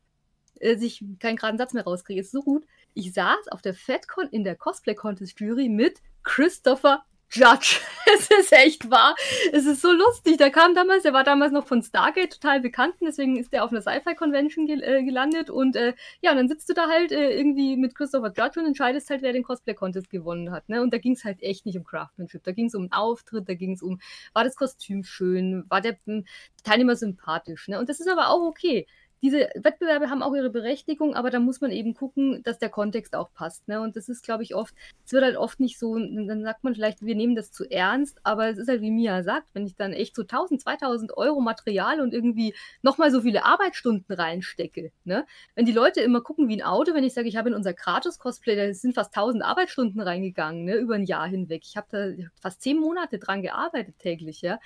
dass 0.59 0.81
ich 0.81 1.03
keinen 1.19 1.35
geraden 1.35 1.57
Satz 1.57 1.73
mehr 1.73 1.83
rauskriege. 1.83 2.21
Es 2.21 2.27
ist 2.27 2.33
so 2.33 2.41
gut. 2.41 2.65
Ich 2.93 3.13
saß 3.13 3.49
auf 3.49 3.61
der 3.61 3.73
FedCon 3.73 4.29
in 4.29 4.43
der 4.43 4.55
Cosplay 4.55 4.95
Contest 4.95 5.39
Jury 5.39 5.69
mit 5.69 6.01
Christopher 6.23 7.03
Judge. 7.35 7.81
es 8.17 8.29
ist 8.29 8.53
echt 8.53 8.89
wahr. 8.89 9.15
Es 9.51 9.65
ist 9.65 9.81
so 9.81 9.91
lustig. 9.91 10.37
Der 10.37 10.51
kam 10.51 10.73
damals, 10.73 11.03
der 11.03 11.13
war 11.13 11.23
damals 11.23 11.51
noch 11.51 11.67
von 11.67 11.83
Stargate 11.83 12.31
total 12.31 12.61
bekannt, 12.61 12.95
deswegen 13.01 13.37
ist 13.37 13.51
der 13.51 13.63
auf 13.63 13.71
einer 13.71 13.81
Sci-Fi-Convention 13.81 14.65
gel 14.65 14.81
äh, 14.83 15.03
gelandet 15.03 15.49
und 15.49 15.75
äh, 15.75 15.93
ja, 16.21 16.31
und 16.31 16.37
dann 16.37 16.47
sitzt 16.47 16.69
du 16.69 16.73
da 16.73 16.87
halt 16.87 17.11
äh, 17.11 17.37
irgendwie 17.37 17.75
mit 17.75 17.95
Christopher 17.95 18.31
Judge 18.35 18.59
und 18.59 18.65
entscheidest 18.65 19.09
halt, 19.09 19.21
wer 19.21 19.33
den 19.33 19.43
Cosplay-Contest 19.43 20.09
gewonnen 20.09 20.51
hat. 20.51 20.69
Ne? 20.69 20.81
Und 20.81 20.93
da 20.93 20.97
ging 20.97 21.13
es 21.13 21.25
halt 21.25 21.41
echt 21.43 21.65
nicht 21.65 21.77
um 21.77 21.83
Craftsmanship. 21.83 22.43
Da 22.43 22.51
ging 22.51 22.67
es 22.67 22.75
um 22.75 22.83
einen 22.83 22.91
Auftritt, 22.93 23.49
da 23.49 23.53
ging 23.53 23.73
es 23.73 23.81
um, 23.81 23.99
war 24.33 24.43
das 24.43 24.55
Kostüm 24.55 25.03
schön, 25.03 25.65
war 25.69 25.81
der 25.81 25.97
hm, 26.05 26.25
Teilnehmer 26.63 26.95
sympathisch. 26.95 27.67
Ne? 27.67 27.79
Und 27.79 27.89
das 27.89 27.99
ist 27.99 28.09
aber 28.09 28.29
auch 28.29 28.41
okay 28.47 28.87
diese 29.21 29.49
Wettbewerbe 29.55 30.09
haben 30.09 30.21
auch 30.21 30.35
ihre 30.35 30.49
Berechtigung, 30.49 31.15
aber 31.15 31.29
da 31.29 31.39
muss 31.39 31.61
man 31.61 31.71
eben 31.71 31.93
gucken, 31.93 32.43
dass 32.43 32.59
der 32.59 32.69
Kontext 32.69 33.15
auch 33.15 33.33
passt. 33.33 33.67
Ne? 33.67 33.81
Und 33.81 33.95
das 33.95 34.09
ist, 34.09 34.23
glaube 34.23 34.43
ich, 34.43 34.55
oft, 34.55 34.75
es 35.05 35.13
wird 35.13 35.23
halt 35.23 35.37
oft 35.37 35.59
nicht 35.59 35.79
so, 35.79 35.97
dann 35.97 36.43
sagt 36.43 36.63
man 36.63 36.75
vielleicht, 36.75 37.03
wir 37.03 37.15
nehmen 37.15 37.35
das 37.35 37.51
zu 37.51 37.69
ernst, 37.69 38.19
aber 38.23 38.49
es 38.49 38.57
ist 38.57 38.67
halt, 38.67 38.81
wie 38.81 38.91
Mia 38.91 39.23
sagt, 39.23 39.49
wenn 39.53 39.65
ich 39.65 39.75
dann 39.75 39.93
echt 39.93 40.15
so 40.15 40.23
1000, 40.23 40.61
2000 40.61 41.17
Euro 41.17 41.39
Material 41.41 42.01
und 42.01 42.13
irgendwie 42.13 42.53
nochmal 42.81 43.09
so 43.09 43.21
viele 43.21 43.45
Arbeitsstunden 43.45 44.15
reinstecke, 44.15 44.91
ne? 45.05 45.25
wenn 45.55 45.65
die 45.65 45.71
Leute 45.71 46.01
immer 46.01 46.21
gucken 46.21 46.47
wie 46.47 46.61
ein 46.61 46.65
Auto, 46.65 46.93
wenn 46.93 47.03
ich 47.03 47.13
sage, 47.13 47.27
ich 47.27 47.37
habe 47.37 47.49
in 47.49 47.55
unser 47.55 47.73
Kratos-Cosplay, 47.73 48.55
da 48.55 48.73
sind 48.73 48.95
fast 48.95 49.15
1000 49.15 49.43
Arbeitsstunden 49.43 50.01
reingegangen, 50.01 50.65
ne? 50.65 50.75
über 50.75 50.95
ein 50.95 51.05
Jahr 51.05 51.27
hinweg. 51.27 51.63
Ich 51.65 51.77
habe 51.77 51.87
da 51.89 52.23
fast 52.41 52.61
zehn 52.61 52.79
Monate 52.79 53.17
dran 53.17 53.41
gearbeitet 53.41 53.95
täglich, 53.99 54.41
ja, 54.41 54.59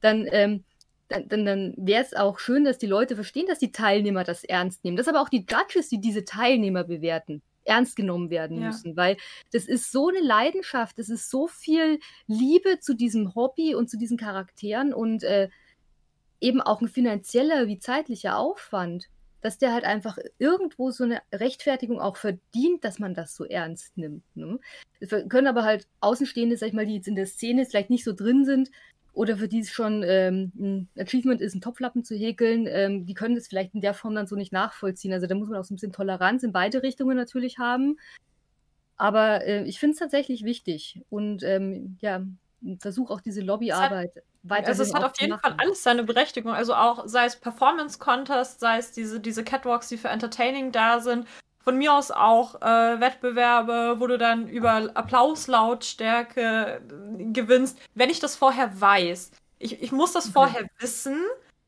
dann, 0.00 0.26
ähm, 0.30 0.64
dann, 1.08 1.28
dann, 1.28 1.44
dann 1.44 1.74
wäre 1.76 2.02
es 2.02 2.14
auch 2.14 2.38
schön, 2.38 2.64
dass 2.64 2.78
die 2.78 2.86
Leute 2.86 3.14
verstehen, 3.14 3.46
dass 3.46 3.58
die 3.58 3.72
Teilnehmer 3.72 4.24
das 4.24 4.44
ernst 4.44 4.84
nehmen. 4.84 4.96
Dass 4.96 5.08
aber 5.08 5.20
auch 5.20 5.28
die 5.28 5.46
Judges, 5.48 5.88
die 5.88 6.00
diese 6.00 6.24
Teilnehmer 6.24 6.84
bewerten, 6.84 7.42
ernst 7.64 7.96
genommen 7.96 8.30
werden 8.30 8.60
ja. 8.60 8.68
müssen, 8.68 8.96
weil 8.96 9.16
das 9.52 9.66
ist 9.66 9.90
so 9.90 10.08
eine 10.08 10.20
Leidenschaft, 10.20 10.98
das 10.98 11.08
ist 11.08 11.30
so 11.30 11.48
viel 11.48 11.98
Liebe 12.26 12.78
zu 12.80 12.94
diesem 12.94 13.34
Hobby 13.34 13.74
und 13.74 13.90
zu 13.90 13.98
diesen 13.98 14.16
Charakteren 14.16 14.94
und 14.94 15.22
äh, 15.24 15.48
eben 16.40 16.60
auch 16.60 16.80
ein 16.80 16.88
finanzieller 16.88 17.66
wie 17.66 17.78
zeitlicher 17.78 18.38
Aufwand, 18.38 19.08
dass 19.40 19.58
der 19.58 19.72
halt 19.72 19.84
einfach 19.84 20.18
irgendwo 20.38 20.90
so 20.90 21.04
eine 21.04 21.20
Rechtfertigung 21.32 22.00
auch 22.00 22.16
verdient, 22.16 22.84
dass 22.84 22.98
man 22.98 23.14
das 23.14 23.34
so 23.34 23.44
ernst 23.44 23.96
nimmt. 23.96 24.24
Ne? 24.34 24.58
Wir 24.98 25.28
können 25.28 25.46
aber 25.46 25.62
halt 25.62 25.86
Außenstehende, 26.00 26.56
sag 26.56 26.68
ich 26.68 26.72
mal, 26.72 26.86
die 26.86 26.96
jetzt 26.96 27.08
in 27.08 27.16
der 27.16 27.26
Szene 27.26 27.64
vielleicht 27.66 27.90
nicht 27.90 28.04
so 28.04 28.12
drin 28.12 28.44
sind, 28.44 28.70
oder 29.16 29.38
für 29.38 29.48
die 29.48 29.60
es 29.60 29.70
schon 29.70 30.04
ähm, 30.06 30.52
ein 30.58 30.88
Achievement 30.98 31.40
ist, 31.40 31.54
einen 31.54 31.62
Topflappen 31.62 32.04
zu 32.04 32.14
häkeln, 32.14 32.66
ähm, 32.68 33.06
die 33.06 33.14
können 33.14 33.34
das 33.34 33.48
vielleicht 33.48 33.74
in 33.74 33.80
der 33.80 33.94
Form 33.94 34.14
dann 34.14 34.26
so 34.26 34.36
nicht 34.36 34.52
nachvollziehen. 34.52 35.10
Also 35.14 35.26
da 35.26 35.34
muss 35.34 35.48
man 35.48 35.58
auch 35.58 35.64
so 35.64 35.72
ein 35.72 35.76
bisschen 35.76 35.92
Toleranz 35.92 36.42
in 36.42 36.52
beide 36.52 36.82
Richtungen 36.82 37.16
natürlich 37.16 37.58
haben. 37.58 37.98
Aber 38.98 39.42
äh, 39.46 39.64
ich 39.64 39.80
finde 39.80 39.94
es 39.94 39.98
tatsächlich 40.00 40.44
wichtig 40.44 41.00
und 41.08 41.42
ähm, 41.44 41.96
ja, 42.02 42.26
versuche 42.78 43.10
auch 43.12 43.22
diese 43.22 43.40
Lobbyarbeit 43.40 44.22
weiter. 44.42 44.68
Also 44.68 44.82
es 44.82 44.92
hat 44.92 45.02
auf 45.02 45.18
jeden 45.18 45.38
Fall 45.38 45.54
alles 45.56 45.82
seine 45.82 46.04
Berechtigung. 46.04 46.52
Also 46.52 46.74
auch 46.74 47.08
sei 47.08 47.24
es 47.24 47.36
Performance 47.36 47.98
Contest, 47.98 48.60
sei 48.60 48.76
es 48.76 48.92
diese, 48.92 49.18
diese 49.18 49.44
Catwalks, 49.44 49.88
die 49.88 49.96
für 49.96 50.08
Entertaining 50.08 50.72
da 50.72 51.00
sind, 51.00 51.26
von 51.66 51.78
mir 51.78 51.94
aus 51.94 52.12
auch 52.12 52.62
äh, 52.62 53.00
Wettbewerbe, 53.00 53.96
wo 53.98 54.06
du 54.06 54.18
dann 54.18 54.46
über 54.46 54.88
Applauslautstärke 54.94 56.80
äh, 56.80 57.24
gewinnst. 57.32 57.76
Wenn 57.96 58.08
ich 58.08 58.20
das 58.20 58.36
vorher 58.36 58.80
weiß, 58.80 59.32
ich, 59.58 59.82
ich 59.82 59.90
muss 59.90 60.12
das 60.12 60.28
vorher 60.28 60.62
mhm. 60.62 60.68
wissen, 60.78 61.24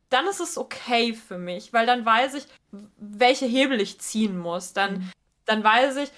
dann 0.09 0.28
ist 0.28 0.38
es 0.38 0.57
okay 0.57 1.14
für 1.14 1.36
mich, 1.36 1.72
weil 1.72 1.84
dann 1.84 2.07
weiß 2.07 2.34
ich, 2.34 2.46
welche 2.96 3.46
Hebel 3.46 3.80
ich 3.80 4.01
ziehen 4.01 4.38
muss. 4.38 4.72
Dann, 4.72 4.99
mhm. 4.99 5.12
dann 5.46 5.64
weiß 5.64 5.96
ich, 5.96 6.12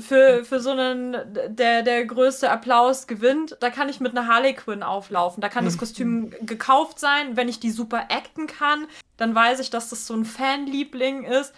für, 0.00 0.42
für 0.46 0.58
so 0.58 0.70
einen, 0.70 1.14
der, 1.48 1.82
der 1.82 2.06
größte 2.06 2.50
Applaus 2.50 3.06
gewinnt, 3.06 3.58
da 3.60 3.68
kann 3.68 3.90
ich 3.90 4.00
mit 4.00 4.16
einer 4.16 4.28
Harley 4.28 4.54
Quinn 4.54 4.82
auflaufen. 4.82 5.42
Da 5.42 5.50
kann 5.50 5.66
das 5.66 5.74
mhm. 5.74 5.80
Kostüm 5.80 6.30
gekauft 6.40 6.98
sein. 6.98 7.36
Wenn 7.36 7.50
ich 7.50 7.60
die 7.60 7.70
super 7.70 8.08
acten 8.10 8.46
kann, 8.46 8.86
dann 9.18 9.34
weiß 9.34 9.60
ich, 9.60 9.68
dass 9.68 9.90
das 9.90 10.06
so 10.06 10.14
ein 10.14 10.24
Fanliebling 10.24 11.24
ist 11.24 11.52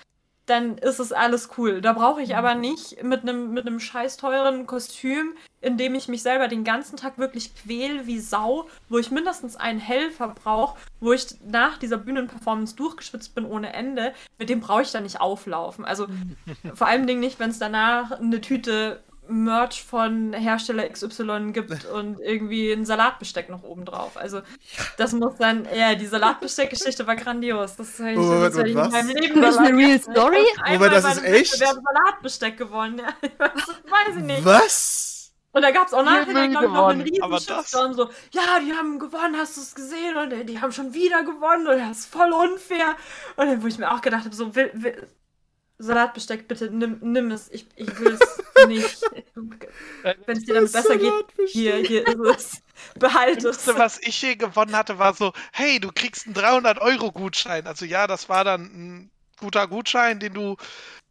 dann 0.49 0.79
ist 0.79 0.99
es 0.99 1.13
alles 1.13 1.51
cool. 1.59 1.81
Da 1.81 1.93
brauche 1.93 2.23
ich 2.23 2.37
aber 2.37 2.55
nicht 2.55 3.03
mit 3.03 3.23
einem 3.23 3.53
mit 3.53 3.67
einem 3.67 3.81
scheiß 3.81 4.17
teuren 4.17 4.67
Kostüm, 4.67 5.35
in 5.61 5.77
dem 5.77 5.95
ich 5.95 6.09
mich 6.09 6.23
selber 6.23 6.49
den 6.49 6.65
ganzen 6.65 6.97
Tag 6.97 7.19
wirklich 7.19 7.55
quäl 7.55 8.07
wie 8.07 8.19
Sau, 8.21 8.69
wo 8.89 8.99
ich 8.99 9.11
mindestens 9.11 9.57
einen 9.57 9.81
Helfer 9.81 10.29
brauche, 10.29 10.79
wo 11.01 11.13
ich 11.13 11.27
nach 11.47 11.79
dieser 11.79 11.99
Bühnenperformance 11.99 12.77
durchgeschwitzt 12.77 13.35
bin 13.35 13.45
ohne 13.45 13.73
Ende. 13.73 14.15
Mit 14.39 14.49
dem 14.49 14.61
brauche 14.61 14.83
ich 14.83 14.93
da 14.93 15.01
nicht 15.01 15.21
auflaufen. 15.21 15.85
Also 15.85 16.07
vor 16.75 16.87
allem 16.87 17.05
nicht, 17.05 17.41
wenn 17.41 17.51
es 17.51 17.59
danach 17.59 18.13
eine 18.13 18.41
Tüte 18.41 19.01
Merch 19.29 19.85
von 19.85 20.33
Hersteller 20.33 20.89
XY 20.89 21.53
gibt 21.53 21.85
und 21.93 22.21
irgendwie 22.21 22.73
ein 22.73 22.85
Salatbesteck 22.85 23.49
noch 23.49 23.63
oben 23.63 23.85
drauf. 23.85 24.17
Also 24.17 24.41
das 24.97 25.13
muss 25.13 25.37
dann, 25.39 25.67
ja, 25.75 25.95
die 25.95 26.07
Salatbesteck-Geschichte 26.07 27.07
war 27.07 27.17
grandios. 27.17 27.77
Das 27.77 27.99
habe 27.99 28.13
ich, 28.13 28.19
oh, 28.19 28.41
das 28.41 28.57
ich 28.57 28.67
in 28.67 28.75
meinem 28.75 29.09
Leben 29.09 29.41
Das 29.41 29.55
ist 29.55 29.61
eine 29.61 29.77
real 29.77 30.01
story? 30.01 30.45
Aber 30.65 30.89
das 30.89 31.05
ist 31.05 31.25
echt? 31.25 31.61
Wir 31.61 31.69
haben 31.69 31.81
Salatbesteck 31.83 32.57
gewonnen, 32.57 32.99
ja. 32.99 33.15
weiß 33.39 34.17
ich 34.17 34.23
nicht. 34.23 34.45
Was? 34.45 35.09
Und 35.53 35.63
da 35.63 35.71
gab 35.71 35.89
es 35.89 35.95
auch 35.95 36.05
nachher, 36.05 36.25
glaube 36.27 36.67
ich, 36.67 36.71
noch 36.71 36.89
einen 36.89 37.01
riesen 37.01 37.39
Shitstorm, 37.41 37.95
so, 37.95 38.11
ja, 38.33 38.61
die 38.65 38.73
haben 38.73 38.99
gewonnen, 38.99 39.37
hast 39.37 39.57
du 39.57 39.63
es 39.63 39.75
gesehen? 39.75 40.17
Und 40.17 40.49
die 40.49 40.61
haben 40.61 40.73
schon 40.73 40.93
wieder 40.93 41.25
gewonnen 41.25 41.67
und 41.67 41.79
das 41.79 42.01
ist 42.01 42.07
voll 42.07 42.33
unfair. 42.33 42.97
Und 43.37 43.47
dann, 43.47 43.63
wo 43.63 43.67
ich 43.67 43.79
mir 43.79 43.91
auch 43.91 44.01
gedacht 44.01 44.25
habe, 44.25 44.35
so, 44.35 44.55
will, 44.55 44.71
will, 44.75 45.09
Salatbesteck, 45.79 46.49
bitte 46.49 46.71
nimm, 46.71 46.99
nimm 47.01 47.31
es. 47.31 47.51
Ich, 47.51 47.67
ich 47.77 47.99
will 48.01 48.19
es 48.21 48.43
nicht. 48.67 49.01
Wenn 50.03 50.37
es 50.37 50.45
dir 50.45 50.55
damit 50.55 50.73
besser 50.73 50.97
geht, 50.97 51.13
hier, 51.49 51.77
hier 51.77 52.07
ist 52.07 52.19
es. 52.19 52.63
Behalte 52.99 53.49
es. 53.49 53.67
Was 53.67 54.01
ich 54.01 54.17
hier 54.17 54.37
gewonnen 54.37 54.77
hatte, 54.77 54.99
war 54.99 55.15
so, 55.15 55.33
hey, 55.53 55.79
du 55.79 55.91
kriegst 55.93 56.27
einen 56.27 56.35
300-Euro-Gutschein. 56.35 57.67
Also 57.67 57.85
ja, 57.85 58.07
das 58.07 58.29
war 58.29 58.45
dann 58.45 58.63
ein 58.63 59.11
guter 59.39 59.69
Gutschein, 59.69 60.19
den 60.19 60.35
du 60.35 60.57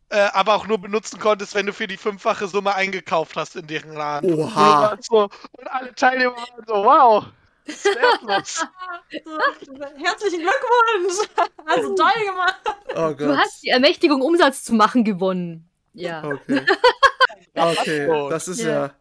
äh, 0.09 0.29
aber 0.33 0.55
auch 0.55 0.67
nur 0.67 0.79
benutzen 0.79 1.19
konntest, 1.19 1.55
wenn 1.55 1.65
du 1.65 1.73
für 1.73 1.87
die 1.87 1.97
fünffache 1.97 2.47
Summe 2.47 2.75
eingekauft 2.75 3.35
hast 3.35 3.55
in 3.55 3.67
deren 3.67 3.93
Laden. 3.93 4.33
Oha. 4.33 4.87
Und, 4.89 5.03
so, 5.03 5.29
und 5.51 5.67
alle 5.67 5.93
Teilnehmer 5.95 6.35
waren 6.35 6.65
so, 6.65 6.73
wow. 6.73 7.25
Herzlichen 9.97 10.41
Glückwunsch! 10.41 11.27
Also 11.65 11.95
toll 11.95 12.25
gemacht! 12.25 12.61
Oh 12.95 13.13
du 13.13 13.37
hast 13.37 13.61
die 13.63 13.69
Ermächtigung, 13.69 14.21
Umsatz 14.21 14.63
zu 14.63 14.73
machen, 14.73 15.03
gewonnen. 15.03 15.69
Ja. 15.93 16.23
Okay. 16.23 16.61
Okay, 17.59 18.07
das 18.29 18.47
ist 18.47 18.61
ja. 18.61 18.69
ja 18.69 18.93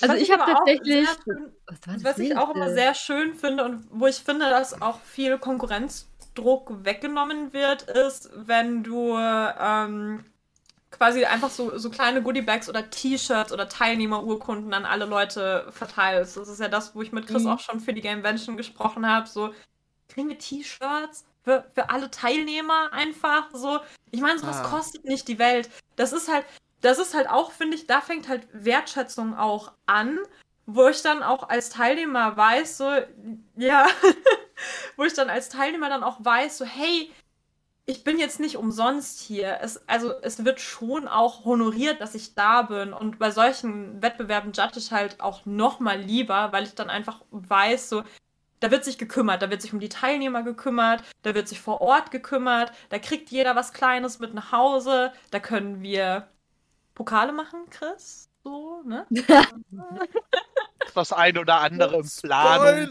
also 0.00 0.14
ich 0.14 0.30
habe 0.30 0.52
tatsächlich. 0.52 1.08
Schön, 1.24 1.52
was, 1.86 2.04
was 2.04 2.18
ich 2.18 2.36
auch 2.36 2.54
immer 2.54 2.72
sehr 2.72 2.94
schön 2.94 3.34
finde 3.34 3.64
und 3.64 3.86
wo 3.90 4.06
ich 4.06 4.16
finde, 4.16 4.50
dass 4.50 4.80
auch 4.82 5.00
viel 5.00 5.38
Konkurrenzdruck 5.38 6.84
weggenommen 6.84 7.52
wird, 7.52 7.82
ist, 7.82 8.30
wenn 8.34 8.82
du 8.82 9.16
ähm, 9.16 10.24
quasi 11.02 11.24
einfach 11.24 11.50
so, 11.50 11.76
so 11.78 11.90
kleine 11.90 12.22
Goodiebags 12.22 12.68
oder 12.68 12.88
T-Shirts 12.88 13.52
oder 13.52 13.68
Teilnehmerurkunden 13.68 14.72
an 14.72 14.84
alle 14.84 15.04
Leute 15.04 15.66
verteilst. 15.72 16.36
Das 16.36 16.48
ist 16.48 16.60
ja 16.60 16.68
das, 16.68 16.94
wo 16.94 17.02
ich 17.02 17.10
mit 17.10 17.26
Chris 17.26 17.42
mhm. 17.42 17.48
auch 17.48 17.58
schon 17.58 17.80
für 17.80 17.92
die 17.92 18.02
Gamevention 18.02 18.56
gesprochen 18.56 19.04
habe. 19.04 19.28
So, 19.28 19.52
kriegen 20.08 20.28
wir 20.28 20.38
T-Shirts 20.38 21.24
für, 21.42 21.64
für 21.74 21.90
alle 21.90 22.08
Teilnehmer 22.08 22.92
einfach 22.92 23.48
so. 23.52 23.80
Ich 24.12 24.20
meine, 24.20 24.38
sowas 24.38 24.60
ah. 24.60 24.68
kostet 24.68 25.04
nicht 25.04 25.26
die 25.26 25.40
Welt. 25.40 25.68
Das 25.96 26.12
ist 26.12 26.30
halt, 26.30 26.46
das 26.82 27.00
ist 27.00 27.14
halt 27.14 27.28
auch, 27.28 27.50
finde 27.50 27.76
ich, 27.76 27.88
da 27.88 28.00
fängt 28.00 28.28
halt 28.28 28.46
Wertschätzung 28.52 29.36
auch 29.36 29.72
an, 29.86 30.20
wo 30.66 30.86
ich 30.86 31.02
dann 31.02 31.24
auch 31.24 31.48
als 31.48 31.70
Teilnehmer 31.70 32.36
weiß, 32.36 32.78
so, 32.78 32.88
ja, 33.56 33.88
wo 34.96 35.02
ich 35.02 35.14
dann 35.14 35.30
als 35.30 35.48
Teilnehmer 35.48 35.88
dann 35.88 36.04
auch 36.04 36.24
weiß, 36.24 36.58
so, 36.58 36.64
hey, 36.64 37.10
ich 37.84 38.04
bin 38.04 38.18
jetzt 38.18 38.40
nicht 38.40 38.56
umsonst 38.56 39.20
hier. 39.20 39.58
Es, 39.60 39.86
also 39.88 40.12
es 40.22 40.44
wird 40.44 40.60
schon 40.60 41.08
auch 41.08 41.44
honoriert, 41.44 42.00
dass 42.00 42.14
ich 42.14 42.34
da 42.34 42.62
bin. 42.62 42.92
Und 42.92 43.18
bei 43.18 43.30
solchen 43.30 44.00
Wettbewerben 44.00 44.52
judge 44.52 44.78
ich 44.78 44.92
halt 44.92 45.20
auch 45.20 45.44
noch 45.46 45.80
mal 45.80 46.00
lieber, 46.00 46.52
weil 46.52 46.64
ich 46.64 46.74
dann 46.74 46.90
einfach 46.90 47.22
weiß, 47.30 47.88
so, 47.88 48.04
da 48.60 48.70
wird 48.70 48.84
sich 48.84 48.98
gekümmert, 48.98 49.42
da 49.42 49.50
wird 49.50 49.62
sich 49.62 49.72
um 49.72 49.80
die 49.80 49.88
Teilnehmer 49.88 50.42
gekümmert, 50.44 51.02
da 51.22 51.34
wird 51.34 51.48
sich 51.48 51.60
vor 51.60 51.80
Ort 51.80 52.12
gekümmert, 52.12 52.72
da 52.90 52.98
kriegt 53.00 53.30
jeder 53.30 53.56
was 53.56 53.72
Kleines 53.72 54.20
mit 54.20 54.34
nach 54.34 54.52
Hause, 54.52 55.12
da 55.32 55.40
können 55.40 55.82
wir 55.82 56.28
Pokale 56.94 57.32
machen, 57.32 57.68
Chris? 57.70 58.30
So, 58.44 58.82
ne? 58.84 59.06
das 60.92 61.12
ein 61.12 61.38
oder 61.38 61.60
andere 61.60 61.96
im 61.96 62.08
Plan. 62.08 62.90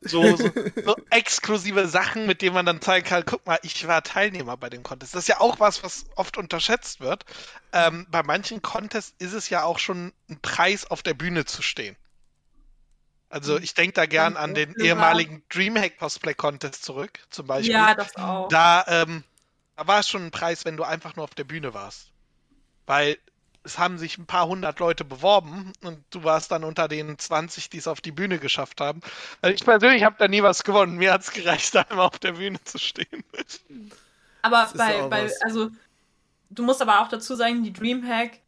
So, 0.00 0.36
so, 0.36 0.50
so, 0.84 0.96
exklusive 1.10 1.88
Sachen, 1.88 2.26
mit 2.26 2.42
denen 2.42 2.54
man 2.54 2.66
dann 2.66 2.80
zeigen 2.80 3.06
kann, 3.06 3.24
guck 3.24 3.46
mal, 3.46 3.58
ich 3.62 3.86
war 3.86 4.02
Teilnehmer 4.02 4.56
bei 4.56 4.70
dem 4.70 4.82
Contest. 4.82 5.14
Das 5.14 5.22
ist 5.24 5.28
ja 5.28 5.40
auch 5.40 5.60
was, 5.60 5.82
was 5.82 6.06
oft 6.16 6.36
unterschätzt 6.36 7.00
wird. 7.00 7.24
Ähm, 7.72 8.06
bei 8.10 8.22
manchen 8.22 8.62
Contests 8.62 9.14
ist 9.18 9.32
es 9.32 9.50
ja 9.50 9.64
auch 9.64 9.78
schon 9.78 10.12
ein 10.28 10.40
Preis, 10.40 10.86
auf 10.86 11.02
der 11.02 11.14
Bühne 11.14 11.44
zu 11.44 11.62
stehen. 11.62 11.96
Also 13.34 13.58
ich 13.58 13.74
denke 13.74 13.94
da 13.94 14.06
gern 14.06 14.36
an 14.36 14.54
den 14.54 14.76
ehemaligen 14.76 15.42
Dreamhack 15.48 15.98
Cosplay 15.98 16.34
Contest 16.34 16.84
zurück, 16.84 17.18
zum 17.30 17.48
Beispiel. 17.48 17.72
Ja, 17.72 17.94
das 17.94 18.14
auch. 18.14 18.46
Da, 18.48 18.84
ähm, 18.86 19.24
da 19.76 19.88
war 19.88 19.98
es 19.98 20.08
schon 20.08 20.26
ein 20.26 20.30
Preis, 20.30 20.64
wenn 20.64 20.76
du 20.76 20.84
einfach 20.84 21.16
nur 21.16 21.24
auf 21.24 21.34
der 21.34 21.42
Bühne 21.42 21.74
warst. 21.74 22.12
Weil 22.86 23.18
es 23.64 23.78
haben 23.78 23.98
sich 23.98 24.18
ein 24.18 24.26
paar 24.26 24.46
hundert 24.46 24.78
Leute 24.78 25.04
beworben 25.04 25.72
und 25.82 26.04
du 26.10 26.22
warst 26.22 26.52
dann 26.52 26.64
unter 26.64 26.86
den 26.86 27.18
20, 27.18 27.70
die 27.70 27.78
es 27.78 27.88
auf 27.88 28.00
die 28.00 28.12
Bühne 28.12 28.38
geschafft 28.38 28.80
haben. 28.80 29.00
Also 29.40 29.54
ich 29.54 29.64
persönlich 29.64 30.04
habe 30.04 30.16
da 30.18 30.28
nie 30.28 30.42
was 30.42 30.64
gewonnen. 30.64 30.96
Mir 30.96 31.12
hat 31.12 31.22
es 31.22 31.32
gereicht, 31.32 31.74
da 31.74 31.82
immer 31.82 32.04
auf 32.04 32.18
der 32.18 32.32
Bühne 32.32 32.62
zu 32.64 32.78
stehen. 32.78 33.24
Aber 34.42 34.68
bei, 34.76 35.08
bei 35.08 35.30
also 35.42 35.70
du 36.50 36.62
musst 36.62 36.82
aber 36.82 37.00
auch 37.00 37.08
dazu 37.08 37.34
sagen, 37.34 37.62
die 37.62 37.72
Dreamhack 37.72 38.40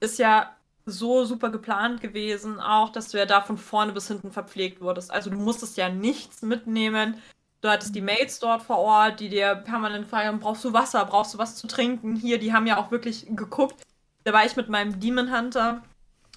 ist 0.00 0.18
ja 0.18 0.54
so 0.84 1.24
super 1.24 1.50
geplant 1.50 2.00
gewesen, 2.00 2.60
auch, 2.60 2.90
dass 2.90 3.08
du 3.08 3.18
ja 3.18 3.26
da 3.26 3.40
von 3.40 3.58
vorne 3.58 3.92
bis 3.92 4.08
hinten 4.08 4.32
verpflegt 4.32 4.80
wurdest. 4.80 5.10
Also 5.10 5.30
du 5.30 5.36
musstest 5.36 5.76
ja 5.76 5.88
nichts 5.88 6.42
mitnehmen. 6.42 7.20
Du 7.60 7.68
hattest 7.68 7.94
die 7.94 8.00
Mates 8.00 8.38
dort 8.38 8.62
vor 8.62 8.78
Ort, 8.78 9.20
die 9.20 9.28
dir 9.28 9.56
permanent 9.56 10.08
fragen, 10.08 10.38
brauchst 10.38 10.64
du 10.64 10.72
Wasser, 10.72 11.04
brauchst 11.04 11.34
du 11.34 11.38
was 11.38 11.56
zu 11.56 11.66
trinken? 11.66 12.14
Hier, 12.16 12.38
die 12.38 12.52
haben 12.52 12.66
ja 12.66 12.78
auch 12.78 12.90
wirklich 12.90 13.26
geguckt. 13.28 13.82
Da 14.24 14.32
war 14.32 14.44
ich 14.44 14.56
mit 14.56 14.68
meinem 14.68 15.00
Demon 15.00 15.36
Hunter 15.36 15.82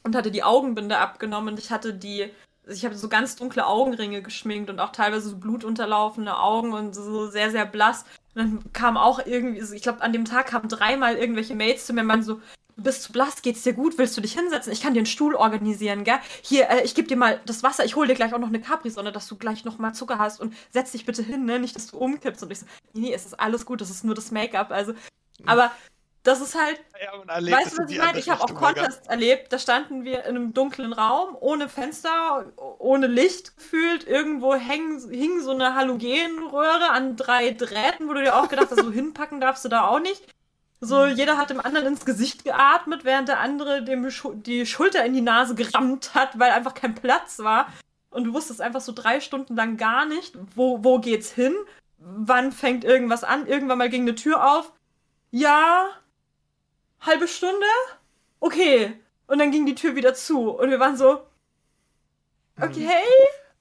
und 0.03 0.15
hatte 0.15 0.31
die 0.31 0.43
Augenbinde 0.43 0.97
abgenommen 0.97 1.53
und 1.53 1.59
ich 1.59 1.71
hatte 1.71 1.93
die, 1.93 2.29
ich 2.67 2.85
habe 2.85 2.95
so 2.95 3.09
ganz 3.09 3.35
dunkle 3.35 3.65
Augenringe 3.65 4.21
geschminkt 4.21 4.69
und 4.69 4.79
auch 4.79 4.91
teilweise 4.91 5.29
so 5.29 5.37
blutunterlaufene 5.37 6.39
Augen 6.39 6.73
und 6.73 6.95
so 6.95 7.27
sehr, 7.27 7.51
sehr 7.51 7.65
blass. 7.65 8.05
Und 8.33 8.41
dann 8.41 8.73
kam 8.73 8.97
auch 8.97 9.25
irgendwie, 9.25 9.75
ich 9.75 9.81
glaube, 9.81 10.01
an 10.01 10.13
dem 10.13 10.25
Tag 10.25 10.47
kamen 10.47 10.69
dreimal 10.69 11.15
irgendwelche 11.15 11.55
Mates 11.55 11.85
zu 11.85 11.93
mir 11.93 12.01
und 12.01 12.07
meinen 12.07 12.23
so, 12.23 12.39
du 12.77 12.83
bist 12.83 13.03
zu 13.03 13.11
blass, 13.11 13.41
geht's 13.41 13.63
dir 13.63 13.73
gut, 13.73 13.97
willst 13.97 14.15
du 14.17 14.21
dich 14.21 14.33
hinsetzen? 14.33 14.71
Ich 14.71 14.81
kann 14.81 14.93
dir 14.93 14.99
einen 14.99 15.05
Stuhl 15.05 15.35
organisieren, 15.35 16.03
gell? 16.03 16.19
Hier, 16.41 16.69
äh, 16.69 16.83
ich 16.83 16.95
gebe 16.95 17.07
dir 17.07 17.17
mal 17.17 17.39
das 17.45 17.63
Wasser, 17.63 17.85
ich 17.85 17.95
hole 17.95 18.07
dir 18.07 18.15
gleich 18.15 18.33
auch 18.33 18.39
noch 18.39 18.47
eine 18.47 18.61
Capri-Sonne, 18.61 19.11
dass 19.11 19.27
du 19.27 19.35
gleich 19.37 19.65
noch 19.65 19.77
mal 19.77 19.93
Zucker 19.93 20.17
hast 20.17 20.39
und 20.39 20.55
setz 20.69 20.91
dich 20.91 21.05
bitte 21.05 21.21
hin, 21.21 21.45
ne? 21.45 21.59
Nicht, 21.59 21.75
dass 21.75 21.87
du 21.87 21.97
umkippst. 21.97 22.41
Und 22.43 22.51
ich 22.51 22.59
so, 22.59 22.65
nee, 22.93 23.01
nee, 23.01 23.13
es 23.13 23.25
ist 23.25 23.39
alles 23.39 23.65
gut, 23.65 23.81
das 23.81 23.89
ist 23.89 24.03
nur 24.03 24.15
das 24.15 24.31
Make-up. 24.31 24.71
Also, 24.71 24.93
aber 25.45 25.71
das 26.23 26.39
ist 26.39 26.55
halt. 26.55 26.79
Ja, 27.01 27.51
weißt 27.51 27.77
du, 27.77 27.83
was 27.83 27.91
ich 27.91 27.97
meine? 27.97 28.19
Ich 28.19 28.29
habe 28.29 28.43
auch 28.43 28.53
Contests 28.53 29.07
erlebt, 29.07 29.51
da 29.51 29.57
standen 29.57 30.03
wir 30.03 30.25
in 30.25 30.35
einem 30.35 30.53
dunklen 30.53 30.93
Raum, 30.93 31.35
ohne 31.39 31.67
Fenster, 31.67 32.45
ohne 32.77 33.07
Licht 33.07 33.57
gefühlt. 33.57 34.07
Irgendwo 34.07 34.53
häng, 34.53 35.09
hing 35.09 35.41
so 35.41 35.51
eine 35.51 35.73
Halogenröhre 35.73 36.91
an 36.91 37.15
drei 37.15 37.51
Drähten, 37.51 38.07
wo 38.07 38.13
du 38.13 38.21
dir 38.21 38.35
auch 38.35 38.49
gedacht 38.49 38.67
hast, 38.69 38.83
so 38.83 38.91
hinpacken 38.91 39.41
darfst 39.41 39.65
du 39.65 39.69
da 39.69 39.87
auch 39.87 39.99
nicht. 39.99 40.21
So, 40.79 41.05
mhm. 41.05 41.15
jeder 41.15 41.37
hat 41.37 41.49
dem 41.49 41.59
anderen 41.59 41.87
ins 41.87 42.05
Gesicht 42.05 42.43
geatmet, 42.43 43.03
während 43.03 43.27
der 43.27 43.39
andere 43.39 43.83
dem 43.83 44.07
die 44.43 44.65
Schulter 44.65 45.05
in 45.05 45.13
die 45.13 45.21
Nase 45.21 45.55
gerammt 45.55 46.13
hat, 46.13 46.37
weil 46.39 46.51
einfach 46.51 46.73
kein 46.73 46.95
Platz 46.95 47.39
war. 47.39 47.67
Und 48.09 48.25
du 48.25 48.33
wusstest 48.33 48.61
einfach 48.61 48.81
so 48.81 48.91
drei 48.91 49.21
Stunden 49.21 49.55
lang 49.55 49.77
gar 49.77 50.05
nicht, 50.05 50.35
wo, 50.55 50.83
wo 50.83 50.99
geht's 50.99 51.31
hin? 51.31 51.55
Wann 51.97 52.51
fängt 52.51 52.83
irgendwas 52.83 53.23
an? 53.23 53.47
Irgendwann 53.47 53.77
mal 53.77 53.89
ging 53.89 54.01
eine 54.01 54.15
Tür 54.15 54.51
auf. 54.51 54.73
Ja, 55.29 55.85
halbe 57.01 57.27
Stunde? 57.27 57.65
Okay. 58.39 58.93
Und 59.27 59.39
dann 59.39 59.51
ging 59.51 59.65
die 59.65 59.75
Tür 59.75 59.95
wieder 59.95 60.13
zu. 60.13 60.49
Und 60.49 60.69
wir 60.69 60.79
waren 60.79 60.97
so, 60.97 61.21
mhm. 62.57 62.63
okay. 62.63 63.03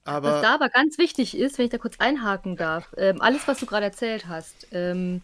Aber 0.03 0.33
was 0.33 0.41
da 0.41 0.55
aber 0.55 0.69
ganz 0.69 0.97
wichtig 0.97 1.37
ist, 1.37 1.57
wenn 1.57 1.65
ich 1.65 1.71
da 1.71 1.77
kurz 1.77 1.95
einhaken 1.99 2.57
darf, 2.57 2.87
ähm, 2.97 3.21
alles, 3.21 3.47
was 3.47 3.59
du 3.59 3.65
gerade 3.65 3.85
erzählt 3.85 4.27
hast, 4.27 4.67
ähm, 4.71 5.21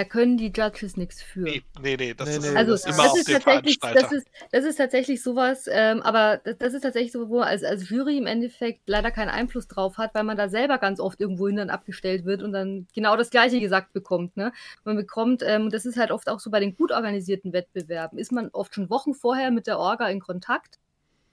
da 0.00 0.04
können 0.04 0.38
die 0.38 0.50
Judges 0.56 0.96
nichts 0.96 1.22
für. 1.22 1.40
Nee, 1.40 1.62
nee, 1.82 1.96
nee 1.98 2.14
das 2.14 2.26
nee, 2.26 2.36
ist, 2.36 2.50
nee, 2.50 2.56
also, 2.56 2.72
das 2.72 2.86
immer 2.86 3.04
das 3.04 3.18
ist 3.18 3.30
tatsächlich, 3.30 3.78
das 3.80 4.12
ist, 4.12 4.26
das 4.50 4.64
ist 4.64 4.76
tatsächlich 4.76 5.22
sowas, 5.22 5.68
ähm, 5.70 6.00
aber 6.00 6.38
das, 6.38 6.56
das, 6.56 6.72
ist 6.72 6.80
tatsächlich 6.80 7.12
so, 7.12 7.28
wo 7.28 7.40
man 7.40 7.48
als, 7.48 7.62
als 7.62 7.90
Jury 7.90 8.16
im 8.16 8.26
Endeffekt 8.26 8.80
leider 8.86 9.10
keinen 9.10 9.28
Einfluss 9.28 9.68
drauf 9.68 9.98
hat, 9.98 10.14
weil 10.14 10.24
man 10.24 10.38
da 10.38 10.48
selber 10.48 10.78
ganz 10.78 11.00
oft 11.00 11.20
irgendwo 11.20 11.48
hin 11.48 11.56
dann 11.56 11.68
abgestellt 11.68 12.24
wird 12.24 12.42
und 12.42 12.52
dann 12.52 12.86
genau 12.94 13.14
das 13.14 13.28
Gleiche 13.28 13.60
gesagt 13.60 13.92
bekommt. 13.92 14.38
Ne? 14.38 14.52
Man 14.84 14.96
bekommt, 14.96 15.42
ähm, 15.44 15.68
das 15.68 15.84
ist 15.84 15.98
halt 15.98 16.12
oft 16.12 16.30
auch 16.30 16.40
so 16.40 16.50
bei 16.50 16.60
den 16.60 16.74
gut 16.74 16.92
organisierten 16.92 17.52
Wettbewerben, 17.52 18.18
ist 18.18 18.32
man 18.32 18.48
oft 18.54 18.74
schon 18.74 18.88
Wochen 18.88 19.12
vorher 19.12 19.50
mit 19.50 19.66
der 19.66 19.78
Orga 19.78 20.08
in 20.08 20.20
Kontakt. 20.20 20.78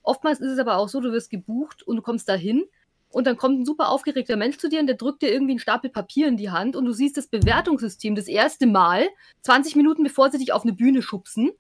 Oftmals 0.04 0.42
ist 0.42 0.52
es 0.52 0.60
aber 0.60 0.76
auch 0.76 0.90
so, 0.90 1.00
du 1.00 1.14
wirst 1.14 1.30
gebucht 1.30 1.84
und 1.84 1.96
du 1.96 2.02
kommst 2.02 2.28
dahin 2.28 2.66
und 3.10 3.26
dann 3.26 3.38
kommt 3.38 3.60
ein 3.60 3.66
super 3.66 3.90
aufgeregter 3.90 4.36
Mensch 4.36 4.58
zu 4.58 4.70
dir 4.70 4.80
und 4.80 4.88
der 4.88 4.98
drückt 4.98 5.22
dir 5.22 5.32
irgendwie 5.32 5.54
einen 5.54 5.60
Stapel 5.60 5.90
Papier 5.90 6.28
in 6.28 6.38
die 6.38 6.52
Hand 6.52 6.76
und 6.76 6.86
du 6.86 6.92
siehst 6.92 7.18
das 7.18 7.28
Bewertungssystem 7.28 8.16
das 8.16 8.28
erste 8.28 8.68
Mal, 8.68 9.08
20 9.44 9.76
Minuten 9.76 10.04
bevor 10.04 10.30
sie 10.30 10.38
dich 10.38 10.54
auf 10.54 10.64
eine 10.64 10.74
Bühne 10.74 11.02
schubsen. 11.02 11.52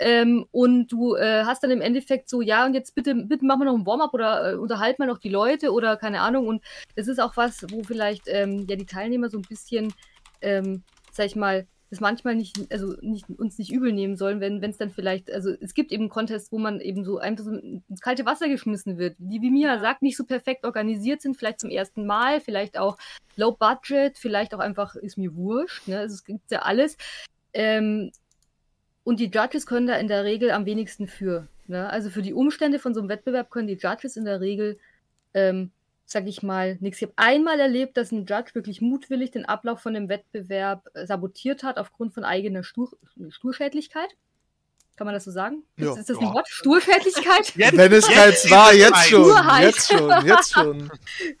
Ähm, 0.00 0.46
und 0.52 0.92
du 0.92 1.16
äh, 1.16 1.42
hast 1.44 1.64
dann 1.64 1.72
im 1.72 1.80
Endeffekt 1.80 2.28
so, 2.28 2.40
ja, 2.40 2.64
und 2.64 2.74
jetzt 2.74 2.94
bitte, 2.94 3.14
bitte 3.16 3.44
machen 3.44 3.60
wir 3.60 3.64
noch 3.64 3.74
ein 3.74 3.86
Warm-up 3.86 4.14
oder 4.14 4.52
äh, 4.52 4.56
unterhalten 4.56 5.02
wir 5.02 5.06
noch 5.06 5.18
die 5.18 5.28
Leute 5.28 5.72
oder 5.72 5.96
keine 5.96 6.20
Ahnung. 6.20 6.46
Und 6.46 6.62
das 6.94 7.08
ist 7.08 7.18
auch 7.18 7.36
was, 7.36 7.64
wo 7.70 7.82
vielleicht 7.82 8.22
ähm, 8.26 8.64
ja 8.68 8.76
die 8.76 8.86
Teilnehmer 8.86 9.28
so 9.28 9.38
ein 9.38 9.42
bisschen, 9.42 9.92
ähm, 10.40 10.84
sag 11.10 11.26
ich 11.26 11.34
mal, 11.34 11.66
das 11.90 12.00
manchmal 12.00 12.34
nicht, 12.34 12.56
also 12.70 12.94
nicht, 13.00 13.26
uns 13.30 13.58
nicht 13.58 13.72
übel 13.72 13.92
nehmen 13.92 14.16
sollen, 14.16 14.40
wenn 14.40 14.62
es 14.62 14.76
dann 14.76 14.90
vielleicht, 14.90 15.32
also 15.32 15.50
es 15.60 15.74
gibt 15.74 15.90
eben 15.90 16.08
Contests, 16.08 16.52
wo 16.52 16.58
man 16.58 16.80
eben 16.80 17.04
so 17.04 17.18
einfach 17.18 17.44
so 17.44 17.52
ins 17.52 18.00
kalte 18.00 18.26
Wasser 18.26 18.48
geschmissen 18.48 18.98
wird, 18.98 19.16
die, 19.18 19.40
wie 19.40 19.50
Mia 19.50 19.78
sagt, 19.78 20.02
nicht 20.02 20.16
so 20.16 20.24
perfekt 20.24 20.64
organisiert 20.64 21.22
sind, 21.22 21.36
vielleicht 21.36 21.60
zum 21.60 21.70
ersten 21.70 22.06
Mal, 22.06 22.40
vielleicht 22.40 22.78
auch 22.78 22.98
low 23.36 23.52
budget, 23.52 24.18
vielleicht 24.18 24.54
auch 24.54 24.58
einfach 24.58 24.96
ist 24.96 25.16
mir 25.16 25.34
wurscht, 25.34 25.88
ne? 25.88 25.98
Also 25.98 26.14
es 26.14 26.24
gibt 26.24 26.50
ja 26.50 26.60
alles. 26.60 26.96
Ähm, 27.54 28.10
und 29.04 29.20
die 29.20 29.30
Judges 29.30 29.64
können 29.64 29.86
da 29.86 29.96
in 29.96 30.08
der 30.08 30.24
Regel 30.24 30.50
am 30.50 30.66
wenigsten 30.66 31.06
für. 31.06 31.48
Ne? 31.66 31.88
Also 31.88 32.10
für 32.10 32.20
die 32.20 32.34
Umstände 32.34 32.78
von 32.78 32.92
so 32.92 33.00
einem 33.00 33.08
Wettbewerb 33.08 33.50
können 33.50 33.66
die 33.66 33.78
Judges 33.78 34.18
in 34.18 34.26
der 34.26 34.42
Regel 34.42 34.78
ähm, 35.32 35.70
sag 36.10 36.26
ich 36.26 36.42
mal, 36.42 36.78
nichts. 36.80 37.02
Ich 37.02 37.08
habe 37.08 37.12
einmal 37.16 37.60
erlebt, 37.60 37.98
dass 37.98 38.12
ein 38.12 38.24
Judge 38.24 38.54
wirklich 38.54 38.80
mutwillig 38.80 39.30
den 39.30 39.44
Ablauf 39.44 39.80
von 39.80 39.92
dem 39.92 40.08
Wettbewerb 40.08 40.88
äh, 40.94 41.06
sabotiert 41.06 41.62
hat 41.62 41.76
aufgrund 41.76 42.14
von 42.14 42.24
eigener 42.24 42.64
Stur 42.64 42.90
Sturschädlichkeit. 43.28 44.08
Kann 44.96 45.04
man 45.04 45.12
das 45.14 45.24
so 45.24 45.30
sagen? 45.30 45.64
Ja. 45.76 45.92
Ist, 45.92 45.98
ist 45.98 46.10
das 46.10 46.18
ein 46.18 46.32
Wort? 46.32 46.48
Sturschädlichkeit? 46.48 47.52
Jetzt, 47.56 47.76
Wenn 47.76 47.92
es 47.92 48.08
keins 48.08 48.50
war, 48.50 48.72
jetzt 48.72 49.06
schon. 49.08 49.24
Sturheit. 49.24 49.64
Jetzt 49.64 49.92
schon, 49.92 50.26
jetzt 50.26 50.52
schon. 50.54 50.90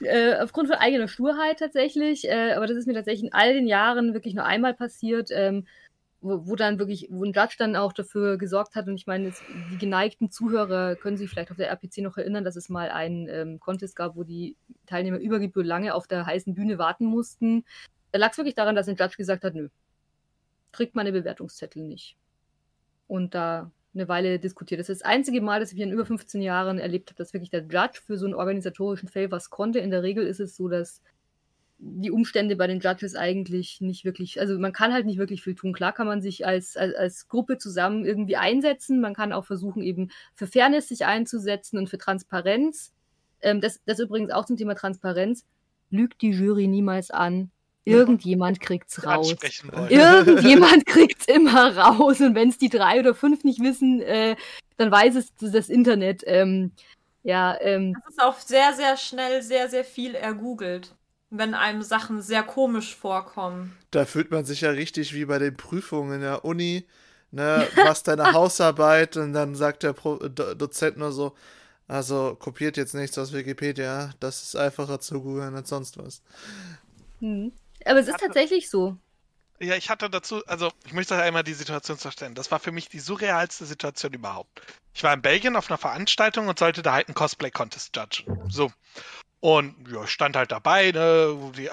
äh, 0.00 0.36
aufgrund 0.36 0.68
von 0.68 0.76
eigener 0.76 1.08
Sturheit 1.08 1.58
tatsächlich. 1.58 2.28
Äh, 2.28 2.52
aber 2.52 2.66
das 2.66 2.76
ist 2.76 2.86
mir 2.86 2.92
tatsächlich 2.92 3.24
in 3.24 3.32
all 3.32 3.54
den 3.54 3.66
Jahren 3.66 4.12
wirklich 4.12 4.34
nur 4.34 4.44
einmal 4.44 4.74
passiert. 4.74 5.30
Ähm, 5.32 5.66
wo, 6.20 6.56
dann 6.56 6.78
wirklich, 6.78 7.08
wo 7.10 7.24
ein 7.24 7.32
Judge 7.32 7.54
dann 7.58 7.76
auch 7.76 7.92
dafür 7.92 8.38
gesorgt 8.38 8.74
hat, 8.74 8.88
und 8.88 8.96
ich 8.96 9.06
meine, 9.06 9.26
jetzt, 9.26 9.42
die 9.70 9.78
geneigten 9.78 10.30
Zuhörer 10.30 10.96
können 10.96 11.16
sich 11.16 11.30
vielleicht 11.30 11.50
auf 11.50 11.56
der 11.56 11.70
RPC 11.70 11.98
noch 11.98 12.16
erinnern, 12.16 12.44
dass 12.44 12.56
es 12.56 12.68
mal 12.68 12.90
einen 12.90 13.28
ähm, 13.28 13.60
Contest 13.60 13.94
gab, 13.94 14.16
wo 14.16 14.24
die 14.24 14.56
Teilnehmer 14.86 15.18
über 15.18 15.38
Gebühr 15.38 15.64
lange 15.64 15.94
auf 15.94 16.08
der 16.08 16.26
heißen 16.26 16.54
Bühne 16.54 16.78
warten 16.78 17.06
mussten. 17.06 17.64
Da 18.10 18.18
lag 18.18 18.32
es 18.32 18.38
wirklich 18.38 18.56
daran, 18.56 18.74
dass 18.74 18.88
ein 18.88 18.96
Judge 18.96 19.16
gesagt 19.16 19.44
hat, 19.44 19.54
nö, 19.54 19.68
kriegt 20.72 20.96
meine 20.96 21.12
Bewertungszettel 21.12 21.84
nicht. 21.84 22.16
Und 23.06 23.34
da 23.34 23.70
eine 23.94 24.08
Weile 24.08 24.38
diskutiert. 24.38 24.80
Das 24.80 24.88
ist 24.88 25.02
das 25.02 25.08
einzige 25.08 25.40
Mal, 25.40 25.60
dass 25.60 25.72
ich 25.72 25.78
in 25.78 25.92
über 25.92 26.04
15 26.04 26.42
Jahren 26.42 26.78
erlebt 26.78 27.10
habe, 27.10 27.18
dass 27.18 27.32
wirklich 27.32 27.50
der 27.50 27.62
Judge 27.62 28.00
für 28.04 28.18
so 28.18 28.26
einen 28.26 28.34
organisatorischen 28.34 29.08
Fail 29.08 29.30
was 29.30 29.50
konnte. 29.50 29.78
In 29.78 29.90
der 29.90 30.02
Regel 30.02 30.26
ist 30.26 30.40
es 30.40 30.56
so, 30.56 30.68
dass 30.68 31.00
die 31.78 32.10
Umstände 32.10 32.56
bei 32.56 32.66
den 32.66 32.80
Judges 32.80 33.14
eigentlich 33.14 33.80
nicht 33.80 34.04
wirklich, 34.04 34.40
also 34.40 34.58
man 34.58 34.72
kann 34.72 34.92
halt 34.92 35.06
nicht 35.06 35.18
wirklich 35.18 35.42
viel 35.42 35.54
tun. 35.54 35.72
Klar 35.72 35.92
kann 35.92 36.08
man 36.08 36.20
sich 36.20 36.44
als, 36.44 36.76
als, 36.76 36.94
als 36.94 37.28
Gruppe 37.28 37.56
zusammen 37.56 38.04
irgendwie 38.04 38.36
einsetzen. 38.36 39.00
Man 39.00 39.14
kann 39.14 39.32
auch 39.32 39.44
versuchen, 39.44 39.82
eben 39.82 40.10
für 40.34 40.48
Fairness 40.48 40.88
sich 40.88 41.04
einzusetzen 41.04 41.78
und 41.78 41.88
für 41.88 41.98
Transparenz. 41.98 42.92
Ähm, 43.40 43.60
das, 43.60 43.80
das 43.86 44.00
übrigens 44.00 44.32
auch 44.32 44.44
zum 44.44 44.56
Thema 44.56 44.74
Transparenz. 44.74 45.44
Lügt 45.90 46.20
die 46.20 46.30
Jury 46.30 46.66
niemals 46.66 47.10
an. 47.10 47.50
Irgendjemand 47.84 48.60
kriegt's 48.60 49.06
raus. 49.06 49.34
Irgendjemand 49.88 50.84
kriegt's 50.86 51.26
immer 51.26 51.76
raus. 51.76 52.20
Und 52.20 52.34
wenn 52.34 52.50
es 52.50 52.58
die 52.58 52.68
drei 52.68 52.98
oder 52.98 53.14
fünf 53.14 53.44
nicht 53.44 53.60
wissen, 53.62 54.02
äh, 54.02 54.36
dann 54.76 54.90
weiß 54.90 55.14
es 55.14 55.32
das 55.36 55.68
Internet. 55.68 56.22
Ähm, 56.26 56.72
ja, 57.22 57.56
ähm, 57.60 57.94
das 58.04 58.14
ist 58.14 58.22
auch 58.22 58.38
sehr, 58.38 58.74
sehr 58.74 58.96
schnell, 58.96 59.42
sehr, 59.42 59.68
sehr 59.68 59.84
viel 59.84 60.14
ergoogelt 60.14 60.97
wenn 61.30 61.54
einem 61.54 61.82
Sachen 61.82 62.22
sehr 62.22 62.42
komisch 62.42 62.94
vorkommen. 62.94 63.76
Da 63.90 64.04
fühlt 64.04 64.30
man 64.30 64.44
sich 64.44 64.62
ja 64.62 64.70
richtig 64.70 65.14
wie 65.14 65.24
bei 65.24 65.38
den 65.38 65.56
Prüfungen 65.56 66.14
in 66.14 66.20
der 66.22 66.44
Uni. 66.44 66.86
Ne, 67.30 67.68
machst 67.76 68.08
deine 68.08 68.32
Hausarbeit 68.32 69.18
und 69.18 69.34
dann 69.34 69.54
sagt 69.54 69.82
der 69.82 69.92
Pro 69.92 70.16
Do 70.16 70.54
Dozent 70.54 70.96
nur 70.96 71.12
so, 71.12 71.34
also 71.86 72.34
kopiert 72.36 72.78
jetzt 72.78 72.94
nichts 72.94 73.18
aus 73.18 73.34
Wikipedia, 73.34 74.14
das 74.18 74.42
ist 74.42 74.56
einfacher 74.56 74.98
zu 75.00 75.20
googeln 75.22 75.54
als 75.54 75.68
sonst 75.68 75.98
was. 75.98 76.22
Hm. 77.20 77.52
Aber 77.84 77.98
es 77.98 78.08
ist 78.08 78.18
tatsächlich 78.18 78.70
so. 78.70 78.96
Ja, 79.60 79.74
ich 79.74 79.90
hatte 79.90 80.08
dazu, 80.08 80.44
also 80.46 80.70
ich 80.86 80.92
möchte 80.92 81.14
euch 81.14 81.20
einmal 81.20 81.42
die 81.42 81.52
Situation 81.52 81.98
vorstellen. 81.98 82.34
Das 82.34 82.50
war 82.50 82.60
für 82.60 82.72
mich 82.72 82.88
die 82.88 83.00
surrealste 83.00 83.66
Situation 83.66 84.12
überhaupt. 84.12 84.62
Ich 84.94 85.02
war 85.02 85.12
in 85.12 85.20
Belgien 85.20 85.56
auf 85.56 85.68
einer 85.68 85.78
Veranstaltung 85.78 86.48
und 86.48 86.58
sollte 86.58 86.82
da 86.82 86.92
halt 86.92 87.08
einen 87.08 87.14
Cosplay-Contest 87.14 87.94
judgen. 87.96 88.40
So. 88.48 88.70
Und 89.40 89.74
ja, 89.88 90.06
stand 90.06 90.36
halt 90.36 90.50
dabei, 90.50 90.90
ne? 90.90 91.52
Die, 91.56 91.70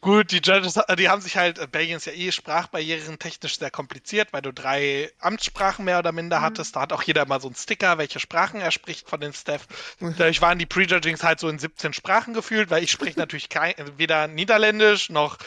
gut, 0.00 0.32
die 0.32 0.40
Judges, 0.42 0.78
die 0.98 1.08
haben 1.08 1.20
sich 1.20 1.36
halt, 1.36 1.58
äh, 1.58 1.66
Belgien 1.66 1.98
ist 1.98 2.06
ja 2.06 2.12
eh 2.12 2.32
Sprachbarrieren 2.32 3.18
technisch 3.18 3.58
sehr 3.58 3.70
kompliziert, 3.70 4.32
weil 4.32 4.42
du 4.42 4.52
drei 4.52 5.12
Amtssprachen 5.20 5.84
mehr 5.84 6.00
oder 6.00 6.10
minder 6.12 6.40
mhm. 6.40 6.44
hattest. 6.44 6.74
Da 6.74 6.80
hat 6.80 6.92
auch 6.92 7.02
jeder 7.02 7.26
mal 7.26 7.40
so 7.40 7.48
einen 7.48 7.54
Sticker, 7.54 7.98
welche 7.98 8.18
Sprachen 8.18 8.60
er 8.60 8.72
spricht 8.72 9.08
von 9.08 9.20
den 9.20 9.32
Staff. 9.32 9.66
Dadurch 10.00 10.42
waren 10.42 10.58
die 10.58 10.66
Prejudgings 10.66 11.22
halt 11.22 11.38
so 11.38 11.48
in 11.48 11.58
17 11.58 11.92
Sprachen 11.92 12.34
gefühlt, 12.34 12.70
weil 12.70 12.82
ich 12.82 12.90
spreche 12.90 13.18
natürlich 13.18 13.48
kein, 13.48 13.74
weder 13.96 14.26
Niederländisch 14.26 15.10
noch 15.10 15.38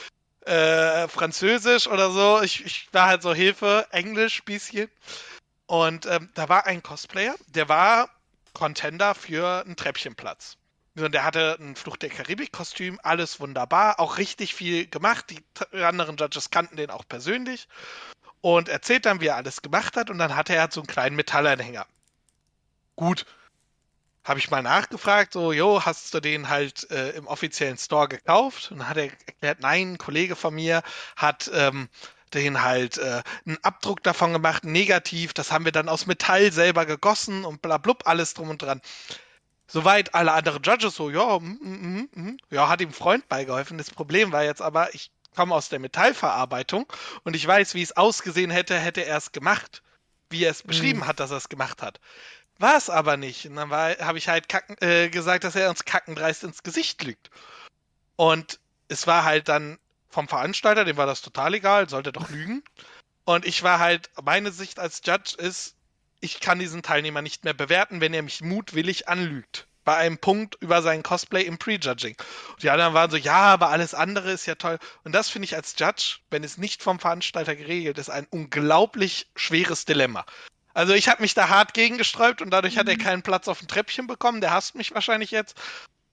äh, 0.46 1.08
Französisch 1.10 1.88
oder 1.88 2.10
so. 2.10 2.42
Ich, 2.42 2.66
ich 2.66 2.88
war 2.94 3.08
halt 3.08 3.22
so 3.22 3.34
Hilfe, 3.34 3.88
Englisch, 3.92 4.44
bisschen. 4.44 4.90
Und 5.66 6.06
ähm, 6.06 6.30
da 6.36 6.50
war 6.50 6.66
ein 6.68 6.84
Cosplayer, 6.84 7.36
der 7.48 7.68
war 7.68 8.10
Contender 8.54 9.16
für 9.16 9.64
einen 9.66 9.76
Treppchenplatz. 9.76 10.58
Der 10.96 11.24
hatte 11.24 11.58
ein 11.60 11.76
Flucht 11.76 12.04
der 12.04 12.10
Karibik-Kostüm, 12.10 13.00
alles 13.02 13.40
wunderbar, 13.40 14.00
auch 14.00 14.20
richtig 14.20 14.54
viel 14.54 14.88
gemacht. 14.88 15.26
Die 15.32 15.44
anderen 15.84 16.18
Judges 16.18 16.52
kannten 16.52 16.76
den 16.76 16.92
auch 16.92 17.08
persönlich. 17.08 17.68
Und 18.42 18.70
erzählt 18.70 19.06
dann, 19.06 19.20
wie 19.20 19.28
er 19.28 19.38
alles 19.38 19.62
gemacht 19.62 19.98
hat. 19.98 20.10
Und 20.10 20.20
dann 20.20 20.36
hatte 20.36 20.54
er 20.54 20.70
so 20.72 20.82
einen 20.82 20.88
kleinen 20.88 21.16
Metallanhänger. 21.16 21.88
Gut. 22.96 23.26
Habe 24.24 24.40
ich 24.40 24.52
mal 24.52 24.62
nachgefragt, 24.62 25.34
so, 25.34 25.52
jo, 25.52 25.84
hast 25.84 26.14
du 26.14 26.22
den 26.22 26.48
halt 26.48 26.90
äh, 26.92 27.10
im 27.12 27.28
offiziellen 27.28 27.78
Store 27.78 28.08
gekauft? 28.08 28.72
Und 28.72 28.80
dann 28.80 28.90
hat 28.90 28.98
er 28.98 29.04
erklärt, 29.06 29.60
nein, 29.62 29.94
ein 29.94 29.98
Kollege 29.98 30.36
von 30.36 30.54
mir 30.54 30.82
hat 31.16 31.52
ähm, 31.54 31.90
den 32.34 32.62
halt 32.62 32.98
äh, 32.98 33.22
einen 33.46 33.58
Abdruck 33.64 34.04
davon 34.04 34.34
gemacht, 34.34 34.64
negativ. 34.64 35.34
Das 35.34 35.52
haben 35.52 35.66
wir 35.66 35.72
dann 35.72 35.90
aus 35.90 36.06
Metall 36.06 36.52
selber 36.52 36.86
gegossen 36.86 37.46
und 37.46 37.62
blablub, 37.62 38.08
alles 38.08 38.34
drum 38.34 38.50
und 38.50 38.62
dran. 38.62 38.82
Soweit 39.68 40.14
alle 40.14 40.34
anderen 40.34 40.62
Judges 40.62 40.96
so, 40.96 41.10
ja, 41.10 41.40
mm, 41.40 41.60
mm, 41.62 42.10
mm, 42.14 42.38
ja, 42.50 42.70
hat 42.70 42.82
ihm 42.82 42.94
Freund 42.94 43.28
beigeholfen. 43.30 43.78
Das 43.78 43.92
Problem 43.92 44.32
war 44.32 44.44
jetzt 44.44 44.62
aber, 44.62 44.94
ich 44.94 45.12
komme 45.36 45.56
aus 45.56 45.70
der 45.70 45.80
Metallverarbeitung 45.80 46.86
und 47.24 47.36
ich 47.36 47.48
weiß, 47.48 47.74
wie 47.74 47.82
es 47.82 47.96
ausgesehen 47.98 48.52
hätte, 48.52 48.78
hätte 48.78 49.06
er 49.06 49.18
es 49.18 49.32
gemacht. 49.32 49.82
Wie 50.30 50.44
er 50.44 50.52
es 50.52 50.64
beschrieben 50.64 51.00
mhm. 51.00 51.08
hat, 51.08 51.20
dass 51.20 51.32
er 51.32 51.38
es 51.38 51.50
gemacht 51.50 51.82
hat. 51.82 52.00
War 52.60 52.76
es 52.76 52.90
aber 52.90 53.18
nicht. 53.18 53.46
Und 53.46 53.56
dann 53.56 53.72
habe 53.72 54.18
ich 54.18 54.30
halt 54.30 54.50
kacken, 54.50 54.78
äh, 54.82 55.10
gesagt, 55.10 55.44
dass 55.44 55.56
er 55.56 55.70
uns 55.70 55.86
kackendreist 55.86 56.44
ins 56.44 56.64
Gesicht 56.64 57.04
lügt. 57.04 57.30
Und 58.16 58.60
es 58.88 59.08
war 59.08 59.24
halt 59.24 59.50
dann 59.50 59.80
vom 60.10 60.28
Veranstalter, 60.28 60.86
dem 60.86 60.98
war 60.98 61.08
das 61.08 61.22
total 61.22 61.56
egal, 61.56 61.90
sollte 61.90 62.12
doch 62.12 62.30
lügen. 62.30 62.64
Und 63.26 63.46
ich 63.46 63.64
war 63.64 63.80
halt, 63.80 64.10
meine 64.22 64.52
Sicht 64.52 64.80
als 64.80 65.02
Judge 65.04 65.36
ist, 65.38 65.76
ich 66.24 66.40
kann 66.40 66.58
diesen 66.58 66.82
Teilnehmer 66.82 67.22
nicht 67.22 67.44
mehr 67.44 67.54
bewerten, 67.54 68.00
wenn 68.00 68.14
er 68.14 68.24
mich 68.24 68.42
mutwillig 68.42 69.10
anlügt. 69.10 69.68
Bei 69.84 69.98
einem 69.98 70.18
Punkt 70.18 70.56
über 70.62 70.82
seinen 70.82 71.04
Cosplay 71.04 71.44
im 71.44 71.58
Prejudging. 71.58 72.16
Und 72.52 72.64
die 72.64 72.70
anderen 72.70 72.94
waren 72.94 73.12
so, 73.12 73.18
ja, 73.18 73.34
aber 73.34 73.70
alles 73.70 73.94
andere 73.94 74.32
ist 74.32 74.46
ja 74.46 74.56
toll. 74.56 74.80
Und 75.04 75.14
das 75.14 75.28
finde 75.28 75.46
ich 75.46 75.56
als 75.56 75.76
Judge, 75.78 76.20
wenn 76.30 76.46
es 76.46 76.58
nicht 76.58 76.82
vom 76.82 77.00
Veranstalter 77.00 77.54
geregelt 77.58 77.98
ist, 77.98 78.10
ein 78.10 78.26
unglaublich 78.30 79.28
schweres 79.36 79.84
Dilemma. 79.84 80.26
Also 80.74 80.94
ich 80.94 81.10
habe 81.10 81.22
mich 81.22 81.34
da 81.34 81.50
hart 81.50 81.74
gegengesträubt 81.74 82.42
und 82.42 82.52
dadurch 82.52 82.76
mhm. 82.76 82.80
hat 82.80 82.88
er 82.88 82.96
mhm. 82.96 83.02
keinen 83.02 83.22
Platz 83.24 83.50
auf 83.50 83.60
dem 83.60 83.68
Treppchen 83.68 84.08
bekommen. 84.08 84.40
Der 84.40 84.52
hasst 84.52 84.76
mich 84.76 84.94
wahrscheinlich 84.94 85.32
jetzt. 85.32 85.60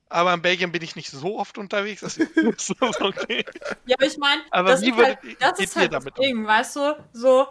Aber 0.09 0.35
in 0.35 0.43
Belgien 0.43 0.73
bin 0.73 0.83
ich 0.83 0.97
nicht 0.97 1.09
so 1.09 1.39
oft 1.39 1.57
unterwegs. 1.57 2.01
Das 2.03 2.19
ist 2.19 3.01
okay. 3.01 3.45
Ja, 3.87 3.95
aber 3.97 4.07
ich 4.07 4.19
meine, 4.19 4.43
das, 4.51 4.83
ist 4.83 4.97
halt, 4.97 5.19
das 5.39 5.59
ist 5.61 5.77
halt 5.77 5.93
das 5.93 6.05
Ding, 6.21 6.45
weißt 6.45 6.77
du? 6.77 7.05
So, 7.13 7.47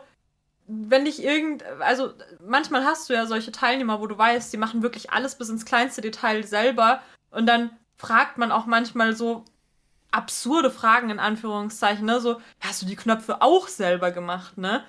wenn 0.70 1.06
dich 1.06 1.24
irgend, 1.24 1.64
also 1.80 2.14
manchmal 2.46 2.86
hast 2.86 3.10
du 3.10 3.14
ja 3.14 3.26
solche 3.26 3.52
Teilnehmer, 3.52 4.00
wo 4.00 4.08
du 4.08 4.18
weißt, 4.18 4.54
die 4.54 4.58
machen 4.58 4.84
wirklich 4.84 5.12
alles 5.12 5.36
bis 5.36 5.50
ins 5.50 5.66
kleinste 5.66 6.02
Detail 6.02 6.44
selber 6.46 7.02
und 7.32 7.48
dann 7.48 7.72
fragt 7.98 8.38
man 8.38 8.52
auch 8.52 8.68
manchmal 8.68 9.16
so 9.16 9.46
absurde 10.12 10.70
Fragen 10.70 11.10
in 11.10 11.20
Anführungszeichen, 11.20 12.06
ne, 12.06 12.20
so, 12.20 12.40
hast 12.60 12.82
du 12.82 12.86
die 12.86 12.96
Knöpfe 12.96 13.42
auch 13.42 13.68
selber 13.68 14.12
gemacht, 14.12 14.58
ne? 14.58 14.84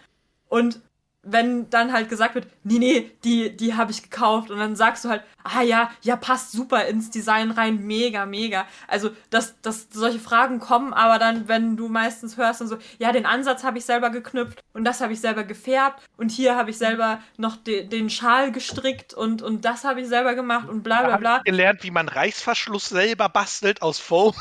Und 0.48 0.80
wenn 1.22 1.68
dann 1.70 1.92
halt 1.92 2.08
gesagt 2.08 2.34
wird, 2.34 2.46
nee, 2.64 2.78
nee, 2.78 3.10
die, 3.24 3.54
die 3.54 3.74
habe 3.74 3.90
ich 3.90 4.02
gekauft 4.02 4.50
und 4.50 4.58
dann 4.58 4.74
sagst 4.76 5.04
du 5.04 5.10
halt, 5.10 5.22
ah 5.44 5.62
ja, 5.62 5.90
ja, 6.02 6.16
passt 6.16 6.52
super 6.52 6.86
ins 6.86 7.10
Design 7.10 7.50
rein, 7.50 7.84
mega, 7.86 8.24
mega. 8.26 8.66
Also, 8.88 9.10
dass, 9.28 9.60
dass 9.60 9.88
solche 9.92 10.18
Fragen 10.18 10.60
kommen, 10.60 10.92
aber 10.94 11.18
dann, 11.18 11.46
wenn 11.48 11.76
du 11.76 11.88
meistens 11.88 12.36
hörst 12.36 12.62
und 12.62 12.68
so, 12.68 12.78
ja, 12.98 13.12
den 13.12 13.26
Ansatz 13.26 13.64
habe 13.64 13.78
ich 13.78 13.84
selber 13.84 14.10
geknüpft 14.10 14.62
und 14.72 14.84
das 14.84 15.00
habe 15.00 15.12
ich 15.12 15.20
selber 15.20 15.44
gefärbt 15.44 16.02
und 16.16 16.30
hier 16.30 16.56
habe 16.56 16.70
ich 16.70 16.78
selber 16.78 17.20
noch 17.36 17.56
de, 17.56 17.86
den 17.86 18.08
Schal 18.08 18.50
gestrickt 18.50 19.12
und, 19.12 19.42
und 19.42 19.64
das 19.64 19.84
habe 19.84 20.00
ich 20.00 20.08
selber 20.08 20.34
gemacht 20.34 20.68
und 20.68 20.82
bla 20.82 21.02
bla 21.02 21.16
bla. 21.18 21.36
Ich 21.38 21.44
gelernt, 21.44 21.82
wie 21.82 21.90
man 21.90 22.08
Reißverschluss 22.08 22.88
selber 22.88 23.28
bastelt 23.28 23.82
aus 23.82 23.98
Foam. 23.98 24.34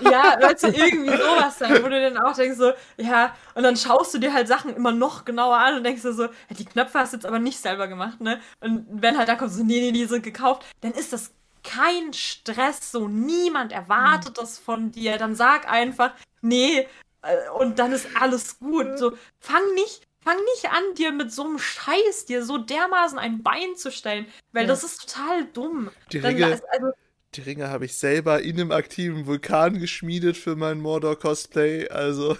Ja, 0.00 0.36
weißt 0.40 0.64
du, 0.64 0.68
irgendwie 0.68 1.10
sowas 1.10 1.58
dann, 1.58 1.82
wo 1.82 1.88
du 1.88 2.00
dann 2.00 2.16
auch 2.18 2.34
denkst 2.34 2.58
so, 2.58 2.72
ja, 2.96 3.34
und 3.54 3.62
dann 3.62 3.76
schaust 3.76 4.14
du 4.14 4.18
dir 4.18 4.32
halt 4.32 4.48
Sachen 4.48 4.74
immer 4.74 4.92
noch 4.92 5.24
genauer 5.24 5.56
an 5.56 5.76
und 5.76 5.84
denkst 5.84 6.02
dir 6.02 6.12
so, 6.12 6.28
die 6.50 6.64
Knöpfe 6.64 6.98
hast 6.98 7.12
du 7.12 7.16
jetzt 7.16 7.26
aber 7.26 7.38
nicht 7.38 7.58
selber 7.58 7.88
gemacht, 7.88 8.20
ne? 8.20 8.40
Und 8.60 8.86
wenn 8.90 9.16
halt 9.16 9.28
da 9.28 9.36
kommt 9.36 9.52
so, 9.52 9.62
nee, 9.62 9.80
nee, 9.80 9.92
die 9.92 10.06
sind 10.06 10.22
gekauft, 10.22 10.64
dann 10.80 10.92
ist 10.92 11.12
das 11.12 11.32
kein 11.62 12.12
Stress, 12.12 12.92
so 12.92 13.08
niemand 13.08 13.72
erwartet 13.72 14.38
das 14.38 14.58
von 14.58 14.92
dir, 14.92 15.16
dann 15.16 15.34
sag 15.34 15.70
einfach, 15.70 16.12
nee, 16.42 16.86
äh, 17.22 17.48
und 17.58 17.78
dann 17.78 17.92
ist 17.92 18.06
alles 18.20 18.58
gut. 18.58 18.98
So, 18.98 19.12
fang 19.40 19.62
nicht, 19.74 20.02
fang 20.22 20.36
nicht 20.54 20.70
an, 20.70 20.94
dir 20.96 21.10
mit 21.10 21.32
so 21.32 21.44
einem 21.44 21.58
Scheiß 21.58 22.26
dir 22.26 22.44
so 22.44 22.58
dermaßen 22.58 23.18
ein 23.18 23.42
Bein 23.42 23.76
zu 23.76 23.90
stellen, 23.90 24.26
weil 24.52 24.62
ja. 24.62 24.68
das 24.68 24.84
ist 24.84 25.08
total 25.08 25.46
dumm. 25.46 25.90
Die 26.12 26.18
Regel, 26.18 26.44
also, 26.44 26.92
die 27.34 27.40
Ringe 27.40 27.68
habe 27.68 27.86
ich 27.86 27.96
selber 27.96 28.42
in 28.42 28.60
einem 28.60 28.70
aktiven 28.70 29.26
Vulkan 29.26 29.80
geschmiedet 29.80 30.36
für 30.36 30.54
mein 30.54 30.80
Mordor-Cosplay, 30.80 31.88
also. 31.88 32.36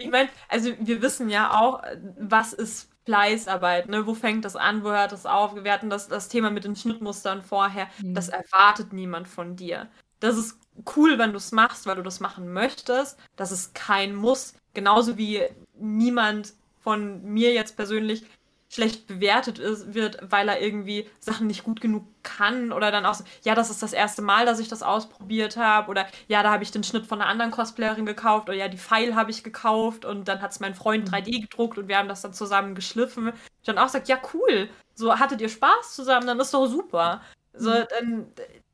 Ich 0.00 0.10
meine, 0.10 0.28
also 0.48 0.72
wir 0.78 1.02
wissen 1.02 1.28
ja 1.28 1.58
auch, 1.60 1.82
was 2.18 2.52
ist 2.52 2.90
Fleißarbeit, 3.04 3.88
ne? 3.88 4.06
Wo 4.06 4.14
fängt 4.14 4.44
das 4.44 4.56
an, 4.56 4.84
wo 4.84 4.90
hört 4.90 5.12
das 5.12 5.26
auf? 5.26 5.54
Wir 5.62 5.72
hatten 5.72 5.90
das, 5.90 6.08
das 6.08 6.28
Thema 6.28 6.50
mit 6.50 6.64
den 6.64 6.76
Schnittmustern 6.76 7.42
vorher. 7.42 7.88
Mhm. 8.02 8.14
Das 8.14 8.28
erwartet 8.28 8.92
niemand 8.92 9.28
von 9.28 9.56
dir. 9.56 9.88
Das 10.20 10.36
ist 10.36 10.58
cool, 10.96 11.18
wenn 11.18 11.32
du 11.32 11.38
es 11.38 11.52
machst, 11.52 11.86
weil 11.86 11.96
du 11.96 12.02
das 12.02 12.20
machen 12.20 12.52
möchtest. 12.52 13.18
Das 13.36 13.52
ist 13.52 13.74
kein 13.74 14.14
Muss. 14.14 14.54
Genauso 14.74 15.16
wie 15.16 15.42
niemand 15.78 16.52
von 16.78 17.22
mir 17.24 17.52
jetzt 17.52 17.76
persönlich 17.76 18.24
schlecht 18.70 19.08
bewertet 19.08 19.58
ist, 19.58 19.94
wird, 19.94 20.18
weil 20.22 20.48
er 20.48 20.62
irgendwie 20.62 21.10
Sachen 21.18 21.48
nicht 21.48 21.64
gut 21.64 21.80
genug 21.80 22.04
kann 22.22 22.70
oder 22.70 22.92
dann 22.92 23.04
auch 23.04 23.14
so, 23.14 23.24
ja, 23.42 23.56
das 23.56 23.68
ist 23.68 23.82
das 23.82 23.92
erste 23.92 24.22
Mal, 24.22 24.46
dass 24.46 24.60
ich 24.60 24.68
das 24.68 24.84
ausprobiert 24.84 25.56
habe 25.56 25.90
oder 25.90 26.06
ja, 26.28 26.44
da 26.44 26.52
habe 26.52 26.62
ich 26.62 26.70
den 26.70 26.84
Schnitt 26.84 27.04
von 27.04 27.20
einer 27.20 27.28
anderen 27.28 27.50
Cosplayerin 27.50 28.06
gekauft 28.06 28.48
oder 28.48 28.56
ja, 28.56 28.68
die 28.68 28.78
Pfeil 28.78 29.16
habe 29.16 29.32
ich 29.32 29.42
gekauft 29.42 30.04
und 30.04 30.28
dann 30.28 30.40
hat 30.40 30.52
es 30.52 30.60
mein 30.60 30.76
Freund 30.76 31.10
3D 31.10 31.38
mhm. 31.38 31.40
gedruckt 31.42 31.78
und 31.78 31.88
wir 31.88 31.98
haben 31.98 32.08
das 32.08 32.22
dann 32.22 32.32
zusammen 32.32 32.76
geschliffen. 32.76 33.32
Ich 33.60 33.66
dann 33.66 33.78
auch 33.78 33.88
sagt, 33.88 34.08
ja, 34.08 34.18
cool, 34.34 34.70
so 34.94 35.18
hattet 35.18 35.40
ihr 35.40 35.48
Spaß 35.48 35.96
zusammen, 35.96 36.28
dann 36.28 36.38
ist 36.38 36.54
doch 36.54 36.66
super. 36.66 37.22
So, 37.52 37.70
mhm. 37.70 37.86
dann, 37.90 38.26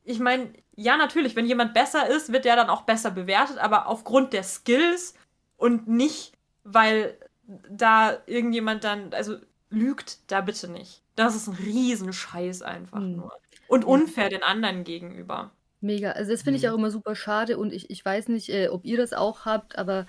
ich 0.04 0.20
meine, 0.20 0.52
ja, 0.74 0.98
natürlich, 0.98 1.36
wenn 1.36 1.46
jemand 1.46 1.72
besser 1.72 2.06
ist, 2.06 2.34
wird 2.34 2.44
der 2.44 2.56
dann 2.56 2.68
auch 2.68 2.82
besser 2.82 3.10
bewertet, 3.10 3.56
aber 3.56 3.86
aufgrund 3.86 4.34
der 4.34 4.42
Skills 4.42 5.14
und 5.56 5.88
nicht, 5.88 6.34
weil 6.64 7.16
da 7.46 8.18
irgendjemand 8.26 8.84
dann, 8.84 9.14
also 9.14 9.36
lügt 9.76 10.18
da 10.30 10.40
bitte 10.40 10.68
nicht. 10.68 11.02
Das 11.14 11.36
ist 11.36 11.46
ein 11.46 11.54
Riesenscheiß 11.54 12.62
einfach 12.62 13.00
mhm. 13.00 13.16
nur. 13.16 13.32
Und 13.68 13.84
unfair 13.84 14.28
den 14.28 14.42
anderen 14.42 14.84
gegenüber. 14.84 15.52
Mega. 15.80 16.12
Also 16.12 16.32
das 16.32 16.42
finde 16.42 16.58
ich 16.58 16.64
mhm. 16.64 16.70
auch 16.70 16.74
immer 16.74 16.90
super 16.90 17.14
schade 17.14 17.58
und 17.58 17.72
ich, 17.72 17.90
ich 17.90 18.04
weiß 18.04 18.28
nicht, 18.28 18.48
äh, 18.48 18.68
ob 18.68 18.84
ihr 18.84 18.96
das 18.96 19.12
auch 19.12 19.44
habt, 19.44 19.76
aber 19.78 20.06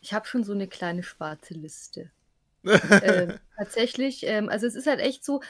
ich 0.00 0.12
habe 0.12 0.26
schon 0.26 0.44
so 0.44 0.52
eine 0.52 0.66
kleine 0.66 1.02
schwarze 1.02 1.54
Liste. 1.54 2.10
ähm, 2.64 3.38
tatsächlich, 3.56 4.24
ähm, 4.26 4.48
also 4.48 4.66
es 4.66 4.76
ist 4.76 4.86
halt 4.86 5.00
echt 5.00 5.24
so, 5.24 5.42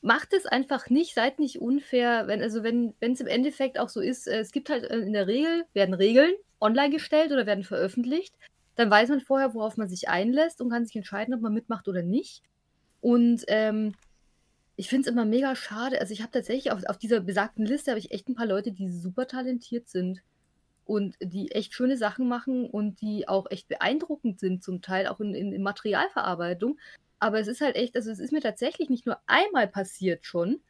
macht 0.00 0.32
es 0.32 0.46
einfach 0.46 0.90
nicht, 0.90 1.14
seid 1.14 1.40
nicht 1.40 1.60
unfair, 1.60 2.28
wenn, 2.28 2.40
also 2.40 2.62
wenn 2.62 2.94
es 3.00 3.20
im 3.20 3.26
Endeffekt 3.26 3.78
auch 3.78 3.88
so 3.88 4.00
ist, 4.00 4.28
äh, 4.28 4.38
es 4.38 4.52
gibt 4.52 4.70
halt 4.70 4.84
äh, 4.84 4.98
in 4.98 5.12
der 5.12 5.26
Regel, 5.26 5.64
werden 5.74 5.94
Regeln 5.94 6.32
online 6.60 6.90
gestellt 6.90 7.32
oder 7.32 7.46
werden 7.46 7.64
veröffentlicht, 7.64 8.34
dann 8.76 8.90
weiß 8.90 9.08
man 9.08 9.20
vorher, 9.20 9.54
worauf 9.54 9.76
man 9.76 9.88
sich 9.88 10.08
einlässt 10.08 10.60
und 10.60 10.70
kann 10.70 10.86
sich 10.86 10.96
entscheiden, 10.96 11.34
ob 11.34 11.40
man 11.40 11.52
mitmacht 11.52 11.88
oder 11.88 12.02
nicht. 12.02 12.42
Und 13.02 13.44
ähm, 13.48 13.94
ich 14.76 14.88
finde 14.88 15.02
es 15.08 15.12
immer 15.12 15.26
mega 15.26 15.54
schade. 15.54 16.00
Also 16.00 16.14
ich 16.14 16.22
habe 16.22 16.32
tatsächlich 16.32 16.72
auf, 16.72 16.82
auf 16.86 16.96
dieser 16.96 17.20
besagten 17.20 17.66
Liste 17.66 17.90
habe 17.90 17.98
ich 17.98 18.12
echt 18.12 18.28
ein 18.28 18.34
paar 18.34 18.46
Leute, 18.46 18.72
die 18.72 18.88
super 18.88 19.26
talentiert 19.26 19.88
sind 19.88 20.22
und 20.86 21.16
die 21.20 21.50
echt 21.50 21.74
schöne 21.74 21.98
Sachen 21.98 22.28
machen 22.28 22.70
und 22.70 23.00
die 23.00 23.28
auch 23.28 23.50
echt 23.50 23.68
beeindruckend 23.68 24.40
sind, 24.40 24.62
zum 24.62 24.80
Teil 24.80 25.08
auch 25.08 25.20
in, 25.20 25.34
in, 25.34 25.52
in 25.52 25.62
Materialverarbeitung. 25.62 26.78
Aber 27.18 27.38
es 27.38 27.48
ist 27.48 27.60
halt 27.60 27.76
echt, 27.76 27.96
also 27.96 28.10
es 28.10 28.18
ist 28.18 28.32
mir 28.32 28.40
tatsächlich 28.40 28.88
nicht 28.88 29.04
nur 29.04 29.18
einmal 29.26 29.68
passiert 29.68 30.24
schon, 30.24 30.60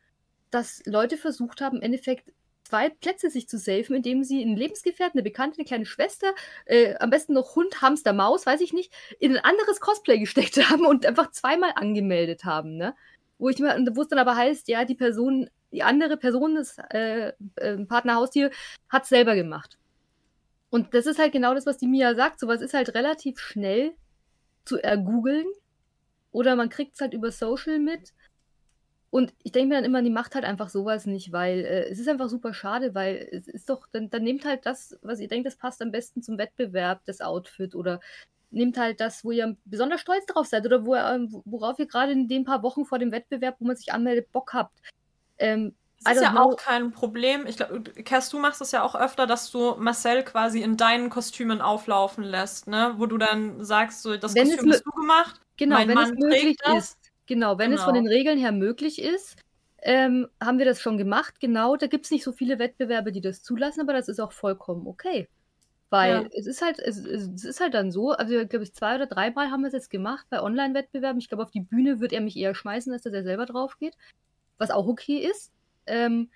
dass 0.50 0.82
Leute 0.86 1.16
versucht 1.16 1.60
haben, 1.60 1.76
im 1.76 1.82
Endeffekt 1.82 2.32
zwei 2.72 2.88
Plätze 2.88 3.28
sich 3.28 3.50
zu 3.50 3.58
safen, 3.58 3.94
indem 3.96 4.24
sie 4.24 4.40
einen 4.40 4.56
Lebensgefährten, 4.56 5.18
eine 5.18 5.22
Bekannte, 5.22 5.58
eine 5.58 5.66
kleine 5.66 5.84
Schwester, 5.84 6.34
äh, 6.64 6.94
am 7.00 7.10
besten 7.10 7.34
noch 7.34 7.54
Hund, 7.54 7.82
Hamster, 7.82 8.14
Maus, 8.14 8.46
weiß 8.46 8.62
ich 8.62 8.72
nicht, 8.72 8.90
in 9.18 9.36
ein 9.36 9.44
anderes 9.44 9.78
Cosplay 9.78 10.18
gesteckt 10.20 10.56
haben 10.70 10.86
und 10.86 11.04
einfach 11.04 11.30
zweimal 11.32 11.72
angemeldet 11.74 12.46
haben, 12.46 12.78
ne? 12.78 12.94
Wo 13.36 13.50
ich 13.50 13.58
mir, 13.58 13.76
wo 13.94 14.00
es 14.00 14.08
dann 14.08 14.18
aber 14.18 14.36
heißt, 14.36 14.68
ja, 14.68 14.86
die 14.86 14.94
Person, 14.94 15.50
die 15.70 15.82
andere 15.82 16.16
Person, 16.16 16.54
das 16.54 16.78
äh, 16.94 17.32
äh, 17.56 17.76
Partner, 17.84 18.14
Haustier, 18.14 18.50
hat 18.88 19.02
es 19.02 19.10
selber 19.10 19.34
gemacht. 19.34 19.76
Und 20.70 20.94
das 20.94 21.04
ist 21.04 21.18
halt 21.18 21.32
genau 21.32 21.52
das, 21.52 21.66
was 21.66 21.76
die 21.76 21.88
Mia 21.88 22.14
sagt. 22.14 22.40
Sowas 22.40 22.62
ist 22.62 22.72
halt 22.72 22.94
relativ 22.94 23.38
schnell 23.38 23.92
zu 24.64 24.78
ergoogeln. 24.78 25.44
Oder 26.30 26.56
man 26.56 26.70
kriegt 26.70 26.94
es 26.94 27.02
halt 27.02 27.12
über 27.12 27.32
Social 27.32 27.78
mit. 27.78 28.14
Und 29.12 29.34
ich 29.42 29.52
denke 29.52 29.68
mir 29.68 29.74
dann 29.74 29.84
immer, 29.84 30.00
die 30.00 30.08
macht 30.08 30.34
halt 30.34 30.46
einfach 30.46 30.70
sowas 30.70 31.04
nicht, 31.04 31.32
weil 31.32 31.66
äh, 31.66 31.90
es 31.90 31.98
ist 31.98 32.08
einfach 32.08 32.30
super 32.30 32.54
schade, 32.54 32.94
weil 32.94 33.28
es 33.30 33.46
ist 33.46 33.68
doch, 33.68 33.86
dann, 33.92 34.08
dann 34.08 34.22
nehmt 34.22 34.46
halt 34.46 34.64
das, 34.64 34.98
was 35.02 35.20
ihr 35.20 35.28
denkt, 35.28 35.46
das 35.46 35.56
passt 35.56 35.82
am 35.82 35.92
besten 35.92 36.22
zum 36.22 36.38
Wettbewerb, 36.38 37.02
das 37.04 37.20
Outfit 37.20 37.74
oder 37.74 38.00
nehmt 38.50 38.78
halt 38.78 39.00
das, 39.00 39.22
wo 39.22 39.30
ihr 39.30 39.54
besonders 39.66 40.00
stolz 40.00 40.24
drauf 40.24 40.46
seid 40.46 40.64
oder 40.64 40.86
wo, 40.86 40.94
ähm, 40.94 41.28
worauf 41.44 41.78
ihr 41.78 41.84
gerade 41.84 42.12
in 42.12 42.26
den 42.26 42.44
paar 42.44 42.62
Wochen 42.62 42.86
vor 42.86 42.98
dem 42.98 43.12
Wettbewerb, 43.12 43.56
wo 43.58 43.66
man 43.66 43.76
sich 43.76 43.92
anmeldet, 43.92 44.32
Bock 44.32 44.54
habt. 44.54 44.78
Ähm, 45.36 45.74
das 46.04 46.16
ist 46.16 46.22
ja 46.22 46.30
know. 46.30 46.52
auch 46.52 46.56
kein 46.56 46.90
Problem. 46.90 47.46
Ich 47.46 47.58
glaube, 47.58 47.82
Kerst, 47.82 48.32
du 48.32 48.38
machst 48.38 48.62
das 48.62 48.72
ja 48.72 48.82
auch 48.82 48.94
öfter, 48.94 49.26
dass 49.26 49.50
du 49.50 49.74
Marcel 49.76 50.22
quasi 50.22 50.62
in 50.62 50.78
deinen 50.78 51.10
Kostümen 51.10 51.60
auflaufen 51.60 52.24
lässt, 52.24 52.66
ne? 52.66 52.94
Wo 52.96 53.04
du 53.04 53.18
dann 53.18 53.62
sagst, 53.62 54.00
so, 54.00 54.16
das 54.16 54.34
wenn 54.34 54.48
Kostüm 54.48 54.72
hast 54.72 54.86
du 54.86 54.90
gemacht. 54.90 55.38
Genau, 55.58 55.76
mein 55.76 55.88
wenn 55.88 55.94
Mann 55.96 56.12
es 56.12 56.18
möglich 56.18 56.56
ist. 56.74 56.98
Genau, 57.32 57.56
wenn 57.56 57.70
genau. 57.70 57.80
es 57.80 57.84
von 57.84 57.94
den 57.94 58.04
genau. 58.04 58.14
Regeln 58.14 58.38
her 58.38 58.52
möglich 58.52 59.00
ist, 59.00 59.36
ähm, 59.80 60.28
haben 60.38 60.58
wir 60.58 60.66
das 60.66 60.82
schon 60.82 60.98
gemacht. 60.98 61.40
Genau, 61.40 61.76
da 61.76 61.86
gibt 61.86 62.04
es 62.04 62.10
nicht 62.10 62.24
so 62.24 62.32
viele 62.32 62.58
Wettbewerbe, 62.58 63.10
die 63.10 63.22
das 63.22 63.42
zulassen, 63.42 63.80
aber 63.80 63.94
das 63.94 64.08
ist 64.08 64.20
auch 64.20 64.32
vollkommen 64.32 64.86
okay. 64.86 65.28
Weil 65.88 66.24
ja. 66.24 66.28
es 66.36 66.46
ist 66.46 66.60
halt, 66.60 66.78
es, 66.78 66.98
es, 66.98 67.42
ist 67.42 67.60
halt 67.60 67.72
dann 67.72 67.90
so, 67.90 68.10
also 68.10 68.46
glaube 68.46 68.64
ich, 68.64 68.74
zwei 68.74 68.96
oder 68.96 69.06
dreimal 69.06 69.50
haben 69.50 69.62
wir 69.62 69.68
es 69.68 69.72
jetzt 69.72 69.88
gemacht 69.88 70.26
bei 70.28 70.42
Online-Wettbewerben. 70.42 71.20
Ich 71.20 71.28
glaube, 71.28 71.42
auf 71.42 71.50
die 71.50 71.62
Bühne 71.62 72.00
wird 72.00 72.12
er 72.12 72.20
mich 72.20 72.36
eher 72.36 72.54
schmeißen, 72.54 72.92
als 72.92 73.02
dass 73.02 73.14
er 73.14 73.22
selber 73.22 73.46
drauf 73.46 73.78
geht. 73.78 73.96
Was 74.58 74.70
auch 74.70 74.86
okay 74.86 75.16
ist. 75.18 75.52
Ähm, 75.86 76.28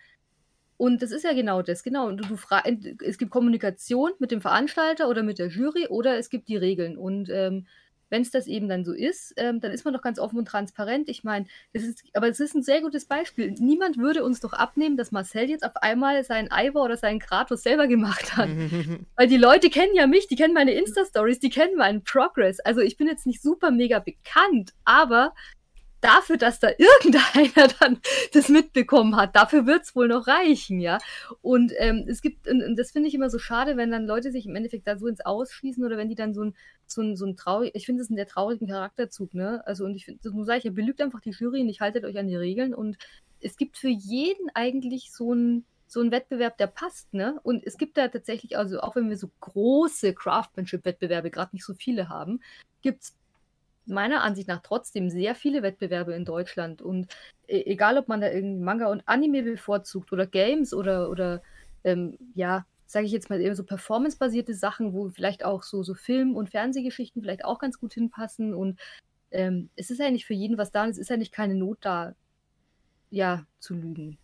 und 0.78 1.02
das 1.02 1.10
ist 1.10 1.24
ja 1.24 1.34
genau 1.34 1.60
das, 1.60 1.82
genau. 1.82 2.10
Du, 2.12 2.24
du 2.24 2.36
es 3.04 3.18
gibt 3.18 3.30
Kommunikation 3.30 4.12
mit 4.18 4.30
dem 4.30 4.40
Veranstalter 4.40 5.10
oder 5.10 5.22
mit 5.22 5.38
der 5.38 5.48
Jury 5.48 5.88
oder 5.88 6.16
es 6.16 6.30
gibt 6.30 6.48
die 6.48 6.56
Regeln. 6.56 6.96
Und 6.96 7.28
ähm, 7.28 7.66
wenn 8.08 8.22
es 8.22 8.30
das 8.30 8.46
eben 8.46 8.68
dann 8.68 8.84
so 8.84 8.92
ist, 8.92 9.34
ähm, 9.36 9.60
dann 9.60 9.72
ist 9.72 9.84
man 9.84 9.94
doch 9.94 10.02
ganz 10.02 10.18
offen 10.18 10.38
und 10.38 10.46
transparent. 10.46 11.08
Ich 11.08 11.24
meine, 11.24 11.46
es 11.72 11.84
ist, 11.84 12.04
aber 12.14 12.28
es 12.28 12.40
ist 12.40 12.54
ein 12.54 12.62
sehr 12.62 12.80
gutes 12.80 13.06
Beispiel. 13.06 13.52
Niemand 13.58 13.98
würde 13.98 14.24
uns 14.24 14.40
doch 14.40 14.52
abnehmen, 14.52 14.96
dass 14.96 15.12
Marcel 15.12 15.48
jetzt 15.48 15.64
auf 15.64 15.76
einmal 15.76 16.22
seinen 16.24 16.48
Ivor 16.52 16.84
oder 16.84 16.96
seinen 16.96 17.18
Kratos 17.18 17.62
selber 17.62 17.86
gemacht 17.86 18.36
hat. 18.36 18.48
Weil 19.16 19.26
die 19.26 19.36
Leute 19.36 19.70
kennen 19.70 19.94
ja 19.94 20.06
mich, 20.06 20.28
die 20.28 20.36
kennen 20.36 20.54
meine 20.54 20.72
Insta-Stories, 20.72 21.40
die 21.40 21.50
kennen 21.50 21.76
meinen 21.76 22.04
Progress. 22.04 22.60
Also 22.60 22.80
ich 22.80 22.96
bin 22.96 23.06
jetzt 23.06 23.26
nicht 23.26 23.42
super 23.42 23.70
mega 23.70 23.98
bekannt, 23.98 24.72
aber 24.84 25.34
dafür, 26.00 26.36
dass 26.36 26.58
da 26.58 26.68
irgendeiner 26.78 27.68
dann 27.80 28.00
das 28.32 28.48
mitbekommen 28.48 29.16
hat, 29.16 29.36
dafür 29.36 29.66
wird 29.66 29.82
es 29.82 29.96
wohl 29.96 30.08
noch 30.08 30.26
reichen, 30.26 30.80
ja. 30.80 30.98
Und 31.42 31.72
ähm, 31.78 32.04
es 32.08 32.22
gibt, 32.22 32.48
und, 32.48 32.62
und 32.62 32.76
das 32.76 32.90
finde 32.92 33.08
ich 33.08 33.14
immer 33.14 33.30
so 33.30 33.38
schade, 33.38 33.76
wenn 33.76 33.90
dann 33.90 34.06
Leute 34.06 34.30
sich 34.32 34.46
im 34.46 34.56
Endeffekt 34.56 34.86
da 34.86 34.96
so 34.98 35.06
ins 35.06 35.24
Ausschießen 35.24 35.84
oder 35.84 35.96
wenn 35.96 36.08
die 36.08 36.14
dann 36.14 36.34
so 36.34 36.44
ein, 36.44 36.54
so 36.86 37.02
ein, 37.02 37.16
so 37.16 37.26
ein 37.26 37.36
traurig, 37.36 37.72
ich 37.74 37.86
finde 37.86 38.02
das 38.02 38.10
einen 38.10 38.16
sehr 38.16 38.28
traurigen 38.28 38.68
Charakterzug, 38.68 39.34
ne? 39.34 39.62
Also 39.66 39.84
und 39.84 39.96
ich 39.96 40.04
finde, 40.04 40.20
so 40.22 40.44
sage 40.44 40.58
ich 40.58 40.64
ja, 40.64 40.70
belügt 40.70 41.00
einfach 41.00 41.20
die 41.20 41.30
Jury 41.30 41.60
und 41.60 41.68
ich 41.68 41.80
haltet 41.80 42.04
euch 42.04 42.18
an 42.18 42.28
die 42.28 42.36
Regeln 42.36 42.74
und 42.74 42.96
es 43.40 43.56
gibt 43.56 43.76
für 43.76 43.88
jeden 43.88 44.50
eigentlich 44.54 45.12
so 45.12 45.34
ein 45.34 45.64
so 45.88 46.00
ein 46.00 46.10
Wettbewerb, 46.10 46.58
der 46.58 46.66
passt, 46.66 47.14
ne? 47.14 47.38
Und 47.44 47.64
es 47.64 47.78
gibt 47.78 47.96
da 47.96 48.08
tatsächlich, 48.08 48.58
also 48.58 48.80
auch 48.80 48.96
wenn 48.96 49.08
wir 49.08 49.16
so 49.16 49.30
große 49.40 50.14
Craftsmanship-Wettbewerbe 50.14 51.30
gerade 51.30 51.54
nicht 51.54 51.64
so 51.64 51.74
viele 51.74 52.08
haben, 52.08 52.40
gibt 52.82 53.04
es 53.04 53.14
meiner 53.86 54.22
Ansicht 54.22 54.48
nach 54.48 54.62
trotzdem 54.62 55.10
sehr 55.10 55.34
viele 55.34 55.62
Wettbewerbe 55.62 56.14
in 56.14 56.24
Deutschland. 56.24 56.82
Und 56.82 57.08
e 57.46 57.62
egal, 57.66 57.98
ob 57.98 58.08
man 58.08 58.20
da 58.20 58.30
irgendwie 58.30 58.62
Manga 58.62 58.86
und 58.86 59.02
Anime 59.06 59.42
bevorzugt 59.42 60.12
oder 60.12 60.26
Games 60.26 60.74
oder, 60.74 61.10
oder 61.10 61.42
ähm, 61.84 62.18
ja, 62.34 62.66
sage 62.86 63.06
ich 63.06 63.12
jetzt 63.12 63.30
mal, 63.30 63.40
eher 63.40 63.56
so 63.56 63.64
performancebasierte 63.64 64.54
Sachen, 64.54 64.92
wo 64.92 65.08
vielleicht 65.10 65.44
auch 65.44 65.62
so, 65.62 65.82
so 65.82 65.94
Film- 65.94 66.36
und 66.36 66.50
Fernsehgeschichten 66.50 67.22
vielleicht 67.22 67.44
auch 67.44 67.58
ganz 67.58 67.80
gut 67.80 67.94
hinpassen. 67.94 68.54
Und 68.54 68.78
ähm, 69.30 69.70
es 69.76 69.90
ist 69.90 70.00
eigentlich 70.00 70.26
für 70.26 70.34
jeden 70.34 70.58
was 70.58 70.72
da 70.72 70.84
und 70.84 70.90
es 70.90 70.98
ist 70.98 71.10
eigentlich 71.10 71.32
keine 71.32 71.54
Not 71.54 71.78
da, 71.80 72.14
ja, 73.10 73.46
zu 73.58 73.74
lügen. 73.74 74.18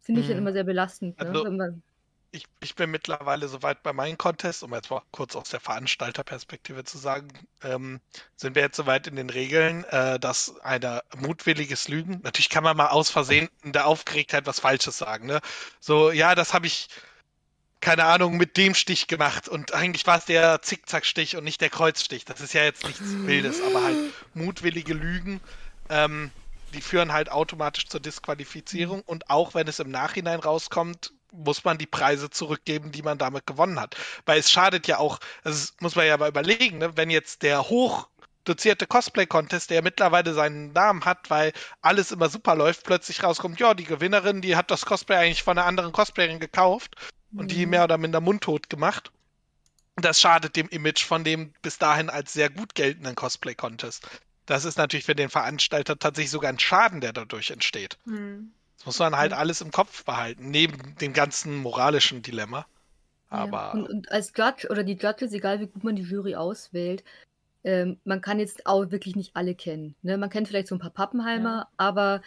Finde 0.00 0.20
ich 0.20 0.26
hm. 0.26 0.34
dann 0.34 0.42
immer 0.42 0.52
sehr 0.52 0.64
belastend. 0.64 1.18
Ne? 1.18 1.28
Also, 1.28 1.50
man, 1.50 1.82
ich, 2.34 2.46
ich 2.60 2.74
bin 2.74 2.90
mittlerweile 2.90 3.46
soweit 3.46 3.82
bei 3.82 3.92
meinen 3.92 4.18
Contests, 4.18 4.62
um 4.64 4.74
jetzt 4.74 4.90
mal 4.90 5.02
kurz 5.12 5.36
aus 5.36 5.50
der 5.50 5.60
Veranstalterperspektive 5.60 6.84
zu 6.84 6.98
sagen, 6.98 7.28
ähm, 7.62 8.00
sind 8.36 8.56
wir 8.56 8.62
jetzt 8.62 8.76
soweit 8.76 9.06
in 9.06 9.14
den 9.14 9.30
Regeln, 9.30 9.84
äh, 9.84 10.18
dass 10.18 10.60
ein 10.60 11.00
mutwilliges 11.16 11.88
Lügen, 11.88 12.20
natürlich 12.24 12.48
kann 12.48 12.64
man 12.64 12.76
mal 12.76 12.88
aus 12.88 13.08
Versehen 13.08 13.48
in 13.62 13.72
der 13.72 13.86
Aufgeregtheit 13.86 14.46
was 14.46 14.60
Falsches 14.60 14.98
sagen, 14.98 15.26
ne? 15.26 15.40
So, 15.78 16.10
ja, 16.10 16.34
das 16.34 16.52
habe 16.52 16.66
ich, 16.66 16.88
keine 17.80 18.04
Ahnung, 18.04 18.36
mit 18.36 18.56
dem 18.56 18.74
Stich 18.74 19.06
gemacht 19.06 19.48
und 19.48 19.72
eigentlich 19.72 20.06
war 20.06 20.18
es 20.18 20.24
der 20.24 20.60
Zickzackstich 20.60 21.36
und 21.36 21.44
nicht 21.44 21.60
der 21.60 21.70
Kreuzstich. 21.70 22.24
Das 22.24 22.40
ist 22.40 22.52
ja 22.52 22.64
jetzt 22.64 22.84
nichts 22.84 23.02
Wildes, 23.04 23.62
aber 23.62 23.84
halt 23.84 23.96
mutwillige 24.34 24.94
Lügen. 24.94 25.40
Ähm, 25.88 26.32
die 26.72 26.80
führen 26.80 27.12
halt 27.12 27.30
automatisch 27.30 27.86
zur 27.86 28.00
Disqualifizierung 28.00 29.02
und 29.02 29.30
auch 29.30 29.54
wenn 29.54 29.68
es 29.68 29.78
im 29.78 29.92
Nachhinein 29.92 30.40
rauskommt, 30.40 31.12
muss 31.34 31.64
man 31.64 31.78
die 31.78 31.86
Preise 31.86 32.30
zurückgeben, 32.30 32.92
die 32.92 33.02
man 33.02 33.18
damit 33.18 33.46
gewonnen 33.46 33.80
hat. 33.80 33.96
Weil 34.26 34.38
es 34.38 34.50
schadet 34.50 34.86
ja 34.86 34.98
auch, 34.98 35.18
das 35.42 35.74
muss 35.80 35.96
man 35.96 36.06
ja 36.06 36.16
mal 36.16 36.28
überlegen, 36.28 36.78
ne? 36.78 36.96
wenn 36.96 37.10
jetzt 37.10 37.42
der 37.42 37.68
hoch 37.68 38.08
dozierte 38.44 38.86
Cosplay-Contest, 38.86 39.70
der 39.70 39.82
mittlerweile 39.82 40.34
seinen 40.34 40.72
Namen 40.72 41.04
hat, 41.04 41.30
weil 41.30 41.52
alles 41.80 42.12
immer 42.12 42.28
super 42.28 42.54
läuft, 42.54 42.84
plötzlich 42.84 43.22
rauskommt, 43.22 43.58
ja, 43.58 43.74
die 43.74 43.84
Gewinnerin, 43.84 44.42
die 44.42 44.56
hat 44.56 44.70
das 44.70 44.86
Cosplay 44.86 45.16
eigentlich 45.16 45.42
von 45.42 45.58
einer 45.58 45.66
anderen 45.66 45.92
Cosplayerin 45.92 46.40
gekauft 46.40 46.96
mhm. 47.30 47.40
und 47.40 47.50
die 47.50 47.64
mhm. 47.64 47.70
mehr 47.70 47.84
oder 47.84 47.98
minder 47.98 48.20
mundtot 48.20 48.68
gemacht. 48.68 49.10
Das 49.96 50.20
schadet 50.20 50.56
dem 50.56 50.68
Image 50.68 51.04
von 51.04 51.24
dem 51.24 51.52
bis 51.62 51.78
dahin 51.78 52.10
als 52.10 52.32
sehr 52.32 52.50
gut 52.50 52.74
geltenden 52.74 53.14
Cosplay-Contest. 53.14 54.06
Das 54.46 54.64
ist 54.64 54.76
natürlich 54.76 55.06
für 55.06 55.14
den 55.14 55.30
Veranstalter 55.30 55.98
tatsächlich 55.98 56.30
sogar 56.30 56.50
ein 56.50 56.58
Schaden, 56.58 57.00
der 57.00 57.12
dadurch 57.12 57.50
entsteht. 57.50 57.98
Mhm. 58.04 58.52
Das 58.84 58.86
muss 58.86 58.98
man 58.98 59.16
halt 59.16 59.32
mhm. 59.32 59.38
alles 59.38 59.62
im 59.62 59.70
Kopf 59.70 60.04
behalten, 60.04 60.50
neben 60.50 60.94
dem 60.96 61.14
ganzen 61.14 61.56
moralischen 61.56 62.20
Dilemma. 62.20 62.66
Aber. 63.30 63.56
Ja. 63.56 63.72
Und, 63.72 63.88
und, 63.88 64.12
als 64.12 64.32
Judge 64.36 64.68
oder 64.68 64.84
die 64.84 64.98
Judges, 64.98 65.32
egal 65.32 65.60
wie 65.60 65.66
gut 65.66 65.84
man 65.84 65.96
die 65.96 66.02
Jury 66.02 66.34
auswählt, 66.34 67.02
ähm, 67.64 67.98
man 68.04 68.20
kann 68.20 68.38
jetzt 68.38 68.66
auch 68.66 68.90
wirklich 68.90 69.16
nicht 69.16 69.34
alle 69.34 69.54
kennen. 69.54 69.94
Ne? 70.02 70.18
Man 70.18 70.28
kennt 70.28 70.48
vielleicht 70.48 70.68
so 70.68 70.74
ein 70.74 70.80
paar 70.80 70.90
Pappenheimer, 70.90 71.60
ja. 71.60 71.68
aber 71.78 72.20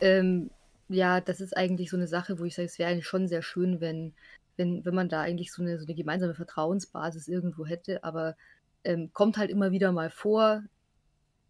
ähm, 0.00 0.50
ja, 0.88 1.20
das 1.20 1.42
ist 1.42 1.54
eigentlich 1.54 1.90
so 1.90 1.98
eine 1.98 2.08
Sache, 2.08 2.38
wo 2.38 2.44
ich 2.44 2.54
sage, 2.54 2.66
es 2.66 2.78
wäre 2.78 2.90
eigentlich 2.90 3.06
schon 3.06 3.28
sehr 3.28 3.42
schön, 3.42 3.82
wenn, 3.82 4.14
wenn, 4.56 4.86
wenn 4.86 4.94
man 4.94 5.10
da 5.10 5.20
eigentlich 5.20 5.52
so 5.52 5.60
eine, 5.60 5.78
so 5.78 5.84
eine 5.84 5.94
gemeinsame 5.94 6.34
Vertrauensbasis 6.34 7.28
irgendwo 7.28 7.66
hätte, 7.66 8.02
aber 8.02 8.34
ähm, 8.82 9.12
kommt 9.12 9.36
halt 9.36 9.50
immer 9.50 9.72
wieder 9.72 9.92
mal 9.92 10.08
vor. 10.08 10.62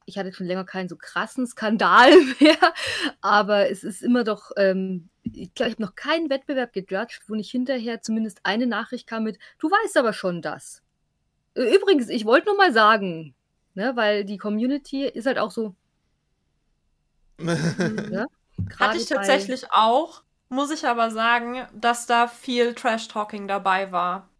Ich 0.08 0.16
hatte 0.16 0.32
schon 0.32 0.46
länger 0.46 0.64
keinen 0.64 0.88
so 0.88 0.96
krassen 0.96 1.46
Skandal 1.46 2.10
mehr, 2.40 2.56
aber 3.20 3.70
es 3.70 3.84
ist 3.84 4.02
immer 4.02 4.24
doch, 4.24 4.52
ähm, 4.56 5.10
ich 5.22 5.52
glaube, 5.52 5.68
ich 5.68 5.74
habe 5.74 5.82
noch 5.82 5.94
keinen 5.94 6.30
Wettbewerb 6.30 6.72
gejudged, 6.72 7.20
wo 7.28 7.34
nicht 7.34 7.50
hinterher 7.50 8.00
zumindest 8.00 8.40
eine 8.42 8.66
Nachricht 8.66 9.06
kam 9.06 9.24
mit, 9.24 9.38
du 9.58 9.70
weißt 9.70 9.98
aber 9.98 10.14
schon 10.14 10.40
das. 10.40 10.82
Übrigens, 11.54 12.08
ich 12.08 12.24
wollte 12.24 12.46
nur 12.46 12.56
mal 12.56 12.72
sagen, 12.72 13.34
ne, 13.74 13.92
weil 13.96 14.24
die 14.24 14.38
Community 14.38 15.04
ist 15.04 15.26
halt 15.26 15.38
auch 15.38 15.50
so. 15.50 15.74
ne? 17.38 18.26
Hatte 18.78 18.96
ich 18.96 19.06
tatsächlich 19.06 19.62
bei... 19.62 19.68
auch, 19.72 20.22
muss 20.48 20.70
ich 20.70 20.86
aber 20.86 21.10
sagen, 21.10 21.66
dass 21.74 22.06
da 22.06 22.28
viel 22.28 22.74
Trash-Talking 22.74 23.46
dabei 23.46 23.92
war. 23.92 24.30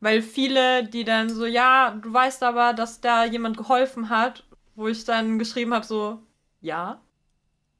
Weil 0.00 0.20
viele, 0.20 0.84
die 0.84 1.04
dann 1.04 1.30
so, 1.30 1.46
ja, 1.46 1.98
du 2.00 2.12
weißt 2.12 2.42
aber, 2.42 2.74
dass 2.74 3.00
da 3.00 3.24
jemand 3.24 3.56
geholfen 3.56 4.10
hat, 4.10 4.44
wo 4.78 4.86
ich 4.86 5.04
dann 5.04 5.40
geschrieben 5.40 5.74
habe, 5.74 5.84
so, 5.84 6.22
ja. 6.60 7.02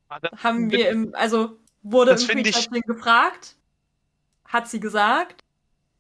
Ah, 0.08 0.18
Haben 0.42 0.72
wir 0.72 0.90
im, 0.90 1.14
also 1.14 1.56
wurde 1.82 2.10
im 2.10 2.26
Pre-Chatting 2.26 2.82
gefragt, 2.82 3.54
hat 4.44 4.68
sie 4.68 4.80
gesagt, 4.80 5.44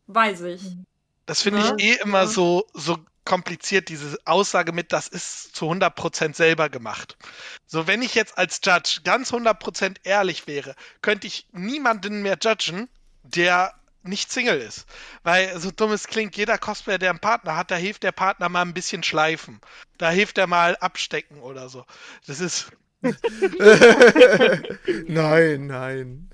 weiß 0.08 0.40
ich. 0.42 0.62
Mhm. 0.62 0.86
Das 1.26 1.42
finde 1.42 1.60
ja, 1.60 1.74
ich 1.76 1.84
eh 1.84 2.02
immer 2.02 2.26
so, 2.26 2.66
so 2.74 2.98
kompliziert, 3.24 3.90
diese 3.90 4.18
Aussage 4.24 4.72
mit, 4.72 4.92
das 4.92 5.06
ist 5.06 5.54
zu 5.54 5.70
100% 5.70 6.34
selber 6.34 6.68
gemacht. 6.68 7.16
So, 7.66 7.86
wenn 7.86 8.02
ich 8.02 8.16
jetzt 8.16 8.36
als 8.36 8.60
Judge 8.64 9.02
ganz 9.04 9.32
100% 9.32 9.98
ehrlich 10.02 10.48
wäre, 10.48 10.74
könnte 11.00 11.28
ich 11.28 11.46
niemanden 11.52 12.22
mehr 12.22 12.38
judgen, 12.42 12.88
der 13.22 13.77
nicht 14.02 14.30
Single 14.30 14.58
ist. 14.58 14.86
Weil, 15.22 15.58
so 15.58 15.70
dumm 15.70 15.92
es 15.92 16.06
klingt, 16.06 16.36
jeder 16.36 16.58
Cosplayer, 16.58 16.98
der 16.98 17.10
einen 17.10 17.18
Partner 17.18 17.56
hat, 17.56 17.70
da 17.70 17.76
hilft 17.76 18.02
der 18.02 18.12
Partner 18.12 18.48
mal 18.48 18.62
ein 18.62 18.74
bisschen 18.74 19.02
schleifen. 19.02 19.60
Da 19.98 20.10
hilft 20.10 20.38
er 20.38 20.46
mal 20.46 20.76
abstecken 20.76 21.40
oder 21.40 21.68
so. 21.68 21.84
Das 22.26 22.40
ist. 22.40 22.70
nein, 25.06 25.66
nein. 25.66 26.30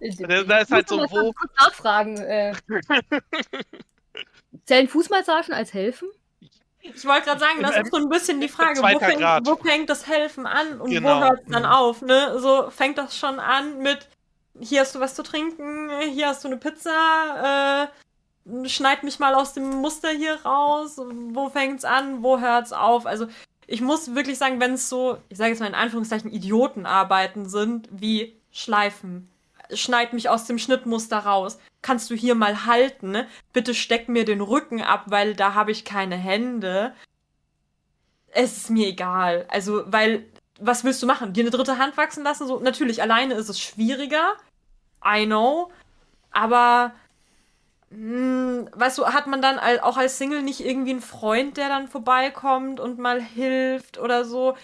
Da 0.00 0.58
ist 0.58 0.70
halt 0.70 0.88
so, 0.88 0.98
wo. 1.10 1.34
Nachfragen. 1.58 2.16
Äh. 2.18 2.54
Zählen 4.64 4.88
Fußmassagen 4.88 5.52
als 5.52 5.74
helfen? 5.74 6.08
Ich 6.80 7.04
wollte 7.04 7.26
gerade 7.26 7.40
sagen, 7.40 7.62
das 7.62 7.76
ist 7.76 7.90
so 7.90 7.98
ein 7.98 8.08
bisschen 8.08 8.40
die 8.40 8.48
Frage, 8.48 8.80
wo 8.80 8.98
fängt, 8.98 9.20
wo 9.46 9.56
fängt, 9.56 9.90
das 9.90 10.06
Helfen 10.06 10.46
an 10.46 10.80
und 10.80 10.90
genau. 10.90 11.16
wo 11.16 11.20
hört 11.24 11.40
es 11.40 11.46
dann 11.50 11.62
mhm. 11.64 11.68
auf? 11.68 12.02
Ne? 12.02 12.38
So 12.38 12.70
fängt 12.70 12.98
das 12.98 13.16
schon 13.18 13.40
an 13.40 13.78
mit, 13.78 14.08
hier 14.60 14.80
hast 14.80 14.94
du 14.94 15.00
was 15.00 15.14
zu 15.14 15.22
trinken, 15.22 15.90
hier 16.12 16.28
hast 16.28 16.44
du 16.44 16.48
eine 16.48 16.56
Pizza, 16.56 17.90
äh, 18.46 18.68
schneid 18.68 19.02
mich 19.02 19.18
mal 19.18 19.34
aus 19.34 19.52
dem 19.52 19.68
Muster 19.68 20.10
hier 20.10 20.40
raus, 20.44 20.96
wo 20.98 21.48
fängt 21.50 21.78
es 21.78 21.84
an, 21.84 22.22
wo 22.22 22.40
hört 22.40 22.66
es 22.66 22.72
auf? 22.72 23.06
Also 23.06 23.26
ich 23.66 23.80
muss 23.80 24.14
wirklich 24.14 24.38
sagen, 24.38 24.60
wenn 24.60 24.74
es 24.74 24.88
so, 24.88 25.18
ich 25.28 25.38
sage 25.38 25.50
jetzt 25.50 25.60
mal 25.60 25.66
in 25.66 25.74
Anführungszeichen, 25.74 26.32
Idiotenarbeiten 26.32 27.48
sind, 27.48 27.88
wie 27.90 28.40
Schleifen, 28.50 29.30
schneid 29.74 30.14
mich 30.14 30.28
aus 30.28 30.46
dem 30.46 30.58
Schnittmuster 30.58 31.18
raus. 31.18 31.58
Kannst 31.82 32.10
du 32.10 32.14
hier 32.14 32.34
mal 32.34 32.64
halten? 32.64 33.26
Bitte 33.52 33.74
steck 33.74 34.08
mir 34.08 34.24
den 34.24 34.40
Rücken 34.40 34.82
ab, 34.82 35.04
weil 35.06 35.34
da 35.34 35.54
habe 35.54 35.70
ich 35.70 35.84
keine 35.84 36.16
Hände. 36.16 36.94
Es 38.28 38.56
ist 38.56 38.70
mir 38.70 38.88
egal. 38.88 39.46
Also, 39.48 39.82
weil, 39.86 40.24
was 40.58 40.84
willst 40.84 41.02
du 41.02 41.06
machen? 41.06 41.32
Dir 41.32 41.42
eine 41.42 41.50
dritte 41.50 41.78
Hand 41.78 41.96
wachsen 41.96 42.24
lassen? 42.24 42.46
So, 42.46 42.60
natürlich, 42.60 43.02
alleine 43.02 43.34
ist 43.34 43.48
es 43.48 43.60
schwieriger. 43.60 44.36
I 45.04 45.26
know. 45.26 45.70
Aber, 46.30 46.92
mh, 47.90 47.96
hm, 47.96 48.70
weißt 48.74 48.98
du, 48.98 49.06
hat 49.06 49.26
man 49.26 49.42
dann 49.42 49.58
auch 49.80 49.96
als 49.96 50.18
Single 50.18 50.42
nicht 50.42 50.60
irgendwie 50.60 50.90
einen 50.90 51.00
Freund, 51.00 51.56
der 51.56 51.68
dann 51.68 51.88
vorbeikommt 51.88 52.80
und 52.80 52.98
mal 52.98 53.20
hilft 53.20 53.98
oder 53.98 54.24
so? 54.24 54.56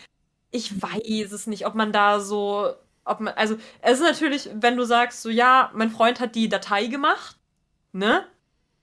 Ich 0.50 0.82
weiß 0.82 1.32
es 1.32 1.46
nicht, 1.46 1.66
ob 1.66 1.74
man 1.74 1.92
da 1.92 2.20
so 2.20 2.74
ob 3.04 3.20
man, 3.20 3.34
also, 3.34 3.56
es 3.82 4.00
ist 4.00 4.04
natürlich, 4.04 4.48
wenn 4.54 4.76
du 4.76 4.84
sagst, 4.84 5.22
so, 5.22 5.28
ja, 5.30 5.70
mein 5.74 5.90
Freund 5.90 6.20
hat 6.20 6.34
die 6.34 6.48
Datei 6.48 6.86
gemacht, 6.86 7.36
ne? 7.92 8.26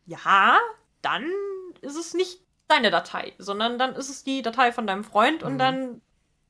Ja, 0.06 0.60
dann 1.02 1.26
ist 1.82 1.96
es 1.96 2.14
nicht 2.14 2.40
deine 2.68 2.92
Datei, 2.92 3.34
sondern 3.38 3.80
dann 3.80 3.96
ist 3.96 4.10
es 4.10 4.24
die 4.24 4.42
Datei 4.42 4.72
von 4.72 4.88
deinem 4.88 5.04
Freund 5.04 5.44
und 5.44 5.54
mhm. 5.54 5.58
dann 5.58 6.02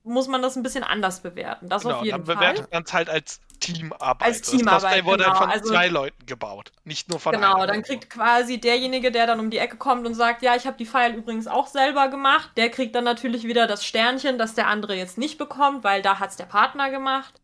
muss 0.03 0.27
man 0.27 0.41
das 0.41 0.55
ein 0.55 0.63
bisschen 0.63 0.83
anders 0.83 1.21
bewerten. 1.21 1.69
Das 1.69 1.83
genau, 1.83 1.97
auf 1.97 2.03
jeden 2.03 2.25
dann 2.25 2.35
bewertet 2.35 2.71
man 2.71 2.83
es 2.83 2.93
halt 2.93 3.09
als 3.09 3.39
Teamarbeit. 3.59 4.27
Als 4.27 4.41
Teamarbeit. 4.41 4.99
Das 4.99 5.05
wurde 5.05 5.23
genau. 5.23 5.35
von 5.35 5.49
also, 5.49 5.69
zwei 5.69 5.87
Leuten 5.87 6.25
gebaut, 6.25 6.71
nicht 6.83 7.09
nur 7.09 7.19
von 7.19 7.33
Genau, 7.33 7.65
dann 7.65 7.83
kriegt 7.83 8.09
quasi 8.09 8.59
derjenige, 8.59 9.11
der 9.11 9.27
dann 9.27 9.39
um 9.39 9.49
die 9.49 9.59
Ecke 9.59 9.77
kommt 9.77 10.05
und 10.07 10.15
sagt, 10.15 10.41
ja, 10.41 10.55
ich 10.55 10.65
habe 10.65 10.77
die 10.77 10.85
File 10.85 11.13
übrigens 11.13 11.47
auch 11.47 11.67
selber 11.67 12.07
gemacht, 12.07 12.51
der 12.57 12.69
kriegt 12.69 12.95
dann 12.95 13.03
natürlich 13.03 13.43
wieder 13.43 13.67
das 13.67 13.85
Sternchen, 13.85 14.37
das 14.37 14.55
der 14.55 14.67
andere 14.67 14.95
jetzt 14.95 15.17
nicht 15.17 15.37
bekommt, 15.37 15.83
weil 15.83 16.01
da 16.01 16.19
hat 16.19 16.31
es 16.31 16.35
der 16.35 16.45
Partner 16.45 16.89
gemacht. 16.89 17.39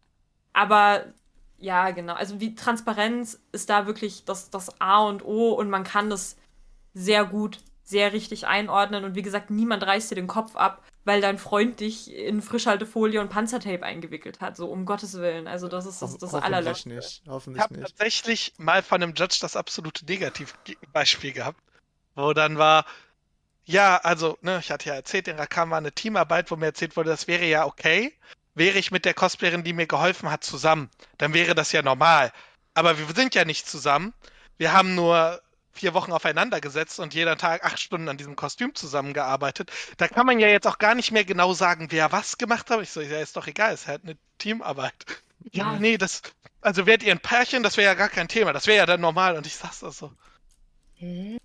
Aber 0.53 1.05
ja, 1.59 1.91
genau. 1.91 2.13
Also 2.13 2.39
wie 2.39 2.55
Transparenz 2.55 3.39
ist 3.51 3.69
da 3.69 3.85
wirklich 3.85 4.25
das, 4.25 4.49
das 4.49 4.81
A 4.81 5.03
und 5.03 5.23
O 5.23 5.51
und 5.51 5.69
man 5.69 5.83
kann 5.83 6.09
das 6.09 6.37
sehr 6.93 7.25
gut, 7.25 7.59
sehr 7.83 8.13
richtig 8.13 8.47
einordnen. 8.47 9.03
Und 9.03 9.15
wie 9.15 9.21
gesagt, 9.21 9.49
niemand 9.49 9.85
reißt 9.85 10.11
dir 10.11 10.15
den 10.15 10.27
Kopf 10.27 10.55
ab, 10.55 10.83
weil 11.07 11.21
dein 11.21 11.39
Freund 11.39 11.79
dich 11.79 12.13
in 12.13 12.41
Frischhaltefolie 12.41 13.19
und 13.19 13.29
Panzertape 13.29 13.83
eingewickelt 13.83 14.41
hat. 14.41 14.55
So 14.55 14.67
um 14.67 14.85
Gottes 14.85 15.13
Willen. 15.17 15.47
Also 15.47 15.67
das 15.67 15.85
ist 15.85 16.01
das, 16.01 16.17
das 16.17 16.33
Ho 16.33 16.37
allerletzte. 16.37 16.89
Nicht. 16.89 17.23
Hoffentlich 17.27 17.63
ich 17.63 17.63
habe 17.63 17.81
tatsächlich 17.81 18.53
mal 18.57 18.83
von 18.83 19.01
einem 19.01 19.13
Judge 19.15 19.37
das 19.41 19.55
absolute 19.55 20.05
Negativbeispiel 20.05 21.31
gehabt, 21.31 21.59
wo 22.15 22.33
dann 22.33 22.57
war, 22.57 22.85
ja, 23.65 23.97
also, 23.97 24.37
ne, 24.41 24.59
ich 24.59 24.69
hatte 24.69 24.89
ja 24.89 24.95
erzählt, 24.95 25.27
in 25.27 25.37
Rakam 25.37 25.71
war 25.71 25.77
eine 25.79 25.91
Teamarbeit, 25.91 26.51
wo 26.51 26.55
mir 26.55 26.67
erzählt 26.67 26.95
wurde, 26.95 27.09
das 27.09 27.27
wäre 27.27 27.45
ja 27.45 27.65
okay 27.65 28.13
wäre 28.57 28.79
ich 28.79 28.91
mit 28.91 29.05
der 29.05 29.13
Cosplayerin, 29.13 29.63
die 29.63 29.73
mir 29.73 29.87
geholfen 29.87 30.31
hat, 30.31 30.43
zusammen. 30.43 30.89
Dann 31.17 31.33
wäre 31.33 31.55
das 31.55 31.71
ja 31.71 31.83
normal. 31.83 32.33
Aber 32.73 32.97
wir 32.97 33.05
sind 33.15 33.35
ja 33.35 33.45
nicht 33.45 33.67
zusammen. 33.67 34.13
Wir 34.57 34.73
haben 34.73 34.95
nur 34.95 35.41
vier 35.77 35.93
Wochen 35.93 36.11
aufeinander 36.11 36.59
gesetzt 36.59 36.99
und 36.99 37.13
jeder 37.13 37.37
Tag 37.37 37.63
acht 37.63 37.79
Stunden 37.79 38.09
an 38.09 38.17
diesem 38.17 38.35
Kostüm 38.35 38.75
zusammengearbeitet. 38.75 39.71
Da 39.97 40.07
kann 40.07 40.25
man 40.25 40.39
ja 40.39 40.47
jetzt 40.47 40.67
auch 40.67 40.77
gar 40.77 40.95
nicht 40.95 41.11
mehr 41.11 41.25
genau 41.25 41.53
sagen, 41.53 41.87
wer 41.91 42.11
was 42.11 42.37
gemacht 42.37 42.69
hat. 42.69 42.81
Ich 42.81 42.91
so, 42.91 43.01
ja, 43.01 43.19
ist 43.19 43.37
doch 43.37 43.47
egal, 43.47 43.73
es 43.73 43.81
ist 43.81 43.87
halt 43.87 44.03
eine 44.03 44.17
Teamarbeit. 44.37 45.05
Ja, 45.51 45.77
nee, 45.79 45.97
das, 45.97 46.21
also 46.61 46.85
wärt 46.85 47.03
ihr 47.03 47.11
ein 47.11 47.19
Pärchen, 47.19 47.63
das 47.63 47.77
wäre 47.77 47.87
ja 47.87 47.93
gar 47.93 48.09
kein 48.09 48.27
Thema. 48.27 48.53
Das 48.53 48.67
wäre 48.67 48.77
ja 48.77 48.85
dann 48.85 49.01
normal. 49.01 49.37
Und 49.37 49.45
ich 49.47 49.55
sag's 49.55 49.79
das 49.79 49.97
so. 49.97 50.11
Hä? 50.95 51.37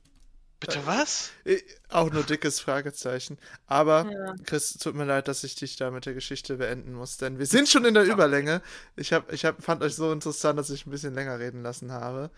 Bitte 0.63 0.87
was? 0.87 1.31
Äh, 1.45 1.59
auch 1.89 2.11
nur 2.13 2.23
dickes 2.23 2.61
Fragezeichen. 2.61 3.37
Aber, 3.67 4.09
ja. 4.09 4.35
Chris, 4.45 4.75
tut 4.75 4.95
mir 4.95 5.05
leid, 5.05 5.27
dass 5.27 5.43
ich 5.43 5.57
dich 5.57 5.75
da 5.75 5.91
mit 5.91 6.07
der 6.07 6.15
Geschichte 6.15 6.57
beenden 6.57 6.93
muss, 6.93 7.17
denn 7.17 7.41
wir 7.41 7.47
sind 7.47 7.69
schon 7.69 7.85
in 7.85 7.95
der 7.95 8.05
Überlänge. 8.05 8.63
Ich, 8.95 9.13
hab, 9.13 9.33
ich 9.33 9.45
hab, 9.45 9.61
fand 9.61 9.83
euch 9.83 9.97
so 9.97 10.13
interessant, 10.13 10.59
dass 10.61 10.71
ich 10.71 10.87
ein 10.87 10.91
bisschen 10.91 11.15
länger 11.15 11.41
reden 11.41 11.63
lassen 11.65 11.91
habe. 11.91 12.31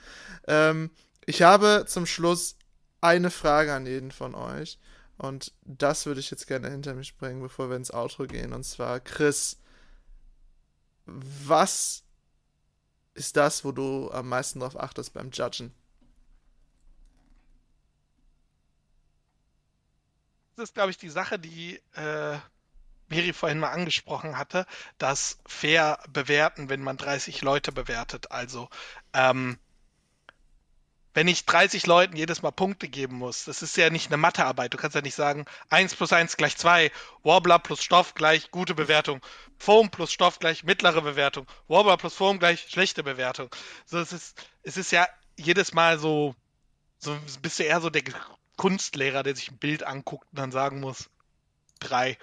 Ähm, 0.48 0.90
ich 1.26 1.42
habe 1.42 1.84
zum 1.86 2.06
Schluss 2.06 2.56
eine 3.00 3.30
Frage 3.30 3.74
an 3.74 3.86
jeden 3.86 4.10
von 4.10 4.34
euch. 4.34 4.78
Und 5.16 5.52
das 5.62 6.06
würde 6.06 6.20
ich 6.20 6.30
jetzt 6.30 6.46
gerne 6.46 6.70
hinter 6.70 6.94
mich 6.94 7.16
bringen, 7.16 7.40
bevor 7.40 7.70
wir 7.70 7.76
ins 7.76 7.92
Outro 7.92 8.26
gehen. 8.26 8.52
Und 8.52 8.64
zwar, 8.64 8.98
Chris, 9.00 9.58
was 11.06 12.02
ist 13.14 13.36
das, 13.36 13.64
wo 13.64 13.70
du 13.70 14.10
am 14.10 14.28
meisten 14.28 14.60
drauf 14.60 14.78
achtest 14.78 15.14
beim 15.14 15.30
Judgen? 15.30 15.72
das 20.56 20.70
ist, 20.70 20.74
glaube 20.74 20.90
ich, 20.90 20.98
die 20.98 21.08
Sache, 21.08 21.38
die 21.38 21.80
äh, 21.94 22.38
Miri 23.08 23.32
vorhin 23.32 23.58
mal 23.58 23.70
angesprochen 23.70 24.38
hatte, 24.38 24.66
das 24.98 25.38
fair 25.46 25.98
bewerten, 26.08 26.68
wenn 26.68 26.82
man 26.82 26.96
30 26.96 27.42
Leute 27.42 27.72
bewertet. 27.72 28.30
Also, 28.30 28.68
ähm, 29.12 29.58
wenn 31.14 31.28
ich 31.28 31.46
30 31.46 31.86
Leuten 31.86 32.16
jedes 32.16 32.42
Mal 32.42 32.50
Punkte 32.50 32.88
geben 32.88 33.16
muss, 33.16 33.44
das 33.44 33.62
ist 33.62 33.76
ja 33.76 33.88
nicht 33.88 34.08
eine 34.08 34.16
Mathearbeit. 34.16 34.74
Du 34.74 34.76
kannst 34.76 34.96
ja 34.96 35.00
nicht 35.00 35.14
sagen, 35.14 35.46
1 35.70 35.94
plus 35.94 36.12
1 36.12 36.36
gleich 36.36 36.56
2, 36.56 36.90
Warbler 37.22 37.60
plus 37.60 37.82
Stoff 37.82 38.14
gleich 38.14 38.50
gute 38.50 38.74
Bewertung, 38.74 39.20
Foam 39.56 39.90
plus 39.90 40.12
Stoff 40.12 40.40
gleich 40.40 40.64
mittlere 40.64 41.02
Bewertung, 41.02 41.46
Warbler 41.68 41.96
plus 41.96 42.14
Foam 42.14 42.40
gleich 42.40 42.66
schlechte 42.68 43.04
Bewertung. 43.04 43.48
So, 43.86 43.98
es 43.98 44.12
ist, 44.12 44.44
es 44.64 44.76
ist 44.76 44.90
ja 44.90 45.06
jedes 45.38 45.72
Mal 45.72 46.00
so, 46.00 46.34
so 46.98 47.16
bist 47.40 47.60
du 47.60 47.62
eher 47.62 47.80
so 47.80 47.90
der 47.90 48.02
Kunstlehrer, 48.56 49.22
der 49.22 49.36
sich 49.36 49.50
ein 49.50 49.58
Bild 49.58 49.84
anguckt 49.84 50.26
und 50.32 50.38
dann 50.38 50.52
sagen 50.52 50.80
muss, 50.80 51.10
drei. 51.78 52.18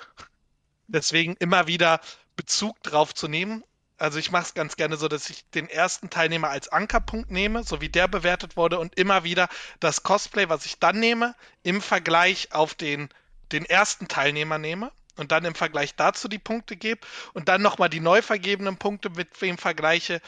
Deswegen 0.88 1.36
immer 1.40 1.68
wieder 1.68 2.02
Bezug 2.36 2.82
drauf 2.84 3.14
zu 3.14 3.30
nehmen. 3.30 3.64
Also 4.02 4.18
ich 4.18 4.32
mache 4.32 4.46
es 4.46 4.54
ganz 4.56 4.78
gerne 4.78 4.98
so, 4.98 5.08
dass 5.08 5.30
ich 5.30 5.48
den 5.52 5.70
ersten 5.70 6.10
Teilnehmer 6.10 6.50
als 6.50 6.70
Ankerpunkt 6.70 7.30
nehme, 7.30 7.64
so 7.64 7.82
wie 7.82 7.90
der 7.90 8.08
bewertet 8.08 8.58
wurde 8.58 8.80
und 8.80 8.98
immer 8.98 9.24
wieder 9.24 9.48
das 9.80 10.02
Cosplay, 10.02 10.50
was 10.50 10.66
ich 10.66 10.80
dann 10.80 11.00
nehme, 11.00 11.36
im 11.62 11.82
Vergleich 11.82 12.52
auf 12.52 12.74
den 12.74 13.10
den 13.52 13.64
ersten 13.64 14.08
Teilnehmer 14.08 14.58
nehme 14.58 14.92
und 15.18 15.32
dann 15.32 15.46
im 15.46 15.54
Vergleich 15.54 15.94
dazu 15.96 16.28
die 16.28 16.40
Punkte 16.40 16.78
gebe 16.78 17.02
und 17.34 17.48
dann 17.48 17.62
nochmal 17.62 17.90
die 17.90 18.00
neu 18.00 18.24
vergebenen 18.24 18.78
Punkte 18.78 19.12
mit 19.12 19.40
wem 19.40 19.60
vergleiche, 19.60 20.20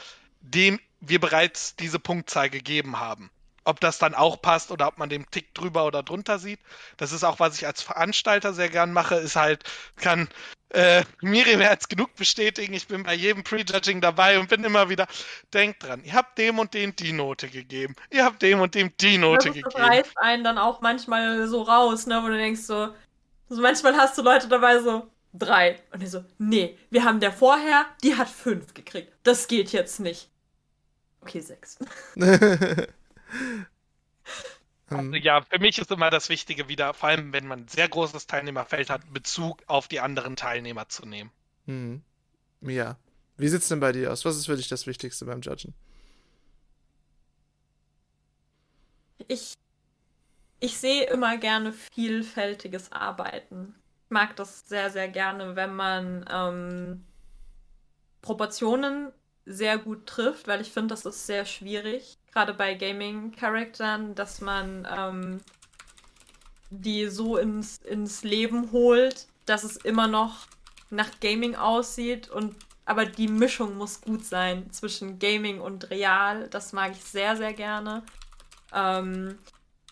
dem 0.41 0.79
wir 0.99 1.19
bereits 1.19 1.75
diese 1.75 1.97
Punktzahl 1.97 2.51
gegeben 2.51 2.99
haben. 2.99 3.31
Ob 3.63 3.79
das 3.79 3.97
dann 3.97 4.13
auch 4.13 4.39
passt 4.39 4.69
oder 4.69 4.87
ob 4.87 4.99
man 4.99 5.09
den 5.09 5.25
Tick 5.31 5.55
drüber 5.55 5.85
oder 5.85 6.03
drunter 6.03 6.37
sieht. 6.37 6.59
Das 6.97 7.11
ist 7.11 7.23
auch, 7.23 7.39
was 7.39 7.55
ich 7.55 7.65
als 7.65 7.81
Veranstalter 7.81 8.53
sehr 8.53 8.69
gern 8.69 8.93
mache, 8.93 9.15
ist 9.15 9.35
halt, 9.35 9.63
kann 9.95 10.29
äh, 10.73 11.03
Miriam 11.21 11.61
jetzt 11.61 11.89
genug 11.89 12.15
bestätigen, 12.15 12.73
ich 12.73 12.87
bin 12.87 13.03
bei 13.03 13.13
jedem 13.13 13.43
Prejudging 13.43 14.01
dabei 14.01 14.39
und 14.39 14.49
bin 14.49 14.63
immer 14.63 14.89
wieder, 14.89 15.07
denkt 15.53 15.83
dran, 15.83 16.03
ihr 16.03 16.13
habt 16.13 16.37
dem 16.37 16.59
und 16.59 16.73
dem 16.73 16.95
die 16.95 17.13
Note 17.13 17.47
gegeben, 17.47 17.95
ihr 18.09 18.25
habt 18.25 18.41
dem 18.41 18.59
und 18.59 18.75
dem 18.75 18.91
die 18.99 19.17
Note 19.17 19.47
das, 19.47 19.55
gegeben. 19.55 19.69
Das 19.71 19.81
reißt 19.81 20.17
einen 20.17 20.43
dann 20.43 20.57
auch 20.57 20.81
manchmal 20.81 21.47
so 21.47 21.61
raus, 21.61 22.07
ne, 22.07 22.21
wo 22.23 22.27
du 22.27 22.37
denkst 22.37 22.61
so, 22.61 22.89
so 23.49 23.61
manchmal 23.61 23.95
hast 23.95 24.17
du 24.17 24.21
Leute 24.23 24.47
dabei 24.47 24.79
so, 24.79 25.07
drei. 25.33 25.79
Und 25.91 26.01
ich 26.03 26.09
so, 26.09 26.23
nee, 26.37 26.77
wir 26.89 27.03
haben 27.03 27.19
der 27.19 27.31
vorher, 27.31 27.85
die 28.03 28.15
hat 28.15 28.29
fünf 28.29 28.73
gekriegt. 28.73 29.11
Das 29.23 29.47
geht 29.47 29.71
jetzt 29.71 29.99
nicht. 29.99 30.29
Okay, 31.21 31.39
sechs. 31.39 31.77
Also 34.97 35.15
ja, 35.15 35.41
für 35.41 35.59
mich 35.59 35.79
ist 35.79 35.91
immer 35.91 36.09
das 36.09 36.29
Wichtige 36.29 36.67
wieder, 36.67 36.93
vor 36.93 37.09
allem 37.09 37.33
wenn 37.33 37.47
man 37.47 37.61
ein 37.61 37.67
sehr 37.67 37.87
großes 37.87 38.27
Teilnehmerfeld 38.27 38.89
hat, 38.89 39.01
Bezug 39.13 39.63
auf 39.67 39.87
die 39.87 39.99
anderen 39.99 40.35
Teilnehmer 40.35 40.89
zu 40.89 41.05
nehmen. 41.05 41.31
Hm. 41.65 42.01
Ja. 42.61 42.97
Wie 43.37 43.47
sieht 43.47 43.61
es 43.61 43.67
denn 43.67 43.79
bei 43.79 43.91
dir 43.91 44.11
aus? 44.11 44.25
Was 44.25 44.37
ist 44.37 44.45
für 44.45 44.55
dich 44.55 44.67
das 44.67 44.87
Wichtigste 44.87 45.25
beim 45.25 45.41
Judgen? 45.41 45.73
Ich, 49.27 49.53
ich 50.59 50.77
sehe 50.77 51.05
immer 51.07 51.37
gerne 51.37 51.73
vielfältiges 51.73 52.91
Arbeiten. 52.91 53.75
Ich 54.05 54.11
mag 54.11 54.35
das 54.35 54.67
sehr, 54.67 54.89
sehr 54.91 55.07
gerne, 55.07 55.55
wenn 55.55 55.75
man 55.75 56.25
ähm, 56.29 57.05
Proportionen 58.21 59.11
sehr 59.45 59.77
gut 59.77 60.05
trifft, 60.05 60.47
weil 60.47 60.61
ich 60.61 60.71
finde, 60.71 60.89
das 60.89 61.05
ist 61.05 61.25
sehr 61.25 61.45
schwierig, 61.45 62.17
gerade 62.33 62.53
bei 62.53 62.73
Gaming-Charaktern, 62.73 64.15
dass 64.15 64.41
man 64.41 64.87
ähm, 64.91 65.41
die 66.69 67.07
so 67.07 67.37
ins, 67.37 67.77
ins 67.77 68.23
Leben 68.23 68.71
holt, 68.71 69.27
dass 69.45 69.63
es 69.63 69.77
immer 69.77 70.07
noch 70.07 70.47
nach 70.89 71.19
Gaming 71.19 71.55
aussieht 71.55 72.29
und 72.29 72.55
aber 72.85 73.05
die 73.05 73.29
Mischung 73.29 73.77
muss 73.77 74.01
gut 74.01 74.25
sein 74.25 74.69
zwischen 74.71 75.17
Gaming 75.17 75.61
und 75.61 75.89
Real. 75.89 76.49
Das 76.49 76.73
mag 76.73 76.91
ich 76.91 77.03
sehr, 77.03 77.37
sehr 77.37 77.53
gerne. 77.53 78.03
Ähm, 78.73 79.37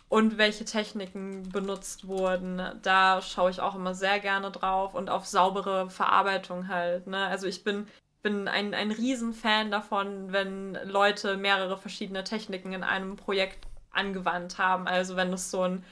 und 0.10 0.38
welche 0.38 0.66
Techniken 0.66 1.48
benutzt 1.50 2.06
wurden, 2.06 2.62
da 2.82 3.22
schaue 3.22 3.50
ich 3.50 3.62
auch 3.62 3.76
immer 3.76 3.96
sehr 3.96 4.20
gerne 4.20 4.52
drauf 4.52 4.94
und 4.94 5.10
auf 5.10 5.26
saubere 5.26 5.90
Verarbeitung 5.90 6.68
halt. 6.68 7.08
Ne? 7.08 7.28
Also 7.28 7.48
ich 7.48 7.64
bin 7.64 7.88
bin 8.22 8.48
ein, 8.48 8.74
ein 8.74 8.92
Riesenfan 8.92 9.72
davon, 9.72 10.32
wenn 10.32 10.78
Leute 10.84 11.38
mehrere 11.38 11.78
verschiedene 11.78 12.24
Techniken 12.24 12.74
in 12.74 12.84
einem 12.84 13.16
Projekt 13.16 13.68
angewandt 13.92 14.58
haben. 14.58 14.88
Also 14.88 15.16
wenn 15.16 15.34
es 15.34 15.52
so 15.52 15.64
ein 15.64 15.84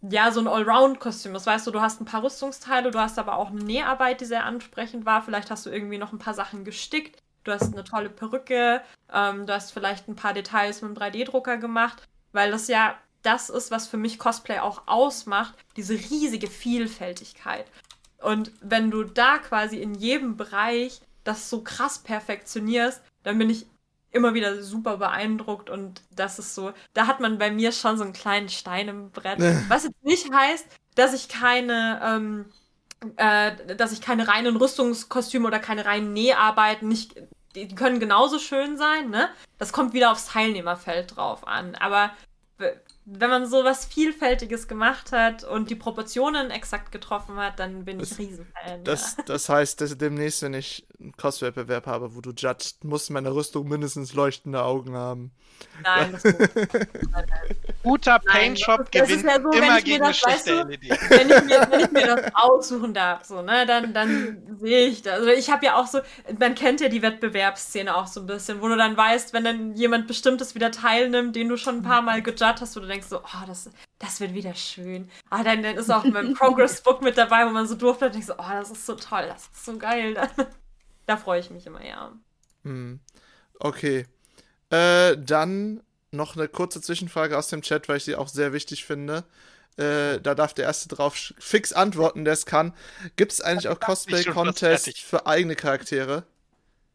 ja, 0.00 0.30
so 0.30 0.40
ein 0.40 0.46
Allround-Kostüm 0.46 1.34
ist. 1.34 1.46
Weißt 1.46 1.66
du, 1.66 1.72
du 1.72 1.80
hast 1.80 2.00
ein 2.00 2.04
paar 2.04 2.22
Rüstungsteile, 2.22 2.90
du 2.90 3.00
hast 3.00 3.18
aber 3.18 3.36
auch 3.36 3.50
eine 3.50 3.64
Näharbeit, 3.64 4.20
die 4.20 4.26
sehr 4.26 4.44
ansprechend 4.44 5.06
war. 5.06 5.22
Vielleicht 5.22 5.50
hast 5.50 5.66
du 5.66 5.70
irgendwie 5.70 5.98
noch 5.98 6.12
ein 6.12 6.20
paar 6.20 6.34
Sachen 6.34 6.64
gestickt. 6.64 7.20
Du 7.42 7.52
hast 7.52 7.72
eine 7.72 7.82
tolle 7.82 8.10
Perücke. 8.10 8.80
Ähm, 9.12 9.46
du 9.46 9.52
hast 9.52 9.72
vielleicht 9.72 10.06
ein 10.06 10.16
paar 10.16 10.34
Details 10.34 10.82
mit 10.82 10.90
einem 10.90 11.12
3D-Drucker 11.12 11.56
gemacht. 11.56 12.06
Weil 12.32 12.50
das 12.52 12.68
ja 12.68 12.94
das 13.22 13.50
ist, 13.50 13.70
was 13.70 13.88
für 13.88 13.96
mich 13.96 14.18
Cosplay 14.18 14.60
auch 14.60 14.82
ausmacht. 14.86 15.54
Diese 15.76 15.94
riesige 15.94 16.46
Vielfältigkeit. 16.46 17.66
Und 18.22 18.52
wenn 18.60 18.90
du 18.90 19.04
da 19.04 19.38
quasi 19.38 19.78
in 19.78 19.94
jedem 19.94 20.36
Bereich 20.36 21.00
das 21.24 21.50
so 21.50 21.62
krass 21.62 21.98
perfektionierst, 22.00 23.02
dann 23.22 23.38
bin 23.38 23.50
ich 23.50 23.66
immer 24.10 24.34
wieder 24.34 24.62
super 24.62 24.96
beeindruckt 24.96 25.68
und 25.68 26.02
das 26.10 26.38
ist 26.38 26.54
so, 26.54 26.72
da 26.94 27.06
hat 27.06 27.20
man 27.20 27.38
bei 27.38 27.50
mir 27.50 27.72
schon 27.72 27.98
so 27.98 28.04
einen 28.04 28.14
kleinen 28.14 28.48
Stein 28.48 28.88
im 28.88 29.10
Brett. 29.10 29.38
Was 29.68 29.84
jetzt 29.84 30.02
nicht 30.02 30.32
heißt, 30.32 30.66
dass 30.94 31.12
ich 31.12 31.28
keine, 31.28 32.00
ähm, 32.02 32.44
äh, 33.16 33.76
dass 33.76 33.92
ich 33.92 34.00
keine 34.00 34.26
reinen 34.26 34.56
Rüstungskostüme 34.56 35.46
oder 35.46 35.58
keine 35.58 35.84
reinen 35.84 36.12
Näharbeiten 36.14 36.88
nicht, 36.88 37.14
die 37.54 37.74
können 37.74 38.00
genauso 38.00 38.38
schön 38.38 38.76
sein, 38.78 39.10
ne? 39.10 39.28
Das 39.58 39.72
kommt 39.72 39.92
wieder 39.92 40.10
aufs 40.10 40.26
Teilnehmerfeld 40.26 41.16
drauf 41.16 41.46
an. 41.46 41.74
Aber 41.74 42.10
wenn 43.10 43.30
man 43.30 43.46
so 43.46 43.64
was 43.64 43.86
Vielfältiges 43.86 44.68
gemacht 44.68 45.12
hat 45.12 45.42
und 45.42 45.70
die 45.70 45.74
Proportionen 45.74 46.50
exakt 46.50 46.92
getroffen 46.92 47.36
hat, 47.36 47.58
dann 47.58 47.84
bin 47.84 47.98
das, 47.98 48.12
ich 48.12 48.18
Riesenfan. 48.18 48.84
Das, 48.84 49.16
ja. 49.16 49.24
das 49.24 49.48
heißt, 49.48 49.80
dass 49.80 49.96
demnächst, 49.96 50.42
wenn 50.42 50.52
ich 50.52 50.86
einen 51.00 51.12
Cosplay-Wettbewerb 51.16 51.86
habe, 51.86 52.14
wo 52.14 52.20
du 52.20 52.30
judgst, 52.30 52.84
muss 52.84 53.08
meine 53.08 53.34
Rüstung 53.34 53.68
mindestens 53.68 54.12
leuchtende 54.12 54.62
Augen 54.62 54.94
haben. 54.94 55.30
Nein, 55.82 56.12
das 56.12 56.22
Guter 57.82 58.18
Paintshop 58.18 58.90
gewinnt 58.90 59.24
ja 59.24 59.40
so, 59.40 59.50
immer 59.50 59.80
gegen 59.80 60.00
das, 60.00 60.06
eine 60.06 60.14
schlechte 60.14 60.58
weißt 60.58 60.64
du, 60.64 60.68
LED. 60.68 61.10
Wenn 61.10 61.30
ich, 61.30 61.44
mir, 61.44 61.66
wenn 61.70 61.80
ich 61.80 61.90
mir 61.92 62.06
das 62.06 62.34
aussuchen 62.34 62.94
darf, 62.94 63.24
so, 63.24 63.42
ne, 63.42 63.64
dann, 63.66 63.94
dann 63.94 64.58
sehe 64.60 64.86
ich 64.86 65.02
das. 65.02 65.20
Also 65.20 65.28
ich 65.30 65.50
habe 65.50 65.64
ja 65.64 65.76
auch 65.76 65.86
so, 65.86 66.00
man 66.38 66.54
kennt 66.54 66.80
ja 66.80 66.88
die 66.88 67.02
Wettbewerbsszene 67.02 67.96
auch 67.96 68.06
so 68.06 68.20
ein 68.20 68.26
bisschen, 68.26 68.60
wo 68.60 68.68
du 68.68 68.76
dann 68.76 68.96
weißt, 68.96 69.32
wenn 69.32 69.44
dann 69.44 69.74
jemand 69.74 70.06
Bestimmtes 70.06 70.54
wieder 70.54 70.70
teilnimmt, 70.70 71.36
den 71.36 71.48
du 71.48 71.56
schon 71.56 71.76
ein 71.76 71.82
paar 71.82 72.02
Mal 72.02 72.22
gejudged 72.22 72.60
hast, 72.60 72.76
wo 72.76 72.80
du 72.80 72.86
denkst 72.86 72.97
so, 73.04 73.20
oh, 73.20 73.46
das, 73.46 73.70
das 73.98 74.20
wird 74.20 74.34
wieder 74.34 74.54
schön. 74.54 75.10
Ah, 75.30 75.42
dann, 75.42 75.62
dann 75.62 75.76
ist 75.76 75.90
auch 75.90 76.04
mein 76.04 76.34
Progress 76.34 76.82
Book 76.82 77.02
mit 77.02 77.16
dabei, 77.16 77.46
wo 77.46 77.50
man 77.50 77.66
so 77.66 77.74
durfte 77.74 78.06
und 78.06 78.14
denkt 78.14 78.26
so, 78.26 78.34
oh, 78.34 78.50
das 78.50 78.70
ist 78.70 78.86
so 78.86 78.94
toll, 78.94 79.26
das 79.26 79.42
ist 79.42 79.64
so 79.64 79.76
geil. 79.78 80.16
da 81.06 81.16
freue 81.16 81.40
ich 81.40 81.50
mich 81.50 81.66
immer, 81.66 81.84
ja. 81.84 82.12
Hm. 82.64 83.00
Okay. 83.58 84.06
Äh, 84.70 85.16
dann 85.18 85.82
noch 86.10 86.36
eine 86.36 86.48
kurze 86.48 86.80
Zwischenfrage 86.80 87.36
aus 87.36 87.48
dem 87.48 87.62
Chat, 87.62 87.88
weil 87.88 87.98
ich 87.98 88.04
sie 88.04 88.16
auch 88.16 88.28
sehr 88.28 88.52
wichtig 88.52 88.84
finde. 88.84 89.24
Äh, 89.76 90.20
da 90.20 90.34
darf 90.34 90.54
der 90.54 90.64
Erste 90.64 90.88
drauf 90.88 91.32
fix 91.38 91.72
antworten, 91.72 92.24
der 92.24 92.34
es 92.34 92.46
kann. 92.46 92.74
Gibt 93.16 93.32
es 93.32 93.40
eigentlich 93.40 93.68
auch 93.68 93.78
Cosplay-Contests 93.78 94.98
für 94.98 95.26
eigene 95.26 95.54
Charaktere? 95.54 96.24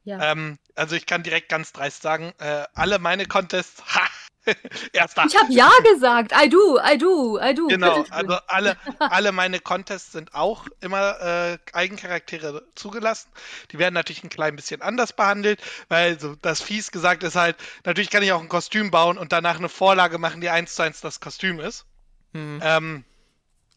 Ja. 0.04 0.32
Ähm, 0.32 0.60
also 0.76 0.96
ich 0.96 1.06
kann 1.06 1.24
direkt 1.24 1.48
ganz 1.48 1.72
dreist 1.72 2.02
sagen, 2.02 2.34
äh, 2.40 2.66
alle 2.74 3.00
meine 3.00 3.26
Contests, 3.26 3.82
ha, 3.96 4.02
Erster. 4.94 5.26
Ich 5.28 5.36
habe 5.36 5.52
ja 5.52 5.72
gesagt. 5.94 6.32
I 6.34 6.50
do, 6.50 6.80
I 6.80 6.98
do, 6.98 7.40
I 7.40 7.54
do. 7.54 7.68
Genau, 7.68 8.04
also 8.10 8.38
alle, 8.48 8.78
alle 9.00 9.32
meine 9.32 9.60
Contests 9.60 10.12
sind 10.12 10.34
auch 10.34 10.68
immer 10.82 11.20
äh, 11.22 11.58
Eigencharaktere 11.72 12.66
zugelassen. 12.76 13.30
Die 13.72 13.80
werden 13.80 13.94
natürlich 13.94 14.24
ein 14.24 14.30
klein 14.30 14.56
bisschen 14.56 14.82
anders 14.82 15.14
behandelt, 15.14 15.62
weil 15.90 16.20
so 16.20 16.36
das 16.36 16.62
fies 16.62 16.92
gesagt 16.92 17.24
ist 17.24 17.36
halt, 17.36 17.58
natürlich 17.86 18.10
kann 18.10 18.24
ich 18.24 18.32
auch 18.32 18.42
ein 18.42 18.50
Kostüm 18.50 18.92
bauen 18.92 19.18
und 19.18 19.32
danach 19.32 19.58
eine 19.58 19.70
Vorlage 19.70 20.18
machen, 20.18 20.42
die 20.42 20.50
eins 20.50 20.76
zu 20.76 20.84
eins 20.84 21.02
das 21.02 21.20
Kostüm 21.20 21.60
ist. 21.60 21.86
Mhm. 22.34 22.60
Ähm, 22.64 23.04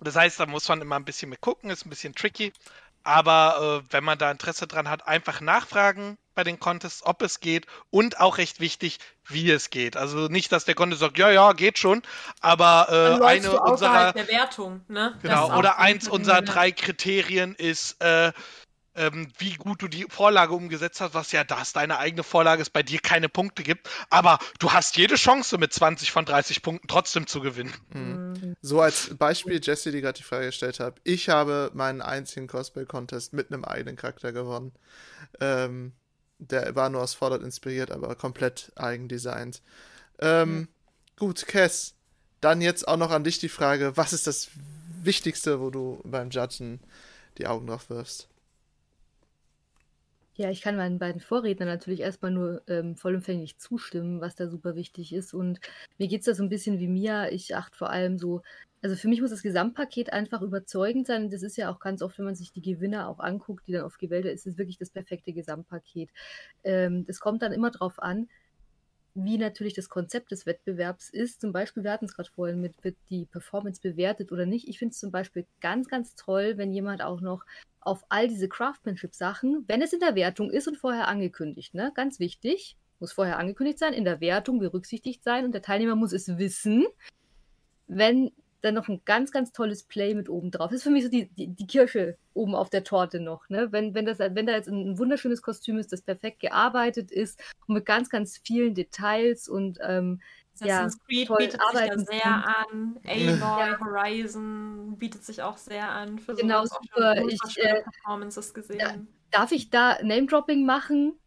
das 0.01 0.16
heißt, 0.16 0.40
da 0.40 0.47
muss 0.47 0.68
man 0.68 0.80
immer 0.80 0.97
ein 0.97 1.05
bisschen 1.05 1.30
mit 1.30 1.40
gucken, 1.40 1.70
ist 1.70 1.86
ein 1.86 1.90
bisschen 1.90 2.14
tricky. 2.14 2.52
Aber 3.02 3.82
äh, 3.84 3.93
wenn 3.93 4.05
man 4.05 4.18
da 4.18 4.30
Interesse 4.30 4.66
dran 4.66 4.90
hat, 4.90 5.06
einfach 5.06 5.40
nachfragen 5.40 6.18
bei 6.36 6.44
den 6.44 6.60
Contests, 6.60 7.02
ob 7.04 7.22
es 7.22 7.40
geht 7.40 7.66
und 7.90 8.20
auch 8.20 8.38
recht 8.38 8.60
wichtig, 8.60 9.00
wie 9.26 9.50
es 9.50 9.70
geht. 9.70 9.96
Also 9.96 10.28
nicht, 10.28 10.52
dass 10.52 10.64
der 10.64 10.76
Contest 10.76 11.00
sagt, 11.00 11.18
ja, 11.18 11.30
ja, 11.30 11.52
geht 11.52 11.78
schon, 11.78 12.02
aber 12.40 13.18
äh, 13.20 13.24
eine 13.24 13.60
unserer 13.60 14.12
der 14.12 14.28
Wertung, 14.28 14.82
ne? 14.86 15.18
Genau, 15.22 15.58
oder 15.58 15.78
eins 15.78 16.06
unserer 16.06 16.42
drei 16.42 16.70
Kriterien 16.70 17.56
ist, 17.56 18.00
äh, 18.00 18.32
ähm, 18.96 19.28
wie 19.38 19.54
gut 19.54 19.82
du 19.82 19.88
die 19.88 20.06
Vorlage 20.08 20.54
umgesetzt 20.54 21.00
hast, 21.00 21.14
was 21.14 21.32
ja 21.32 21.44
das 21.44 21.72
deine 21.72 21.98
eigene 21.98 22.22
Vorlage 22.22 22.62
ist, 22.62 22.70
bei 22.70 22.82
dir 22.82 22.98
keine 22.98 23.28
Punkte 23.28 23.62
gibt, 23.62 23.88
aber 24.10 24.38
du 24.58 24.72
hast 24.72 24.96
jede 24.96 25.16
Chance 25.16 25.58
mit 25.58 25.72
20 25.72 26.10
von 26.10 26.24
30 26.24 26.62
Punkten 26.62 26.88
trotzdem 26.88 27.26
zu 27.26 27.40
gewinnen. 27.40 27.74
Mhm. 27.92 28.56
So 28.62 28.80
als 28.80 29.14
Beispiel, 29.16 29.60
Jesse, 29.62 29.92
die 29.92 30.00
gerade 30.00 30.16
die 30.16 30.22
Frage 30.22 30.46
gestellt 30.46 30.80
hat, 30.80 31.00
ich 31.04 31.28
habe 31.28 31.70
meinen 31.74 32.00
einzigen 32.00 32.46
Cosplay-Contest 32.46 33.32
mit 33.32 33.52
einem 33.52 33.64
eigenen 33.64 33.96
Charakter 33.96 34.32
gewonnen. 34.32 34.72
Ähm, 35.40 35.92
der 36.38 36.74
war 36.74 36.90
nur 36.90 37.02
aus 37.02 37.14
Fallout 37.14 37.42
inspiriert, 37.42 37.90
aber 37.90 38.14
komplett 38.14 38.72
eigendesignt. 38.76 39.62
Ähm, 40.18 40.54
mhm. 40.54 40.68
Gut, 41.16 41.46
Cass, 41.46 41.94
dann 42.40 42.60
jetzt 42.60 42.86
auch 42.86 42.96
noch 42.96 43.10
an 43.10 43.24
dich 43.24 43.38
die 43.38 43.48
Frage, 43.48 43.96
was 43.96 44.12
ist 44.12 44.26
das 44.26 44.48
Wichtigste, 45.02 45.60
wo 45.60 45.70
du 45.70 46.00
beim 46.04 46.30
Judgen 46.30 46.80
die 47.38 47.46
Augen 47.46 47.66
drauf 47.66 47.88
wirfst? 47.90 48.28
Ja, 50.38 50.50
ich 50.50 50.60
kann 50.60 50.76
meinen 50.76 50.98
beiden 50.98 51.20
Vorrednern 51.20 51.68
natürlich 51.68 52.00
erstmal 52.00 52.30
nur 52.30 52.62
ähm, 52.68 52.94
vollumfänglich 52.94 53.56
zustimmen, 53.58 54.20
was 54.20 54.34
da 54.34 54.48
super 54.48 54.74
wichtig 54.74 55.14
ist. 55.14 55.32
Und 55.32 55.60
mir 55.98 56.08
geht 56.08 56.20
es 56.20 56.26
da 56.26 56.34
so 56.34 56.42
ein 56.42 56.50
bisschen 56.50 56.78
wie 56.78 56.88
mir. 56.88 57.32
Ich 57.32 57.56
achte 57.56 57.76
vor 57.76 57.88
allem 57.90 58.18
so, 58.18 58.42
also 58.82 58.96
für 58.96 59.08
mich 59.08 59.22
muss 59.22 59.30
das 59.30 59.42
Gesamtpaket 59.42 60.12
einfach 60.12 60.42
überzeugend 60.42 61.06
sein. 61.06 61.30
Das 61.30 61.42
ist 61.42 61.56
ja 61.56 61.70
auch 61.72 61.80
ganz 61.80 62.02
oft, 62.02 62.18
wenn 62.18 62.26
man 62.26 62.34
sich 62.34 62.52
die 62.52 62.60
Gewinner 62.60 63.08
auch 63.08 63.18
anguckt, 63.18 63.66
die 63.66 63.72
dann 63.72 63.84
oft 63.84 63.98
gewählt 63.98 64.24
werden, 64.24 64.34
ist 64.34 64.46
es 64.46 64.58
wirklich 64.58 64.76
das 64.76 64.90
perfekte 64.90 65.32
Gesamtpaket. 65.32 66.10
Ähm, 66.64 67.06
das 67.06 67.18
kommt 67.20 67.40
dann 67.42 67.52
immer 67.52 67.70
drauf 67.70 67.98
an, 67.98 68.28
wie 69.16 69.38
natürlich 69.38 69.74
das 69.74 69.88
Konzept 69.88 70.30
des 70.30 70.44
Wettbewerbs 70.44 71.09
ist. 71.09 71.40
Zum 71.40 71.52
Beispiel, 71.52 71.82
wir 71.84 71.93
hatten 71.93 72.05
es 72.05 72.14
gerade 72.14 72.30
vorhin 72.30 72.60
mit, 72.60 72.72
wird 72.84 72.97
die 73.09 73.24
Performance 73.24 73.80
bewertet 73.80 74.30
oder 74.30 74.44
nicht. 74.44 74.68
Ich 74.68 74.78
finde 74.78 74.93
es 74.93 75.01
zum 75.01 75.10
Beispiel 75.10 75.47
ganz, 75.60 75.88
ganz 75.88 76.14
toll, 76.14 76.59
wenn 76.59 76.72
jemand 76.72 77.02
auch 77.02 77.20
noch 77.20 77.44
auf 77.80 78.05
all 78.10 78.28
diese 78.28 78.48
Craftsmanship-Sachen, 78.48 79.64
wenn 79.68 79.80
es 79.80 79.93
in 79.93 80.01
der 80.01 80.14
Wertung 80.14 80.51
ist 80.51 80.68
und 80.68 80.76
vorher 80.76 81.09
angekündigt, 81.09 81.72
ne? 81.74 81.93
ganz 81.94 82.20
wichtig, 82.20 82.76
muss 82.98 83.12
vorher 83.12 83.38
angekündigt 83.38 83.78
sein, 83.78 83.94
in 83.94 84.05
der 84.05 84.20
Wertung 84.20 84.59
berücksichtigt 84.59 85.24
sein 85.24 85.44
und 85.44 85.52
der 85.52 85.62
Teilnehmer 85.62 85.97
muss 85.97 86.12
es 86.12 86.36
wissen, 86.38 86.84
wenn 87.86 88.32
dann 88.62 88.74
noch 88.74 88.88
ein 88.88 89.02
ganz, 89.04 89.30
ganz 89.30 89.52
tolles 89.52 89.82
Play 89.82 90.14
mit 90.14 90.28
oben 90.28 90.50
drauf. 90.50 90.68
Das 90.70 90.78
ist 90.78 90.82
für 90.82 90.90
mich 90.90 91.04
so 91.04 91.10
die, 91.10 91.28
die, 91.28 91.48
die 91.48 91.66
Kirsche 91.66 92.16
oben 92.34 92.54
auf 92.54 92.70
der 92.70 92.84
Torte 92.84 93.20
noch. 93.20 93.48
Ne? 93.48 93.68
Wenn, 93.70 93.94
wenn, 93.94 94.06
das, 94.06 94.18
wenn 94.18 94.46
da 94.46 94.52
jetzt 94.52 94.68
ein 94.68 94.98
wunderschönes 94.98 95.42
Kostüm 95.42 95.78
ist, 95.78 95.92
das 95.92 96.02
perfekt 96.02 96.40
gearbeitet 96.40 97.10
ist 97.10 97.40
und 97.66 97.74
mit 97.74 97.86
ganz, 97.86 98.10
ganz 98.10 98.38
vielen 98.44 98.74
Details 98.74 99.48
und 99.48 99.78
ähm, 99.82 100.20
Assassin's 100.60 100.98
ja, 101.08 101.26
Creed 101.26 101.36
bietet 101.36 101.60
sich 101.72 101.88
da 101.88 101.98
sehr 101.98 102.26
an. 102.26 102.98
Aloy, 103.06 103.38
ja. 103.38 103.78
Horizon 103.78 104.96
bietet 104.98 105.24
sich 105.24 105.42
auch 105.42 105.58
sehr 105.58 105.90
an. 105.90 106.18
Für 106.18 106.34
genau, 106.34 106.64
super. 106.64 107.16
Ich, 107.28 107.58
äh, 107.58 107.82
Performances 107.82 108.54
gesehen. 108.54 109.08
darf 109.30 109.52
ich 109.52 109.70
da 109.70 109.98
Name-Dropping 110.02 110.64
machen? 110.64 111.18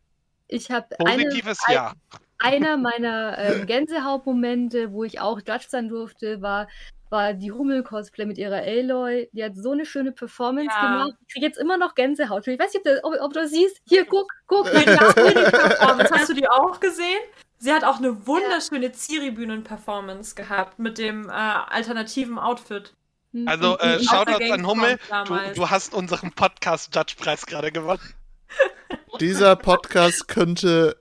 Ich 0.48 0.72
habe 0.72 0.88
Positives 0.98 1.60
eine, 1.66 1.76
Ja. 1.76 1.94
Einer 2.40 2.78
meiner 2.78 3.38
ähm, 3.38 3.66
Gänsehautmomente, 3.68 4.94
wo 4.94 5.04
ich 5.04 5.20
auch 5.20 5.40
Judge 5.46 5.66
sein 5.68 5.90
durfte, 5.90 6.42
war 6.42 6.68
war 7.10 7.34
die 7.34 7.52
Hummel-Cosplay 7.52 8.26
mit 8.26 8.38
ihrer 8.38 8.62
Aloy. 8.62 9.30
Die 9.34 9.44
hat 9.44 9.56
so 9.56 9.72
eine 9.72 9.86
schöne 9.86 10.12
Performance 10.12 10.70
ja. 10.74 10.82
gemacht. 10.82 11.18
Ich 11.28 11.34
kriege 11.34 11.46
jetzt 11.46 11.58
immer 11.58 11.78
noch 11.78 11.96
Gänsehaut. 11.96 12.48
Ich 12.48 12.60
weiß 12.60 12.74
nicht, 12.74 12.78
ob 12.78 12.84
du, 12.84 13.04
ob, 13.04 13.14
ob 13.22 13.34
du 13.34 13.40
das 13.42 13.52
siehst. 13.52 13.82
Hier, 13.88 14.06
guck, 14.06 14.32
guck. 14.48 14.66
Performance. 14.72 16.14
Hast 16.14 16.30
du 16.30 16.34
die 16.34 16.48
auch 16.48 16.80
gesehen? 16.80 17.20
Sie 17.58 17.74
hat 17.74 17.84
auch 17.84 17.98
eine 17.98 18.26
wunderschöne 18.26 18.88
ja. 18.88 18.94
Ziri-Bühnen-Performance 18.94 20.36
gehabt 20.36 20.80
mit 20.80 20.98
dem 20.98 21.28
äh, 21.28 21.32
alternativen 21.32 22.40
Outfit. 22.40 22.94
Hm. 23.34 23.48
Also, 23.48 23.78
äh, 23.80 24.02
Shoutouts 24.02 24.52
an 24.52 24.66
Hummel. 24.66 24.98
Du, 25.28 25.38
du, 25.56 25.70
hast 25.70 25.94
unseren 25.94 26.32
Podcast-Judge-Preis 26.32 27.46
gerade 27.46 27.72
gewonnen. 27.72 28.14
Dieser 29.20 29.56
Podcast 29.56 30.28
könnte 30.28 30.96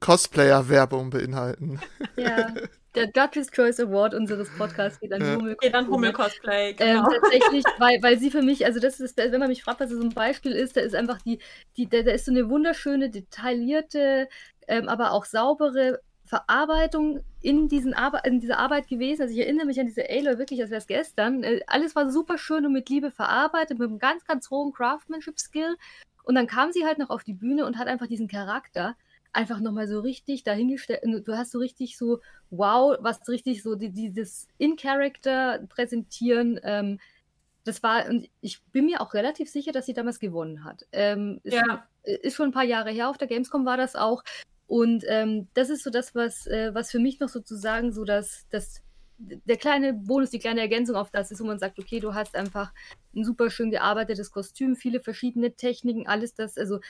Cosplayer-Werbung 0.00 1.10
beinhalten. 1.10 1.80
Ja. 2.16 2.54
Der 3.06 3.10
Judges 3.14 3.50
Choice 3.50 3.80
Award 3.80 4.14
unseres 4.14 4.48
Podcasts 4.56 5.00
geht 5.00 5.12
an 5.12 5.22
ja. 5.22 5.36
Hummel. 5.36 5.56
Geht 5.60 5.74
an 5.74 5.88
Hummel 5.88 6.12
Cosplay, 6.12 6.74
genau. 6.74 7.10
Ähm, 7.10 7.20
tatsächlich, 7.20 7.64
weil, 7.78 8.02
weil 8.02 8.18
sie 8.18 8.30
für 8.30 8.42
mich, 8.42 8.66
also 8.66 8.80
das 8.80 9.00
ist, 9.00 9.16
wenn 9.16 9.40
man 9.40 9.48
mich 9.48 9.62
fragt, 9.62 9.80
was 9.80 9.90
so 9.90 10.00
ein 10.00 10.10
Beispiel 10.10 10.52
ist, 10.52 10.76
da 10.76 10.80
ist 10.80 10.94
einfach 10.94 11.20
die, 11.22 11.38
die 11.76 11.88
da, 11.88 12.02
da 12.02 12.12
ist 12.12 12.26
so 12.26 12.32
eine 12.32 12.48
wunderschöne, 12.48 13.10
detaillierte, 13.10 14.28
ähm, 14.66 14.88
aber 14.88 15.12
auch 15.12 15.24
saubere 15.24 16.00
Verarbeitung 16.24 17.24
in, 17.40 17.68
diesen 17.68 17.94
Arbe 17.94 18.20
in 18.24 18.38
dieser 18.38 18.58
Arbeit 18.58 18.86
gewesen. 18.86 19.22
Also 19.22 19.34
ich 19.34 19.40
erinnere 19.40 19.66
mich 19.66 19.80
an 19.80 19.86
diese 19.86 20.08
Aloy 20.08 20.38
wirklich, 20.38 20.60
als 20.60 20.70
wäre 20.70 20.80
es 20.80 20.86
gestern. 20.86 21.42
Äh, 21.42 21.60
alles 21.66 21.96
war 21.96 22.10
super 22.10 22.36
schön 22.36 22.66
und 22.66 22.72
mit 22.72 22.88
Liebe 22.90 23.10
verarbeitet, 23.10 23.78
mit 23.78 23.88
einem 23.88 23.98
ganz, 23.98 24.24
ganz 24.24 24.50
hohen 24.50 24.72
Craftsmanship-Skill. 24.72 25.76
Und 26.24 26.34
dann 26.34 26.46
kam 26.46 26.72
sie 26.72 26.84
halt 26.84 26.98
noch 26.98 27.08
auf 27.08 27.24
die 27.24 27.32
Bühne 27.32 27.64
und 27.64 27.78
hat 27.78 27.88
einfach 27.88 28.06
diesen 28.06 28.28
Charakter 28.28 28.94
einfach 29.38 29.60
nochmal 29.60 29.86
so 29.86 30.00
richtig 30.00 30.42
dahingestellt. 30.42 31.02
Du 31.04 31.36
hast 31.36 31.52
so 31.52 31.60
richtig 31.60 31.96
so, 31.96 32.20
wow, 32.50 32.96
was 32.98 33.20
richtig 33.28 33.62
so 33.62 33.76
die, 33.76 33.90
dieses 33.90 34.48
In-Character 34.58 35.60
präsentieren. 35.68 36.58
Ähm, 36.64 36.98
das 37.62 37.80
war, 37.84 38.08
und 38.08 38.28
ich 38.40 38.60
bin 38.72 38.86
mir 38.86 39.00
auch 39.00 39.14
relativ 39.14 39.48
sicher, 39.48 39.70
dass 39.70 39.86
sie 39.86 39.92
damals 39.92 40.18
gewonnen 40.18 40.64
hat. 40.64 40.86
Ähm, 40.90 41.38
ist, 41.44 41.54
ja. 41.54 41.86
ist 42.02 42.34
schon 42.34 42.48
ein 42.48 42.52
paar 42.52 42.64
Jahre 42.64 42.90
her, 42.90 43.08
auf 43.08 43.16
der 43.16 43.28
Gamescom 43.28 43.64
war 43.64 43.76
das 43.76 43.94
auch. 43.94 44.24
Und 44.66 45.04
ähm, 45.06 45.46
das 45.54 45.70
ist 45.70 45.84
so 45.84 45.90
das, 45.90 46.16
was, 46.16 46.48
äh, 46.48 46.74
was 46.74 46.90
für 46.90 46.98
mich 46.98 47.20
noch 47.20 47.28
sozusagen 47.28 47.92
so 47.92 48.04
das, 48.04 48.48
das, 48.50 48.82
der 49.18 49.56
kleine 49.56 49.92
Bonus, 49.92 50.30
die 50.30 50.40
kleine 50.40 50.62
Ergänzung 50.62 50.96
auf 50.96 51.12
das 51.12 51.30
ist, 51.30 51.40
wo 51.40 51.44
man 51.44 51.60
sagt, 51.60 51.78
okay, 51.78 52.00
du 52.00 52.12
hast 52.12 52.34
einfach 52.34 52.72
ein 53.14 53.24
super 53.24 53.50
schön 53.50 53.70
gearbeitetes 53.70 54.32
Kostüm, 54.32 54.74
viele 54.74 54.98
verschiedene 54.98 55.52
Techniken, 55.52 56.08
alles 56.08 56.34
das, 56.34 56.58
also 56.58 56.80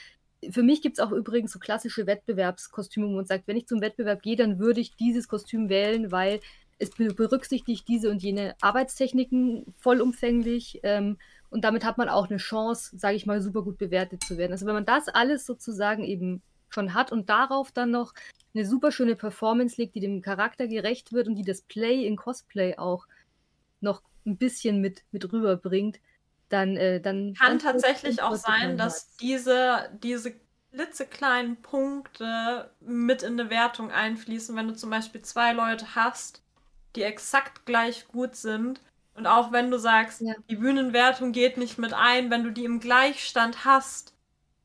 für 0.51 0.63
mich 0.63 0.83
gibt 0.83 0.99
es 0.99 1.05
auch 1.05 1.13
übrigens 1.13 1.53
so 1.53 1.59
klassische 1.59 2.07
Wettbewerbskostüme, 2.07 3.07
wo 3.09 3.13
man 3.13 3.27
sagt, 3.27 3.49
wenn 3.49 3.57
ich 3.57 3.67
zum 3.67 3.81
Wettbewerb 3.81 4.23
gehe, 4.23 4.37
dann 4.37 4.59
würde 4.59 4.81
ich 4.81 4.97
dieses 4.97 5.29
Kostüm 5.29 5.69
wählen, 5.69 6.13
weil 6.13 6.41
es 6.79 6.91
berücksichtigt 6.91 7.89
diese 7.89 8.11
und 8.11 8.23
jene 8.23 8.55
Arbeitstechniken 8.61 9.75
vollumfänglich. 9.79 10.81
Ähm, 10.85 11.19
und 11.51 11.65
damit 11.65 11.85
hat 11.85 11.99
man 11.99 12.09
auch 12.09 12.29
eine 12.29 12.37
Chance, 12.37 12.97
sage 12.97 13.17
ich 13.17 13.27
mal, 13.27 13.41
super 13.41 13.63
gut 13.63 13.79
bewertet 13.79 14.23
zu 14.23 14.39
werden. 14.39 14.53
Also 14.53 14.67
wenn 14.67 14.75
man 14.75 14.87
das 14.87 15.09
alles 15.09 15.45
sozusagen 15.45 16.05
eben 16.05 16.43
schon 16.69 16.95
hat 16.95 17.11
und 17.11 17.29
darauf 17.29 17.73
dann 17.73 17.91
noch 17.91 18.13
eine 18.55 18.65
super 18.65 18.93
schöne 18.93 19.17
Performance 19.17 19.77
legt, 19.81 19.95
die 19.95 20.01
dem 20.01 20.23
Charakter 20.23 20.69
gerecht 20.69 21.13
wird 21.13 21.27
und 21.27 21.35
die 21.35 21.45
das 21.45 21.63
Play 21.63 22.07
in 22.07 22.17
Cosplay 22.17 22.77
auch 22.77 23.07
noch 23.81 24.03
ein 24.27 24.37
bisschen 24.37 24.81
mit, 24.81 25.03
mit 25.11 25.33
rüberbringt, 25.33 26.01
dann, 26.49 26.77
äh, 26.77 27.01
dann 27.01 27.35
kann 27.35 27.59
tatsächlich 27.59 28.23
auch 28.23 28.37
sein, 28.37 28.79
dass 28.79 29.17
diese, 29.17 29.91
diese 30.03 30.35
klitzekleinen 30.73 31.57
Punkte 31.57 32.71
mit 32.81 33.23
in 33.23 33.39
eine 33.39 33.51
Wertung 33.51 33.91
einfließen, 33.91 34.55
wenn 34.57 34.69
du 34.69 34.75
zum 34.75 34.91
Beispiel 34.91 35.23
zwei 35.23 35.53
Leute 35.53 35.95
hast, 35.95 36.43
die 36.97 37.03
exakt 37.03 37.67
gleich 37.67 38.09
gut 38.09 38.37
sind. 38.37 38.81
Und 39.15 39.27
auch 39.27 39.51
wenn 39.51 39.71
du 39.71 39.79
sagst, 39.79 40.21
ja. 40.21 40.35
die 40.49 40.57
Bühnenwertung 40.57 41.33
geht 41.33 41.57
nicht 41.57 41.79
mit 41.79 41.93
ein, 41.93 42.31
wenn 42.31 42.45
du 42.45 42.51
die 42.51 42.65
im 42.65 42.81
Gleichstand 42.81 43.65
hast 43.65 44.15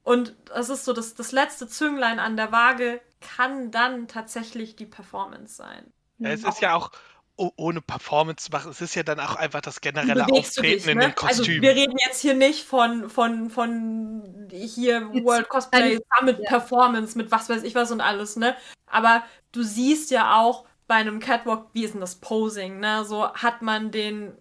und 0.04 0.36
das 0.46 0.70
ist 0.70 0.86
so 0.86 0.94
das, 0.94 1.16
das 1.16 1.32
letzte 1.32 1.68
Zünglein 1.68 2.20
an 2.20 2.36
der 2.36 2.52
Waage, 2.52 3.02
kann 3.22 3.72
dann 3.72 4.08
tatsächlich 4.08 4.76
die 4.76 4.86
Performance 4.86 5.56
sein. 5.56 5.92
Ja, 6.20 6.30
es 6.30 6.44
ist 6.44 6.62
ja 6.62 6.76
auch, 6.76 6.92
ohne 7.36 7.82
Performance 7.82 8.46
zu 8.46 8.52
machen. 8.52 8.72
Es 8.72 8.82
ist 8.82 8.96
ja 8.96 9.04
dann 9.04 9.20
auch 9.20 9.36
einfach 9.36 9.62
das 9.62 9.82
generelle 9.82 10.26
Auftreten 10.28 10.62
dich, 10.62 10.86
ne? 10.86 10.92
in 10.92 11.00
den 11.00 11.16
Kostümen. 11.16 11.50
Also 11.50 11.62
wir 11.62 11.76
reden 11.76 11.98
jetzt 12.06 12.22
hier 12.22 12.36
nicht 12.36 12.64
von, 12.64 13.10
von, 13.10 13.50
von 13.50 14.48
hier 14.52 15.10
World 15.24 15.50
Cosplay 15.50 16.00
Summit 16.18 16.40
ja. 16.40 16.50
Performance 16.50 17.18
mit 17.18 17.32
was 17.32 17.50
weiß 17.50 17.64
ich 17.64 17.76
was 17.76 17.92
und 17.92 18.02
alles, 18.02 18.36
ne? 18.36 18.56
Aber 18.86 19.24
du 19.52 19.64
siehst 19.64 20.12
ja 20.12 20.40
auch 20.40 20.66
bei 20.88 20.96
einem 20.96 21.20
Catwalk, 21.20 21.68
wie 21.74 21.84
ist 21.84 21.94
denn 21.94 22.02
das 22.02 22.16
Posing, 22.16 22.80
ne? 22.80 23.04
So 23.06 23.34
hat 23.34 23.62
man 23.62 23.90
den, 23.90 24.34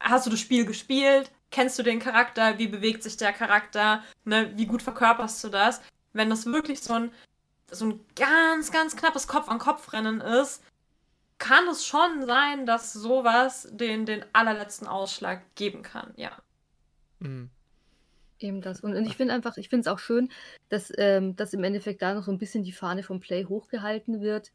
hast 0.00 0.26
du 0.26 0.30
das 0.30 0.40
Spiel 0.40 0.64
gespielt? 0.64 1.30
Kennst 1.50 1.78
du 1.78 1.82
den 1.82 1.98
Charakter? 1.98 2.58
Wie 2.58 2.66
bewegt 2.66 3.02
sich 3.02 3.18
der 3.18 3.34
Charakter? 3.34 4.02
Ne? 4.24 4.52
Wie 4.56 4.64
gut 4.64 4.80
verkörperst 4.80 5.44
du 5.44 5.50
das? 5.50 5.82
Wenn 6.14 6.30
das 6.30 6.46
wirklich 6.46 6.80
so 6.80 6.94
ein, 6.94 7.10
so 7.70 7.86
ein 7.86 8.00
ganz, 8.16 8.72
ganz 8.72 8.96
knappes 8.96 9.26
Kopf-an-Kopf-Rennen 9.26 10.22
ist, 10.22 10.62
kann 11.42 11.66
es 11.66 11.84
schon 11.84 12.24
sein, 12.24 12.66
dass 12.66 12.92
sowas 12.92 13.68
den, 13.72 14.06
den 14.06 14.24
allerletzten 14.32 14.86
Ausschlag 14.86 15.42
geben 15.56 15.82
kann, 15.82 16.12
ja. 16.14 16.30
Mhm. 17.18 17.50
Eben 18.38 18.60
das. 18.60 18.80
Und, 18.80 18.94
und 18.94 19.06
ich 19.06 19.16
finde 19.16 19.34
einfach, 19.34 19.56
ich 19.56 19.68
finde 19.68 19.80
es 19.80 19.86
auch 19.88 19.98
schön, 19.98 20.28
dass, 20.68 20.92
ähm, 20.98 21.34
dass 21.34 21.52
im 21.52 21.64
Endeffekt 21.64 22.00
da 22.00 22.14
noch 22.14 22.22
so 22.22 22.30
ein 22.30 22.38
bisschen 22.38 22.62
die 22.62 22.70
Fahne 22.70 23.02
vom 23.02 23.18
Play 23.18 23.44
hochgehalten 23.44 24.20
wird. 24.20 24.52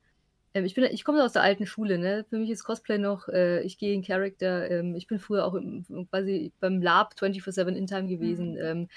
Ähm, 0.53 0.63
ich 0.63 0.77
ich 0.77 1.03
komme 1.03 1.25
aus 1.25 1.33
der 1.33 1.41
alten 1.41 1.65
Schule, 1.65 1.97
ne? 1.97 2.25
Für 2.29 2.37
mich 2.37 2.49
ist 2.49 2.63
Cosplay 2.63 2.97
noch, 2.97 3.27
äh, 3.27 3.61
ich 3.63 3.77
gehe 3.77 3.93
in 3.93 4.01
Character, 4.01 4.71
ähm, 4.71 4.95
ich 4.95 5.07
bin 5.07 5.19
früher 5.19 5.45
auch 5.45 5.55
im, 5.55 5.85
quasi 6.09 6.53
beim 6.61 6.81
Lab 6.81 7.15
24-7 7.19 7.75
in 7.75 7.87
Time 7.87 8.07
gewesen. 8.07 8.53
Mhm. 8.53 8.59
Ähm, 8.61 8.89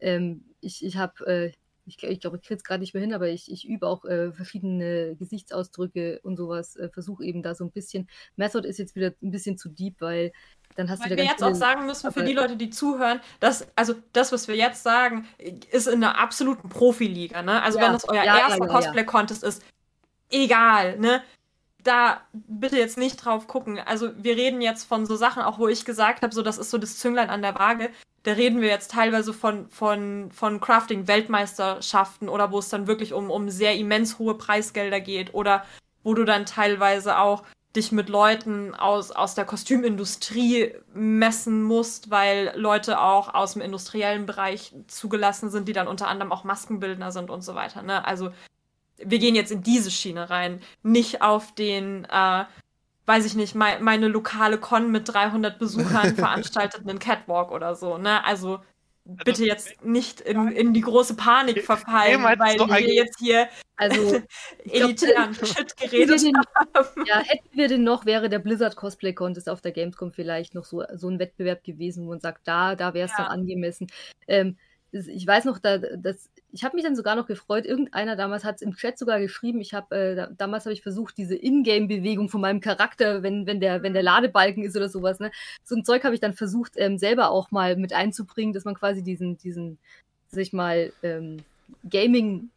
ähm, 0.00 0.44
ich 0.62 0.82
ich 0.82 0.96
habe 0.96 1.26
äh, 1.26 1.52
ich, 1.86 2.02
ich 2.02 2.20
glaube, 2.20 2.36
ich 2.36 2.42
kriege 2.42 2.56
es 2.56 2.64
gerade 2.64 2.80
nicht 2.80 2.94
mehr 2.94 3.02
hin, 3.02 3.14
aber 3.14 3.28
ich, 3.28 3.50
ich 3.50 3.68
übe 3.68 3.86
auch 3.86 4.04
äh, 4.04 4.32
verschiedene 4.32 5.16
Gesichtsausdrücke 5.16 6.20
und 6.22 6.36
sowas, 6.36 6.76
äh, 6.76 6.88
versuche 6.88 7.24
eben 7.24 7.42
da 7.42 7.54
so 7.54 7.64
ein 7.64 7.70
bisschen. 7.70 8.08
Method 8.36 8.66
ist 8.66 8.78
jetzt 8.78 8.94
wieder 8.94 9.12
ein 9.22 9.30
bisschen 9.30 9.58
zu 9.58 9.68
deep, 9.68 10.00
weil 10.00 10.32
dann 10.76 10.90
hast 10.90 11.02
weil 11.02 11.10
du 11.10 11.16
wir 11.16 11.24
jetzt 11.24 11.42
auch 11.42 11.54
sagen 11.54 11.86
müssen 11.86 12.10
für 12.10 12.24
die 12.24 12.32
Leute, 12.32 12.56
die 12.56 12.70
zuhören, 12.70 13.20
dass 13.38 13.66
also 13.76 13.94
das, 14.12 14.32
was 14.32 14.48
wir 14.48 14.56
jetzt 14.56 14.82
sagen, 14.82 15.26
ist 15.70 15.86
in 15.86 16.02
einer 16.02 16.18
absoluten 16.18 16.68
Profiliga. 16.68 17.42
Ne? 17.42 17.62
Also 17.62 17.78
ja, 17.78 17.84
wenn 17.84 17.92
das 17.92 18.08
euer 18.08 18.24
ja, 18.24 18.38
erster 18.38 18.64
ja, 18.64 18.72
Cosplay-Contest 18.72 19.44
ist, 19.44 19.62
egal. 20.30 20.98
Ne? 20.98 21.22
da 21.84 22.22
bitte 22.32 22.78
jetzt 22.78 22.98
nicht 22.98 23.16
drauf 23.16 23.46
gucken. 23.46 23.78
Also 23.78 24.10
wir 24.16 24.36
reden 24.36 24.60
jetzt 24.60 24.84
von 24.84 25.06
so 25.06 25.16
Sachen, 25.16 25.42
auch 25.42 25.58
wo 25.58 25.68
ich 25.68 25.84
gesagt 25.84 26.22
habe, 26.22 26.34
so 26.34 26.42
das 26.42 26.58
ist 26.58 26.70
so 26.70 26.78
das 26.78 26.98
Zünglein 26.98 27.30
an 27.30 27.42
der 27.42 27.54
Waage 27.54 27.90
da 28.24 28.32
reden 28.32 28.60
wir 28.60 28.68
jetzt 28.68 28.90
teilweise 28.90 29.32
von, 29.32 29.68
von, 29.68 30.30
von 30.32 30.60
Crafting-Weltmeisterschaften 30.60 32.28
oder 32.28 32.50
wo 32.50 32.58
es 32.58 32.70
dann 32.70 32.86
wirklich 32.86 33.12
um, 33.12 33.30
um 33.30 33.50
sehr 33.50 33.76
immens 33.76 34.18
hohe 34.18 34.34
Preisgelder 34.34 35.00
geht 35.00 35.34
oder 35.34 35.64
wo 36.02 36.14
du 36.14 36.24
dann 36.24 36.46
teilweise 36.46 37.18
auch 37.18 37.44
dich 37.76 37.92
mit 37.92 38.08
Leuten 38.08 38.74
aus, 38.74 39.10
aus 39.10 39.34
der 39.34 39.44
Kostümindustrie 39.44 40.74
messen 40.94 41.62
musst, 41.62 42.10
weil 42.10 42.52
Leute 42.54 43.00
auch 43.00 43.34
aus 43.34 43.54
dem 43.54 43.62
industriellen 43.62 44.26
Bereich 44.26 44.74
zugelassen 44.86 45.50
sind, 45.50 45.68
die 45.68 45.72
dann 45.72 45.88
unter 45.88 46.08
anderem 46.08 46.32
auch 46.32 46.44
Maskenbildner 46.44 47.12
sind 47.12 47.30
und 47.30 47.42
so 47.42 47.54
weiter. 47.54 47.82
Ne? 47.82 48.04
Also 48.06 48.30
wir 48.96 49.18
gehen 49.18 49.34
jetzt 49.34 49.52
in 49.52 49.62
diese 49.62 49.90
Schiene 49.90 50.30
rein, 50.30 50.60
nicht 50.82 51.20
auf 51.20 51.52
den 51.54 52.04
äh, 52.04 52.44
weiß 53.06 53.26
ich 53.26 53.34
nicht, 53.34 53.54
mein, 53.54 53.82
meine 53.82 54.08
lokale 54.08 54.58
Con 54.58 54.90
mit 54.90 55.12
300 55.12 55.58
Besuchern 55.58 56.14
veranstaltet 56.16 56.88
einen 56.88 56.98
Catwalk 56.98 57.50
oder 57.50 57.74
so, 57.74 57.98
ne? 57.98 58.24
Also, 58.24 58.60
also 59.06 59.24
bitte 59.24 59.44
jetzt 59.44 59.84
nicht 59.84 60.22
in, 60.22 60.48
in 60.52 60.72
die 60.72 60.80
große 60.80 61.14
Panik 61.14 61.62
verfallen, 61.62 62.22
weil 62.22 62.58
so 62.58 62.68
wir 62.68 62.80
jetzt 62.80 63.18
hier 63.18 63.48
Also, 63.76 64.20
elitären 64.64 65.34
Shit 65.44 65.76
geredet 65.76 66.22
den, 66.22 66.34
haben. 66.36 67.04
Ja, 67.06 67.18
hätten 67.18 67.48
wir 67.52 67.68
den 67.68 67.84
noch, 67.84 68.06
wäre 68.06 68.30
der 68.30 68.38
Blizzard 68.38 68.76
Cosplay 68.76 69.12
Contest 69.12 69.48
auf 69.50 69.60
der 69.60 69.72
Gamescom 69.72 70.12
vielleicht 70.12 70.54
noch 70.54 70.64
so, 70.64 70.84
so 70.94 71.10
ein 71.10 71.18
Wettbewerb 71.18 71.64
gewesen, 71.64 72.06
wo 72.06 72.10
man 72.10 72.20
sagt, 72.20 72.48
da, 72.48 72.76
da 72.76 72.94
wäre 72.94 73.06
es 73.06 73.12
ja. 73.12 73.24
dann 73.24 73.40
angemessen. 73.40 73.88
Ähm, 74.26 74.56
ich 74.92 75.26
weiß 75.26 75.44
noch, 75.44 75.58
da, 75.58 75.78
das, 75.78 76.30
ich 76.54 76.62
habe 76.62 76.76
mich 76.76 76.84
dann 76.84 76.94
sogar 76.94 77.16
noch 77.16 77.26
gefreut, 77.26 77.66
irgendeiner 77.66 78.14
damals 78.14 78.44
hat 78.44 78.56
es 78.56 78.62
im 78.62 78.76
Chat 78.76 78.96
sogar 78.96 79.18
geschrieben, 79.18 79.60
ich 79.60 79.74
habe, 79.74 79.96
äh, 79.96 80.28
damals 80.38 80.64
habe 80.64 80.72
ich 80.72 80.82
versucht, 80.82 81.18
diese 81.18 81.34
Ingame-Bewegung 81.34 82.28
von 82.28 82.40
meinem 82.40 82.60
Charakter, 82.60 83.24
wenn, 83.24 83.44
wenn, 83.46 83.58
der, 83.58 83.82
wenn 83.82 83.92
der 83.92 84.04
Ladebalken 84.04 84.62
ist 84.62 84.76
oder 84.76 84.88
sowas, 84.88 85.18
ne, 85.18 85.32
so 85.64 85.74
ein 85.74 85.84
Zeug 85.84 86.04
habe 86.04 86.14
ich 86.14 86.20
dann 86.20 86.32
versucht, 86.32 86.74
ähm, 86.76 86.96
selber 86.96 87.30
auch 87.30 87.50
mal 87.50 87.76
mit 87.76 87.92
einzubringen, 87.92 88.54
dass 88.54 88.64
man 88.64 88.76
quasi 88.76 89.02
diesen, 89.02 89.36
diesen, 89.36 89.78
sag 90.28 90.42
ich 90.42 90.52
mal, 90.52 90.92
ähm, 91.02 91.38
Gaming, 91.90 92.50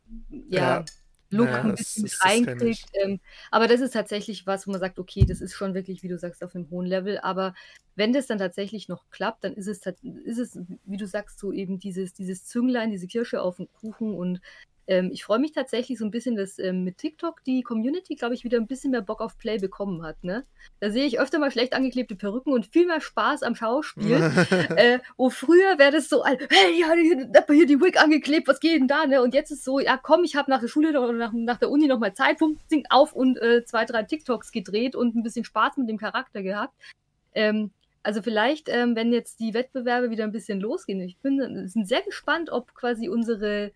ja, 0.47 0.59
ja 0.59 0.85
Look 1.29 1.47
ja, 1.47 1.61
ein 1.61 1.75
bisschen 1.75 2.09
reinkriegt. 2.21 2.85
Ähm, 2.93 3.19
aber 3.51 3.67
das 3.67 3.81
ist 3.81 3.91
tatsächlich 3.91 4.47
was, 4.47 4.65
wo 4.65 4.71
man 4.71 4.79
sagt, 4.79 4.97
okay, 4.97 5.25
das 5.27 5.41
ist 5.41 5.53
schon 5.53 5.73
wirklich, 5.73 6.03
wie 6.03 6.07
du 6.07 6.17
sagst, 6.17 6.43
auf 6.43 6.55
einem 6.55 6.69
hohen 6.69 6.85
Level. 6.85 7.19
Aber 7.19 7.53
wenn 7.95 8.13
das 8.13 8.27
dann 8.27 8.37
tatsächlich 8.37 8.87
noch 8.87 9.09
klappt, 9.09 9.43
dann 9.43 9.53
ist 9.53 9.67
es, 9.67 9.85
ist 10.23 10.37
es 10.37 10.59
wie 10.85 10.97
du 10.97 11.05
sagst, 11.05 11.39
so 11.39 11.51
eben 11.51 11.79
dieses, 11.79 12.13
dieses 12.13 12.45
Zünglein, 12.45 12.91
diese 12.91 13.07
Kirsche 13.07 13.41
auf 13.41 13.57
dem 13.57 13.71
Kuchen 13.73 14.13
und 14.13 14.39
ähm, 14.87 15.09
ich 15.11 15.25
freue 15.25 15.39
mich 15.39 15.51
tatsächlich 15.51 15.99
so 15.99 16.05
ein 16.05 16.11
bisschen, 16.11 16.35
dass 16.35 16.57
ähm, 16.59 16.85
mit 16.85 16.97
TikTok 16.97 17.43
die 17.43 17.61
Community, 17.61 18.15
glaube 18.15 18.35
ich, 18.35 18.45
wieder 18.45 18.57
ein 18.57 18.67
bisschen 18.67 18.91
mehr 18.91 19.01
Bock 19.01 19.21
auf 19.21 19.37
Play 19.37 19.57
bekommen 19.57 20.01
hat. 20.03 20.23
Ne? 20.23 20.45
Da 20.79 20.89
sehe 20.89 21.05
ich 21.05 21.19
öfter 21.19 21.39
mal 21.39 21.51
schlecht 21.51 21.73
angeklebte 21.73 22.15
Perücken 22.15 22.53
und 22.53 22.65
viel 22.65 22.87
mehr 22.87 23.01
Spaß 23.01 23.43
am 23.43 23.55
Schauspiel. 23.55 24.15
äh, 24.77 24.99
wo 25.17 25.29
früher 25.29 25.77
wäre 25.77 25.91
das 25.91 26.07
so, 26.07 26.23
hey, 26.25 26.79
ja, 26.79 26.93
hier, 26.93 27.29
hier 27.49 27.65
die 27.65 27.81
Wig 27.81 28.01
angeklebt, 28.01 28.47
was 28.47 28.61
geht 28.61 28.79
denn 28.79 28.87
da? 28.87 29.05
Ne? 29.05 29.21
Und 29.21 29.33
jetzt 29.33 29.51
ist 29.51 29.65
so, 29.65 29.79
ja 29.79 29.97
komm, 30.01 30.23
ich 30.23 30.35
habe 30.37 30.49
nach 30.49 30.61
der 30.61 30.69
Schule 30.69 30.89
oder 30.89 31.11
nach, 31.11 31.33
nach 31.33 31.57
der 31.57 31.69
Uni 31.69 31.87
nochmal 31.87 32.13
Zeit, 32.13 32.37
pum, 32.37 32.57
sing 32.67 32.85
auf 32.89 33.13
und 33.13 33.37
äh, 33.41 33.65
zwei, 33.65 33.83
drei 33.83 34.03
TikToks 34.03 34.51
gedreht 34.51 34.95
und 34.95 35.15
ein 35.15 35.23
bisschen 35.23 35.43
Spaß 35.43 35.77
mit 35.77 35.89
dem 35.89 35.97
Charakter 35.97 36.41
gehabt. 36.41 36.73
Ähm, 37.33 37.71
also 38.03 38.21
vielleicht, 38.21 38.69
ähm, 38.69 38.95
wenn 38.95 39.11
jetzt 39.11 39.41
die 39.41 39.53
Wettbewerbe 39.53 40.11
wieder 40.11 40.23
ein 40.23 40.31
bisschen 40.31 40.61
losgehen, 40.61 41.01
ich 41.01 41.17
bin 41.17 41.67
sind 41.67 41.89
sehr 41.89 42.01
gespannt, 42.03 42.49
ob 42.49 42.73
quasi 42.73 43.09
unsere 43.09 43.73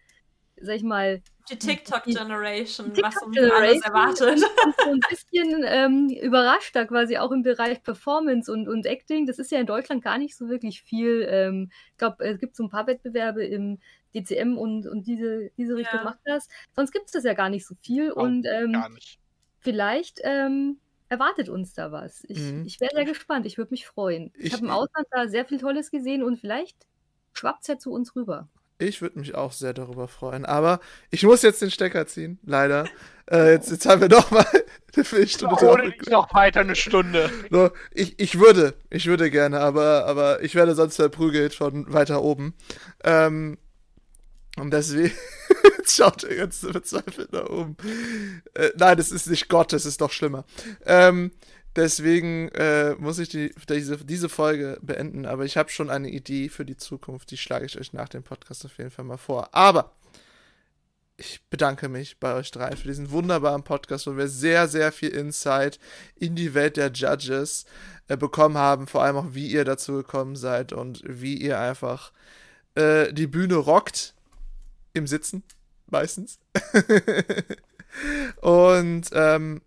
sag 0.61 0.75
ich 0.75 0.83
mal, 0.83 1.21
die 1.49 1.57
TikTok-Generation, 1.57 2.93
TikTok 2.93 3.05
was 3.05 3.23
uns 3.23 3.37
alles 3.37 3.81
erwartet. 3.81 4.39
so 4.39 4.91
ein 4.91 4.99
bisschen 5.09 5.63
ähm, 5.65 6.09
überrascht 6.09 6.75
da 6.75 6.85
quasi 6.85 7.17
auch 7.17 7.31
im 7.31 7.43
Bereich 7.43 7.83
Performance 7.83 8.51
und, 8.51 8.67
und 8.67 8.85
Acting. 8.85 9.25
Das 9.25 9.39
ist 9.39 9.51
ja 9.51 9.59
in 9.59 9.65
Deutschland 9.65 10.03
gar 10.03 10.17
nicht 10.17 10.37
so 10.37 10.49
wirklich 10.49 10.81
viel. 10.81 11.27
Ähm, 11.29 11.71
ich 11.91 11.97
glaube, 11.97 12.23
es 12.23 12.39
gibt 12.39 12.55
so 12.55 12.63
ein 12.63 12.69
paar 12.69 12.87
Wettbewerbe 12.87 13.43
im 13.43 13.79
DCM 14.13 14.57
und, 14.57 14.87
und 14.87 15.07
diese, 15.07 15.51
diese 15.57 15.75
Richtung 15.75 15.99
ja. 15.99 16.03
macht 16.03 16.19
das. 16.25 16.47
Sonst 16.75 16.91
gibt 16.91 17.05
es 17.07 17.11
das 17.11 17.23
ja 17.23 17.33
gar 17.33 17.49
nicht 17.49 17.65
so 17.65 17.75
viel. 17.81 18.11
Oh, 18.11 18.21
und 18.21 18.45
ähm, 18.45 18.83
vielleicht 19.59 20.19
ähm, 20.23 20.79
erwartet 21.09 21.49
uns 21.49 21.73
da 21.73 21.91
was. 21.91 22.23
Ich, 22.27 22.39
mhm. 22.39 22.65
ich 22.65 22.79
wäre 22.79 22.95
sehr 22.95 23.05
gespannt. 23.05 23.45
Ich 23.45 23.57
würde 23.57 23.71
mich 23.71 23.85
freuen. 23.85 24.31
Ich, 24.37 24.45
ich 24.45 24.53
habe 24.53 24.65
im 24.65 24.71
Ausland 24.71 25.07
da 25.11 25.27
sehr 25.27 25.45
viel 25.45 25.59
Tolles 25.59 25.91
gesehen 25.91 26.23
und 26.23 26.37
vielleicht 26.37 26.87
schwappt 27.33 27.61
es 27.61 27.67
ja 27.67 27.77
zu 27.77 27.91
uns 27.91 28.15
rüber. 28.15 28.47
Ich 28.81 29.01
würde 29.01 29.19
mich 29.19 29.35
auch 29.35 29.51
sehr 29.51 29.73
darüber 29.73 30.07
freuen. 30.07 30.45
Aber 30.45 30.79
ich 31.09 31.23
muss 31.23 31.41
jetzt 31.41 31.61
den 31.61 31.71
Stecker 31.71 32.07
ziehen, 32.07 32.39
leider. 32.43 32.85
Äh, 33.29 33.51
jetzt, 33.53 33.69
jetzt 33.69 33.85
haben 33.85 34.01
wir 34.01 34.09
doch 34.09 34.31
mal 34.31 34.45
eine 34.95 35.05
Viertelstunde. 35.05 35.69
Ohne 35.69 35.93
noch 36.09 36.33
weiter 36.33 36.61
eine 36.61 36.75
Stunde. 36.75 37.29
So, 37.49 37.69
ich, 37.91 38.19
ich 38.19 38.39
würde, 38.39 38.73
ich 38.89 39.05
würde 39.05 39.29
gerne, 39.29 39.59
aber, 39.59 40.05
aber 40.05 40.41
ich 40.43 40.55
werde 40.55 40.75
sonst 40.75 40.95
verprügelt 40.95 41.53
von 41.53 41.91
weiter 41.93 42.21
oben. 42.21 42.55
Ähm, 43.03 43.57
und 44.57 44.71
deswegen 44.71 45.13
jetzt 45.77 45.95
schaut 45.95 46.23
er 46.23 46.35
ganz 46.35 46.59
verzweifelt 46.59 47.31
nach 47.31 47.49
oben. 47.49 47.77
Äh, 48.53 48.71
nein, 48.75 48.97
das 48.97 49.11
ist 49.11 49.29
nicht 49.29 49.47
Gott, 49.47 49.71
das 49.73 49.85
ist 49.85 50.01
doch 50.01 50.11
schlimmer. 50.11 50.43
Ähm, 50.85 51.31
Deswegen 51.75 52.49
äh, 52.49 52.95
muss 52.95 53.19
ich 53.19 53.29
die, 53.29 53.53
diese, 53.69 53.97
diese 53.97 54.27
Folge 54.27 54.77
beenden, 54.81 55.25
aber 55.25 55.45
ich 55.45 55.55
habe 55.55 55.69
schon 55.69 55.89
eine 55.89 56.09
Idee 56.09 56.49
für 56.49 56.65
die 56.65 56.75
Zukunft, 56.75 57.31
die 57.31 57.37
schlage 57.37 57.65
ich 57.65 57.79
euch 57.79 57.93
nach 57.93 58.09
dem 58.09 58.23
Podcast 58.23 58.65
auf 58.65 58.77
jeden 58.77 58.91
Fall 58.91 59.05
mal 59.05 59.17
vor. 59.17 59.55
Aber 59.55 59.93
ich 61.21 61.41
bedanke 61.49 61.87
mich 61.87 62.19
bei 62.19 62.33
euch 62.33 62.51
drei 62.51 62.75
für 62.75 62.87
diesen 62.87 63.11
wunderbaren 63.11 63.63
Podcast, 63.63 64.07
wo 64.07 64.17
wir 64.17 64.27
sehr, 64.27 64.67
sehr 64.67 64.91
viel 64.91 65.09
Insight 65.09 65.79
in 66.15 66.35
die 66.35 66.53
Welt 66.53 66.77
der 66.77 66.91
Judges 66.91 67.65
äh, 68.07 68.17
bekommen 68.17 68.57
haben, 68.57 68.87
vor 68.87 69.03
allem 69.03 69.15
auch, 69.15 69.27
wie 69.31 69.47
ihr 69.47 69.63
dazu 69.63 69.93
gekommen 69.93 70.35
seid 70.35 70.73
und 70.73 71.03
wie 71.05 71.35
ihr 71.35 71.59
einfach 71.59 72.11
äh, 72.75 73.13
die 73.13 73.27
Bühne 73.27 73.55
rockt 73.55 74.13
im 74.93 75.07
Sitzen, 75.07 75.43
meistens. 75.87 76.39
und 78.41 79.09
ähm, 79.13 79.61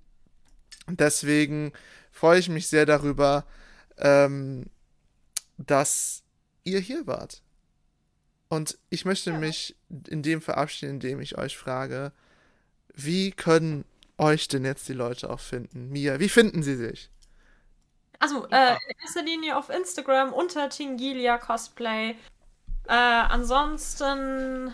deswegen 0.89 1.73
freue 2.11 2.39
ich 2.39 2.49
mich 2.49 2.69
sehr 2.69 2.87
darüber, 2.87 3.45
ähm, 3.99 4.67
dass 5.59 6.23
ihr 6.65 6.81
hier 6.81 7.07
wart. 7.07 7.43
Und 8.49 8.79
ich 8.91 9.05
möchte 9.05 9.31
ja. 9.31 9.39
mich 9.39 9.77
in 10.09 10.23
dem 10.23 10.41
verabschieden, 10.41 10.95
indem 10.95 11.21
ich 11.21 11.39
euch 11.39 11.57
frage, 11.57 12.13
wie 12.95 13.33
können 13.33 13.85
euch 14.19 14.49
denn 14.49 14.65
jetzt 14.65 14.89
die 14.89 14.93
Leute 14.93 15.31
auch 15.31 15.41
finden? 15.41 15.91
Mia, 15.91 16.21
wie 16.21 16.29
finden 16.29 16.63
sie 16.63 16.77
sich? 16.77 17.11
Also, 18.21 18.47
äh, 18.51 18.77
in 18.89 18.97
erster 19.03 19.23
Linie 19.23 19.57
auf 19.57 19.71
Instagram 19.71 20.33
unter 20.33 20.69
Tingilia 20.69 21.37
Cosplay. 21.37 22.17
Äh, 22.87 22.93
ansonsten 22.93 24.73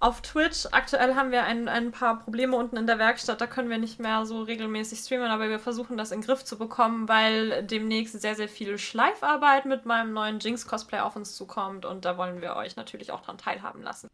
auf 0.00 0.20
Twitch. 0.22 0.66
Aktuell 0.70 1.14
haben 1.16 1.32
wir 1.32 1.44
ein, 1.44 1.68
ein 1.68 1.90
paar 1.90 2.20
Probleme 2.20 2.56
unten 2.56 2.76
in 2.76 2.86
der 2.86 2.98
Werkstatt. 2.98 3.40
Da 3.40 3.46
können 3.46 3.70
wir 3.70 3.78
nicht 3.78 3.98
mehr 3.98 4.24
so 4.26 4.42
regelmäßig 4.42 5.00
streamen, 5.00 5.30
aber 5.30 5.48
wir 5.48 5.58
versuchen 5.58 5.96
das 5.96 6.12
in 6.12 6.20
den 6.20 6.26
Griff 6.26 6.44
zu 6.44 6.56
bekommen, 6.56 7.08
weil 7.08 7.64
demnächst 7.64 8.20
sehr, 8.20 8.34
sehr 8.34 8.48
viel 8.48 8.78
Schleifarbeit 8.78 9.66
mit 9.66 9.86
meinem 9.86 10.12
neuen 10.12 10.38
Jinx-Cosplay 10.38 11.00
auf 11.00 11.16
uns 11.16 11.34
zukommt 11.34 11.84
und 11.84 12.04
da 12.04 12.16
wollen 12.16 12.40
wir 12.40 12.56
euch 12.56 12.76
natürlich 12.76 13.10
auch 13.10 13.22
dran 13.22 13.38
teilhaben 13.38 13.82
lassen. 13.82 14.08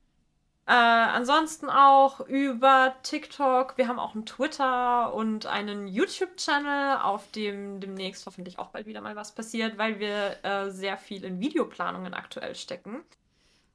Äh, 0.66 0.72
ansonsten 0.72 1.68
auch 1.68 2.20
über 2.20 2.94
TikTok. 3.02 3.76
Wir 3.76 3.86
haben 3.86 3.98
auch 3.98 4.14
einen 4.14 4.24
Twitter 4.24 5.12
und 5.12 5.44
einen 5.44 5.86
YouTube-Channel, 5.88 7.00
auf 7.02 7.30
dem 7.32 7.80
demnächst 7.80 8.24
hoffentlich 8.24 8.58
auch 8.58 8.68
bald 8.68 8.86
wieder 8.86 9.02
mal 9.02 9.14
was 9.14 9.34
passiert, 9.34 9.76
weil 9.76 9.98
wir 9.98 10.42
äh, 10.42 10.70
sehr 10.70 10.96
viel 10.96 11.22
in 11.24 11.38
Videoplanungen 11.38 12.14
aktuell 12.14 12.54
stecken. 12.54 13.02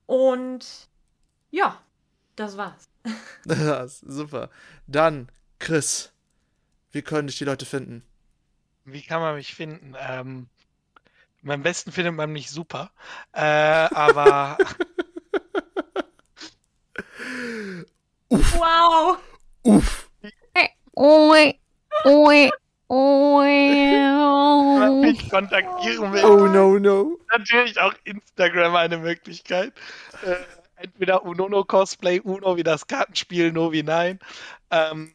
Und 0.08 0.90
ja, 1.52 1.78
das 2.40 2.58
war's. 2.58 2.90
Das, 3.46 4.00
super. 4.00 4.50
Dann, 4.88 5.30
Chris, 5.60 6.12
wie 6.92 7.02
können 7.02 7.28
dich 7.28 7.38
die 7.38 7.46
Leute 7.46 7.66
finden? 7.66 8.04
Wie 8.86 9.02
kann 9.02 9.22
man 9.22 9.36
mich 9.36 9.56
finden? 9.56 9.96
Ähm, 9.98 10.50
am 11.48 11.64
besten 11.64 11.92
findet 11.92 12.16
man 12.16 12.32
mich 12.32 12.50
super. 12.50 12.92
Äh, 13.32 13.42
aber. 13.42 14.58
Uff. 18.30 18.60
Wow. 18.60 19.18
Uff. 19.64 20.10
Oi, 20.96 21.58
oi, 22.04 22.50
oi. 22.90 23.50
mich 25.02 25.30
kontaktieren 25.30 26.12
will. 26.12 26.26
Oh 26.26 26.48
no, 26.48 26.78
no. 26.78 27.18
Natürlich 27.32 27.80
auch 27.80 27.94
Instagram 28.04 28.76
eine 28.76 28.98
Möglichkeit. 28.98 29.74
Äh, 30.24 30.36
entweder 30.80 31.24
Unono 31.24 31.64
Cosplay, 31.64 32.20
Uno 32.20 32.58
wie 32.58 32.64
das 32.64 32.88
Kartenspiel, 32.88 33.52
No 33.52 33.72
wie 33.72 33.84
Nein. 33.84 34.20
Ähm, 34.72 35.14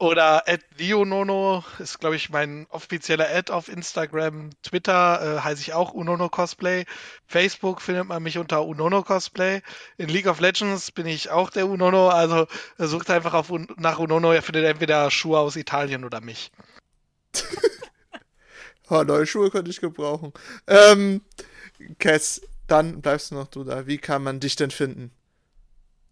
oder 0.00 0.48
at 0.48 0.60
Unono 0.80 1.64
ist, 1.80 1.98
glaube 1.98 2.14
ich, 2.14 2.30
mein 2.30 2.66
offizieller 2.70 3.28
Ad 3.28 3.52
auf 3.52 3.68
Instagram. 3.68 4.50
Twitter 4.62 5.38
äh, 5.38 5.40
heiße 5.40 5.60
ich 5.60 5.72
auch 5.72 5.92
Unono 5.92 6.28
Cosplay. 6.28 6.84
Facebook 7.26 7.82
findet 7.82 8.06
man 8.06 8.22
mich 8.22 8.38
unter 8.38 8.64
Unono 8.64 9.02
Cosplay. 9.02 9.60
In 9.96 10.08
League 10.08 10.28
of 10.28 10.38
Legends 10.38 10.92
bin 10.92 11.06
ich 11.06 11.30
auch 11.30 11.50
der 11.50 11.66
Unono. 11.66 12.10
Also 12.10 12.46
äh, 12.78 12.86
sucht 12.86 13.10
einfach 13.10 13.34
auf, 13.34 13.52
nach 13.76 13.98
Unono. 13.98 14.32
Ihr 14.32 14.42
findet 14.42 14.66
entweder 14.66 15.10
Schuhe 15.10 15.40
aus 15.40 15.56
Italien 15.56 16.04
oder 16.04 16.20
mich. 16.20 16.52
oh, 18.88 19.02
neue 19.02 19.26
Schuhe 19.26 19.50
könnte 19.50 19.72
ich 19.72 19.80
gebrauchen. 19.80 20.32
Ähm, 20.68 21.22
Cass, 21.98 22.40
dann 22.68 23.00
bleibst 23.00 23.30
du 23.30 23.34
noch 23.34 23.48
du 23.48 23.64
da. 23.64 23.86
Wie 23.86 23.98
kann 23.98 24.22
man 24.22 24.40
dich 24.40 24.54
denn 24.56 24.70
finden? 24.70 25.10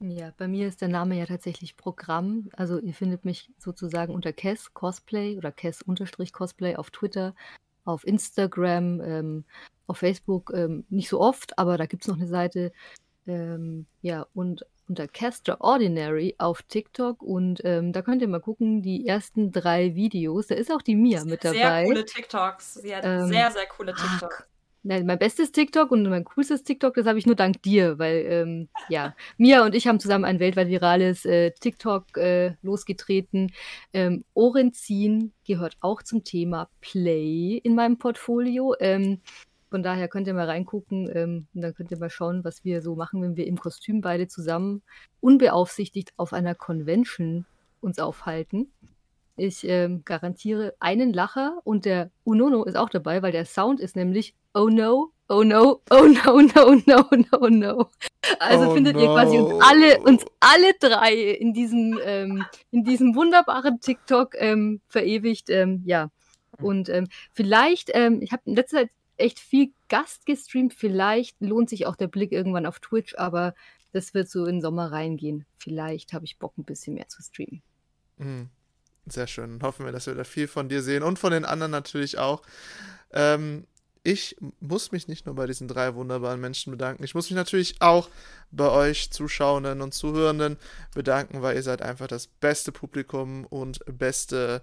Ja, 0.01 0.33
bei 0.37 0.47
mir 0.47 0.69
ist 0.69 0.83
der 0.83 0.89
Name 0.89 1.17
ja 1.17 1.25
tatsächlich 1.25 1.77
Programm. 1.77 2.51
Also 2.53 2.79
ihr 2.79 2.93
findet 2.93 3.25
mich 3.25 3.51
sozusagen 3.59 4.13
unter 4.13 4.33
Kess 4.33 4.75
Cosplay 4.75 5.39
oder 5.39 5.53
Kess-Cosplay 5.53 6.77
auf 6.77 6.91
Twitter, 6.91 7.35
auf 7.85 8.07
Instagram, 8.07 9.01
ähm, 9.01 9.45
auf 9.87 9.99
Facebook 9.99 10.53
ähm, 10.55 10.85
nicht 10.91 11.09
so 11.09 11.21
oft, 11.21 11.59
aber 11.59 11.79
da 11.79 11.87
gibt 11.87 12.03
es 12.03 12.09
noch 12.09 12.17
eine 12.17 12.27
Seite. 12.27 12.73
Ähm, 13.27 13.87
ja, 14.03 14.27
und 14.35 14.67
unter 14.89 15.09
Castor 15.09 15.61
Ordinary 15.61 16.35
auf 16.39 16.63
TikTok 16.63 17.23
und 17.23 17.61
ähm, 17.65 17.93
da 17.93 18.03
könnt 18.03 18.23
ihr 18.23 18.29
mal 18.29 18.41
gucken, 18.41 18.83
die 18.83 19.07
ersten 19.07 19.51
drei 19.51 19.95
Videos. 19.95 20.49
Da 20.49 20.55
ist 20.55 20.71
auch 20.71 20.83
die 20.83 20.95
Mia 20.95 21.25
mit 21.25 21.45
dabei. 21.45 21.57
Sehr 21.57 21.85
coole 21.87 22.05
TikToks. 22.05 22.75
Sie 22.75 22.95
hat 22.95 23.05
ähm, 23.05 23.27
sehr, 23.29 23.51
sehr 23.51 23.67
coole 23.67 23.95
TikToks. 23.95 24.45
Nein, 24.89 25.05
mein 25.05 25.19
bestes 25.19 25.51
TikTok 25.51 25.91
und 25.91 26.09
mein 26.09 26.23
coolstes 26.23 26.63
TikTok, 26.63 26.95
das 26.95 27.07
habe 27.07 27.19
ich 27.19 27.27
nur 27.27 27.35
dank 27.35 27.61
dir, 27.61 27.99
weil 27.99 28.25
ähm, 28.29 28.69
ja, 28.89 29.17
Mia 29.37 29.65
und 29.65 29.75
ich 29.75 29.89
haben 29.89 29.99
zusammen 29.99 30.25
ein 30.25 30.39
weltweit 30.39 30.69
virales 30.69 31.25
äh, 31.25 31.51
TikTok 31.51 32.17
äh, 32.17 32.55
losgetreten. 32.63 33.53
Ähm, 33.93 34.25
Orenzin 34.35 35.33
gehört 35.45 35.77
auch 35.81 36.05
zum 36.05 36.23
Thema 36.23 36.69
Play 36.81 37.61
in 37.65 37.75
meinem 37.75 37.99
Portfolio. 37.99 38.77
Ähm, 38.79 39.23
von 39.71 39.83
daher 39.83 40.07
könnt 40.07 40.29
ihr 40.29 40.35
mal 40.35 40.47
reingucken 40.47 41.11
ähm, 41.13 41.49
und 41.53 41.63
dann 41.63 41.75
könnt 41.75 41.91
ihr 41.91 41.99
mal 41.99 42.09
schauen, 42.09 42.45
was 42.45 42.65
wir 42.65 42.81
so 42.81 42.95
machen, 42.95 43.21
wenn 43.23 43.35
wir 43.35 43.49
im 43.49 43.59
Kostüm 43.59 44.01
beide 44.03 44.29
zusammen 44.29 44.83
unbeaufsichtigt 45.21 46.13
auf 46.17 46.33
einer 46.33 46.55
Convention 46.55 47.45
uns 47.81 47.99
aufhalten. 47.99 48.71
Ich 49.37 49.69
ähm, 49.69 50.03
garantiere 50.05 50.75
einen 50.79 51.13
Lacher 51.13 51.59
und 51.65 51.87
der 51.87 52.11
Unono 52.25 52.65
ist 52.65 52.77
auch 52.77 52.89
dabei, 52.89 53.21
weil 53.23 53.33
der 53.33 53.45
Sound 53.45 53.81
ist 53.81 53.97
nämlich 53.97 54.35
Oh 54.57 54.71
no, 54.71 55.13
oh 55.29 55.43
no, 55.43 55.83
oh 55.91 56.07
no, 56.07 56.41
no, 56.57 56.81
no, 56.87 57.09
no, 57.31 57.49
no. 57.51 57.91
Also 58.41 58.71
oh 58.71 58.75
findet 58.75 58.97
no. 58.97 59.03
ihr 59.03 59.09
quasi 59.09 59.37
uns 59.37 59.63
alle, 59.63 60.01
uns 60.01 60.25
alle 60.41 60.73
drei 60.81 61.15
in 61.15 61.53
diesem, 61.53 62.01
ähm, 62.03 62.43
in 62.71 62.83
diesem 62.83 63.15
wunderbaren 63.15 63.81
TikTok 63.81 64.35
ähm, 64.39 64.81
verewigt. 64.89 65.51
Ähm, 65.51 65.83
ja. 65.85 66.11
Und 66.59 66.89
ähm, 66.89 67.07
vielleicht, 67.35 67.91
ähm, 67.93 68.23
ich 68.23 68.33
habe 68.33 68.45
in 68.47 68.57
letzter 68.57 68.79
Zeit 68.79 68.91
echt 69.19 69.41
viel 69.41 69.73
Gast 69.91 70.25
gestreamt. 70.25 70.73
Vielleicht 70.73 71.39
lohnt 71.39 71.69
sich 71.69 71.85
auch 71.85 71.97
der 71.97 72.09
Blick 72.09 72.33
irgendwann 72.33 72.65
auf 72.65 72.81
Twitch, 72.81 73.15
aber 73.19 73.55
das 73.93 74.15
wird 74.15 74.31
so 74.31 74.47
in 74.47 74.57
den 74.57 74.61
Sommer 74.63 74.91
reingehen. 74.91 75.45
Vielleicht 75.59 76.15
habe 76.15 76.25
ich 76.25 76.39
Bock, 76.39 76.57
ein 76.57 76.65
bisschen 76.65 76.95
mehr 76.95 77.09
zu 77.09 77.23
streamen. 77.23 77.63
Mhm. 78.17 78.49
Sehr 79.05 79.27
schön. 79.27 79.61
Hoffen 79.63 79.85
wir, 79.85 79.93
dass 79.93 80.07
wir 80.07 80.15
da 80.15 80.25
viel 80.25 80.49
von 80.49 80.71
dir 80.71 80.81
sehen 80.81 81.03
und 81.03 81.19
von 81.19 81.31
den 81.31 81.45
anderen 81.45 81.73
natürlich 81.73 82.17
auch. 82.17 82.41
Ähm, 83.13 83.67
ich 84.07 84.37
muss 84.61 84.93
mich 84.93 85.09
nicht 85.09 85.27
nur 85.27 85.35
bei 85.35 85.47
diesen 85.47 85.67
drei 85.67 85.97
wunderbaren 85.97 86.41
Menschen 86.41 86.71
bedanken. 86.71 87.03
Ich 87.03 87.17
muss 87.17 87.29
mich 87.29 87.35
natürlich 87.37 87.75
auch 87.81 88.09
bei 88.53 88.71
euch 88.71 89.11
Zuschauenden 89.11 89.83
und 89.83 89.95
Zuhörenden 89.95 90.59
bedanken, 90.95 91.43
weil 91.43 91.57
ihr 91.57 91.65
seid 91.65 91.83
einfach 91.83 92.07
das 92.07 92.29
beste 92.29 92.71
Publikum 92.71 93.45
und 93.47 93.81
beste 93.87 94.63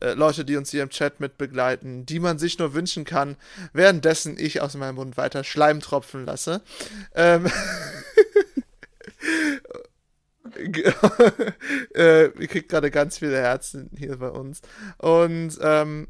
äh, 0.00 0.14
Leute, 0.14 0.46
die 0.46 0.56
uns 0.56 0.70
hier 0.70 0.82
im 0.82 0.88
Chat 0.88 1.20
mit 1.20 1.36
begleiten, 1.36 2.06
die 2.06 2.18
man 2.18 2.38
sich 2.38 2.58
nur 2.58 2.72
wünschen 2.72 3.04
kann, 3.04 3.36
währenddessen 3.74 4.38
ich 4.38 4.62
aus 4.62 4.74
meinem 4.74 4.94
Mund 4.94 5.18
weiter 5.18 5.44
Schleim 5.44 5.80
tropfen 5.80 6.24
lasse. 6.24 6.62
Ähm 7.14 7.46
äh, 11.94 12.24
ihr 12.24 12.48
kriegt 12.48 12.70
gerade 12.70 12.90
ganz 12.90 13.18
viele 13.18 13.36
Herzen 13.36 13.90
hier 13.94 14.16
bei 14.16 14.30
uns. 14.30 14.62
Und 14.96 15.58
ähm, 15.60 16.08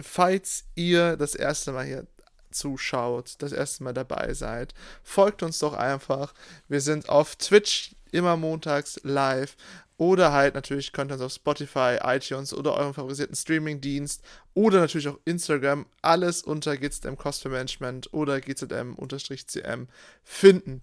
falls 0.00 0.64
ihr 0.74 1.16
das 1.16 1.34
erste 1.34 1.72
Mal 1.72 1.86
hier 1.86 2.06
zuschaut, 2.50 3.34
das 3.38 3.52
erste 3.52 3.82
Mal 3.84 3.94
dabei 3.94 4.34
seid, 4.34 4.74
folgt 5.02 5.42
uns 5.42 5.58
doch 5.58 5.74
einfach. 5.74 6.34
Wir 6.68 6.80
sind 6.80 7.08
auf 7.08 7.36
Twitch 7.36 7.94
immer 8.10 8.36
montags 8.36 9.00
live. 9.02 9.56
Oder 9.98 10.32
halt 10.32 10.54
natürlich 10.54 10.92
könnt 10.92 11.12
ihr 11.12 11.14
uns 11.14 11.22
auf 11.22 11.32
Spotify, 11.32 11.98
iTunes 12.02 12.52
oder 12.52 12.74
eurem 12.74 12.92
favorisierten 12.92 13.36
Streamingdienst 13.36 14.20
oder 14.52 14.80
natürlich 14.80 15.06
auch 15.06 15.18
Instagram 15.24 15.86
alles 16.00 16.42
unter 16.42 16.76
GZM 16.76 17.14
Cosplay 17.16 17.52
Management 17.52 18.12
oder 18.12 18.40
GZM-CM 18.40 19.86
finden. 20.24 20.82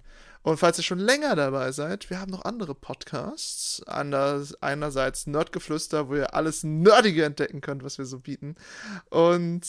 Und 0.49 0.57
falls 0.57 0.79
ihr 0.79 0.83
schon 0.83 0.97
länger 0.97 1.35
dabei 1.35 1.71
seid, 1.71 2.09
wir 2.09 2.19
haben 2.19 2.31
noch 2.31 2.43
andere 2.43 2.73
Podcasts. 2.73 3.83
Anders, 3.85 4.59
einerseits 4.63 5.27
Nerdgeflüster, 5.27 6.09
wo 6.09 6.15
ihr 6.15 6.33
alles 6.33 6.63
Nerdige 6.63 7.23
entdecken 7.23 7.61
könnt, 7.61 7.83
was 7.83 7.99
wir 7.99 8.05
so 8.05 8.17
bieten. 8.17 8.55
Und 9.11 9.61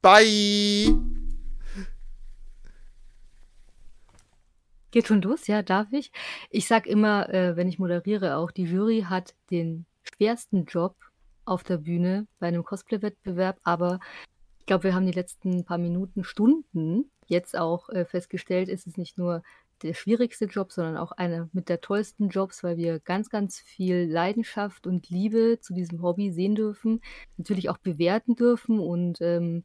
Bye! 0.00 0.98
Geht 4.90 5.06
schon 5.06 5.20
los, 5.20 5.46
ja, 5.46 5.62
darf 5.62 5.92
ich? 5.92 6.10
Ich 6.48 6.66
sag 6.66 6.86
immer, 6.86 7.28
äh, 7.28 7.56
wenn 7.56 7.68
ich 7.68 7.78
moderiere 7.78 8.36
auch, 8.36 8.50
die 8.50 8.64
Jury 8.64 9.04
hat 9.06 9.34
den 9.50 9.84
schwersten 10.02 10.64
Job 10.64 10.96
auf 11.44 11.62
der 11.62 11.76
Bühne 11.76 12.26
bei 12.38 12.48
einem 12.48 12.64
Cosplay-Wettbewerb, 12.64 13.58
aber 13.62 14.00
ich 14.58 14.66
glaube, 14.66 14.84
wir 14.84 14.94
haben 14.94 15.06
die 15.06 15.12
letzten 15.12 15.64
paar 15.64 15.78
Minuten, 15.78 16.24
Stunden 16.24 17.10
jetzt 17.26 17.56
auch 17.56 17.90
äh, 17.90 18.06
festgestellt, 18.06 18.70
ist 18.70 18.86
es 18.86 18.96
nicht 18.96 19.18
nur 19.18 19.42
der 19.82 19.94
schwierigste 19.94 20.46
Job, 20.46 20.72
sondern 20.72 20.96
auch 20.96 21.12
einer 21.12 21.48
mit 21.52 21.68
der 21.68 21.80
tollsten 21.80 22.28
Jobs, 22.28 22.62
weil 22.62 22.76
wir 22.76 23.00
ganz, 23.00 23.30
ganz 23.30 23.58
viel 23.58 24.08
Leidenschaft 24.10 24.86
und 24.86 25.08
Liebe 25.10 25.58
zu 25.60 25.74
diesem 25.74 26.02
Hobby 26.02 26.32
sehen 26.32 26.54
dürfen, 26.54 27.00
natürlich 27.36 27.68
auch 27.70 27.78
bewerten 27.78 28.36
dürfen. 28.36 28.78
Und 28.78 29.20
ähm, 29.20 29.64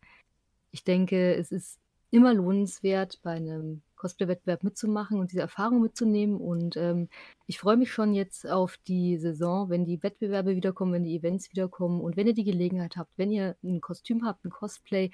ich 0.72 0.84
denke, 0.84 1.36
es 1.36 1.52
ist 1.52 1.80
immer 2.12 2.34
lohnenswert, 2.34 3.20
bei 3.24 3.32
einem 3.32 3.82
Cosplay-Wettbewerb 3.96 4.64
mitzumachen 4.64 5.20
und 5.20 5.32
diese 5.32 5.42
Erfahrung 5.42 5.82
mitzunehmen. 5.82 6.38
Und 6.38 6.78
ähm, 6.78 7.10
ich 7.48 7.60
freue 7.60 7.78
mich 7.78 7.92
schon 7.92 8.14
jetzt 8.14 8.48
auf 8.48 8.78
die 8.88 9.18
Saison, 9.18 9.70
wenn 9.70 9.86
die 9.86 10.02
Wettbewerbe 10.04 10.56
wiederkommen, 10.56 10.94
wenn 10.94 11.04
die 11.04 11.16
Events 11.16 11.50
wiederkommen 11.52 12.02
und 12.02 12.16
wenn 12.18 12.28
ihr 12.28 12.34
die 12.34 12.44
Gelegenheit 12.44 12.98
habt, 12.98 13.12
wenn 13.18 13.32
ihr 13.32 13.56
ein 13.64 13.82
Kostüm 13.82 14.26
habt, 14.26 14.46
ein 14.46 14.52
Cosplay, 14.52 15.12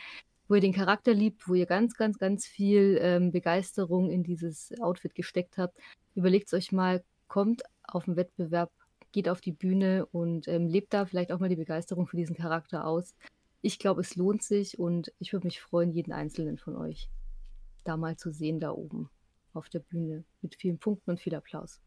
wo 0.52 0.56
ihr 0.56 0.62
den 0.62 0.74
Charakter 0.74 1.14
liebt, 1.14 1.48
wo 1.48 1.54
ihr 1.54 1.66
ganz, 1.66 1.96
ganz, 1.96 2.18
ganz 2.20 2.46
viel 2.46 3.00
ähm, 3.02 3.32
Begeisterung 3.32 4.10
in 4.10 4.22
dieses 4.22 4.78
Outfit 4.82 5.16
gesteckt 5.16 5.58
habt, 5.58 5.80
überlegt 6.14 6.54
euch 6.54 6.74
mal, 6.74 7.06
kommt 7.30 7.64
auf 7.84 8.04
den 8.04 8.18
Wettbewerb, 8.18 8.70
geht 9.14 9.30
auf 9.30 9.40
die 9.40 9.54
Bühne 9.54 10.06
und 10.08 10.50
ähm, 10.50 10.68
lebt 10.68 10.94
da 10.94 11.06
vielleicht 11.06 11.32
auch 11.32 11.40
mal 11.40 11.48
die 11.48 11.56
Begeisterung 11.56 12.06
für 12.06 12.18
diesen 12.18 12.36
Charakter 12.36 12.86
aus. 12.86 13.16
Ich 13.62 13.80
glaube, 13.80 14.02
es 14.02 14.18
lohnt 14.18 14.44
sich 14.44 14.78
und 14.78 15.14
ich 15.20 15.32
würde 15.32 15.48
mich 15.48 15.62
freuen, 15.62 15.94
jeden 15.94 16.12
einzelnen 16.12 16.58
von 16.58 16.76
euch 16.76 17.10
da 17.86 17.96
mal 17.96 18.18
zu 18.18 18.30
sehen, 18.34 18.60
da 18.60 18.72
oben 18.72 19.10
auf 19.54 19.70
der 19.70 19.80
Bühne 19.80 20.26
mit 20.42 20.56
vielen 20.56 20.80
Punkten 20.80 21.12
und 21.12 21.22
viel 21.22 21.34
Applaus. 21.34 21.80